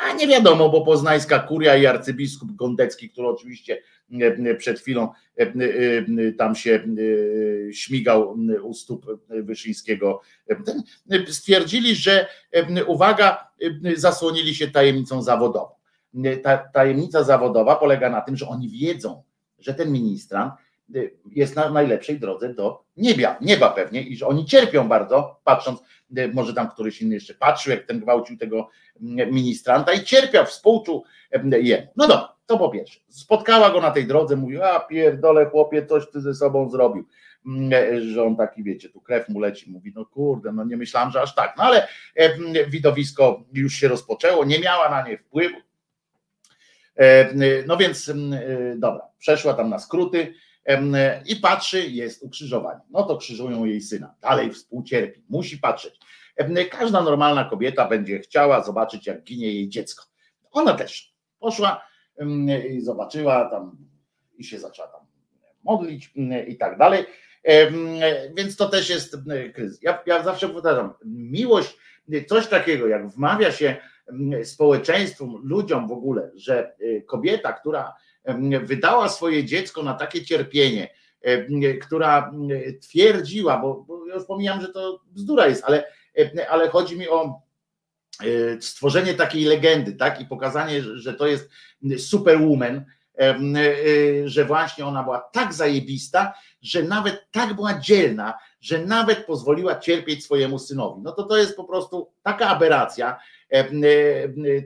a 0.00 0.12
nie 0.12 0.26
wiadomo, 0.26 0.68
bo 0.68 0.80
poznańska 0.80 1.38
kuria 1.38 1.76
i 1.76 1.86
arcybiskup 1.86 2.52
Gondecki, 2.52 3.10
który 3.10 3.28
oczywiście 3.28 3.82
przed 4.58 4.80
chwilą 4.80 5.08
tam 6.38 6.54
się 6.54 6.84
śmigał 7.72 8.36
u 8.62 8.74
stóp 8.74 9.06
Wyszyńskiego, 9.28 10.20
stwierdzili, 11.28 11.94
że 11.94 12.26
uwaga, 12.86 13.50
zasłonili 13.96 14.54
się 14.54 14.68
tajemnicą 14.68 15.22
zawodową. 15.22 15.74
Ta 16.42 16.58
tajemnica 16.58 17.24
zawodowa 17.24 17.76
polega 17.76 18.10
na 18.10 18.20
tym, 18.20 18.36
że 18.36 18.48
oni 18.48 18.68
wiedzą, 18.68 19.22
że 19.58 19.74
ten 19.74 19.92
ministrant 19.92 20.52
jest 21.30 21.56
na 21.56 21.70
najlepszej 21.70 22.20
drodze 22.20 22.54
do 22.54 22.84
nieba, 22.96 23.36
nieba 23.40 23.70
pewnie 23.70 24.02
i 24.02 24.16
że 24.16 24.26
oni 24.26 24.46
cierpią 24.46 24.88
bardzo, 24.88 25.40
patrząc, 25.44 25.80
może 26.34 26.54
tam 26.54 26.68
któryś 26.70 27.02
inny 27.02 27.14
jeszcze 27.14 27.34
patrzył, 27.34 27.70
jak 27.70 27.86
ten 27.86 28.00
gwałcił 28.00 28.38
tego 28.38 28.70
ministranta 29.30 29.92
i 29.92 30.04
cierpiał, 30.04 30.46
współczuł 30.46 31.04
jemu. 31.62 31.86
No 31.96 32.08
dobra, 32.08 32.34
to 32.46 32.58
po 32.58 32.70
pierwsze. 32.70 33.00
Spotkała 33.08 33.70
go 33.70 33.80
na 33.80 33.90
tej 33.90 34.06
drodze, 34.06 34.36
mówi, 34.36 34.60
a 34.62 34.80
pierdolę 34.80 35.46
chłopie, 35.46 35.86
coś 35.86 36.10
ty 36.10 36.20
ze 36.20 36.34
sobą 36.34 36.70
zrobił. 36.70 37.04
Że 38.00 38.24
on 38.24 38.36
taki, 38.36 38.62
wiecie, 38.62 38.88
tu 38.88 39.00
krew 39.00 39.28
mu 39.28 39.40
leci, 39.40 39.70
mówi, 39.70 39.92
no 39.96 40.06
kurde, 40.06 40.52
no 40.52 40.64
nie 40.64 40.76
myślałam, 40.76 41.10
że 41.10 41.22
aż 41.22 41.34
tak. 41.34 41.54
No 41.58 41.64
ale 41.64 41.88
widowisko 42.68 43.44
już 43.52 43.74
się 43.74 43.88
rozpoczęło, 43.88 44.44
nie 44.44 44.60
miała 44.60 44.88
na 44.90 45.08
nie 45.08 45.18
wpływu. 45.18 45.56
No 47.66 47.76
więc, 47.76 48.12
dobra, 48.76 49.08
przeszła 49.18 49.54
tam 49.54 49.70
na 49.70 49.78
skróty 49.78 50.34
i 51.26 51.36
patrzy, 51.36 51.88
jest 51.88 52.22
ukrzyżowanie. 52.22 52.80
No 52.90 53.02
to 53.02 53.16
krzyżują 53.16 53.64
jej 53.64 53.80
syna. 53.80 54.14
Dalej 54.20 54.52
współcierpi, 54.52 55.22
musi 55.28 55.58
patrzeć. 55.58 56.00
Każda 56.70 57.02
normalna 57.02 57.44
kobieta 57.44 57.88
będzie 57.88 58.18
chciała 58.18 58.62
zobaczyć, 58.62 59.06
jak 59.06 59.22
ginie 59.22 59.52
jej 59.52 59.68
dziecko. 59.68 60.04
Ona 60.50 60.74
też 60.74 61.14
poszła 61.40 61.84
i 62.70 62.80
zobaczyła 62.80 63.50
tam 63.50 63.76
i 64.38 64.44
się 64.44 64.58
zaczęła 64.58 64.88
tam 64.88 65.00
modlić 65.64 66.12
i 66.48 66.56
tak 66.56 66.78
dalej. 66.78 67.04
Więc 68.36 68.56
to 68.56 68.68
też 68.68 68.90
jest 68.90 69.16
kryzys. 69.54 69.82
Ja, 69.82 70.02
ja 70.06 70.22
zawsze 70.22 70.48
powtarzam, 70.48 70.92
miłość, 71.04 71.76
coś 72.28 72.46
takiego, 72.46 72.86
jak 72.86 73.08
wmawia 73.08 73.52
się 73.52 73.76
społeczeństwu, 74.44 75.38
ludziom 75.42 75.88
w 75.88 75.92
ogóle, 75.92 76.30
że 76.34 76.76
kobieta, 77.06 77.52
która 77.52 77.94
wydała 78.62 79.08
swoje 79.08 79.44
dziecko 79.44 79.82
na 79.82 79.94
takie 79.94 80.24
cierpienie, 80.24 80.88
która 81.82 82.32
twierdziła, 82.80 83.58
bo, 83.58 83.84
bo 83.88 84.06
już 84.06 84.24
pomijam, 84.24 84.60
że 84.60 84.68
to 84.68 85.00
bzdura 85.06 85.46
jest, 85.46 85.64
ale, 85.64 85.84
ale 86.50 86.68
chodzi 86.68 86.98
mi 86.98 87.08
o 87.08 87.42
e, 88.20 88.62
stworzenie 88.62 89.14
takiej 89.14 89.44
legendy, 89.44 89.92
tak, 89.92 90.20
i 90.20 90.26
pokazanie, 90.26 90.82
że 90.82 91.14
to 91.14 91.26
jest 91.26 91.50
superwoman, 91.98 92.84
e, 93.18 93.38
że 94.24 94.44
właśnie 94.44 94.86
ona 94.86 95.02
była 95.02 95.20
tak 95.20 95.54
zajebista, 95.54 96.34
że 96.62 96.82
nawet 96.82 97.26
tak 97.30 97.54
była 97.54 97.80
dzielna, 97.80 98.38
że 98.60 98.84
nawet 98.86 99.26
pozwoliła 99.26 99.80
cierpieć 99.80 100.24
swojemu 100.24 100.58
synowi. 100.58 101.02
No 101.02 101.12
to 101.12 101.22
to 101.22 101.36
jest 101.36 101.56
po 101.56 101.64
prostu 101.64 102.10
taka 102.22 102.48
aberracja, 102.48 103.18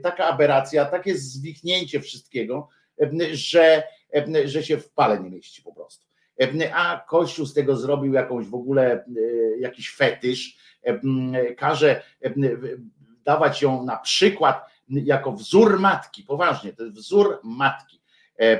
taka 0.03 0.25
aberracja, 0.25 0.85
takie 0.85 1.17
zwichnięcie 1.17 2.01
wszystkiego, 2.01 2.69
że, 3.31 3.83
że 4.45 4.63
się 4.63 4.77
w 4.77 4.89
pale 4.89 5.19
nie 5.19 5.29
mieści 5.29 5.61
po 5.61 5.73
prostu. 5.73 6.05
A 6.73 7.05
Kościół 7.07 7.45
z 7.45 7.53
tego 7.53 7.77
zrobił 7.77 8.13
jakąś 8.13 8.45
w 8.45 8.55
ogóle 8.55 9.05
jakiś 9.59 9.95
fetysz, 9.95 10.57
każe 11.57 12.01
dawać 13.25 13.61
ją 13.61 13.85
na 13.85 13.97
przykład 13.97 14.65
jako 14.89 15.31
wzór 15.31 15.79
matki, 15.79 16.23
poważnie, 16.23 16.73
to 16.73 16.83
jest 16.83 16.95
wzór 16.95 17.39
matki. 17.43 18.03
E, 18.39 18.59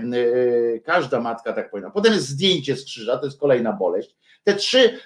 każda 0.80 1.20
matka 1.20 1.54
tak 1.54 1.72
powinna. 1.72 1.90
Potem 1.90 2.14
jest 2.14 2.28
zdjęcie 2.28 2.76
z 2.76 2.86
krzyża, 2.86 3.18
to 3.18 3.26
jest 3.26 3.40
kolejna 3.40 3.74
boleść. 3.74 4.16
Te 4.44 4.56
trzy, 4.56 5.00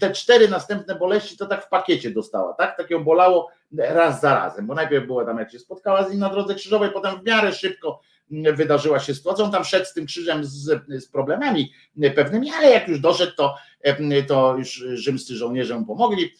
te 0.00 0.10
cztery 0.10 0.48
następne 0.48 0.94
boleści 0.94 1.36
to 1.36 1.46
tak 1.46 1.64
w 1.64 1.68
pakiecie 1.68 2.10
dostała, 2.10 2.54
tak? 2.54 2.76
Tak 2.76 2.90
ją 2.90 3.04
bolało 3.04 3.50
raz 3.72 4.20
za 4.20 4.34
razem, 4.34 4.66
bo 4.66 4.74
najpierw 4.74 5.06
była 5.06 5.24
tam, 5.24 5.38
jak 5.38 5.50
się 5.50 5.58
spotkała 5.58 6.04
z 6.04 6.10
nim 6.10 6.20
na 6.20 6.28
drodze 6.28 6.54
krzyżowej, 6.54 6.90
potem 6.90 7.20
w 7.20 7.24
miarę 7.24 7.52
szybko 7.52 8.00
wydarzyła 8.54 8.98
się 8.98 9.14
sytuacja. 9.14 9.44
On 9.44 9.52
tam 9.52 9.64
szedł 9.64 9.86
z 9.86 9.92
tym 9.92 10.06
krzyżem 10.06 10.44
z, 10.44 10.82
z 10.88 11.08
problemami 11.08 11.72
pewnymi, 12.14 12.50
ale 12.50 12.70
jak 12.70 12.88
już 12.88 13.00
doszedł, 13.00 13.32
to, 13.36 13.54
to 14.28 14.56
już 14.58 14.84
rzymscy 14.92 15.34
żołnierze 15.34 15.78
mu 15.78 15.86
pomogli, 15.86 16.30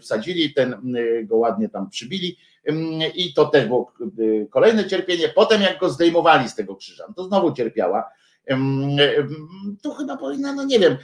wsadzili 0.00 0.54
ten, 0.54 0.94
go 1.24 1.36
ładnie 1.36 1.68
tam 1.68 1.90
przybili 1.90 2.36
i 3.14 3.34
to 3.34 3.46
też 3.46 3.66
było 3.66 3.92
kolejne 4.50 4.88
cierpienie. 4.88 5.28
Potem 5.28 5.62
jak 5.62 5.80
go 5.80 5.90
zdejmowali 5.90 6.48
z 6.48 6.54
tego 6.54 6.76
krzyża, 6.76 7.04
to 7.16 7.24
znowu 7.24 7.52
cierpiała. 7.52 8.04
To 9.82 9.94
chyba 9.94 10.16
powinna, 10.16 10.52
no 10.52 10.64
nie 10.64 10.78
wiem, 10.78 10.96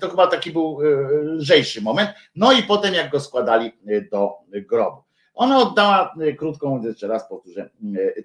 to 0.00 0.10
chyba 0.10 0.26
taki 0.26 0.50
był 0.50 0.78
lżejszy 1.22 1.82
moment. 1.82 2.10
No 2.36 2.52
i 2.52 2.62
potem 2.62 2.94
jak 2.94 3.10
go 3.10 3.20
składali 3.20 3.72
do 4.12 4.32
grobu. 4.50 5.02
Ona 5.34 5.58
oddała, 5.58 6.14
krótką, 6.38 6.82
jeszcze 6.82 7.08
raz 7.08 7.28
powtórzę, 7.28 7.70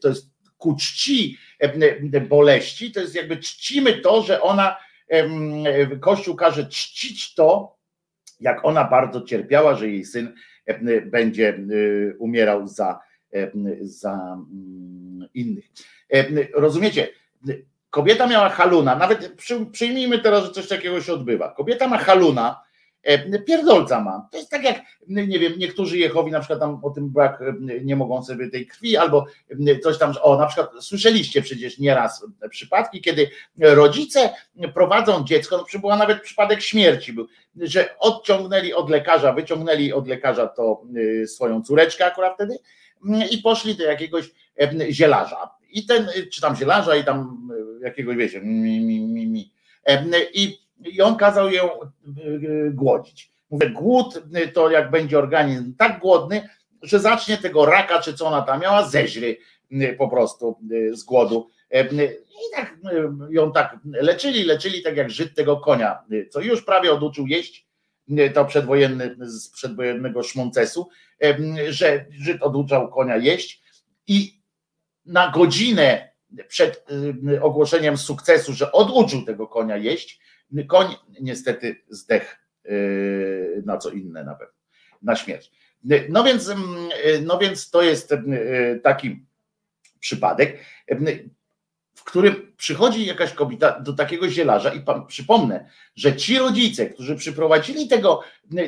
to 0.02 0.10
jest 0.10 0.31
ku 0.62 0.76
czci 0.76 1.38
boleści, 2.30 2.92
to 2.92 3.00
jest 3.00 3.16
jakby 3.16 3.38
czcimy 3.38 3.94
to, 3.94 4.22
że 4.22 4.42
ona, 4.42 4.78
Kościół 6.00 6.36
każe 6.36 6.66
czcić 6.66 7.34
to, 7.34 7.78
jak 8.40 8.66
ona 8.66 8.84
bardzo 8.84 9.22
cierpiała, 9.22 9.76
że 9.76 9.90
jej 9.90 10.06
syn 10.06 10.34
będzie 11.06 11.60
umierał 12.20 12.68
za, 12.68 13.00
za 13.82 14.14
mm, 14.14 15.28
innych. 15.34 15.66
Rozumiecie? 16.54 17.08
Kobieta 17.90 18.28
miała 18.28 18.50
haluna, 18.50 18.96
nawet 18.96 19.36
przyjmijmy 19.72 20.20
teraz, 20.20 20.44
że 20.44 20.52
coś 20.52 20.68
takiego 20.68 21.02
się 21.02 21.14
odbywa. 21.14 21.54
Kobieta 21.54 21.88
ma 21.88 21.98
haluna, 21.98 22.62
Pierdolca 23.48 24.02
ma. 24.02 24.28
To 24.32 24.38
jest 24.38 24.50
tak 24.50 24.64
jak, 24.64 24.82
nie 25.08 25.40
wiem, 25.40 25.54
niektórzy 25.58 25.98
Jehowi 25.98 26.32
na 26.32 26.40
przykład 26.40 26.60
tam 26.60 26.80
o 26.84 26.90
tym 26.90 27.10
brak, 27.10 27.44
nie 27.84 27.96
mogą 27.96 28.24
sobie 28.24 28.50
tej 28.50 28.68
krwi, 28.68 28.98
albo 28.98 29.26
coś 29.84 29.98
tam, 29.98 30.14
o 30.22 30.38
na 30.38 30.46
przykład 30.46 30.72
słyszeliście 30.80 31.42
przecież 31.42 31.80
nieraz 31.80 32.26
przypadki, 32.50 33.02
kiedy 33.02 33.30
rodzice 33.58 34.30
prowadzą 34.74 35.24
dziecko, 35.24 35.66
no 35.74 35.80
była 35.80 35.98
nawet 35.98 36.22
przypadek 36.22 36.62
śmierci 36.62 37.14
był, 37.14 37.28
że 37.62 37.96
odciągnęli 38.00 38.74
od 38.74 38.90
lekarza, 38.90 39.34
wyciągnęli 39.34 39.94
od 39.94 40.08
lekarza 40.08 40.48
to 40.48 40.82
swoją 41.28 41.64
córeczkę 41.64 42.06
akurat 42.06 42.34
wtedy 42.36 42.58
i 43.32 43.38
poszli 43.38 43.76
do 43.76 43.84
jakiegoś 43.84 44.32
zielarza. 44.90 45.50
I 45.70 45.86
ten, 45.86 46.08
czy 46.32 46.42
tam 46.42 46.56
zielarza 46.56 46.96
i 46.96 47.04
tam 47.04 47.50
jakiegoś, 47.82 48.18
wiecie, 48.18 48.42
mi, 48.42 48.82
mi, 48.82 49.02
mi, 49.02 49.28
mi. 49.28 49.52
I 50.34 50.62
i 50.86 51.02
on 51.02 51.16
kazał 51.16 51.52
ją 51.52 51.82
e, 51.82 51.88
głodzić. 52.72 53.32
Mówię, 53.50 53.70
głód 53.70 54.24
to 54.54 54.70
jak 54.70 54.92
będzie 54.92 55.20
organizm 55.20 55.76
tak 55.78 56.00
głodny, 56.00 56.50
że 56.82 57.00
zacznie 57.00 57.38
tego 57.38 57.66
raka, 57.66 58.02
czy 58.02 58.14
co 58.14 58.28
ona 58.28 58.42
tam 58.42 58.62
miała, 58.62 58.90
zeźry 58.90 59.38
po 59.98 60.08
prostu 60.08 60.58
e, 60.72 60.96
z 60.96 61.04
głodu. 61.04 61.48
E, 61.72 61.84
I 61.94 62.56
tak 62.56 62.78
ją 63.30 63.52
tak 63.52 63.78
leczyli, 63.84 64.44
leczyli 64.44 64.84
tak 64.84 64.98
jak 64.98 65.10
Żyd 65.10 65.36
tego 65.36 65.58
konia, 65.58 66.00
co 66.30 66.42
już 66.42 66.62
prawie 66.66 66.94
oduczył 66.94 67.28
jeść, 67.28 67.68
to 68.34 68.46
przedwojenny, 68.46 69.16
z 69.20 69.50
przedwojennego 69.50 70.24
szmoncesu, 70.24 70.90
że 71.70 72.06
Żyd 72.12 72.44
oduczał 72.44 72.92
konia 72.92 73.18
jeść 73.18 73.62
i 74.08 74.42
na 75.06 75.32
godzinę 75.32 76.12
przed 76.48 76.86
ogłoszeniem 77.42 77.98
sukcesu, 77.98 78.54
że 78.54 78.72
oduczył 78.72 79.26
tego 79.26 79.48
konia 79.48 79.78
jeść, 79.78 80.20
Koń 80.68 80.96
niestety 81.22 81.82
zdech 81.90 82.40
yy, 82.66 83.64
na 83.66 83.78
co 83.78 83.90
inne 83.90 84.24
na 84.24 84.36
pewno, 84.36 84.56
na 85.02 85.16
śmierć. 85.16 85.52
No 86.10 86.24
więc, 86.24 86.50
mm, 86.50 86.90
no 87.24 87.38
więc 87.38 87.70
to 87.70 87.82
jest 87.82 88.12
yy, 88.12 88.80
taki 88.84 89.26
przypadek, 90.00 90.60
yy, 90.88 91.30
w 91.96 92.04
którym 92.04 92.54
przychodzi 92.58 93.06
jakaś 93.06 93.34
kobieta 93.34 93.80
do 93.80 93.94
takiego 93.94 94.30
zielarza 94.30 94.74
i 94.74 94.80
pan, 94.80 95.08
przypomnę, 95.08 95.70
że 95.96 96.16
ci 96.16 96.38
rodzice, 96.38 96.86
którzy 96.86 97.16
przyprowadzili 97.16 97.88
tego, 97.88 98.22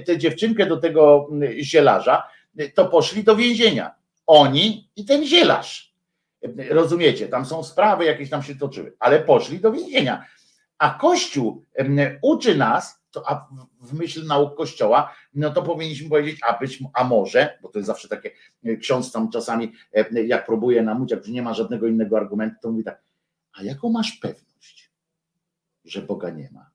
tę 0.06 0.18
dziewczynkę 0.18 0.66
do 0.66 0.78
tego 0.78 1.30
zielarza, 1.62 2.28
to 2.74 2.86
poszli 2.86 3.24
do 3.24 3.36
więzienia. 3.36 3.96
Oni 4.28 4.90
i 4.96 5.06
ten 5.06 5.26
zielarz. 5.26 5.94
Rozumiecie, 6.70 7.28
tam 7.28 7.46
są 7.46 7.64
sprawy 7.64 8.06
jakieś 8.06 8.30
tam 8.30 8.44
się 8.44 8.56
toczyły, 8.56 8.94
ale 9.00 9.20
poszli 9.20 9.60
do 9.60 9.72
więzienia. 9.72 10.26
A 10.78 10.90
Kościół 10.90 11.66
uczy 12.22 12.58
nas, 12.58 13.04
to, 13.12 13.30
a 13.30 13.48
w 13.82 13.94
myśl 13.94 14.26
nauk 14.26 14.58
Kościoła, 14.58 15.16
no 15.34 15.52
to 15.52 15.64
powinniśmy 15.64 16.10
powiedzieć, 16.10 16.40
a 16.48 16.60
być, 16.60 16.84
a 16.94 17.04
może, 17.04 17.60
bo 17.62 17.70
to 17.70 17.80
jest 17.80 17.88
zawsze 17.88 18.08
takie, 18.08 18.32
e, 18.66 18.76
ksiądz 18.78 19.12
tam 19.12 19.30
czasami, 19.32 19.72
jak 20.26 20.46
próbuje 20.46 20.84
namówić, 20.84 21.12
jak 21.12 21.28
nie 21.28 21.42
ma 21.42 21.54
żadnego 21.54 21.88
innego 21.88 22.18
argumentu, 22.18 22.56
to 22.62 22.72
mówi 22.72 22.84
tak, 22.84 23.02
a 23.54 23.64
jaką 23.64 23.90
masz 23.90 24.12
pewność, 24.12 24.92
że 25.86 26.02
Boga 26.02 26.30
nie 26.30 26.50
ma? 26.52 26.72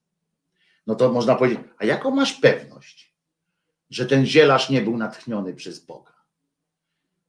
No 0.86 0.94
to 0.94 1.12
można 1.12 1.34
powiedzieć, 1.34 1.60
a 1.78 1.84
jaką 1.84 2.10
masz 2.10 2.32
pewność, 2.32 3.14
że 3.90 4.06
ten 4.06 4.26
zielarz 4.26 4.70
nie 4.70 4.82
był 4.82 4.96
natchniony 4.96 5.54
przez 5.54 5.84
Boga? 5.84 6.12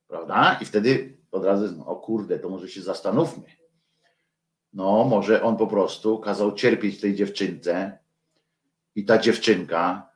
Prawda? 0.08 0.58
I 0.62 0.66
wtedy 0.66 1.18
od 1.32 1.46
razu, 1.46 1.76
no, 1.78 1.86
o 1.86 1.96
kurde, 1.96 2.40
to 2.40 2.50
może 2.50 2.70
się 2.70 2.82
zastanówmy 2.82 3.59
no 4.74 5.04
może 5.04 5.44
on 5.44 5.58
po 5.58 5.68
prostu 5.68 6.20
kazał 6.20 6.52
cierpieć 6.52 7.02
tej 7.02 7.16
dziewczynce 7.16 7.98
i 8.96 9.06
ta 9.06 9.18
dziewczynka 9.18 10.10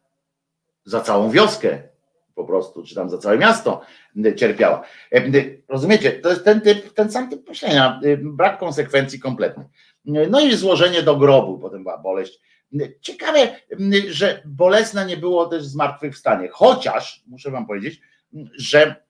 za 0.85 1.01
całą 1.01 1.29
wioskę 1.29 1.93
po 2.35 2.45
prostu, 2.45 2.83
czy 2.83 2.95
tam 2.95 3.09
za 3.09 3.17
całe 3.17 3.37
miasto 3.37 3.81
cierpiała. 4.35 4.83
E, 5.11 5.21
rozumiecie, 5.67 6.11
to 6.11 6.29
jest 6.29 6.45
ten 6.45 6.61
typ, 6.61 6.93
ten 6.93 7.11
sam 7.11 7.29
typ 7.29 7.49
myślenia, 7.49 7.99
y, 8.05 8.17
brak 8.23 8.59
konsekwencji 8.59 9.19
kompletnych. 9.19 9.67
No 10.05 10.39
i 10.39 10.55
złożenie 10.55 11.03
do 11.03 11.17
grobu, 11.17 11.59
potem 11.59 11.83
była 11.83 11.97
boleść. 11.97 12.39
Ciekawe, 13.01 13.39
że 14.09 14.41
bolesne 14.45 15.05
nie 15.05 15.17
było 15.17 15.45
też 15.45 15.63
zmartwychwstanie, 15.63 16.49
chociaż 16.51 17.23
muszę 17.27 17.51
wam 17.51 17.67
powiedzieć, 17.67 18.01
że 18.57 19.02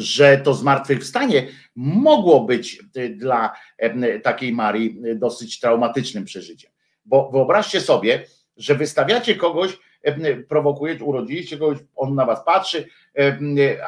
że 0.00 0.38
to 0.38 0.54
zmartwychwstanie 0.54 1.46
mogło 1.76 2.40
być 2.40 2.80
y, 2.96 3.08
dla 3.08 3.52
takiej 4.22 4.52
Marii 4.52 5.00
y, 5.06 5.14
dosyć 5.14 5.60
traumatycznym 5.60 6.24
przeżyciem. 6.24 6.70
Bo 7.04 7.30
wyobraźcie 7.30 7.80
sobie, 7.80 8.24
że 8.56 8.74
wystawiacie 8.74 9.34
kogoś, 9.34 9.78
prowokujecie, 10.48 11.04
urodziliście 11.04 11.58
kogoś, 11.58 11.78
on 11.96 12.14
na 12.14 12.26
was 12.26 12.44
patrzy, 12.44 12.88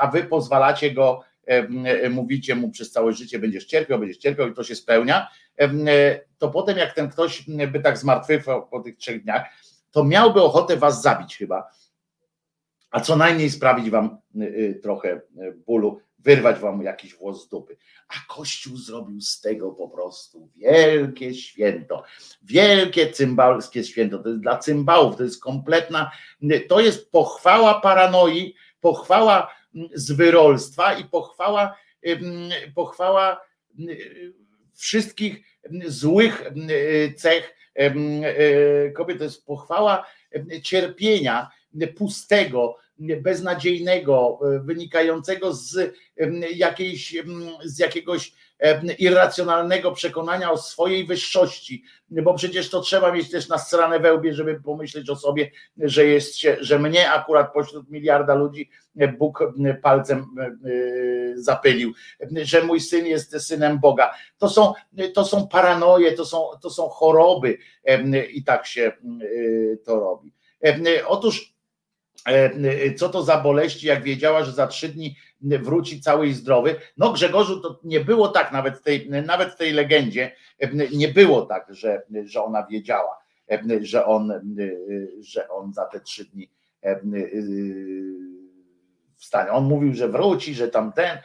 a 0.00 0.06
wy 0.06 0.24
pozwalacie 0.24 0.90
go, 0.90 1.20
mówicie 2.10 2.54
mu 2.54 2.70
przez 2.70 2.92
całe 2.92 3.12
życie 3.12 3.38
będziesz 3.38 3.64
cierpiał, 3.64 3.98
będziesz 3.98 4.16
cierpiał 4.16 4.48
i 4.48 4.54
to 4.54 4.64
się 4.64 4.74
spełnia, 4.74 5.28
to 6.38 6.48
potem 6.48 6.78
jak 6.78 6.94
ten 6.94 7.08
ktoś 7.08 7.44
by 7.72 7.80
tak 7.80 7.98
zmartwychwstał 7.98 8.68
po 8.68 8.80
tych 8.80 8.96
trzech 8.96 9.22
dniach, 9.22 9.42
to 9.90 10.04
miałby 10.04 10.42
ochotę 10.42 10.76
was 10.76 11.02
zabić 11.02 11.36
chyba 11.36 11.70
a 12.90 13.00
co 13.00 13.16
najmniej 13.16 13.50
sprawić 13.50 13.90
wam 13.90 14.18
y, 14.36 14.44
y, 14.44 14.80
trochę 14.82 15.12
y, 15.12 15.20
bólu, 15.66 16.00
wyrwać 16.18 16.58
wam 16.58 16.82
jakiś 16.82 17.14
włos 17.14 17.44
z 17.44 17.48
dupy. 17.48 17.76
A 18.08 18.14
Kościół 18.28 18.76
zrobił 18.76 19.20
z 19.20 19.40
tego 19.40 19.70
po 19.70 19.88
prostu 19.88 20.48
wielkie 20.56 21.34
święto, 21.34 22.02
wielkie 22.42 23.10
cymbalskie 23.10 23.84
święto. 23.84 24.18
To 24.18 24.28
jest 24.28 24.40
dla 24.40 24.58
cymbałów, 24.58 25.16
to 25.16 25.22
jest 25.22 25.42
kompletna, 25.42 26.10
to 26.68 26.80
jest 26.80 27.10
pochwała 27.10 27.80
paranoi, 27.80 28.54
pochwała 28.80 29.54
mm, 29.74 29.88
zwyrolstwa 29.94 30.94
i 30.94 31.04
pochwała, 31.04 31.76
pochwała 32.74 33.40
wszystkich 34.74 35.44
złych 35.86 36.50
cech 37.16 37.54
kobiet. 38.94 39.18
To 39.18 39.24
jest 39.24 39.46
pochwała 39.46 40.06
cierpienia, 40.62 41.50
pustego, 41.96 42.76
beznadziejnego, 43.00 44.38
e, 44.42 44.58
wynikającego 44.58 45.54
z 45.54 45.94
jakiejś, 46.54 47.16
z 47.64 47.78
jakiegoś 47.78 48.32
irracjonalnego 48.98 49.92
przekonania 49.92 50.52
o 50.52 50.56
swojej 50.56 51.06
wyższości, 51.06 51.84
bo 52.10 52.34
przecież 52.34 52.70
to 52.70 52.80
trzeba 52.80 53.12
mieć 53.12 53.30
też 53.30 53.48
na 53.48 53.58
stronę 53.58 54.00
wełbie, 54.00 54.34
żeby 54.34 54.60
pomyśleć 54.60 55.10
o 55.10 55.16
sobie, 55.16 55.50
że 55.76 56.06
jest 56.06 56.36
się, 56.36 56.56
że 56.60 56.78
mnie 56.78 57.10
akurat 57.10 57.52
pośród 57.52 57.90
miliarda 57.90 58.34
ludzi 58.34 58.70
Bóg 59.18 59.38
palcem 59.82 60.18
e, 60.18 60.52
zapylił, 61.34 61.92
że 62.42 62.62
mój 62.62 62.80
syn 62.80 63.06
jest 63.06 63.46
synem 63.46 63.78
Boga. 63.78 64.14
To 64.38 64.48
są, 64.48 64.72
to 65.14 65.24
są 65.24 65.48
paranoje, 65.48 66.12
to 66.12 66.24
są, 66.24 66.46
to 66.62 66.70
są 66.70 66.88
choroby 66.88 67.58
i 68.32 68.44
tak 68.44 68.66
się 68.66 68.92
to 69.84 70.00
robi. 70.00 70.32
Otóż 71.06 71.50
E, 71.50 71.59
co 72.96 73.08
to 73.08 73.22
za 73.22 73.40
boleści, 73.40 73.86
jak 73.86 74.02
wiedziała, 74.02 74.44
że 74.44 74.52
za 74.52 74.66
trzy 74.66 74.88
dni 74.88 75.16
wróci 75.40 76.00
cały 76.00 76.26
i 76.26 76.34
zdrowy. 76.34 76.76
No 76.96 77.12
Grzegorzu, 77.12 77.60
to 77.60 77.80
nie 77.84 78.00
było 78.00 78.28
tak, 78.28 78.52
nawet 78.52 78.78
w 78.78 78.82
tej, 78.82 79.10
nawet 79.10 79.52
w 79.52 79.56
tej 79.56 79.72
legendzie 79.72 80.32
nie 80.92 81.08
było 81.08 81.42
tak, 81.42 81.66
że, 81.74 82.02
że 82.24 82.44
ona 82.44 82.66
wiedziała, 82.66 83.18
że 83.80 84.06
on, 84.06 84.32
że 85.20 85.48
on 85.48 85.72
za 85.72 85.84
te 85.84 86.00
trzy 86.00 86.24
dni 86.24 86.50
wstanie. 89.16 89.50
On 89.50 89.64
mówił, 89.64 89.94
że 89.94 90.08
wróci, 90.08 90.54
że 90.54 90.68
tamten, 90.68 91.18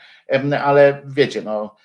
ale 0.64 1.02
wiecie, 1.06 1.42
no 1.42 1.76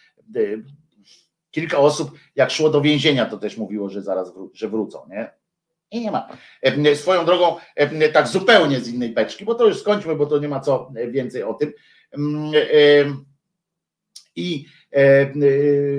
kilka 1.50 1.78
osób, 1.78 2.10
jak 2.36 2.50
szło 2.50 2.70
do 2.70 2.80
więzienia, 2.80 3.26
to 3.26 3.36
też 3.36 3.56
mówiło, 3.56 3.88
że 3.88 4.02
zaraz 4.02 4.34
wró- 4.34 4.50
że 4.54 4.68
wrócą, 4.68 5.06
nie? 5.08 5.39
I 5.90 6.00
nie 6.00 6.10
ma. 6.10 6.28
Swoją 6.94 7.24
drogą, 7.24 7.56
tak 8.12 8.28
zupełnie 8.28 8.80
z 8.80 8.88
innej 8.88 9.10
beczki, 9.10 9.44
bo 9.44 9.54
to 9.54 9.66
już 9.66 9.78
skończmy, 9.78 10.16
bo 10.16 10.26
to 10.26 10.38
nie 10.38 10.48
ma 10.48 10.60
co 10.60 10.92
więcej 11.08 11.42
o 11.42 11.54
tym. 11.54 11.72
I 14.36 14.66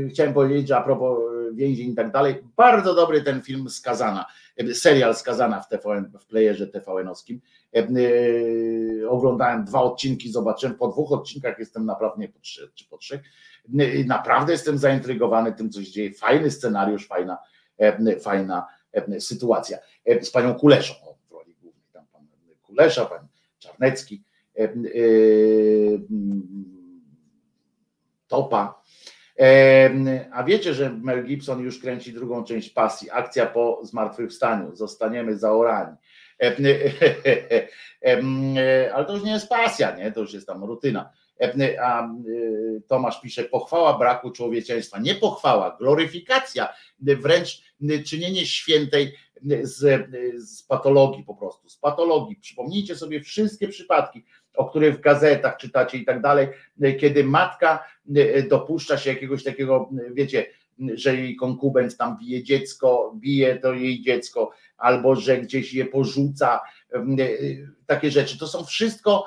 chciałem 0.09 0.33
powiedzieć, 0.33 0.71
a 0.71 0.81
propos 0.81 1.19
więzień 1.53 1.91
i 1.91 1.95
tak 1.95 2.11
dalej, 2.11 2.35
bardzo 2.57 2.95
dobry 2.95 3.21
ten 3.21 3.41
film 3.41 3.69
Skazana, 3.69 4.25
serial 4.73 5.15
Skazana 5.15 5.61
w 5.61 5.69
TVN, 5.69 6.11
w 6.19 6.25
playerze 6.25 6.67
TVN-owskim. 6.67 7.39
Oglądałem 9.09 9.65
dwa 9.65 9.81
odcinki, 9.81 10.31
zobaczyłem, 10.31 10.75
po 10.75 10.87
dwóch 10.87 11.11
odcinkach 11.11 11.59
jestem 11.59 11.85
naprawdę, 11.85 12.27
po 12.27 12.39
trzech, 12.39 12.73
czy 12.73 12.85
po 12.89 12.97
trzech, 12.97 13.21
naprawdę 14.05 14.51
jestem 14.51 14.77
zaintrygowany 14.77 15.53
tym, 15.53 15.69
co 15.69 15.83
się 15.83 15.91
dzieje. 15.91 16.13
Fajny 16.13 16.51
scenariusz, 16.51 17.07
fajna, 17.07 17.37
fajna 18.21 18.67
E, 18.67 18.80
sytuacja. 19.19 19.77
E, 20.05 20.23
z 20.23 20.31
panią 20.31 20.55
Kuleszą 20.55 20.93
w 21.29 21.31
roli 21.31 21.55
głównej, 21.61 21.85
tam 21.93 22.05
pan 22.13 22.27
Kulesza, 22.61 23.05
pan 23.05 23.27
Czarnecki, 23.59 24.23
e, 24.57 24.67
Topa. 28.27 28.81
A 30.31 30.43
wiecie, 30.43 30.73
że 30.73 30.89
Mel 30.89 31.25
Gibson 31.25 31.59
już 31.59 31.79
kręci 31.79 32.13
drugą 32.13 32.43
część 32.43 32.69
pasji, 32.69 33.09
akcja 33.11 33.45
po 33.45 33.79
zmartwychwstaniu, 33.83 34.75
zostaniemy 34.75 35.37
zaorani. 35.37 35.97
Ale 38.93 39.05
to 39.05 39.13
już 39.13 39.23
nie 39.23 39.31
jest 39.31 39.49
pasja, 39.49 39.95
nie? 39.95 40.11
To 40.11 40.19
już 40.19 40.33
jest 40.33 40.47
tam 40.47 40.63
rutyna. 40.63 41.13
A 41.81 42.09
Tomasz 42.87 43.21
pisze, 43.21 43.43
pochwała 43.43 43.97
braku 43.97 44.31
człowieczeństwa. 44.31 44.99
Nie 44.99 45.15
pochwała, 45.15 45.77
gloryfikacja, 45.79 46.73
wręcz 46.99 47.70
czynienie 48.05 48.45
świętej 48.45 49.13
z, 49.61 50.07
z 50.37 50.63
patologii 50.63 51.23
po 51.23 51.35
prostu, 51.35 51.69
z 51.69 51.77
patologii. 51.77 52.35
Przypomnijcie 52.35 52.95
sobie 52.95 53.21
wszystkie 53.21 53.67
przypadki, 53.67 54.23
o 54.53 54.69
których 54.69 54.97
w 54.97 55.01
gazetach 55.01 55.57
czytacie 55.57 55.97
i 55.97 56.05
tak 56.05 56.21
dalej, 56.21 56.47
kiedy 56.99 57.23
matka 57.23 57.83
dopuszcza 58.49 58.97
się 58.97 59.09
jakiegoś 59.09 59.43
takiego, 59.43 59.89
wiecie, 60.13 60.45
że 60.93 61.15
jej 61.15 61.35
konkubent 61.35 61.97
tam 61.97 62.17
bije 62.17 62.43
dziecko, 62.43 63.13
bije 63.15 63.55
to 63.59 63.73
jej 63.73 64.01
dziecko, 64.01 64.51
albo 64.77 65.15
że 65.15 65.37
gdzieś 65.37 65.73
je 65.73 65.85
porzuca, 65.85 66.61
takie 67.85 68.11
rzeczy. 68.11 68.39
To 68.39 68.47
są 68.47 68.65
wszystko, 68.65 69.25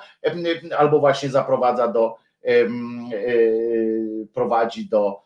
albo 0.78 1.00
właśnie 1.00 1.28
zaprowadza 1.28 1.88
do, 1.88 2.16
prowadzi 4.34 4.88
do, 4.88 5.20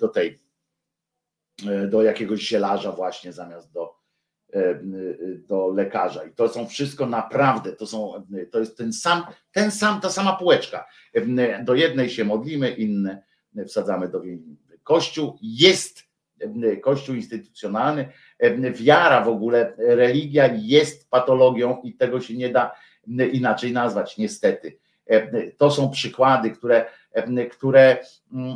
do 0.00 0.08
tej, 0.08 0.38
do 1.88 2.02
jakiegoś 2.02 2.40
zielarza 2.40 2.92
właśnie 2.92 3.32
zamiast 3.32 3.72
do, 3.72 3.94
do 5.48 5.68
lekarza. 5.68 6.24
I 6.24 6.32
to 6.32 6.48
są 6.48 6.66
wszystko 6.66 7.06
naprawdę, 7.06 7.72
to 7.72 7.86
są, 7.86 8.26
to 8.50 8.58
jest 8.58 8.76
ten 8.76 8.92
sam, 8.92 9.22
ten 9.52 9.70
sam, 9.70 10.00
ta 10.00 10.10
sama 10.10 10.36
półeczka. 10.36 10.86
Do 11.64 11.74
jednej 11.74 12.10
się 12.10 12.24
modlimy, 12.24 12.70
inne 12.70 13.22
wsadzamy 13.68 14.08
do 14.08 14.20
więzienia. 14.20 14.56
Kościół 14.82 15.38
jest 15.42 16.10
kościół 16.82 17.14
instytucjonalny, 17.14 18.08
wiara 18.72 19.24
w 19.24 19.28
ogóle, 19.28 19.74
religia 19.78 20.50
jest 20.56 21.10
patologią 21.10 21.80
i 21.82 21.94
tego 21.94 22.20
się 22.20 22.36
nie 22.36 22.48
da 22.48 22.74
inaczej 23.32 23.72
nazwać, 23.72 24.18
niestety. 24.18 24.78
To 25.56 25.70
są 25.70 25.90
przykłady, 25.90 26.50
które, 26.50 26.84
które 27.50 27.98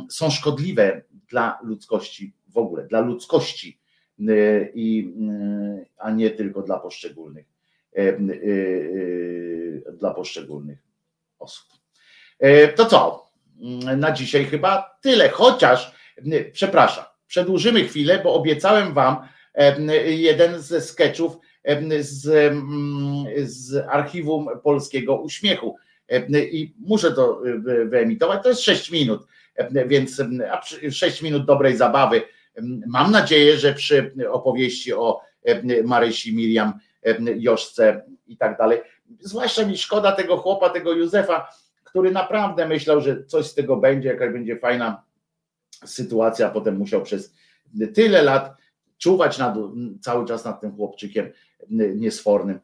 są 0.09 0.29
szkodliwe 0.31 1.01
dla 1.29 1.59
ludzkości 1.63 2.33
w 2.55 2.57
ogóle, 2.57 2.83
dla 2.83 2.99
ludzkości, 2.99 3.79
i, 4.73 5.13
a 5.97 6.11
nie 6.11 6.31
tylko 6.31 6.61
dla 6.61 6.79
poszczególnych, 6.79 7.45
dla 9.93 10.13
poszczególnych 10.13 10.79
osób. 11.39 11.67
To 12.75 12.85
co? 12.85 13.29
Na 13.97 14.11
dzisiaj 14.11 14.45
chyba 14.45 14.97
tyle, 15.01 15.29
chociaż 15.29 15.95
przepraszam, 16.51 17.05
przedłużymy 17.27 17.83
chwilę, 17.83 18.21
bo 18.23 18.33
obiecałem 18.33 18.93
wam 18.93 19.15
jeden 20.05 20.61
ze 20.61 20.81
sketchów 20.81 21.37
z, 21.99 22.53
z 23.43 23.85
archiwum 23.89 24.47
polskiego 24.63 25.21
uśmiechu 25.21 25.75
i 26.51 26.73
muszę 26.79 27.11
to 27.11 27.41
wyemitować. 27.85 28.43
To 28.43 28.49
jest 28.49 28.61
6 28.61 28.91
minut, 28.91 29.27
więc 29.87 30.21
6 30.91 31.21
minut 31.21 31.45
dobrej 31.45 31.77
zabawy. 31.77 32.21
Mam 32.87 33.11
nadzieję, 33.11 33.57
że 33.57 33.73
przy 33.73 34.13
opowieści 34.31 34.93
o 34.93 35.21
Marysi, 35.83 36.35
Miriam, 36.35 36.73
Joszce 37.35 38.05
i 38.27 38.37
tak 38.37 38.57
dalej, 38.57 38.81
zwłaszcza 39.19 39.65
mi 39.65 39.77
szkoda 39.77 40.11
tego 40.11 40.37
chłopa, 40.37 40.69
tego 40.69 40.93
Józefa, 40.93 41.49
który 41.83 42.11
naprawdę 42.11 42.67
myślał, 42.67 43.01
że 43.01 43.25
coś 43.25 43.45
z 43.45 43.53
tego 43.53 43.77
będzie, 43.77 44.09
jakaś 44.09 44.33
będzie 44.33 44.59
fajna 44.59 45.03
sytuacja, 45.85 46.49
potem 46.49 46.77
musiał 46.77 47.01
przez 47.01 47.33
tyle 47.93 48.23
lat 48.23 48.57
czuwać 48.97 49.37
nad, 49.37 49.55
cały 50.01 50.25
czas 50.25 50.45
nad 50.45 50.61
tym 50.61 50.75
chłopczykiem 50.75 51.31
niesfornym, 51.95 52.59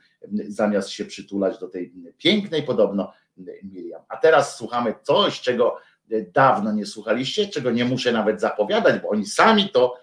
zamiast 0.48 0.90
się 0.90 1.06
przytulać 1.06 1.60
do 1.60 1.68
tej 1.68 1.94
pięknej 2.18 2.64
podobno 2.64 3.14
Miriam. 3.64 4.02
A 4.10 4.18
teraz 4.18 4.58
słuchamy 4.58 4.94
coś, 5.02 5.42
czego 5.42 5.78
dawno 6.34 6.72
nie 6.72 6.86
słuchaliście, 6.86 7.48
czego 7.48 7.72
nie 7.72 7.86
muszę 7.86 8.12
nawet 8.12 8.42
zapowiadać, 8.42 9.02
bo 9.02 9.10
oni 9.10 9.26
sami 9.26 9.70
to 9.70 9.98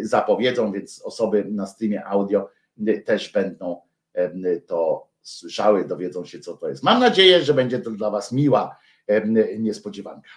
zapowiedzą, 0.00 0.72
więc 0.72 1.02
osoby 1.04 1.44
na 1.50 1.66
streamie 1.66 2.04
audio 2.04 2.50
też 3.04 3.32
będą 3.32 3.80
to 4.66 5.08
słyszały, 5.22 5.84
dowiedzą 5.84 6.24
się, 6.24 6.38
co 6.40 6.56
to 6.56 6.68
jest. 6.68 6.82
Mam 6.82 7.00
nadzieję, 7.00 7.44
że 7.44 7.54
będzie 7.54 7.78
to 7.78 7.90
dla 7.90 8.10
Was 8.10 8.32
miła 8.32 8.76
niespodziewanka. 9.58 10.28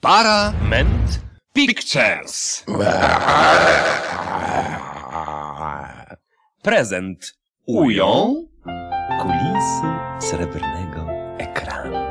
Parament 0.00 1.20
Pictures. 1.52 2.64
Prezent 6.62 7.34
ują 7.66 8.34
kulisy 9.22 9.86
srebrnego 10.20 11.06
ekranu. 11.38 12.01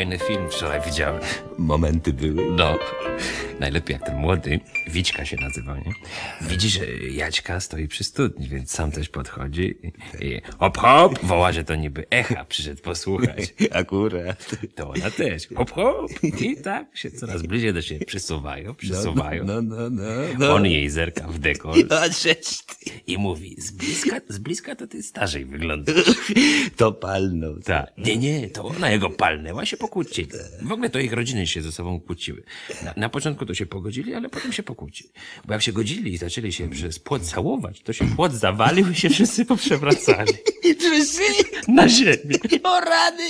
Fajny 0.00 0.18
film 0.18 0.48
wczoraj 0.50 0.80
widziałem. 0.80 1.20
Momenty 1.60 2.12
były. 2.12 2.50
No. 2.50 2.78
Najlepiej 3.60 3.94
jak 3.94 4.06
ten 4.06 4.16
młody, 4.16 4.60
Wićka 4.88 5.24
się 5.24 5.36
nazywa, 5.36 5.76
nie? 5.76 5.92
Widzi, 6.40 6.68
że 6.68 6.86
Jaćka 7.10 7.60
stoi 7.60 7.88
przy 7.88 8.04
studni, 8.04 8.48
więc 8.48 8.70
sam 8.70 8.90
też 8.92 9.08
podchodzi 9.08 9.74
i 10.20 10.40
hop 10.58 10.78
hop, 10.78 11.18
woła, 11.22 11.52
że 11.52 11.64
to 11.64 11.74
niby 11.74 12.06
echa 12.10 12.44
przyszedł 12.44 12.82
posłuchać. 12.82 13.54
Akurat. 13.70 14.50
To 14.74 14.90
ona 14.90 15.10
też. 15.10 15.48
Hop 15.56 15.70
hop. 15.70 16.10
I 16.40 16.56
tak 16.56 16.96
się 16.96 17.10
coraz 17.10 17.42
bliżej 17.42 17.74
do 17.74 17.82
siebie 17.82 18.06
przysuwają, 18.06 18.74
przysuwają. 18.74 19.44
No, 19.44 19.62
no, 19.62 19.90
no, 19.90 20.02
no. 20.38 20.54
On 20.54 20.66
jej 20.66 20.90
zerka 20.90 21.28
w 21.28 21.38
dekolt 21.38 21.86
i 23.06 23.18
mówi, 23.18 23.56
z 23.58 23.70
bliska, 23.70 24.20
z 24.28 24.38
bliska 24.38 24.76
to 24.76 24.86
ty 24.86 25.02
starzej 25.02 25.44
wyglądasz. 25.44 25.94
To 26.76 26.92
palnął. 26.92 27.60
Tak. 27.60 27.92
Nie, 27.98 28.16
nie, 28.16 28.50
to 28.50 28.64
ona 28.64 28.90
jego 28.90 29.10
palnęła, 29.10 29.66
się 29.66 29.76
pokłócili. 29.76 30.28
W 30.62 30.72
ogóle 30.72 30.90
to 30.90 30.98
ich 30.98 31.12
rodziny 31.12 31.46
się 31.50 31.62
ze 31.62 31.72
sobą 31.72 32.00
kłóciły. 32.00 32.42
Na, 32.84 32.94
na 32.96 33.08
początku 33.08 33.46
to 33.46 33.54
się 33.54 33.66
pogodzili, 33.66 34.14
ale 34.14 34.28
potem 34.28 34.52
się 34.52 34.62
pokłócili. 34.62 35.10
Bo 35.44 35.52
jak 35.52 35.62
się 35.62 35.72
godzili 35.72 36.12
i 36.12 36.16
zaczęli 36.16 36.52
się 36.52 36.70
przez 36.70 36.98
płot 36.98 37.22
całować, 37.22 37.82
to 37.82 37.92
się 37.92 38.06
płot 38.16 38.32
zawalił 38.32 38.90
i 38.90 38.94
się 38.94 39.10
wszyscy 39.10 39.44
poprzewracali. 39.44 40.32
Wszyscy? 40.78 41.22
Na 41.68 41.88
ziemię. 41.88 42.36
O 42.62 42.80
rady! 42.80 43.22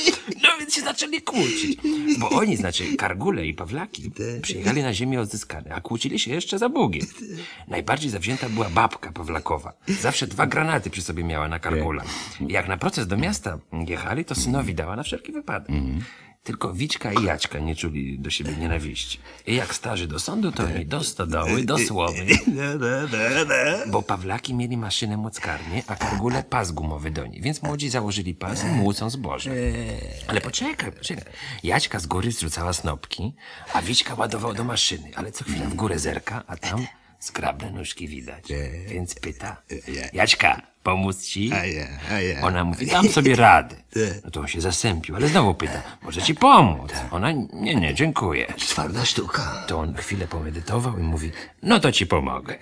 No 0.42 0.48
więc 0.60 0.74
się 0.74 0.80
zaczęli 0.80 1.22
kłócić. 1.22 1.80
Bo 2.18 2.30
oni, 2.30 2.56
znaczy 2.56 2.96
Kargule 2.96 3.46
i 3.46 3.54
Pawlaki, 3.54 4.10
przyjechali 4.42 4.82
na 4.82 4.94
ziemię 4.94 5.20
odzyskane, 5.20 5.74
a 5.74 5.80
kłócili 5.80 6.18
się 6.18 6.30
jeszcze 6.30 6.58
za 6.58 6.68
Bugiem. 6.68 7.06
Najbardziej 7.68 8.10
zawzięta 8.10 8.48
była 8.48 8.70
babka 8.70 9.12
Pawlakowa. 9.12 9.72
Zawsze 10.00 10.26
dwa 10.26 10.46
granaty 10.46 10.90
przy 10.90 11.02
sobie 11.02 11.24
miała 11.24 11.48
na 11.48 11.58
Kargula. 11.58 12.04
I 12.48 12.52
jak 12.52 12.68
na 12.68 12.76
proces 12.76 13.06
do 13.06 13.16
miasta 13.16 13.58
jechali, 13.86 14.24
to 14.24 14.34
synowi 14.34 14.74
dała 14.74 14.96
na 14.96 15.02
wszelki 15.02 15.32
wypadek. 15.32 15.76
Tylko 16.42 16.72
Wićka 16.72 17.12
i 17.12 17.24
Jaćka 17.24 17.58
nie 17.58 17.76
czuli 17.76 18.18
do 18.18 18.30
siebie 18.30 18.56
nienawiści. 18.56 19.18
I 19.46 19.54
jak 19.54 19.74
starzy 19.74 20.06
do 20.06 20.18
sądu, 20.18 20.52
to 20.52 20.62
oni 20.64 20.86
do 20.86 21.04
stodoły, 21.04 21.64
do 21.64 21.78
słowy. 21.78 22.26
Bo 23.86 24.02
Pawlaki 24.02 24.54
mieli 24.54 24.76
maszynę 24.76 25.16
mockarnię, 25.16 25.82
a 25.86 25.96
Kargule 25.96 26.42
pas 26.42 26.72
gumowy 26.72 27.10
do 27.10 27.26
niej. 27.26 27.42
Więc 27.42 27.62
młodzi 27.62 27.90
założyli 27.90 28.34
pas 28.34 28.64
i 28.64 28.66
młócą 28.66 29.10
zboże. 29.10 29.50
Ale 30.26 30.40
poczekaj, 30.40 30.92
poczekaj. 30.92 31.32
Jaćka 31.62 31.98
z 31.98 32.06
góry 32.06 32.32
zrzucała 32.32 32.72
snopki, 32.72 33.32
a 33.72 33.82
Wićka 33.82 34.14
ładował 34.14 34.54
do 34.54 34.64
maszyny. 34.64 35.10
Ale 35.16 35.32
co 35.32 35.44
chwila 35.44 35.66
w 35.66 35.74
górę 35.74 35.98
zerka, 35.98 36.42
a 36.46 36.56
tam 36.56 36.86
zgrabne 37.20 37.70
nóżki 37.70 38.08
widać. 38.08 38.44
Więc 38.88 39.14
pyta. 39.14 39.62
Jaćka, 40.12 40.62
pomóc 40.82 41.22
ci? 41.22 41.50
Ona 42.42 42.64
mówi, 42.64 42.86
dam 42.86 43.08
sobie 43.08 43.36
radę. 43.36 43.76
No 44.24 44.30
to 44.30 44.40
on 44.40 44.48
się 44.48 44.60
zasępił, 44.60 45.16
ale 45.16 45.28
znowu 45.28 45.54
pyta, 45.54 45.82
może 46.02 46.22
ci 46.22 46.34
pomóc? 46.34 46.92
Ona, 47.10 47.32
nie, 47.52 47.74
nie, 47.74 47.94
dziękuję. 47.94 48.54
Twarda 48.58 49.04
sztuka. 49.04 49.64
To 49.68 49.78
on 49.78 49.94
chwilę 49.94 50.26
pomedytował 50.28 50.98
i 50.98 51.02
mówi, 51.02 51.30
no 51.62 51.80
to 51.80 51.92
ci 51.92 52.06
pomogę. 52.06 52.58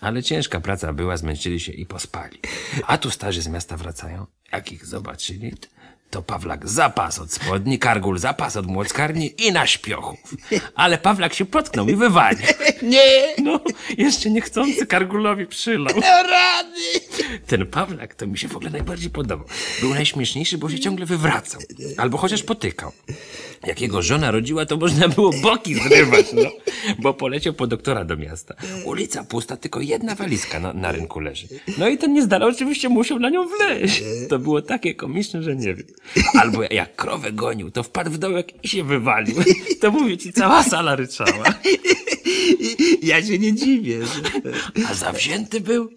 Ale 0.00 0.22
ciężka 0.22 0.60
praca 0.60 0.92
była, 0.92 1.16
zmęczyli 1.16 1.60
się 1.60 1.72
i 1.72 1.86
pospali. 1.86 2.38
A 2.86 2.98
tu 2.98 3.10
starzy 3.10 3.42
z 3.42 3.48
miasta 3.48 3.76
wracają. 3.76 4.26
Jak 4.52 4.72
ich 4.72 4.86
zobaczyli, 4.86 5.52
to 6.14 6.22
Pawlak 6.22 6.68
zapas 6.68 7.18
od 7.18 7.32
spodni, 7.32 7.78
Kargul 7.78 8.18
zapas 8.18 8.56
od 8.56 8.66
młockarni 8.66 9.34
i 9.38 9.52
na 9.52 9.66
śpiochów. 9.66 10.18
Ale 10.74 10.98
Pawlak 10.98 11.34
się 11.34 11.44
potknął 11.44 11.88
i 11.88 11.96
wywalił. 11.96 12.46
Nie! 12.82 13.34
No, 13.42 13.60
jeszcze 13.98 14.30
niechcący 14.30 14.86
Kargulowi 14.86 15.46
przylał. 15.46 15.94
Rady! 16.00 17.00
Ten 17.46 17.66
Pawlak 17.66 18.14
to 18.14 18.26
mi 18.26 18.38
się 18.38 18.48
w 18.48 18.56
ogóle 18.56 18.70
najbardziej 18.70 19.10
podobał. 19.10 19.46
Był 19.80 19.94
najśmieszniejszy, 19.94 20.58
bo 20.58 20.70
się 20.70 20.80
ciągle 20.80 21.06
wywracał. 21.06 21.60
Albo 21.96 22.18
chociaż 22.18 22.42
potykał. 22.42 22.92
Jak 23.66 23.80
jego 23.80 24.02
żona 24.02 24.30
rodziła, 24.30 24.66
to 24.66 24.76
można 24.76 25.08
było 25.08 25.30
boki 25.42 25.74
zrywać, 25.74 26.26
no. 26.32 26.50
Bo 26.98 27.14
poleciał 27.14 27.52
po 27.52 27.66
doktora 27.66 28.04
do 28.04 28.16
miasta. 28.16 28.54
Ulica 28.84 29.24
pusta, 29.24 29.56
tylko 29.56 29.80
jedna 29.80 30.14
walizka 30.14 30.60
na, 30.60 30.72
na 30.72 30.92
rynku 30.92 31.20
leży. 31.20 31.46
No 31.78 31.88
i 31.88 31.98
ten 31.98 32.12
niezdala 32.12 32.46
oczywiście 32.46 32.88
musiał 32.88 33.18
na 33.18 33.30
nią 33.30 33.48
wleźć. 33.48 34.02
To 34.28 34.38
było 34.38 34.62
takie 34.62 34.94
komiczne, 34.94 35.42
że 35.42 35.56
nie 35.56 35.74
wiem. 35.74 35.86
Albo 36.34 36.62
jak 36.62 36.96
krowę 36.96 37.32
gonił, 37.32 37.70
to 37.70 37.82
wpadł 37.82 38.10
w 38.10 38.18
dołek 38.18 38.64
i 38.64 38.68
się 38.68 38.84
wywalił. 38.84 39.36
To 39.80 39.90
mówię 39.90 40.18
ci, 40.18 40.32
cała 40.32 40.62
sala 40.62 40.96
ryczała. 40.96 41.44
Ja 43.02 43.22
się 43.22 43.38
nie 43.38 43.54
dziwię. 43.54 43.98
A 44.90 44.94
zawzięty 44.94 45.60
był? 45.60 45.90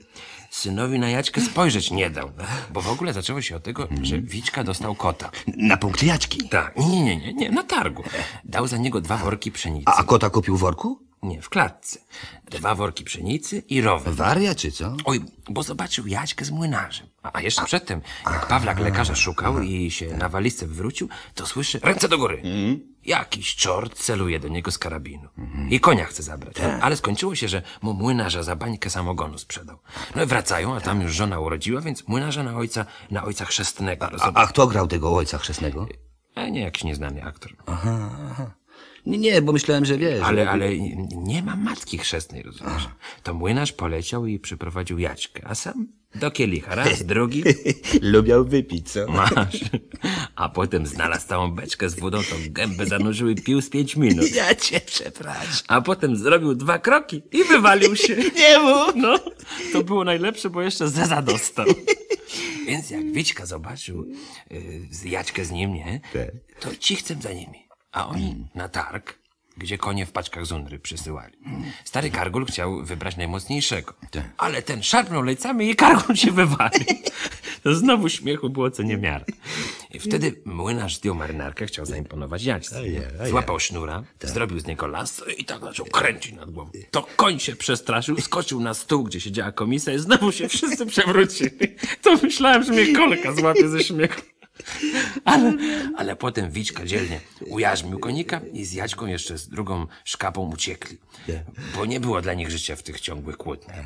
Synowi 0.58 1.00
na 1.00 1.10
Jaćkę 1.10 1.42
spojrzeć 1.42 1.92
nie 1.92 2.10
dał, 2.10 2.32
bo 2.74 2.82
w 2.82 2.88
ogóle 2.88 3.14
zaczęło 3.14 3.42
się 3.42 3.56
od 3.56 3.64
tego, 3.64 3.88
że 4.02 4.22
Wiczka 4.22 4.64
dostał 4.64 4.96
kota. 4.96 5.32
Na 5.58 5.78
punkt 5.78 6.04
Jaćki? 6.04 6.50
Tak, 6.50 6.78
nie, 6.78 7.04
nie, 7.04 7.18
nie, 7.18 7.34
nie, 7.34 7.52
na 7.52 7.64
targu. 7.64 8.04
Dał 8.44 8.68
za 8.68 8.78
niego 8.78 9.02
dwa 9.02 9.18
worki 9.18 9.52
pszenicy. 9.52 9.86
A, 9.86 9.96
a 9.96 10.04
kota 10.04 10.30
kupił 10.30 10.58
w 10.58 10.60
worku? 10.60 11.00
Nie, 11.24 11.42
w 11.42 11.50
klatce. 11.50 12.00
Dwa 12.52 12.76
worki 12.76 13.04
pszenicy 13.04 13.64
i 13.70 13.82
rower. 13.82 14.14
Waria 14.14 14.56
czy 14.56 14.72
co? 14.72 14.96
Oj, 15.06 15.22
bo 15.50 15.64
zobaczył 15.64 16.08
Jaćkę 16.08 16.46
z 16.46 16.52
młynarzem. 16.52 17.08
A, 17.24 17.32
a 17.34 17.42
jeszcze 17.42 17.66
przedtem, 17.66 18.02
jak 18.26 18.48
Pawlak 18.48 18.80
lekarza 18.80 19.16
szukał 19.16 19.62
i 19.62 19.92
się 19.92 20.18
na 20.18 20.30
walizce 20.30 20.68
wywrócił, 20.68 21.10
to 21.36 21.46
słyszy 21.46 21.80
ręce 21.84 22.10
do 22.10 22.18
góry. 22.18 22.42
Jakiś 23.08 23.56
czort 23.56 24.00
celuje 24.00 24.40
do 24.40 24.48
niego 24.48 24.72
z 24.72 24.78
karabinu. 24.78 25.30
I 25.70 25.80
konia 25.80 26.06
chce 26.06 26.24
zabrać. 26.24 26.56
Ale 26.82 26.98
skończyło 26.98 27.36
się, 27.36 27.48
że 27.48 27.62
mu 27.82 27.94
młynarza 27.94 28.44
za 28.44 28.56
bańkę 28.56 28.90
samogonu 28.90 29.38
sprzedał. 29.38 29.80
No 30.16 30.24
i 30.24 30.26
wracają, 30.26 30.76
a 30.76 30.82
tam 30.82 31.02
już 31.02 31.14
żona 31.14 31.40
urodziła, 31.40 31.82
więc 31.82 32.08
młynarza 32.08 32.44
na 32.44 32.58
ojca, 32.58 32.86
na 33.12 33.24
ojca 33.24 33.46
chrzestnego. 33.46 34.10
A, 34.20 34.34
a 34.34 34.48
kto 34.48 34.68
grał 34.68 34.88
tego 34.88 35.16
ojca 35.16 35.38
chrzestnego? 35.38 35.88
A 36.36 36.48
nie 36.50 36.62
jakiś 36.62 36.84
nieznany 36.84 37.24
aktor. 37.24 37.56
Aha, 37.66 38.10
aha. 38.32 38.52
Nie, 39.06 39.18
nie, 39.18 39.42
bo 39.42 39.52
myślałem, 39.52 39.86
że 39.86 39.98
wiesz. 39.98 40.22
Ale, 40.24 40.50
ale 40.50 40.78
nie 41.12 41.44
ma 41.44 41.56
matki 41.56 41.98
chrzestnej, 41.98 42.44
rozumiesz? 42.44 42.90
To 43.24 43.34
młynarz 43.34 43.72
poleciał 43.74 44.26
i 44.26 44.40
przyprowadził 44.40 45.00
Jaćkę, 45.00 45.48
a 45.48 45.56
sam 45.56 45.88
do 46.18 46.32
kielicha. 46.32 46.76
Raz, 46.76 47.04
drugi. 47.14 47.44
Lubiał 48.02 48.46
wypić, 48.46 48.92
co? 48.92 49.08
Masz. 49.08 49.60
A 50.36 50.50
potem 50.50 50.88
znalazł 50.88 51.28
całą 51.28 51.52
beczkę 51.52 51.90
z 51.90 52.00
wodą, 52.00 52.18
to 52.18 52.36
gębę 52.50 52.86
zanurzył 52.86 53.30
i 53.30 53.36
pił 53.36 53.62
z 53.62 53.70
pięć 53.70 53.96
minut. 53.96 54.36
Ja 54.36 54.56
cię 54.56 54.82
przepraszam. 54.86 55.66
A 55.68 55.82
potem 55.82 56.16
zrobił 56.16 56.56
dwa 56.56 56.80
kroki 56.80 57.22
i 57.32 57.44
wywalił 57.44 57.96
się. 57.96 58.16
Nie 58.42 58.60
mów! 58.60 58.94
No, 58.96 59.20
to 59.74 59.84
było 59.84 60.04
najlepsze, 60.04 60.50
bo 60.50 60.62
jeszcze 60.62 60.90
zeza 60.90 61.22
dostał. 61.22 61.66
Więc 62.68 62.90
jak 62.90 63.12
Wićka 63.12 63.46
zobaczył 63.46 64.06
y, 64.52 64.88
Jaćkę 65.06 65.46
z 65.46 65.52
nim, 65.52 65.74
nie? 65.74 66.02
To 66.60 66.76
cichcem 66.76 67.22
za 67.22 67.34
nimi. 67.34 67.68
A 67.92 68.08
oni 68.08 68.46
na 68.56 68.70
targ, 68.70 69.20
gdzie 69.58 69.78
konie 69.78 70.06
w 70.06 70.12
paczkach 70.12 70.46
zundry 70.46 70.80
przysyłali. 70.80 71.34
Stary 71.84 72.12
Kargul 72.12 72.46
chciał 72.46 72.84
wybrać 72.84 73.18
najmocniejszego. 73.18 73.94
Ale 74.38 74.62
ten 74.62 74.84
szarpnął 74.84 75.24
lejcami 75.24 75.70
i 75.70 75.76
Kargul 75.76 76.16
się 76.16 76.32
wywalił. 76.32 76.86
To 77.64 77.76
znowu 77.76 78.10
śmiechu 78.10 78.50
było 78.50 78.72
co 78.72 78.84
niemiara. 78.84 79.26
I 79.94 80.00
wtedy 80.00 80.42
młynarz 80.46 80.96
zdjął 80.96 81.16
marynarkę, 81.16 81.66
chciał 81.66 81.86
zaimponować 81.86 82.44
Jaćce. 82.44 82.82
Złapał 83.30 83.60
sznura, 83.60 84.04
zrobił 84.22 84.60
z 84.60 84.66
niego 84.66 84.88
lasso 84.88 85.26
i 85.26 85.46
tak 85.46 85.62
zaczął 85.62 85.86
kręcić 85.86 86.34
nad 86.34 86.52
głową. 86.52 86.72
To 86.92 87.08
koń 87.16 87.40
się 87.40 87.56
przestraszył, 87.56 88.22
skoczył 88.22 88.60
na 88.60 88.74
stół, 88.74 89.04
gdzie 89.04 89.22
siedziała 89.22 89.52
komisja 89.52 89.94
i 89.94 90.00
znowu 90.00 90.32
się 90.32 90.48
wszyscy 90.50 90.86
przewrócili. 90.86 91.52
To 92.02 92.16
myślałem, 92.24 92.64
że 92.64 92.72
mnie 92.72 92.96
kolka 92.96 93.34
złapie 93.34 93.70
ze 93.70 93.84
śmiechu. 93.84 94.22
Ale, 95.26 95.54
ale 95.98 96.16
potem 96.16 96.52
Wiczka 96.52 96.86
dzielnie 96.86 97.20
ujarzmił 97.46 98.00
konika 98.00 98.42
i 98.54 98.66
z 98.66 98.74
Jaćką 98.74 99.06
jeszcze 99.06 99.38
z 99.38 99.50
drugą 99.50 99.88
szkapą 100.06 100.52
uciekli. 100.52 100.98
Bo 101.76 101.86
nie 101.86 102.00
było 102.00 102.22
dla 102.22 102.34
nich 102.34 102.52
życia 102.52 102.76
w 102.76 102.84
tych 102.84 103.02
ciągłych 103.02 103.38
kłótniach. 103.38 103.86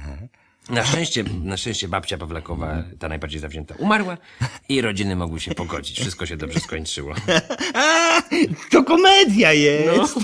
Na 0.70 0.86
szczęście, 0.86 1.24
na 1.44 1.58
szczęście 1.58 1.88
babcia 1.88 2.18
Pawlakowa, 2.18 2.84
ta 3.00 3.10
najbardziej 3.10 3.40
zawzięta, 3.40 3.76
umarła 3.78 4.18
i 4.70 4.82
rodziny 4.82 5.16
mogły 5.16 5.40
się 5.40 5.56
pogodzić. 5.56 6.00
Wszystko 6.00 6.26
się 6.26 6.38
dobrze 6.38 6.60
skończyło. 6.60 7.16
A, 7.74 8.22
to 8.72 8.84
komedia 8.84 9.54
jest! 9.54 10.16
No, 10.16 10.24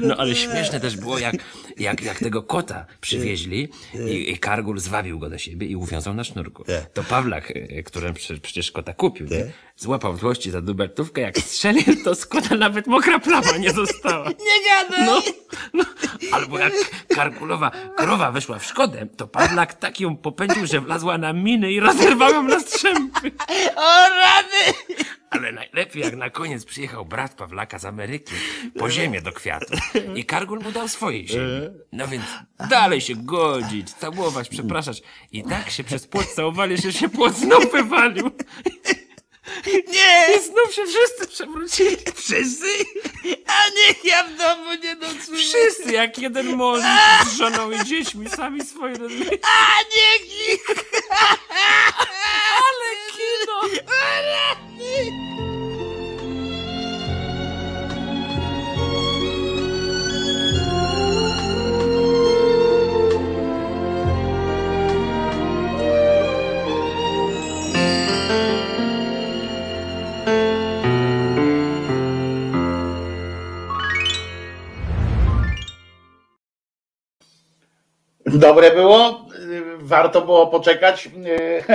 no 0.00 0.16
ale 0.16 0.34
śmieszne 0.34 0.80
też 0.80 0.96
było, 0.96 1.18
jak, 1.18 1.36
jak, 1.76 2.02
jak 2.02 2.18
tego 2.18 2.42
kota 2.42 2.86
przywieźli 3.00 3.68
i, 4.08 4.30
i 4.32 4.38
Kargul 4.38 4.78
zwabił 4.78 5.18
go 5.18 5.30
do 5.30 5.38
siebie 5.38 5.66
i 5.66 5.76
uwiązał 5.76 6.14
na 6.14 6.24
sznurku. 6.24 6.64
To 6.94 7.04
Pawlak, 7.04 7.52
którym 7.84 8.14
prze- 8.14 8.40
przecież 8.40 8.70
kota 8.72 8.92
kupił, 8.92 9.26
nie? 9.26 9.52
złapał 9.76 10.12
w 10.12 10.20
złości 10.20 10.50
za 10.50 10.60
dubeltówkę, 10.60 11.20
jak 11.20 11.38
strzelił, 11.38 12.04
to 12.04 12.14
z 12.14 12.26
kota 12.26 12.54
nawet 12.54 12.86
mokra 12.86 13.18
plama 13.18 13.56
nie 13.58 13.70
została. 13.70 14.28
Nie 14.48 14.56
gadaj! 14.68 15.06
No, 15.06 15.22
no. 15.74 15.84
Albo 16.32 16.58
jak 16.58 16.72
Karkulowa 17.08 17.70
krowa 17.96 18.32
weszła 18.32 18.58
w 18.58 18.64
szkodę, 18.64 19.06
to 19.16 19.26
Pawlak 19.28 19.74
tak 19.74 20.00
ją 20.00 20.16
popędził, 20.16 20.66
że 20.66 20.80
wlazła 20.80 21.18
na 21.18 21.32
miny 21.32 21.72
i 21.72 21.80
rozerwał 21.80 22.30
ją 22.30 22.42
na 22.42 22.60
strzępy. 22.60 23.30
O 23.76 24.08
rady! 24.08 24.78
Ale 25.30 25.52
najlepiej, 25.52 26.02
jak 26.02 26.16
na 26.16 26.30
koniec 26.30 26.64
przyjechał 26.64 27.04
brat 27.04 27.34
Pawlaka 27.34 27.78
z 27.78 27.84
Ameryki 27.84 28.34
po 28.78 28.90
ziemię 28.90 29.22
do 29.22 29.32
kwiatów 29.32 29.78
i 30.14 30.24
Kargul 30.24 30.60
mu 30.60 30.72
dał 30.72 30.88
swojej 30.88 31.28
ziemi. 31.28 31.60
No 31.92 32.08
więc 32.08 32.24
dalej 32.70 33.00
się 33.00 33.14
godzić, 33.16 33.92
całować, 33.94 34.48
przepraszać. 34.48 35.02
I 35.32 35.44
tak 35.44 35.70
się 35.70 35.84
przez 35.84 36.06
płot 36.06 36.26
całowali, 36.26 36.76
że 36.76 36.92
się 36.92 37.08
płot 37.08 37.36
znów 37.36 37.72
wywalił. 37.72 38.30
Nie! 39.66 40.36
I 40.36 40.40
znów 40.44 40.74
się 40.74 40.82
wszyscy 40.86 41.26
przewrócili. 41.28 41.96
Wszyscy? 42.14 42.66
A 43.46 43.68
niech 43.68 44.04
ja 44.04 44.24
w 44.24 44.36
domu 44.36 44.74
nie 44.82 44.94
nocuję. 44.94 45.38
Wszyscy 45.38 45.92
jak 45.92 46.18
jeden 46.18 46.56
mąż 46.56 46.80
z 47.26 47.36
żoną 47.36 47.70
i 47.70 47.84
dziećmi, 47.84 48.28
sami 48.28 48.64
swoje 48.64 48.94
rozumieją. 48.94 49.30
A 49.42 49.76
niech 49.82 50.48
ich! 50.48 50.66
Dobre 78.26 78.70
było, 78.70 79.26
y, 79.34 79.62
warto 79.78 80.20
było 80.20 80.46
poczekać 80.46 81.06
y, 81.06 81.10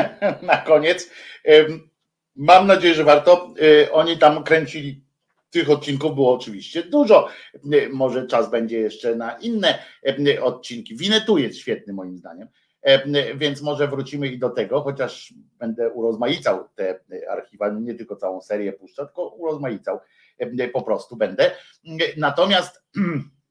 na 0.46 0.58
koniec. 0.58 1.10
Mam 2.36 2.68
nadzieję, 2.68 2.94
że 2.94 3.04
warto. 3.04 3.54
Y, 3.62 3.92
Oni 3.92 4.18
tam 4.18 4.44
kręcili, 4.44 5.04
tych 5.50 5.70
odcinków 5.70 6.16
było 6.16 6.34
oczywiście 6.34 6.84
dużo. 6.84 7.28
Y, 7.74 7.90
Może 7.90 8.28
czas 8.28 8.52
będzie 8.52 8.80
jeszcze 8.80 9.16
na 9.16 9.32
inne 9.32 9.80
y, 10.28 10.44
odcinki. 10.44 10.96
Winetu 10.96 11.38
jest 11.38 11.58
świetny 11.58 11.94
moim 11.94 12.18
zdaniem, 12.18 12.48
więc 13.36 13.62
może 13.62 13.88
wrócimy 13.88 14.28
i 14.28 14.40
do 14.40 14.50
tego, 14.50 14.82
chociaż 14.82 15.34
będę 15.60 15.90
urozmaicał 15.90 16.70
te 16.76 17.00
archiwa, 17.30 17.70
nie 17.70 17.94
tylko 17.94 18.16
całą 18.16 18.42
serię 18.42 18.74
puszczę, 18.74 19.06
tylko 19.06 19.28
urozmaicał 19.28 20.00
po 20.74 20.82
prostu 20.82 21.16
będę. 21.16 21.52
Natomiast 22.18 22.84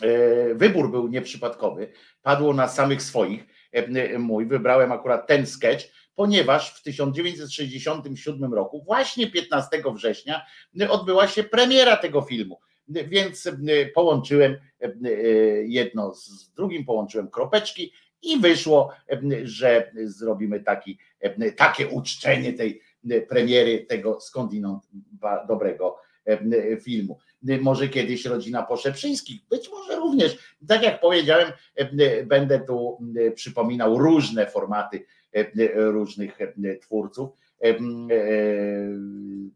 E, 0.00 0.54
wybór 0.54 0.90
był 0.90 1.08
nieprzypadkowy, 1.08 1.92
padło 2.22 2.54
na 2.54 2.68
samych 2.68 3.02
swoich. 3.02 3.44
E, 3.72 4.18
Mój, 4.18 4.46
wybrałem 4.46 4.92
akurat 4.92 5.26
ten 5.26 5.46
sketch, 5.46 5.84
ponieważ 6.22 6.70
w 6.70 6.82
1967 6.82 8.54
roku, 8.54 8.82
właśnie 8.82 9.30
15 9.30 9.82
września, 9.94 10.46
odbyła 10.90 11.28
się 11.28 11.44
premiera 11.44 11.96
tego 11.96 12.22
filmu. 12.22 12.60
Więc 12.88 13.46
e, 13.46 13.52
połączyłem 13.94 14.56
jedno 15.64 16.14
z 16.14 16.52
drugim, 16.52 16.84
połączyłem 16.84 17.30
kropeczki 17.30 17.92
i 18.22 18.40
wyszło, 18.40 18.92
że 19.44 19.92
zrobimy 20.04 20.60
taki, 20.60 20.98
takie 21.56 21.88
uczczenie 21.88 22.52
tej 22.52 22.82
premiery 23.28 23.86
tego 23.88 24.20
skądinąd 24.20 24.82
dobrego 25.48 25.98
filmu 26.82 27.18
może 27.60 27.88
kiedyś 27.88 28.24
rodzina 28.24 28.62
Poszeprzyńskich, 28.62 29.40
być 29.50 29.70
może 29.70 29.96
również. 29.96 30.38
Tak 30.68 30.82
jak 30.82 31.00
powiedziałem, 31.00 31.52
będę 32.24 32.60
tu 32.60 32.98
przypominał 33.34 33.98
różne 33.98 34.46
formaty 34.46 35.04
różnych 35.74 36.38
twórców. 36.80 37.30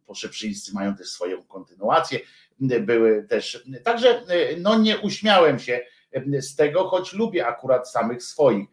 Poszeprzyńscy 0.06 0.74
mają 0.74 0.96
też 0.96 1.08
swoją 1.08 1.42
kontynuację. 1.42 2.20
Były 2.60 3.22
też. 3.28 3.64
Także 3.84 4.22
no 4.60 4.78
nie 4.78 4.98
uśmiałem 4.98 5.58
się 5.58 5.80
z 6.40 6.56
tego, 6.56 6.84
choć 6.84 7.12
lubię 7.12 7.46
akurat 7.46 7.90
samych 7.90 8.22
swoich. 8.22 8.68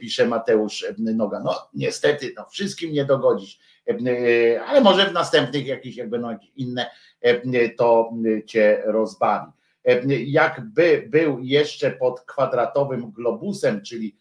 pisze 0.00 0.26
Mateusz 0.26 0.86
Noga. 0.98 1.40
No 1.44 1.68
niestety, 1.74 2.32
no, 2.36 2.46
wszystkim 2.50 2.92
nie 2.92 3.04
dogodzisz, 3.04 3.58
ale 4.66 4.80
może 4.80 5.06
w 5.06 5.12
następnych 5.12 5.66
jakieś 5.66 5.96
jak 5.96 6.10
będą 6.10 6.30
jakieś 6.30 6.50
inne, 6.56 6.90
to 7.76 8.12
cię 8.46 8.82
rozbawi. 8.84 9.52
Jakby 10.26 11.06
był 11.08 11.40
jeszcze 11.40 11.90
pod 11.90 12.20
kwadratowym 12.20 13.10
globusem, 13.10 13.82
czyli 13.82 14.16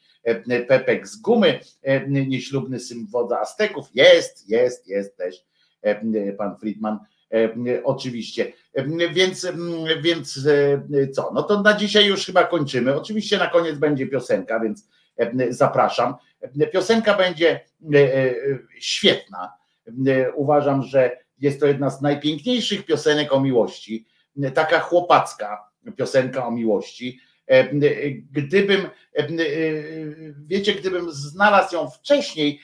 Pepek 0.67 1.07
z 1.07 1.21
gumy, 1.21 1.59
nieślubny 2.07 2.79
syn 2.79 3.07
wodza 3.11 3.39
Azteków, 3.39 3.85
jest, 3.93 4.49
jest, 4.49 4.87
jest 4.87 5.17
też 5.17 5.45
pan 6.37 6.57
Friedman 6.59 6.99
oczywiście. 7.83 8.53
Więc, 9.11 9.47
więc 10.01 10.39
co? 11.13 11.31
No 11.33 11.43
to 11.43 11.61
na 11.61 11.73
dzisiaj 11.73 12.05
już 12.05 12.25
chyba 12.25 12.43
kończymy. 12.43 12.95
Oczywiście 12.95 13.37
na 13.37 13.47
koniec 13.47 13.77
będzie 13.77 14.07
piosenka, 14.07 14.59
więc 14.59 14.87
zapraszam. 15.49 16.15
Piosenka 16.73 17.17
będzie 17.17 17.59
świetna. 18.79 19.53
Uważam, 20.35 20.83
że 20.83 21.17
jest 21.39 21.59
to 21.59 21.67
jedna 21.67 21.89
z 21.89 22.01
najpiękniejszych 22.01 22.85
piosenek 22.85 23.33
o 23.33 23.39
miłości. 23.39 24.05
Taka 24.53 24.79
chłopacka 24.79 25.69
piosenka 25.97 26.47
o 26.47 26.51
miłości. 26.51 27.19
Gdybym, 28.31 28.89
wiecie, 30.47 30.73
gdybym 30.73 31.11
znalazł 31.11 31.75
ją 31.75 31.89
wcześniej, 31.89 32.59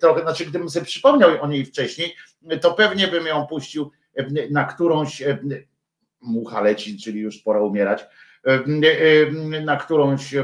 trochę, 0.00 0.22
znaczy 0.22 0.46
gdybym 0.46 0.70
sobie 0.70 0.86
przypomniał 0.86 1.42
o 1.42 1.48
niej 1.48 1.64
wcześniej, 1.64 2.14
to 2.60 2.74
pewnie 2.74 3.08
bym 3.08 3.26
ją 3.26 3.46
puścił 3.46 3.90
na 4.50 4.64
którąś 4.64 5.22
mucha 6.20 6.60
leci, 6.60 6.98
czyli 6.98 7.20
już 7.20 7.38
pora 7.38 7.60
umierać, 7.60 8.06
na 9.64 9.76
którąś 9.76 10.34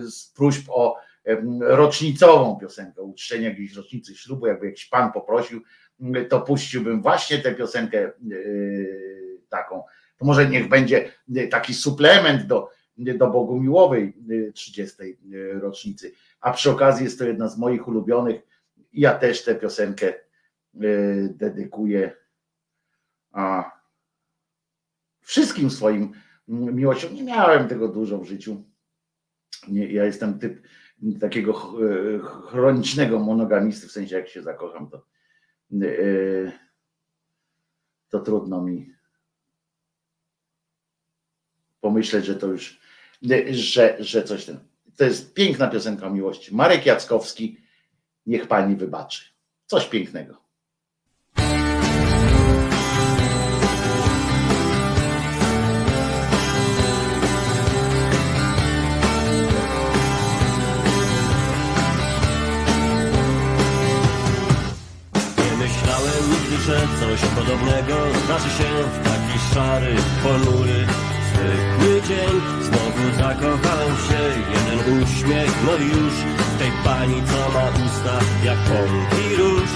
z 0.00 0.26
próśb 0.26 0.64
o 0.68 0.96
rocznicową 1.60 2.58
piosenkę, 2.60 3.02
uczczenie 3.02 3.48
jakiejś 3.48 3.74
rocznicy 3.74 4.14
ślubu, 4.14 4.46
jakby 4.46 4.66
jakiś 4.66 4.86
pan 4.86 5.12
poprosił, 5.12 5.62
to 6.28 6.40
puściłbym 6.40 7.02
właśnie 7.02 7.38
tę 7.38 7.54
piosenkę 7.54 8.12
taką. 9.48 9.82
To 10.16 10.24
może 10.24 10.48
niech 10.48 10.68
będzie 10.68 11.12
taki 11.50 11.74
suplement 11.74 12.46
do, 12.46 12.70
do 13.18 13.30
Bogumiłowej 13.30 14.14
30. 14.54 14.96
rocznicy. 15.60 16.12
A 16.40 16.52
przy 16.52 16.70
okazji 16.70 17.04
jest 17.04 17.18
to 17.18 17.24
jedna 17.24 17.48
z 17.48 17.58
moich 17.58 17.88
ulubionych. 17.88 18.42
Ja 18.92 19.14
też 19.18 19.44
tę 19.44 19.54
piosenkę 19.54 20.14
dedykuję 21.30 22.20
a 23.32 23.70
wszystkim 25.20 25.70
swoim 25.70 26.12
miłościom. 26.48 27.14
Nie 27.14 27.22
miałem 27.22 27.68
tego 27.68 27.88
dużo 27.88 28.18
w 28.18 28.24
życiu. 28.24 28.64
Nie, 29.68 29.92
ja 29.92 30.04
jestem 30.04 30.38
typ 30.38 30.66
takiego 31.20 31.52
chronicznego 32.22 33.18
monogamisty, 33.18 33.88
w 33.88 33.92
sensie 33.92 34.16
jak 34.16 34.28
się 34.28 34.42
zakocham, 34.42 34.90
to, 34.90 35.06
to 38.08 38.20
trudno 38.20 38.62
mi 38.62 38.94
pomyśleć, 41.80 42.24
że 42.24 42.36
to 42.36 42.46
już, 42.46 42.80
że, 43.50 43.96
że 44.00 44.22
coś 44.22 44.44
ten. 44.44 44.58
To 44.96 45.04
jest 45.04 45.34
piękna 45.34 45.68
piosenka 45.68 46.06
o 46.06 46.10
miłości. 46.10 46.54
Marek 46.54 46.86
Jackowski, 46.86 47.56
niech 48.26 48.48
pani 48.48 48.76
wybaczy. 48.76 49.24
Coś 49.66 49.86
pięknego. 49.86 50.40
że 66.66 66.80
coś 67.00 67.20
podobnego 67.20 67.94
zdarzy 68.24 68.48
się 68.48 68.64
w 68.64 69.04
taki 69.04 69.54
szary, 69.54 69.94
ponury, 70.22 70.86
zwykły 71.40 72.02
dzień. 72.08 72.34
Znowu 72.62 73.04
zakochałem 73.18 73.96
się, 74.06 74.20
jeden 74.54 75.02
uśmiech, 75.02 75.54
no 75.66 75.72
już 75.72 76.14
tej 76.58 76.72
pani, 76.84 77.22
co 77.30 77.40
ma 77.54 77.66
usta 77.84 78.16
jak 78.44 78.58
pąki 78.58 79.36
róż. 79.38 79.70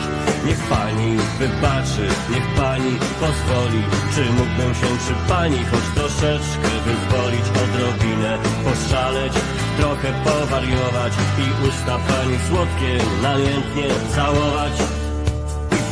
Niech 0.46 0.58
pani 0.58 1.16
wybaczy, 1.38 2.06
niech 2.30 2.46
pani 2.56 2.92
pozwoli, 3.20 3.82
czy 4.14 4.22
mógłbym 4.38 4.74
się 4.74 4.90
przy 5.02 5.14
pani 5.28 5.58
choć 5.70 5.84
troszeczkę 5.94 6.70
wyzwolić, 6.86 7.46
odrobinę 7.62 8.38
poszaleć, 8.64 9.32
trochę 9.78 10.08
powariować 10.24 11.12
i 11.44 11.68
usta 11.68 11.98
pani 12.08 12.36
słodkie 12.48 12.92
namiętnie 13.22 13.88
całować. 14.14 15.03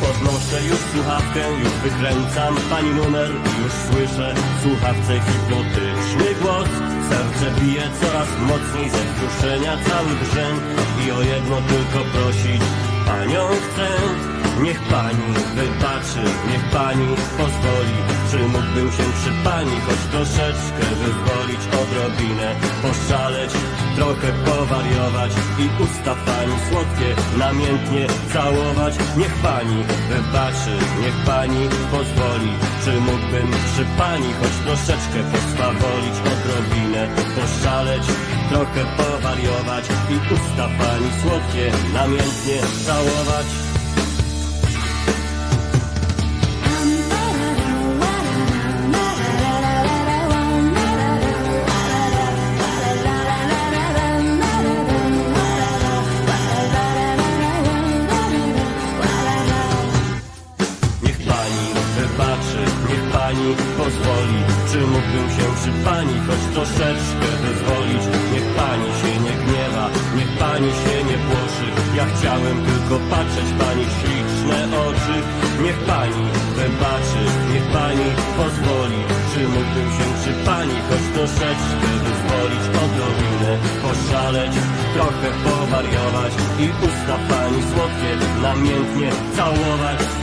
Podnoszę 0.03 0.57
już 0.69 0.79
słuchawkę, 0.93 1.41
już 1.63 1.73
wykręcam 1.83 2.55
pani 2.69 2.89
numer 2.89 3.31
Już 3.61 3.73
słyszę 3.87 4.33
w 4.33 4.63
słuchawce 4.63 5.13
hipnotyczny 5.25 6.27
głos. 6.41 6.69
Serce 7.09 7.61
bije 7.61 7.83
coraz 8.01 8.29
mocniej 8.49 8.89
ze 8.89 9.01
wzruszenia 9.09 9.73
cały 9.87 10.11
drzeń 10.23 10.55
I 11.05 11.11
o 11.11 11.21
jedno 11.21 11.57
tylko 11.71 11.99
prosić 12.13 12.61
panią 13.05 13.47
chcę. 13.47 13.87
Niech 14.61 14.81
pani 14.81 15.27
wybaczy, 15.55 16.23
niech 16.49 16.65
pani 16.71 17.07
pozwoli 17.37 17.97
Czy 18.31 18.37
mógłbym 18.39 18.91
się 18.91 19.03
przy 19.17 19.31
pani 19.43 19.75
choć 19.85 20.01
troszeczkę 20.11 20.85
wyzwolić 21.01 21.61
Odrobinę 21.81 22.55
poszaleć, 22.81 23.51
trochę 23.95 24.29
powariować 24.45 25.31
I 25.59 25.83
usta 25.83 26.15
pani 26.25 26.55
słodkie 26.69 27.09
namiętnie 27.37 28.07
całować. 28.33 28.93
Niech 29.17 29.33
pani 29.33 29.83
wybaczy, 30.09 30.75
niech 31.01 31.17
pani 31.25 31.69
pozwoli 31.91 32.51
Czy 32.83 32.91
mógłbym 33.01 33.49
przy 33.51 33.85
pani 33.97 34.33
choć 34.39 34.55
troszeczkę 34.65 35.19
poswawolić 35.31 36.15
Odrobinę 36.33 37.07
poszaleć, 37.35 38.03
trochę 38.49 38.81
powariować 38.97 39.85
I 40.09 40.33
usta 40.33 40.65
pani 40.79 41.09
słodkie 41.21 41.71
namiętnie 41.93 42.57
całować 42.85 43.72
Czy 64.73 64.81
mógłbym 64.81 65.27
się 65.35 65.45
przy 65.57 65.71
pani 65.87 66.15
choć 66.27 66.41
troszeczkę 66.53 67.27
wyzwolić? 67.43 68.03
Niech 68.33 68.47
pani 68.59 68.89
się 68.99 69.11
nie 69.25 69.35
gniewa, 69.43 69.85
niech 70.17 70.31
pani 70.43 70.71
się 70.81 70.95
nie 71.09 71.17
płoszy. 71.27 71.67
Ja 71.97 72.05
chciałem 72.13 72.57
tylko 72.69 72.95
patrzeć 73.11 73.49
pani 73.61 73.83
w 73.89 73.93
śliczne 73.99 74.59
oczy. 74.87 75.15
Niech 75.63 75.79
pani 75.91 76.23
wybaczy, 76.57 77.23
niech 77.51 77.67
pani 77.77 78.07
pozwoli. 78.37 79.01
Czy 79.31 79.39
mógłbym 79.55 79.89
się 79.97 80.05
przy 80.19 80.33
pani 80.47 80.77
choć 80.87 81.03
troszeczkę 81.15 81.89
wyzwolić? 82.05 82.63
Odrobinę 82.83 83.51
poszaleć, 83.83 84.53
trochę 84.95 85.29
powariować 85.43 86.33
I 86.63 86.65
usta 86.87 87.15
pani 87.29 87.59
słodkie 87.69 88.11
namiętnie 88.47 89.09
całować 89.35 90.22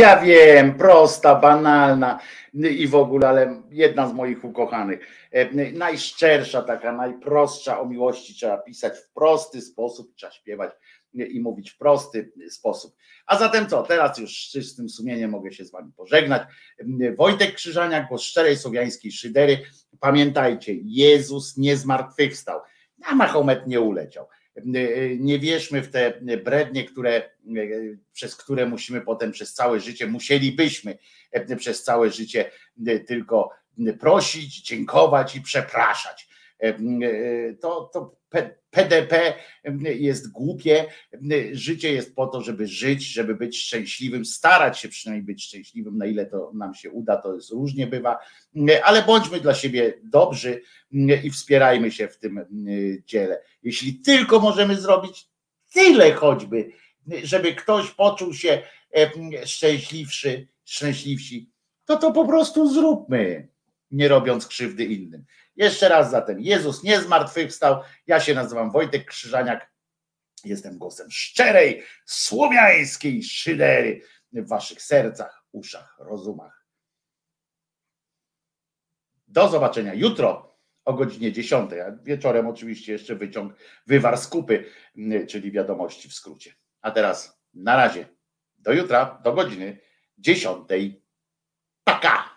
Ja 0.00 0.20
wiem, 0.20 0.74
prosta, 0.74 1.34
banalna 1.34 2.18
i 2.54 2.88
w 2.88 2.94
ogóle, 2.94 3.28
ale 3.28 3.62
jedna 3.70 4.08
z 4.08 4.12
moich 4.12 4.44
ukochanych. 4.44 5.00
E, 5.32 5.72
Najszczersza, 5.72 6.62
taka 6.62 6.92
najprostsza 6.92 7.80
o 7.80 7.86
miłości 7.86 8.34
trzeba 8.34 8.58
pisać 8.58 8.98
w 8.98 9.12
prosty 9.12 9.60
sposób, 9.60 10.14
trzeba 10.14 10.32
śpiewać 10.32 10.70
i 11.14 11.40
mówić 11.40 11.70
w 11.70 11.78
prosty 11.78 12.32
sposób. 12.50 12.96
A 13.26 13.38
zatem 13.38 13.66
co, 13.66 13.82
teraz 13.82 14.18
już 14.18 14.30
z 14.30 14.50
czystym 14.50 14.88
sumieniem 14.88 15.30
mogę 15.30 15.52
się 15.52 15.64
z 15.64 15.70
wami 15.70 15.92
pożegnać. 15.92 16.42
Wojtek 17.16 17.54
Krzyżaniak, 17.54 18.08
głos 18.08 18.22
szczerej 18.22 18.56
słowiańskiej 18.56 19.12
szydery. 19.12 19.58
Pamiętajcie, 20.00 20.72
Jezus 20.84 21.56
nie 21.56 21.76
zmartwychwstał, 21.76 22.60
a 23.04 23.14
Mahomet 23.14 23.66
nie 23.66 23.80
uleciał. 23.80 24.26
Nie 25.18 25.38
wierzmy 25.38 25.82
w 25.82 25.90
te 25.90 26.20
brednie, 26.44 26.84
które, 26.84 27.30
przez 28.12 28.36
które 28.36 28.66
musimy 28.66 29.00
potem 29.00 29.32
przez 29.32 29.54
całe 29.54 29.80
życie, 29.80 30.06
musielibyśmy 30.06 30.98
przez 31.58 31.82
całe 31.82 32.10
życie 32.10 32.50
tylko 33.06 33.50
prosić, 34.00 34.62
dziękować 34.62 35.36
i 35.36 35.40
przepraszać. 35.40 36.28
To, 37.60 37.90
to 37.92 38.16
PDP 38.70 39.34
jest 39.82 40.32
głupie. 40.32 40.86
Życie 41.52 41.92
jest 41.92 42.14
po 42.14 42.26
to, 42.26 42.42
żeby 42.42 42.66
żyć, 42.66 43.12
żeby 43.12 43.34
być 43.34 43.62
szczęśliwym, 43.62 44.24
starać 44.24 44.78
się 44.78 44.88
przynajmniej 44.88 45.26
być 45.26 45.44
szczęśliwym, 45.44 45.98
na 45.98 46.06
ile 46.06 46.26
to 46.26 46.52
nam 46.54 46.74
się 46.74 46.90
uda, 46.90 47.16
to 47.16 47.34
jest 47.34 47.50
różnie 47.50 47.86
bywa, 47.86 48.18
ale 48.84 49.02
bądźmy 49.02 49.40
dla 49.40 49.54
siebie 49.54 49.94
dobrzy 50.02 50.62
i 51.24 51.30
wspierajmy 51.30 51.92
się 51.92 52.08
w 52.08 52.18
tym 52.18 52.40
dziele. 53.06 53.42
Jeśli 53.62 53.94
tylko 53.94 54.40
możemy 54.40 54.76
zrobić 54.76 55.28
tyle 55.74 56.12
choćby, 56.12 56.72
żeby 57.22 57.54
ktoś 57.54 57.90
poczuł 57.90 58.34
się 58.34 58.62
szczęśliwszy, 59.44 60.48
szczęśliwsi, 60.64 61.50
to 61.84 61.96
to 61.96 62.12
po 62.12 62.26
prostu 62.26 62.74
zróbmy, 62.74 63.48
nie 63.90 64.08
robiąc 64.08 64.46
krzywdy 64.46 64.84
innym. 64.84 65.24
Jeszcze 65.56 65.88
raz 65.88 66.10
zatem, 66.10 66.40
Jezus 66.40 66.82
nie 66.82 67.00
zmartwychwstał. 67.00 67.82
Ja 68.06 68.20
się 68.20 68.34
nazywam 68.34 68.70
Wojtek 68.70 69.06
Krzyżaniak. 69.06 69.70
Jestem 70.44 70.78
głosem 70.78 71.10
szczerej, 71.10 71.82
słowiańskiej 72.04 73.22
szydery 73.22 74.02
w 74.32 74.48
waszych 74.48 74.82
sercach, 74.82 75.44
uszach, 75.52 75.96
rozumach. 75.98 76.66
Do 79.28 79.48
zobaczenia 79.48 79.94
jutro 79.94 80.56
o 80.84 80.94
godzinie 80.94 81.32
10. 81.32 81.70
A 81.72 81.92
wieczorem 82.02 82.46
oczywiście 82.46 82.92
jeszcze 82.92 83.14
wyciąg, 83.14 83.54
wywar 83.86 84.18
z 84.18 84.28
kupy, 84.28 84.64
czyli 85.28 85.52
wiadomości 85.52 86.08
w 86.08 86.14
skrócie. 86.14 86.54
A 86.82 86.90
teraz 86.90 87.38
na 87.54 87.76
razie. 87.76 88.08
Do 88.58 88.72
jutra, 88.72 89.20
do 89.24 89.32
godziny 89.32 89.80
10. 90.18 90.68
Paka! 91.84 92.29